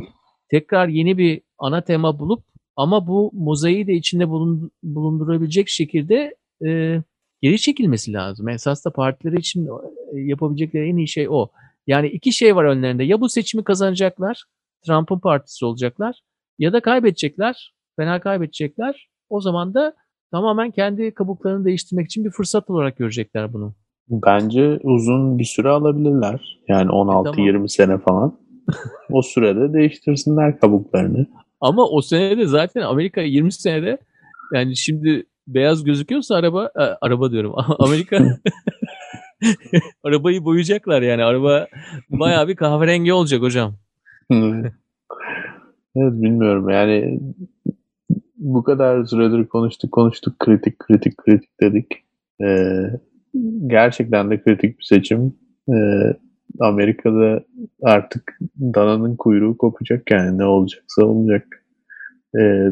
tekrar 0.51 0.89
yeni 0.89 1.19
bir 1.19 1.41
ana 1.59 1.81
tema 1.81 2.19
bulup 2.19 2.45
ama 2.77 3.07
bu 3.07 3.31
mozaiği 3.35 3.87
de 3.87 3.95
içinde 3.95 4.25
bulun- 4.25 4.71
bulundurabilecek 4.83 5.69
şekilde 5.69 6.35
e, 6.67 7.03
geri 7.43 7.59
çekilmesi 7.59 8.13
lazım. 8.13 8.49
Esas 8.49 8.85
da 8.85 8.91
partileri 8.91 9.39
için 9.39 9.67
e, 9.67 10.21
yapabilecekleri 10.21 10.89
en 10.89 10.97
iyi 10.97 11.09
şey 11.09 11.29
o. 11.29 11.49
Yani 11.87 12.09
iki 12.09 12.33
şey 12.33 12.57
var 12.57 12.65
önlerinde. 12.65 13.05
Ya 13.05 13.21
bu 13.21 13.29
seçimi 13.29 13.65
kazanacaklar, 13.65 14.45
Trump'ın 14.87 15.19
partisi 15.19 15.65
olacaklar 15.65 16.21
ya 16.59 16.73
da 16.73 16.81
kaybedecekler, 16.81 17.75
fena 17.97 18.21
kaybedecekler. 18.21 19.09
O 19.29 19.41
zaman 19.41 19.75
da 19.75 19.95
tamamen 20.31 20.71
kendi 20.71 21.15
kabuklarını 21.15 21.65
değiştirmek 21.65 22.07
için 22.07 22.25
bir 22.25 22.31
fırsat 22.31 22.71
olarak 22.71 22.97
görecekler 22.97 23.53
bunu. 23.53 23.75
Bence 24.09 24.79
uzun 24.83 25.39
bir 25.39 25.45
süre 25.45 25.69
alabilirler. 25.69 26.61
Yani 26.69 26.91
16-20 26.91 27.69
sene 27.69 27.99
falan. 27.99 28.39
o 29.11 29.23
sürede 29.23 29.73
değiştirsinler 29.73 30.61
kabuklarını. 30.61 31.27
Ama 31.61 31.89
o 31.89 32.03
senede 32.03 32.47
zaten 32.47 32.81
Amerika 32.81 33.21
20 33.21 33.53
senede 33.53 33.99
yani 34.55 34.77
şimdi 34.77 35.27
beyaz 35.47 35.85
gözüküyorsa 35.85 36.35
araba 36.35 36.65
e, 36.65 36.83
araba 37.01 37.31
diyorum. 37.31 37.55
Amerika 37.79 38.19
arabayı 40.05 40.45
boyayacaklar 40.45 41.03
yani. 41.03 41.25
Araba 41.25 41.67
bayağı 42.11 42.49
bir 42.49 42.57
kahverengi 42.57 43.13
olacak 43.13 43.43
hocam. 43.43 43.75
evet 45.97 46.13
bilmiyorum 46.13 46.69
yani 46.69 47.21
bu 48.37 48.65
kadar 48.65 49.05
süredir 49.05 49.47
konuştuk 49.47 49.93
konuştuk 49.93 50.39
kritik 50.39 50.79
kritik 50.79 51.17
kritik 51.17 51.61
dedik. 51.61 51.93
Ee, 52.43 52.83
gerçekten 53.67 54.31
de 54.31 54.43
kritik 54.43 54.79
bir 54.79 54.85
seçim. 54.85 55.35
Ee, 55.69 56.15
Amerika'da 56.61 57.45
artık 57.83 58.39
dananın 58.61 59.17
kuyruğu 59.17 59.59
kopacak 59.59 60.11
yani 60.11 60.39
ne 60.39 60.45
olacaksa 60.45 61.05
olacak. 61.05 61.65
Ee, 62.41 62.71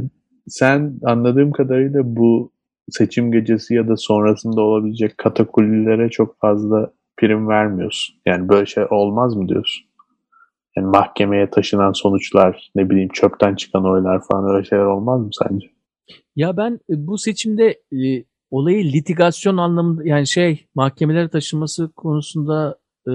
sen 0.49 0.99
anladığım 1.05 1.53
kadarıyla 1.53 2.17
bu 2.17 2.54
seçim 2.91 3.33
gecesi 3.33 3.75
ya 3.75 3.89
da 3.89 3.97
sonrasında 3.97 4.61
olabilecek 4.61 5.19
katakullilere 5.19 6.11
çok 6.11 6.41
fazla 6.41 6.93
prim 7.17 7.49
vermiyorsun. 7.49 8.17
Yani 8.27 8.49
böyle 8.49 8.67
şey 8.67 8.85
olmaz 8.91 9.37
mı 9.37 9.49
diyorsun? 9.49 9.87
Yani 10.77 10.87
mahkemeye 10.87 11.51
taşınan 11.51 11.93
sonuçlar, 11.93 12.71
ne 12.75 12.91
bileyim 12.91 13.09
çöpten 13.13 13.55
çıkan 13.55 13.85
oylar 13.91 14.23
falan 14.31 14.55
öyle 14.55 14.65
şeyler 14.65 14.85
olmaz 14.85 15.21
mı 15.21 15.31
sence? 15.43 15.67
Ya 16.37 16.57
ben 16.57 16.73
e, 16.73 17.07
bu 17.07 17.19
seçimde 17.19 17.69
e, 17.93 18.25
olayı 18.51 18.85
litigasyon 18.85 19.57
anlamında 19.57 20.03
yani 20.05 20.27
şey 20.27 20.67
mahkemelere 20.75 21.29
taşınması 21.29 21.93
konusunda 21.93 22.79
e, 23.09 23.13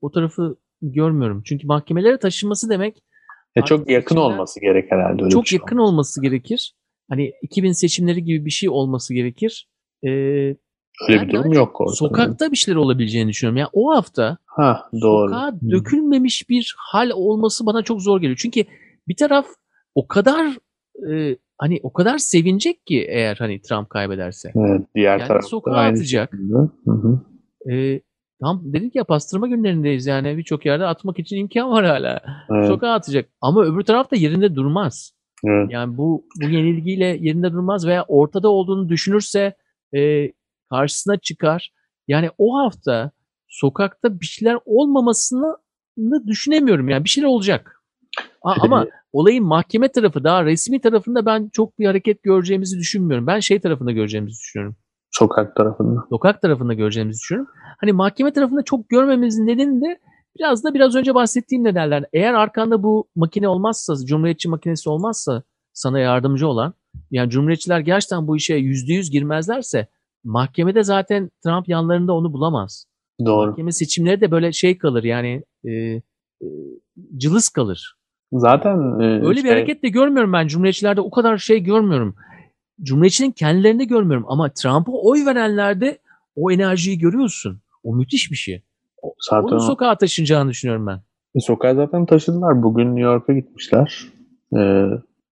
o 0.00 0.10
tarafı 0.10 0.56
görmüyorum. 0.82 1.42
Çünkü 1.44 1.66
mahkemelere 1.66 2.18
taşınması 2.18 2.70
demek 2.70 3.02
Ya 3.56 3.64
çok 3.64 3.78
Artık 3.80 3.90
yakın 3.90 4.14
seçimler- 4.14 4.32
olması 4.34 4.60
gerek 4.60 4.92
herhalde. 4.92 5.22
Öyle 5.22 5.32
çok 5.32 5.46
şey 5.46 5.58
yakın 5.58 5.76
olması 5.76 6.22
gerekir. 6.22 6.74
Hani 7.10 7.32
2000 7.42 7.72
seçimleri 7.72 8.24
gibi 8.24 8.44
bir 8.44 8.50
şey 8.50 8.68
olması 8.68 9.14
gerekir. 9.14 9.68
Ee, 10.04 10.08
Öyle 11.08 11.22
bir 11.22 11.32
durum 11.32 11.52
yok 11.52 11.80
ortada. 11.80 11.94
sokakta 11.96 12.52
bir 12.52 12.56
şeyler 12.56 12.78
olabileceğini 12.78 13.28
düşünüyorum. 13.28 13.56
Yani 13.56 13.68
o 13.72 13.94
hafta 13.96 14.38
Ha 14.46 14.88
doğru. 15.02 15.28
sokağa 15.30 15.48
Hı. 15.52 15.70
dökülmemiş 15.70 16.48
bir 16.50 16.74
hal 16.78 17.10
olması 17.14 17.66
bana 17.66 17.82
çok 17.82 18.02
zor 18.02 18.20
geliyor. 18.20 18.38
Çünkü 18.42 18.64
bir 19.08 19.16
taraf 19.16 19.46
o 19.94 20.06
kadar 20.08 20.46
e, 21.10 21.36
hani 21.58 21.80
o 21.82 21.92
kadar 21.92 22.18
sevinecek 22.18 22.86
ki 22.86 23.06
eğer 23.08 23.36
hani 23.36 23.60
Trump 23.62 23.90
kaybederse. 23.90 24.52
Evet, 24.56 24.86
diğer 24.94 25.18
Yani 25.18 25.28
tarafta 25.28 25.48
sokağa 25.48 25.70
aynı 25.72 25.92
atacak. 25.96 26.30
şekilde. 26.30 26.54
Hı 26.84 26.90
hı. 26.90 27.20
E, 27.72 28.00
tam 28.40 28.62
dedik 28.72 28.94
ya 28.94 29.04
pastırma 29.04 29.48
günlerindeyiz 29.48 30.06
yani 30.06 30.36
birçok 30.36 30.66
yerde 30.66 30.86
atmak 30.86 31.18
için 31.18 31.36
imkan 31.36 31.70
var 31.70 31.84
hala. 31.84 32.22
Evet, 32.50 32.68
Sokağa 32.68 32.92
atacak 32.92 33.28
ama 33.40 33.64
öbür 33.64 33.82
taraf 33.82 34.10
da 34.10 34.16
yerinde 34.16 34.54
durmaz. 34.54 35.13
Evet. 35.46 35.70
Yani 35.70 35.96
bu 35.96 36.24
bu 36.40 36.44
yenilgiyle 36.44 37.04
yerinde 37.04 37.52
durmaz 37.52 37.86
veya 37.86 38.04
ortada 38.08 38.48
olduğunu 38.48 38.88
düşünürse 38.88 39.54
e, 39.96 40.32
karşısına 40.70 41.16
çıkar. 41.16 41.72
Yani 42.08 42.30
o 42.38 42.58
hafta 42.58 43.10
sokakta 43.48 44.20
bir 44.20 44.26
şeyler 44.26 44.58
olmamasını 44.64 45.56
düşünemiyorum. 46.26 46.88
Yani 46.88 47.04
bir 47.04 47.08
şeyler 47.08 47.28
olacak. 47.28 47.80
A- 48.42 48.54
ama 48.60 48.86
olayın 49.12 49.44
mahkeme 49.44 49.88
tarafı 49.88 50.24
daha 50.24 50.44
resmi 50.44 50.80
tarafında 50.80 51.26
ben 51.26 51.48
çok 51.52 51.78
bir 51.78 51.86
hareket 51.86 52.22
göreceğimizi 52.22 52.78
düşünmüyorum. 52.78 53.26
Ben 53.26 53.40
şey 53.40 53.60
tarafında 53.60 53.92
göreceğimizi 53.92 54.40
düşünüyorum. 54.40 54.76
Sokak 55.10 55.56
tarafında. 55.56 56.04
Sokak 56.10 56.42
tarafında 56.42 56.74
göreceğimizi 56.74 57.20
düşünüyorum. 57.20 57.52
Hani 57.80 57.92
mahkeme 57.92 58.32
tarafında 58.32 58.62
çok 58.62 58.88
görmememizin 58.88 59.46
nedeni 59.46 59.80
de 59.80 59.98
biraz 60.38 60.64
da 60.64 60.74
biraz 60.74 60.94
önce 60.94 61.14
bahsettiğim 61.14 61.64
nedenler. 61.64 62.04
Eğer 62.12 62.34
arkanda 62.34 62.82
bu 62.82 63.08
makine 63.16 63.48
olmazsa, 63.48 63.94
cumhuriyetçi 64.06 64.48
makinesi 64.48 64.90
olmazsa 64.90 65.42
sana 65.72 65.98
yardımcı 65.98 66.48
olan, 66.48 66.74
yani 67.10 67.30
cumhuriyetçiler 67.30 67.80
gerçekten 67.80 68.26
bu 68.26 68.36
işe 68.36 68.54
yüzde 68.54 68.92
yüz 68.92 69.10
girmezlerse 69.10 69.88
mahkemede 70.24 70.82
zaten 70.82 71.30
Trump 71.44 71.68
yanlarında 71.68 72.12
onu 72.12 72.32
bulamaz. 72.32 72.86
Doğru. 73.24 73.50
Mahkeme 73.50 73.72
seçimleri 73.72 74.20
de 74.20 74.30
böyle 74.30 74.52
şey 74.52 74.78
kalır 74.78 75.04
yani 75.04 75.42
e, 75.64 75.70
e, 75.70 76.02
cılız 77.16 77.48
kalır. 77.48 77.94
Zaten 78.32 79.00
e, 79.00 79.26
Öyle 79.26 79.40
şey, 79.40 79.44
bir 79.44 79.48
hareket 79.48 79.82
de 79.82 79.88
görmüyorum 79.88 80.32
ben. 80.32 80.46
Cumhuriyetçilerde 80.46 81.00
o 81.00 81.10
kadar 81.10 81.38
şey 81.38 81.62
görmüyorum. 81.62 82.16
Cumhuriyetçinin 82.82 83.30
kendilerinde 83.30 83.84
görmüyorum 83.84 84.26
ama 84.28 84.50
Trump'a 84.52 84.92
oy 84.92 85.26
verenlerde 85.26 85.98
o 86.36 86.50
enerjiyi 86.50 86.98
görüyorsun. 86.98 87.60
O 87.82 87.94
müthiş 87.94 88.30
bir 88.30 88.36
şey. 88.36 88.62
Zaten 89.30 89.48
Onu 89.48 89.60
sokağa 89.60 89.98
taşınacağını 89.98 90.50
düşünüyorum 90.50 90.86
ben. 90.86 91.00
E, 91.34 91.40
sokağa 91.40 91.74
zaten 91.74 92.06
taşıdılar. 92.06 92.62
Bugün 92.62 92.86
New 92.86 93.00
York'a 93.00 93.32
gitmişler. 93.32 94.06
E, 94.56 94.88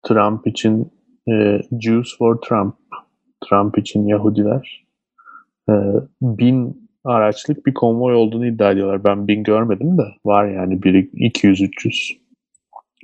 Trump 0.07 0.47
için 0.47 0.91
e, 1.29 1.61
Jews 1.81 2.17
for 2.17 2.35
Trump. 2.41 2.75
Trump 3.49 3.77
için 3.77 4.07
Yahudiler. 4.07 4.87
E, 5.69 5.73
bin 6.21 6.89
araçlık 7.03 7.65
bir 7.65 7.73
konvoy 7.73 8.15
olduğunu 8.15 8.47
iddia 8.47 8.71
ediyorlar. 8.71 9.03
Ben 9.03 9.27
bin 9.27 9.43
görmedim 9.43 9.97
de 9.97 10.03
var 10.25 10.47
yani 10.47 10.83
biri 10.83 11.09
200-300. 11.13 12.17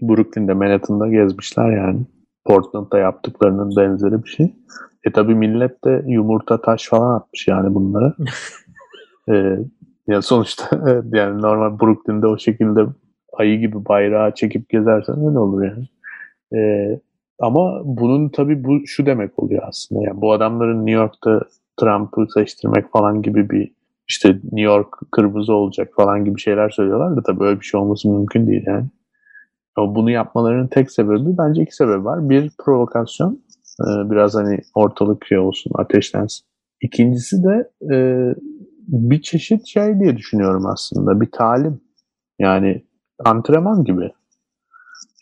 Brooklyn'de, 0.01 0.53
Manhattan'da 0.53 1.07
gezmişler 1.07 1.77
yani. 1.77 2.01
Portland'da 2.45 2.97
yaptıklarının 2.97 3.75
benzeri 3.77 4.23
bir 4.23 4.29
şey. 4.29 4.53
E 5.03 5.11
tabi 5.11 5.35
millet 5.35 5.85
de 5.85 6.03
yumurta 6.07 6.61
taş 6.61 6.87
falan 6.87 7.15
atmış 7.15 7.47
yani 7.47 7.75
bunlara. 7.75 8.15
e, 9.29 9.57
ya 10.07 10.21
sonuçta 10.21 10.69
yani 11.13 11.41
normal 11.41 11.79
Brooklyn'de 11.79 12.27
o 12.27 12.37
şekilde 12.37 12.85
ayı 13.33 13.59
gibi 13.59 13.85
bayrağı 13.85 14.35
çekip 14.35 14.69
gezersen 14.69 15.27
öyle 15.27 15.39
olur 15.39 15.63
yani. 15.63 15.87
Ee, 16.55 16.99
ama 17.39 17.81
bunun 17.85 18.29
tabii 18.29 18.63
bu 18.63 18.87
şu 18.87 19.05
demek 19.05 19.39
oluyor 19.43 19.63
aslında. 19.67 20.03
Yani 20.03 20.21
bu 20.21 20.33
adamların 20.33 20.85
New 20.85 21.01
York'ta 21.01 21.41
Trump'ı 21.79 22.27
seçtirmek 22.33 22.91
falan 22.91 23.21
gibi 23.21 23.49
bir 23.49 23.71
işte 24.07 24.29
New 24.29 24.61
York 24.61 24.87
kırmızı 25.11 25.53
olacak 25.53 25.89
falan 25.95 26.25
gibi 26.25 26.39
şeyler 26.39 26.69
söylüyorlar 26.69 27.17
da 27.17 27.23
tabii 27.23 27.43
öyle 27.43 27.59
bir 27.59 27.65
şey 27.65 27.79
olması 27.79 28.09
mümkün 28.09 28.47
değil 28.47 28.63
yani. 28.67 28.85
Ama 29.75 29.95
bunu 29.95 30.11
yapmalarının 30.11 30.67
tek 30.67 30.91
sebebi 30.91 31.37
bence 31.37 31.61
iki 31.61 31.75
sebebi 31.75 32.05
var. 32.05 32.29
Bir 32.29 32.51
provokasyon. 32.65 33.43
Biraz 33.79 34.35
hani 34.35 34.59
ortalık 34.75 35.25
şey 35.25 35.37
olsun, 35.37 35.71
ateşlensin. 35.75 36.45
İkincisi 36.81 37.43
de 37.43 37.69
bir 38.87 39.21
çeşit 39.21 39.67
şey 39.67 39.99
diye 39.99 40.17
düşünüyorum 40.17 40.65
aslında. 40.65 41.21
Bir 41.21 41.31
talim. 41.31 41.81
Yani 42.39 42.85
antrenman 43.25 43.83
gibi. 43.83 44.11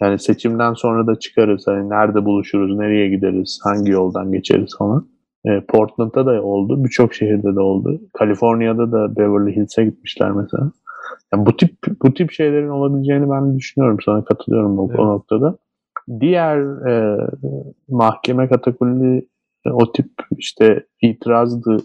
Yani 0.02 0.20
seçimden 0.20 0.74
sonra 0.74 1.08
da 1.08 1.20
çıkarız. 1.20 1.64
Hani 1.68 1.90
nerede 1.90 2.26
buluşuruz, 2.26 2.78
nereye 2.78 3.10
gideriz, 3.10 3.60
hangi 3.64 3.92
yoldan 3.92 4.32
geçeriz 4.32 4.78
falan. 4.78 5.08
E, 5.46 5.62
Portland'da 5.66 6.26
da 6.26 6.44
oldu. 6.44 6.84
Birçok 6.84 7.14
şehirde 7.14 7.56
de 7.56 7.60
oldu. 7.60 8.02
Kaliforniya'da 8.14 8.92
da 8.92 9.16
Beverly 9.16 9.56
Hills'e 9.56 9.86
gitmişler 9.86 10.32
mesela. 10.32 10.72
Yani 11.34 11.46
bu 11.46 11.58
tip 11.58 11.78
bu 12.04 12.14
tip 12.14 12.32
şeylerin 12.32 12.70
olabileceğini 12.70 13.30
ben 13.30 13.58
düşünüyorum. 13.58 13.98
Sana 14.06 14.26
katılıyorum 14.26 14.80
o, 14.80 14.88
Evet. 14.90 15.00
o 15.00 15.08
noktada. 15.08 15.58
Diğer 16.20 16.88
e, 16.88 17.18
mahkeme 17.90 18.50
katakulli 18.50 19.28
e, 19.66 19.70
o 19.70 19.92
tip 19.92 20.10
işte 20.38 20.86
itirazdı 21.02 21.78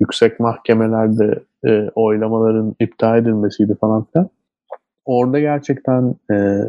yüksek 0.00 0.40
mahkemelerde 0.40 1.42
e, 1.66 1.90
oylamaların 1.94 2.74
iptal 2.80 3.18
edilmesiydi 3.18 3.76
falan 3.80 4.04
filan. 4.04 4.28
Orada 5.04 5.40
gerçekten 5.40 6.14
e, 6.32 6.60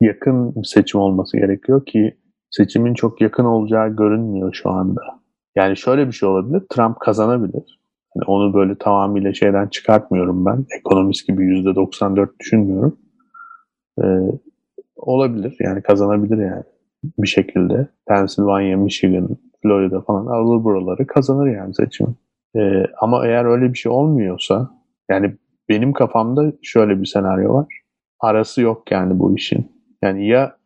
yakın 0.00 0.62
seçim 0.62 1.00
olması 1.00 1.36
gerekiyor 1.36 1.86
ki 1.86 2.16
seçimin 2.50 2.94
çok 2.94 3.20
yakın 3.20 3.44
olacağı 3.44 3.96
görünmüyor 3.96 4.54
şu 4.54 4.70
anda. 4.70 5.00
Yani 5.56 5.76
şöyle 5.76 6.06
bir 6.06 6.12
şey 6.12 6.28
olabilir. 6.28 6.62
Trump 6.70 7.00
kazanabilir. 7.00 7.78
Yani 8.16 8.24
onu 8.26 8.54
böyle 8.54 8.74
tamamıyla 8.78 9.32
şeyden 9.32 9.66
çıkartmıyorum 9.66 10.46
ben. 10.46 10.66
Ekonomist 10.78 11.28
gibi 11.28 11.44
%94 11.44 12.28
düşünmüyorum. 12.40 12.98
E, 14.02 14.04
olabilir. 14.96 15.56
Yani 15.60 15.82
kazanabilir 15.82 16.38
yani 16.38 16.62
bir 17.18 17.28
şekilde. 17.28 17.88
Pennsylvania, 18.08 18.76
Michigan, 18.76 19.28
Florida 19.62 20.00
falan 20.00 20.26
alır 20.26 20.64
buraları 20.64 21.06
kazanır 21.06 21.46
yani 21.46 21.74
seçimi. 21.74 22.14
Ee, 22.56 22.84
ama 23.00 23.26
eğer 23.26 23.44
öyle 23.44 23.72
bir 23.72 23.78
şey 23.78 23.92
olmuyorsa 23.92 24.70
yani 25.10 25.34
benim 25.68 25.92
kafamda 25.92 26.52
şöyle 26.62 27.00
bir 27.00 27.06
senaryo 27.06 27.54
var. 27.54 27.80
Arası 28.20 28.62
yok 28.62 28.90
yani 28.90 29.18
bu 29.18 29.36
işin. 29.36 29.72
Yani 30.02 30.28
ya 30.28 30.56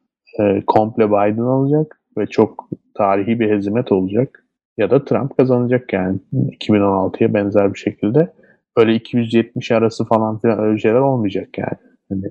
e, 0.41 0.63
komple 0.67 1.09
Biden 1.09 1.43
alacak 1.43 2.01
ve 2.19 2.27
çok 2.27 2.69
tarihi 2.95 3.41
bir 3.41 3.51
hezimet 3.51 3.93
olacak 3.93 4.45
ya 4.79 4.91
da 4.91 5.05
Trump 5.05 5.37
kazanacak 5.37 5.93
yani 5.93 6.19
2016'ya 6.33 7.35
benzer 7.35 7.75
bir 7.75 7.79
şekilde. 7.79 8.33
Öyle 8.77 8.95
270 8.95 9.71
arası 9.71 10.05
falan 10.05 10.39
filan 10.39 10.59
öyle 10.59 10.79
şeyler 10.79 11.01
olmayacak 11.01 11.59
yani. 11.59 11.79
Hani, 12.09 12.27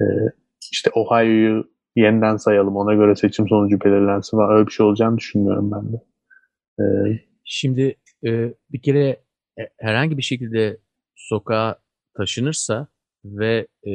e, 0.00 0.04
işte 0.72 0.90
Ohio'yu 0.94 1.64
yeniden 1.96 2.36
sayalım 2.36 2.76
ona 2.76 2.94
göre 2.94 3.16
seçim 3.16 3.48
sonucu 3.48 3.80
belirlensin 3.80 4.36
falan 4.36 4.56
öyle 4.56 4.66
bir 4.66 4.72
şey 4.72 4.86
olacağını 4.86 5.18
düşünmüyorum 5.18 5.70
ben 5.72 5.92
de. 5.92 6.02
Ee, 6.80 7.18
Şimdi 7.50 7.94
e, 8.26 8.54
bir 8.72 8.82
kere 8.82 9.22
e, 9.58 9.62
herhangi 9.78 10.16
bir 10.18 10.22
şekilde 10.22 10.78
sokağa 11.16 11.78
taşınırsa 12.16 12.86
ve 13.24 13.66
e, 13.88 13.92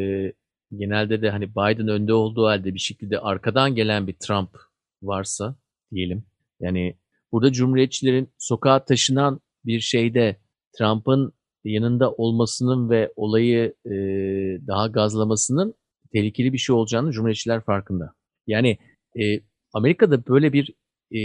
genelde 0.77 1.21
de 1.21 1.29
hani 1.29 1.51
Biden 1.51 1.87
önde 1.87 2.13
olduğu 2.13 2.45
halde 2.45 2.73
bir 2.73 2.79
şekilde 2.79 3.19
arkadan 3.19 3.75
gelen 3.75 4.07
bir 4.07 4.13
Trump 4.13 4.49
varsa 5.01 5.55
diyelim. 5.91 6.23
Yani 6.59 6.95
burada 7.31 7.51
cumhuriyetçilerin 7.51 8.29
sokağa 8.37 8.85
taşınan 8.85 9.41
bir 9.65 9.79
şeyde 9.79 10.37
Trump'ın 10.77 11.33
yanında 11.63 12.11
olmasının 12.11 12.89
ve 12.89 13.13
olayı 13.15 13.73
e, 13.85 13.91
daha 14.67 14.87
gazlamasının 14.87 15.73
tehlikeli 16.13 16.53
bir 16.53 16.57
şey 16.57 16.75
olacağını 16.75 17.11
cumhuriyetçiler 17.11 17.61
farkında. 17.61 18.13
Yani 18.47 18.77
e, 19.19 19.41
Amerika'da 19.73 20.27
böyle 20.27 20.53
bir 20.53 20.73
e, 21.15 21.19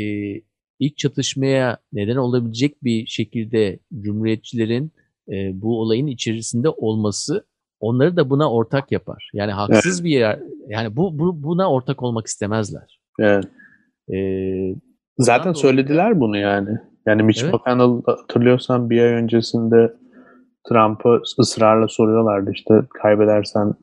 ilk 0.78 0.98
çatışmaya 0.98 1.78
neden 1.92 2.16
olabilecek 2.16 2.84
bir 2.84 3.06
şekilde 3.06 3.78
cumhuriyetçilerin 4.00 4.92
e, 5.28 5.60
bu 5.62 5.80
olayın 5.80 6.06
içerisinde 6.06 6.68
olması 6.68 7.46
onları 7.80 8.16
da 8.16 8.30
buna 8.30 8.52
ortak 8.52 8.92
yapar. 8.92 9.30
Yani 9.34 9.52
haksız 9.52 10.04
bir 10.04 10.10
yer 10.10 10.38
yani 10.68 10.96
bu, 10.96 11.18
bu 11.18 11.42
buna 11.42 11.70
ortak 11.72 12.02
olmak 12.02 12.26
istemezler. 12.26 13.00
evet. 13.20 13.44
E, 14.14 14.18
Zaten 15.18 15.52
söylediler 15.52 16.20
bunu 16.20 16.36
yani. 16.38 16.78
Yani 17.06 17.22
Mitch 17.22 17.42
Evet. 17.42 17.54
McConnell 17.54 18.02
hatırlıyorsan 18.06 18.90
bir 18.90 19.00
ay 19.00 19.12
öncesinde 19.12 19.92
Trump'a 20.68 21.20
ısrarla 21.40 21.88
soruyorlardı 21.88 22.50
işte 22.54 22.74
kaybedersen 23.02 23.74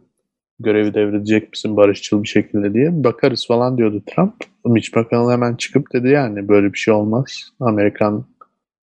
görevi 0.60 0.94
devredecek 0.94 1.52
misin 1.52 1.78
barışçıl 1.78 2.24
bir 2.24 2.28
şekilde 2.28 2.74
diye. 2.74 3.04
Bakarız 3.04 3.48
falan 3.48 3.78
diyordu 3.78 4.04
Trump. 4.16 4.34
Mitch 4.66 4.98
McConnell 4.98 5.32
hemen 5.32 5.56
çıkıp 5.56 5.94
dedi 5.94 6.08
yani 6.08 6.48
böyle 6.48 6.74
bir 6.74 6.78
şey 6.78 6.94
olmaz. 6.94 7.52
Amerikan 7.60 8.26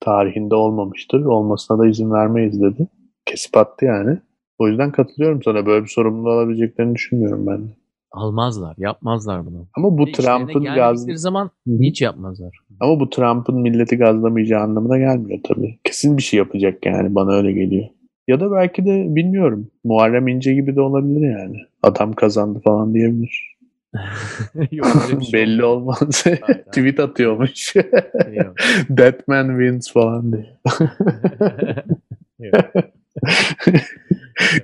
tarihinde 0.01 0.55
olmamıştır. 0.55 1.25
Olmasına 1.25 1.79
da 1.79 1.87
izin 1.87 2.11
vermeyiz 2.11 2.63
dedi. 2.63 2.89
Kesip 3.27 3.57
attı 3.57 3.85
yani. 3.85 4.19
O 4.59 4.69
yüzden 4.69 4.93
katılıyorum 4.93 5.43
sana. 5.43 5.67
Böyle 5.67 5.85
bir 5.85 5.89
sorumluluğu 5.89 6.31
alabileceklerini 6.31 6.95
düşünmüyorum 6.95 7.47
ben 7.47 7.59
de. 7.59 7.73
almazlar, 8.13 8.75
yapmazlar 8.79 9.47
bunu. 9.47 9.67
Ama 9.77 9.99
bu 9.99 10.13
Trump'ın 10.13 10.65
gaz... 10.65 11.07
zaman 11.15 11.51
hiç 11.67 12.03
yapmazlar. 12.03 12.59
Ama 12.81 13.01
bu 13.01 13.11
Trump'ın 13.11 13.61
milleti 13.61 13.97
gazlamayacağı 13.97 14.63
anlamına 14.63 14.99
gelmiyor 14.99 15.41
tabii. 15.45 15.79
Kesin 15.85 16.17
bir 16.17 16.23
şey 16.23 16.39
yapacak 16.39 16.87
yani 16.87 17.15
bana 17.15 17.33
öyle 17.33 17.53
geliyor. 17.53 17.85
Ya 18.29 18.41
da 18.41 18.53
belki 18.53 18.85
de 18.87 19.07
bilmiyorum. 19.09 19.71
Muharrem 19.85 20.29
İnce 20.29 20.55
gibi 20.55 20.77
de 20.77 20.81
olabilir 20.81 21.31
yani. 21.41 21.57
Adam 21.83 22.13
kazandı 22.13 22.61
falan 22.65 22.95
diyebilir. 22.95 23.53
Yok 24.73 24.87
şey 25.21 25.33
Belli 25.33 25.65
olmaz. 25.65 26.25
Tweet 26.67 27.01
atıyormuş. 27.01 27.75
Batman 28.89 29.49
wins 29.49 29.93
falan 29.93 30.33
diye. 30.33 30.59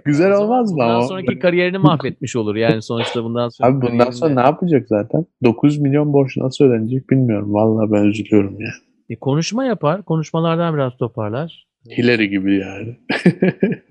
Güzel 0.04 0.32
olmaz 0.32 0.70
mı 0.70 0.76
bundan 0.76 0.90
ama? 0.90 1.02
sonraki 1.02 1.38
kariyerini 1.38 1.78
mahvetmiş 1.78 2.36
olur. 2.36 2.56
Yani 2.56 2.82
sonuçta 2.82 3.24
bundan 3.24 3.48
sonra 3.48 3.68
Abi 3.68 3.82
bundan 3.82 4.10
sonra 4.10 4.34
ne 4.34 4.40
yapacak 4.40 4.88
zaten? 4.88 5.26
9 5.44 5.78
milyon 5.78 6.12
borç 6.12 6.36
nasıl 6.36 6.64
ödenecek 6.64 7.10
bilmiyorum. 7.10 7.54
Vallahi 7.54 7.92
ben 7.92 8.04
üzülüyorum 8.04 8.60
ya. 8.60 8.70
E, 9.10 9.16
konuşma 9.16 9.64
yapar. 9.64 10.02
Konuşmalardan 10.02 10.74
biraz 10.74 10.96
toparlar. 10.96 11.67
Hillary 11.90 12.24
gibi 12.28 12.56
yani. 12.58 12.96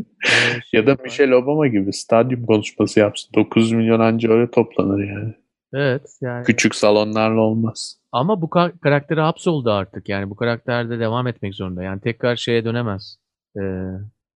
Şey 0.71 0.79
Ya 0.79 0.85
da 0.85 0.89
yapar. 0.89 1.03
Michelle 1.03 1.35
Obama 1.35 1.67
gibi 1.67 1.93
stadyum 1.93 2.45
konuşması 2.45 2.99
yapsın. 2.99 3.31
9 3.35 3.71
milyon 3.71 3.99
anca 3.99 4.31
öyle 4.31 4.51
toplanır 4.51 5.03
yani. 5.03 5.33
Evet 5.73 6.17
yani. 6.21 6.43
Küçük 6.43 6.75
salonlarla 6.75 7.41
olmaz. 7.41 7.97
Ama 8.11 8.41
bu 8.41 8.45
ka- 8.45 8.79
karakteri 8.79 9.19
hapsoldu 9.21 9.71
artık. 9.71 10.09
Yani 10.09 10.29
bu 10.29 10.35
karakter 10.35 10.89
de 10.89 10.99
devam 10.99 11.27
etmek 11.27 11.55
zorunda. 11.55 11.83
Yani 11.83 12.01
tekrar 12.01 12.35
şeye 12.35 12.65
dönemez. 12.65 13.17
Ee, 13.61 13.83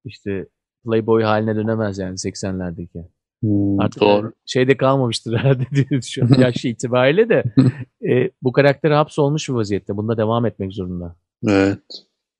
işte 0.06 0.46
Playboy 0.86 1.24
haline 1.24 1.56
dönemez 1.56 1.98
yani 2.00 2.14
80'lerdeki. 2.14 3.06
Hmm, 3.42 3.80
Artık 3.80 4.02
doğru. 4.02 4.24
yani 4.24 4.34
şeyde 4.46 4.78
kalmamıştır 4.78 5.34
herhalde 5.38 5.64
diye 5.76 5.90
düşünüyorum 6.02 6.42
yaş 6.42 6.66
itibariyle 6.66 7.30
de. 7.30 7.44
e, 8.10 8.30
bu 8.42 8.52
karakter 8.52 8.92
hapsolmuş 8.92 9.50
bir 9.50 9.54
vaziyette. 9.54 9.98
Bunda 9.98 10.18
devam 10.18 10.46
etmek 10.46 10.74
zorunda. 10.74 11.16
Evet. 11.48 11.80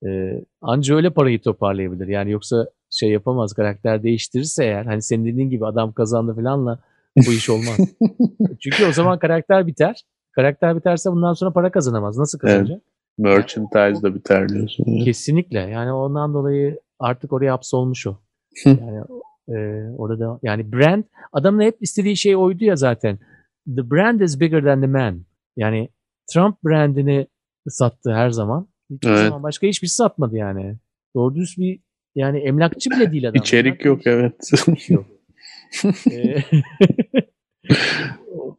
Ee, 0.06 0.44
anca 0.62 0.96
öyle 0.96 1.10
parayı 1.10 1.40
toparlayabilir. 1.40 2.08
Yani 2.08 2.30
yoksa 2.30 2.66
şey 2.90 3.10
yapamaz. 3.10 3.52
Karakter 3.52 4.02
değiştirirse 4.02 4.64
eğer 4.64 4.84
hani 4.84 5.02
senin 5.02 5.24
dediğin 5.24 5.50
gibi 5.50 5.66
adam 5.66 5.92
kazandı 5.92 6.34
falanla 6.34 6.78
bu 7.16 7.32
iş 7.32 7.50
olmaz. 7.50 7.78
Çünkü 8.60 8.86
o 8.88 8.92
zaman 8.92 9.18
karakter 9.18 9.66
biter. 9.66 10.02
Karakter 10.32 10.76
biterse 10.76 11.10
bundan 11.10 11.32
sonra 11.32 11.52
para 11.52 11.70
kazanamaz. 11.70 12.18
Nasıl 12.18 12.38
kazanacak? 12.38 12.82
Merchandise 13.18 14.02
da 14.02 14.14
biter 14.14 14.48
diyorsun. 14.48 14.84
ya. 14.86 15.04
Kesinlikle. 15.04 15.58
Yani 15.58 15.92
ondan 15.92 16.34
dolayı 16.34 16.80
artık 16.98 17.32
oraya 17.32 17.52
hapsolmuş 17.52 18.06
o. 18.06 18.16
Yani 18.64 19.04
e, 19.48 19.86
orada 19.98 20.38
yani 20.42 20.72
brand 20.72 21.04
adamın 21.32 21.62
hep 21.62 21.76
istediği 21.80 22.16
şey 22.16 22.36
oydu 22.36 22.64
ya 22.64 22.76
zaten. 22.76 23.18
The 23.76 23.90
brand 23.90 24.20
is 24.20 24.40
bigger 24.40 24.64
than 24.64 24.80
the 24.80 24.86
man. 24.86 25.24
Yani 25.56 25.88
Trump 26.32 26.64
brandini 26.64 27.26
sattı 27.68 28.12
her 28.12 28.30
zaman. 28.30 28.68
Hiçbir 28.90 29.08
Evet. 29.08 29.18
zaman 29.18 29.42
başka 29.42 29.66
hiçbir 29.66 29.88
şey 29.88 29.94
satmadı 29.94 30.36
yani. 30.36 30.76
Doğru 31.14 31.34
düz 31.34 31.54
bir 31.58 31.80
yani 32.14 32.38
emlakçı 32.38 32.90
bile 32.90 33.12
değil 33.12 33.28
adam. 33.28 33.42
İçerik 33.42 33.66
Emlak 33.66 33.84
yok 33.84 34.06
evet. 34.06 34.50
yok. 34.88 35.06
Ee, 36.10 36.36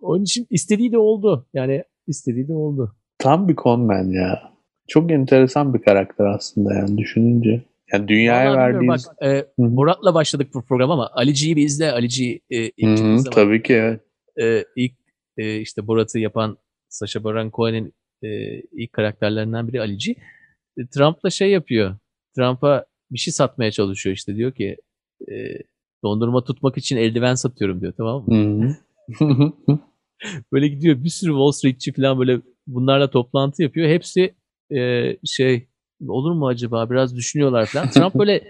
Onun 0.01 0.23
için 0.23 0.47
istediği 0.49 0.91
de 0.91 0.97
oldu. 0.97 1.47
Yani 1.53 1.83
istediği 2.07 2.47
de 2.47 2.53
oldu. 2.53 2.95
Tam 3.17 3.47
bir 3.47 3.55
conman 3.55 4.11
ya. 4.11 4.53
Çok 4.87 5.11
enteresan 5.11 5.73
bir 5.73 5.81
karakter 5.81 6.25
aslında 6.25 6.73
yani 6.73 6.97
düşününce. 6.97 7.61
Yani 7.93 8.07
dünyaya 8.07 8.51
Vallahi 8.51 8.87
Bak, 8.87 8.99
e, 9.23 9.45
Murat'la 9.57 10.13
başladık 10.13 10.49
bu 10.53 10.61
program 10.61 10.91
ama 10.91 11.09
Alici'yi 11.13 11.55
bir 11.55 11.65
izle. 11.65 11.91
Alici'yi 11.91 12.41
e, 12.49 12.57
ilk 12.57 12.87
Hı 12.87 12.91
hı, 12.91 12.95
çıktığı 12.95 13.19
zaman 13.19 13.35
tabii 13.35 13.63
ki 13.63 13.73
evet. 13.73 14.01
e, 14.41 14.65
ilk 14.75 14.93
e, 15.37 15.57
işte 15.59 15.87
Borat'ı 15.87 16.19
yapan 16.19 16.57
Sacha 16.89 17.23
Baron 17.23 17.49
Cohen'in 17.49 17.93
e, 18.23 18.61
ilk 18.71 18.93
karakterlerinden 18.93 19.67
biri 19.67 19.81
Alici. 19.81 20.15
E, 20.77 20.87
Trump'la 20.87 21.29
şey 21.29 21.51
yapıyor. 21.51 21.95
Trump'a 22.35 22.85
bir 23.11 23.17
şey 23.19 23.33
satmaya 23.33 23.71
çalışıyor 23.71 24.15
işte 24.15 24.35
diyor 24.35 24.51
ki 24.51 24.77
e, 25.31 25.33
dondurma 26.03 26.43
tutmak 26.43 26.77
için 26.77 26.97
eldiven 26.97 27.35
satıyorum 27.35 27.81
diyor 27.81 27.93
tamam 27.97 28.25
mı? 28.27 28.75
Böyle 30.51 30.67
gidiyor 30.67 31.03
bir 31.03 31.09
sürü 31.09 31.31
Wall 31.31 31.51
Street'çi 31.51 31.93
falan 31.93 32.19
böyle 32.19 32.41
bunlarla 32.67 33.09
toplantı 33.09 33.63
yapıyor. 33.63 33.89
Hepsi 33.89 34.35
e, 34.75 35.11
şey 35.25 35.67
olur 36.07 36.31
mu 36.31 36.47
acaba 36.47 36.89
biraz 36.89 37.15
düşünüyorlar 37.15 37.65
falan. 37.65 37.89
Trump 37.89 38.15
böyle 38.15 38.43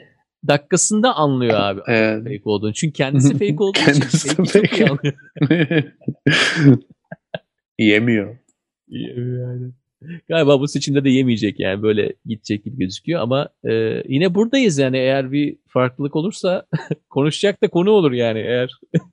dakikasında 0.47 1.15
anlıyor 1.15 1.53
abi 1.53 1.81
evet. 1.87 2.23
fake 2.23 2.41
olduğunu. 2.45 2.73
Çünkü 2.73 2.93
kendisi 2.93 3.33
fake 3.33 3.55
olduğu 3.57 3.79
için 3.89 3.93
Kendisi 3.93 4.35
çok 4.35 4.55
iyi 4.55 4.67
fake. 4.67 4.89
anlıyor. 4.89 5.83
Yemiyor. 7.79 8.37
Yani. 8.99 9.71
Galiba 10.29 10.59
bu 10.59 10.67
seçimde 10.67 11.03
de 11.03 11.09
yemeyecek 11.09 11.59
yani 11.59 11.83
böyle 11.83 12.13
gidecek 12.25 12.63
gibi 12.63 12.77
gözüküyor 12.77 13.21
ama 13.21 13.49
e, 13.69 14.03
yine 14.07 14.35
buradayız 14.35 14.77
yani 14.77 14.97
eğer 14.97 15.31
bir 15.31 15.57
farklılık 15.67 16.15
olursa 16.15 16.65
konuşacak 17.09 17.63
da 17.63 17.67
konu 17.67 17.91
olur 17.91 18.11
yani 18.11 18.39
eğer 18.39 18.71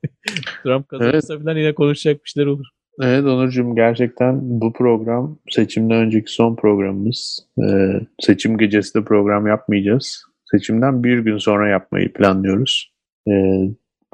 Trump 0.65 0.89
kazanırsa 0.89 1.39
falan 1.39 1.57
yine 1.57 1.75
konuşacak 1.75 2.25
bir 2.25 2.29
şeyler 2.29 2.47
olur. 2.47 2.67
Evet 3.03 3.25
Onurcuğum 3.25 3.75
gerçekten 3.77 4.39
bu 4.43 4.73
program 4.73 5.39
seçimden 5.51 5.97
önceki 5.97 6.33
son 6.33 6.57
programımız. 6.57 7.47
Ee, 7.59 8.01
seçim 8.21 8.59
gecesi 8.59 8.95
de 8.95 9.05
program 9.05 9.47
yapmayacağız. 9.47 10.23
Seçimden 10.51 11.05
bir 11.05 11.19
gün 11.19 11.39
sonra 11.39 11.69
yapmayı 11.69 12.13
planlıyoruz. 12.13 12.93
Ee, 13.29 13.63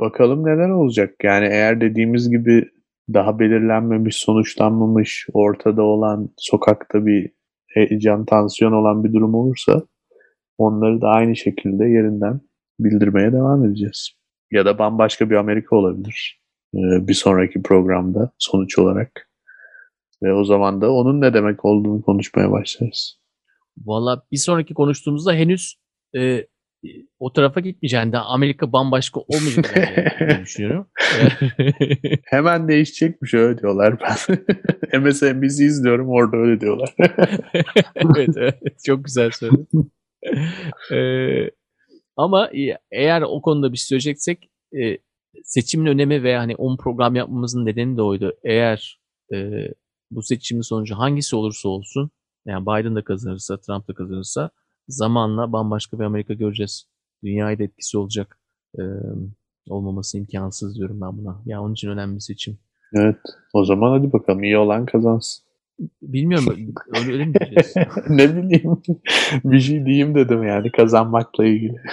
bakalım 0.01 0.47
neler 0.47 0.69
olacak. 0.69 1.15
Yani 1.23 1.47
eğer 1.47 1.81
dediğimiz 1.81 2.31
gibi 2.31 2.71
daha 3.15 3.39
belirlenmemiş, 3.39 4.17
sonuçlanmamış, 4.17 5.27
ortada 5.33 5.83
olan, 5.83 6.31
sokakta 6.37 7.07
bir 7.07 7.31
heyecan, 7.67 8.25
tansiyon 8.25 8.73
olan 8.73 9.05
bir 9.05 9.13
durum 9.13 9.35
olursa 9.35 9.83
onları 10.59 11.01
da 11.01 11.09
aynı 11.09 11.37
şekilde 11.37 11.85
yerinden 11.85 12.41
bildirmeye 12.81 13.33
devam 13.33 13.65
edeceğiz. 13.65 14.11
Ya 14.51 14.65
da 14.65 14.79
bambaşka 14.79 15.31
bir 15.31 15.35
Amerika 15.35 15.77
olabilir 15.77 16.41
e, 16.75 17.09
bir 17.09 17.15
sonraki 17.15 17.63
programda 17.63 18.33
sonuç 18.39 18.79
olarak. 18.79 19.31
Ve 20.23 20.33
o 20.33 20.45
zaman 20.45 20.81
da 20.81 20.93
onun 20.93 21.21
ne 21.21 21.35
demek 21.35 21.65
olduğunu 21.65 22.03
konuşmaya 22.03 22.51
başlarız. 22.51 23.21
Valla 23.85 24.23
bir 24.33 24.37
sonraki 24.37 24.75
konuştuğumuzda 24.75 25.33
henüz 25.33 25.75
e, 26.17 26.47
o 27.19 27.33
tarafa 27.33 27.61
gitmeyecek. 27.61 27.99
Yani 27.99 28.13
daha 28.13 28.25
Amerika 28.25 28.73
bambaşka 28.73 29.21
diye 29.31 30.41
düşünüyorum. 30.43 30.89
Hemen 32.25 32.69
değişecekmiş 32.69 33.35
öyle 33.35 33.59
diyorlar 33.59 33.95
ben. 34.01 35.01
MSNBC 35.01 35.65
izliyorum 35.65 36.09
orada 36.09 36.37
öyle 36.37 36.61
diyorlar. 36.61 36.95
evet, 37.95 38.29
evet, 38.37 38.61
çok 38.87 39.05
güzel 39.05 39.31
söyledin. 39.31 39.93
Ee, 40.93 41.51
ama 42.17 42.51
eğer 42.91 43.23
o 43.23 43.43
konuda 43.43 43.73
bir 43.73 43.77
şey 43.79 43.85
söyleyeceksek 43.87 44.51
e, 44.73 44.99
seçimin 45.45 45.87
önemi 45.87 46.23
ve 46.23 46.37
hani 46.37 46.57
10 46.57 46.77
program 46.77 47.15
yapmamızın 47.15 47.67
nedeni 47.67 47.97
de 47.97 48.03
oydu. 48.03 48.33
Eğer 48.45 49.01
e, 49.35 49.69
bu 50.11 50.23
seçimin 50.23 50.63
sonucu 50.63 50.95
hangisi 50.95 51.37
olursa 51.37 51.69
olsun 51.69 52.11
yani 52.47 52.67
Biden 52.67 52.97
da 52.97 53.05
kazanırsa, 53.05 53.61
Trump 53.61 53.89
da 53.89 53.95
kazanırsa 53.95 54.51
zamanla 54.89 55.53
bambaşka 55.53 55.99
bir 55.99 56.05
Amerika 56.05 56.35
göreceğiz. 56.35 56.87
Dünyaya 57.25 57.59
da 57.59 57.63
etkisi 57.63 57.99
olacak. 57.99 58.39
Ee, 58.79 58.83
olmaması 59.69 60.19
imkansız 60.19 60.77
diyorum 60.77 61.01
ben 61.01 61.19
buna. 61.19 61.43
Ya 61.47 61.63
onun 61.63 61.73
için 61.73 61.89
önemli 61.89 62.15
bir 62.15 62.21
seçim. 62.21 62.59
Evet. 62.95 63.19
O 63.53 63.65
zaman 63.65 63.99
hadi 63.99 64.13
bakalım 64.13 64.45
iyi 64.45 64.59
olan 64.59 64.87
kazansın. 64.87 65.47
Bilmiyorum 66.03 66.47
öyle, 66.51 66.67
öyle 67.13 67.25
mi 67.25 67.35
diyeceğiz? 67.35 67.75
ne 68.09 68.37
bileyim. 68.37 68.83
bir 69.45 69.61
şey 69.61 69.87
diyeyim 69.87 70.15
dedim 70.15 70.43
yani 70.43 70.73
kazanmakla 70.73 71.45
ilgili. 71.45 71.77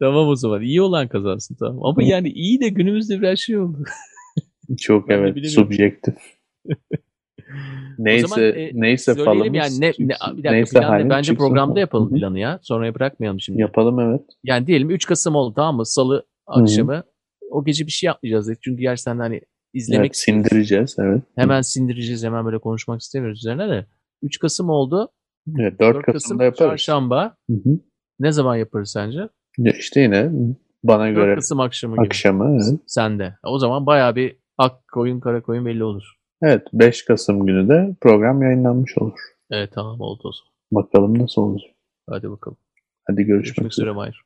tamam 0.00 0.28
o 0.28 0.36
zaman. 0.36 0.62
iyi 0.62 0.82
olan 0.82 1.08
kazansın 1.08 1.54
tamam. 1.54 1.84
Ama 1.84 2.02
yani 2.02 2.28
iyi 2.28 2.60
de 2.60 2.68
günümüzde 2.68 3.20
biraz 3.20 3.38
şey 3.38 3.58
oldu. 3.58 3.84
Çok 4.80 5.08
Ben 5.08 5.18
evet 5.18 5.50
subjektif. 5.50 6.14
neyse 7.98 8.24
o 8.26 8.28
zaman, 8.28 8.44
e, 8.44 8.70
neyse 8.74 9.14
Söyleyelim 9.14 9.54
yani 9.54 9.80
ne, 9.80 9.88
ne, 9.88 9.92
bir 9.98 10.08
dakika 10.08 10.50
neyse 10.50 10.78
planı- 10.80 11.10
bence 11.10 11.26
çıksın. 11.26 11.44
programda 11.46 11.80
yapalım 11.80 12.10
Hı 12.10 12.14
hı. 12.14 12.18
planı 12.18 12.38
ya. 12.38 12.58
Sonraya 12.62 12.94
bırakmayalım 12.94 13.40
şimdi. 13.40 13.60
Yapalım 13.60 14.00
evet. 14.00 14.20
Yani 14.44 14.66
diyelim 14.66 14.90
3 14.90 15.06
Kasım 15.06 15.34
oldu 15.34 15.54
tamam 15.56 15.76
mı? 15.76 15.86
Salı 15.86 16.26
akşamı. 16.46 17.02
O 17.50 17.64
gece 17.64 17.86
bir 17.86 17.92
şey 17.92 18.06
yapmayacağız 18.06 18.48
dedik. 18.48 18.62
Çünkü 18.62 18.80
gerçekten 18.82 19.18
hani 19.18 19.40
izlemek 19.74 20.06
evet 20.06 20.16
sindireceğiz 20.16 20.96
evet. 20.98 21.22
hemen 21.36 21.60
sindireceğiz. 21.60 22.24
Hemen 22.24 22.44
böyle 22.44 22.58
konuşmak 22.58 23.00
istemiyoruz 23.00 23.38
üzerine 23.38 23.68
de. 23.68 23.86
3 24.22 24.38
Kasım 24.38 24.68
oldu. 24.70 25.08
Evet, 25.60 25.80
4, 25.80 25.94
4 25.96 26.06
Kasım'da 26.06 26.12
Kasım 26.12 26.40
yaparız. 26.40 26.58
çarşamba. 26.58 27.36
Hı 27.50 27.56
hı. 27.56 27.78
Ne 28.20 28.32
zaman 28.32 28.56
yaparız 28.56 28.90
sence? 28.90 29.28
Ya 29.58 29.72
işte 29.78 30.00
yine 30.00 30.30
bana 30.84 31.06
4 31.06 31.14
göre 31.14 31.34
Kasım 31.34 31.60
akşamı 31.60 31.96
gibi. 31.96 32.06
akşamı 32.06 32.50
evet. 32.52 32.80
Sende. 32.86 33.34
O 33.44 33.58
zaman 33.58 33.86
bayağı 33.86 34.16
bir 34.16 34.36
ak 34.58 34.88
koyun 34.92 35.20
kara 35.20 35.42
koyun 35.42 35.66
belli 35.66 35.84
olur. 35.84 36.14
Evet 36.44 36.66
5 36.72 37.04
Kasım 37.04 37.46
günü 37.46 37.68
de 37.68 37.96
program 38.00 38.42
yayınlanmış 38.42 38.98
olur. 38.98 39.18
Evet 39.50 39.70
tamam 39.74 40.00
oldu 40.00 40.20
o 40.24 40.32
zaman. 40.32 40.52
Bakalım 40.72 41.18
nasıl 41.18 41.42
olur. 41.42 41.60
Hadi 42.10 42.30
bakalım. 42.30 42.56
Hadi 43.04 43.24
görüşmek, 43.24 43.44
Görüşmek 43.56 43.72
üzere. 43.72 43.84
üzere 43.84 43.94
Mahir. 43.96 44.22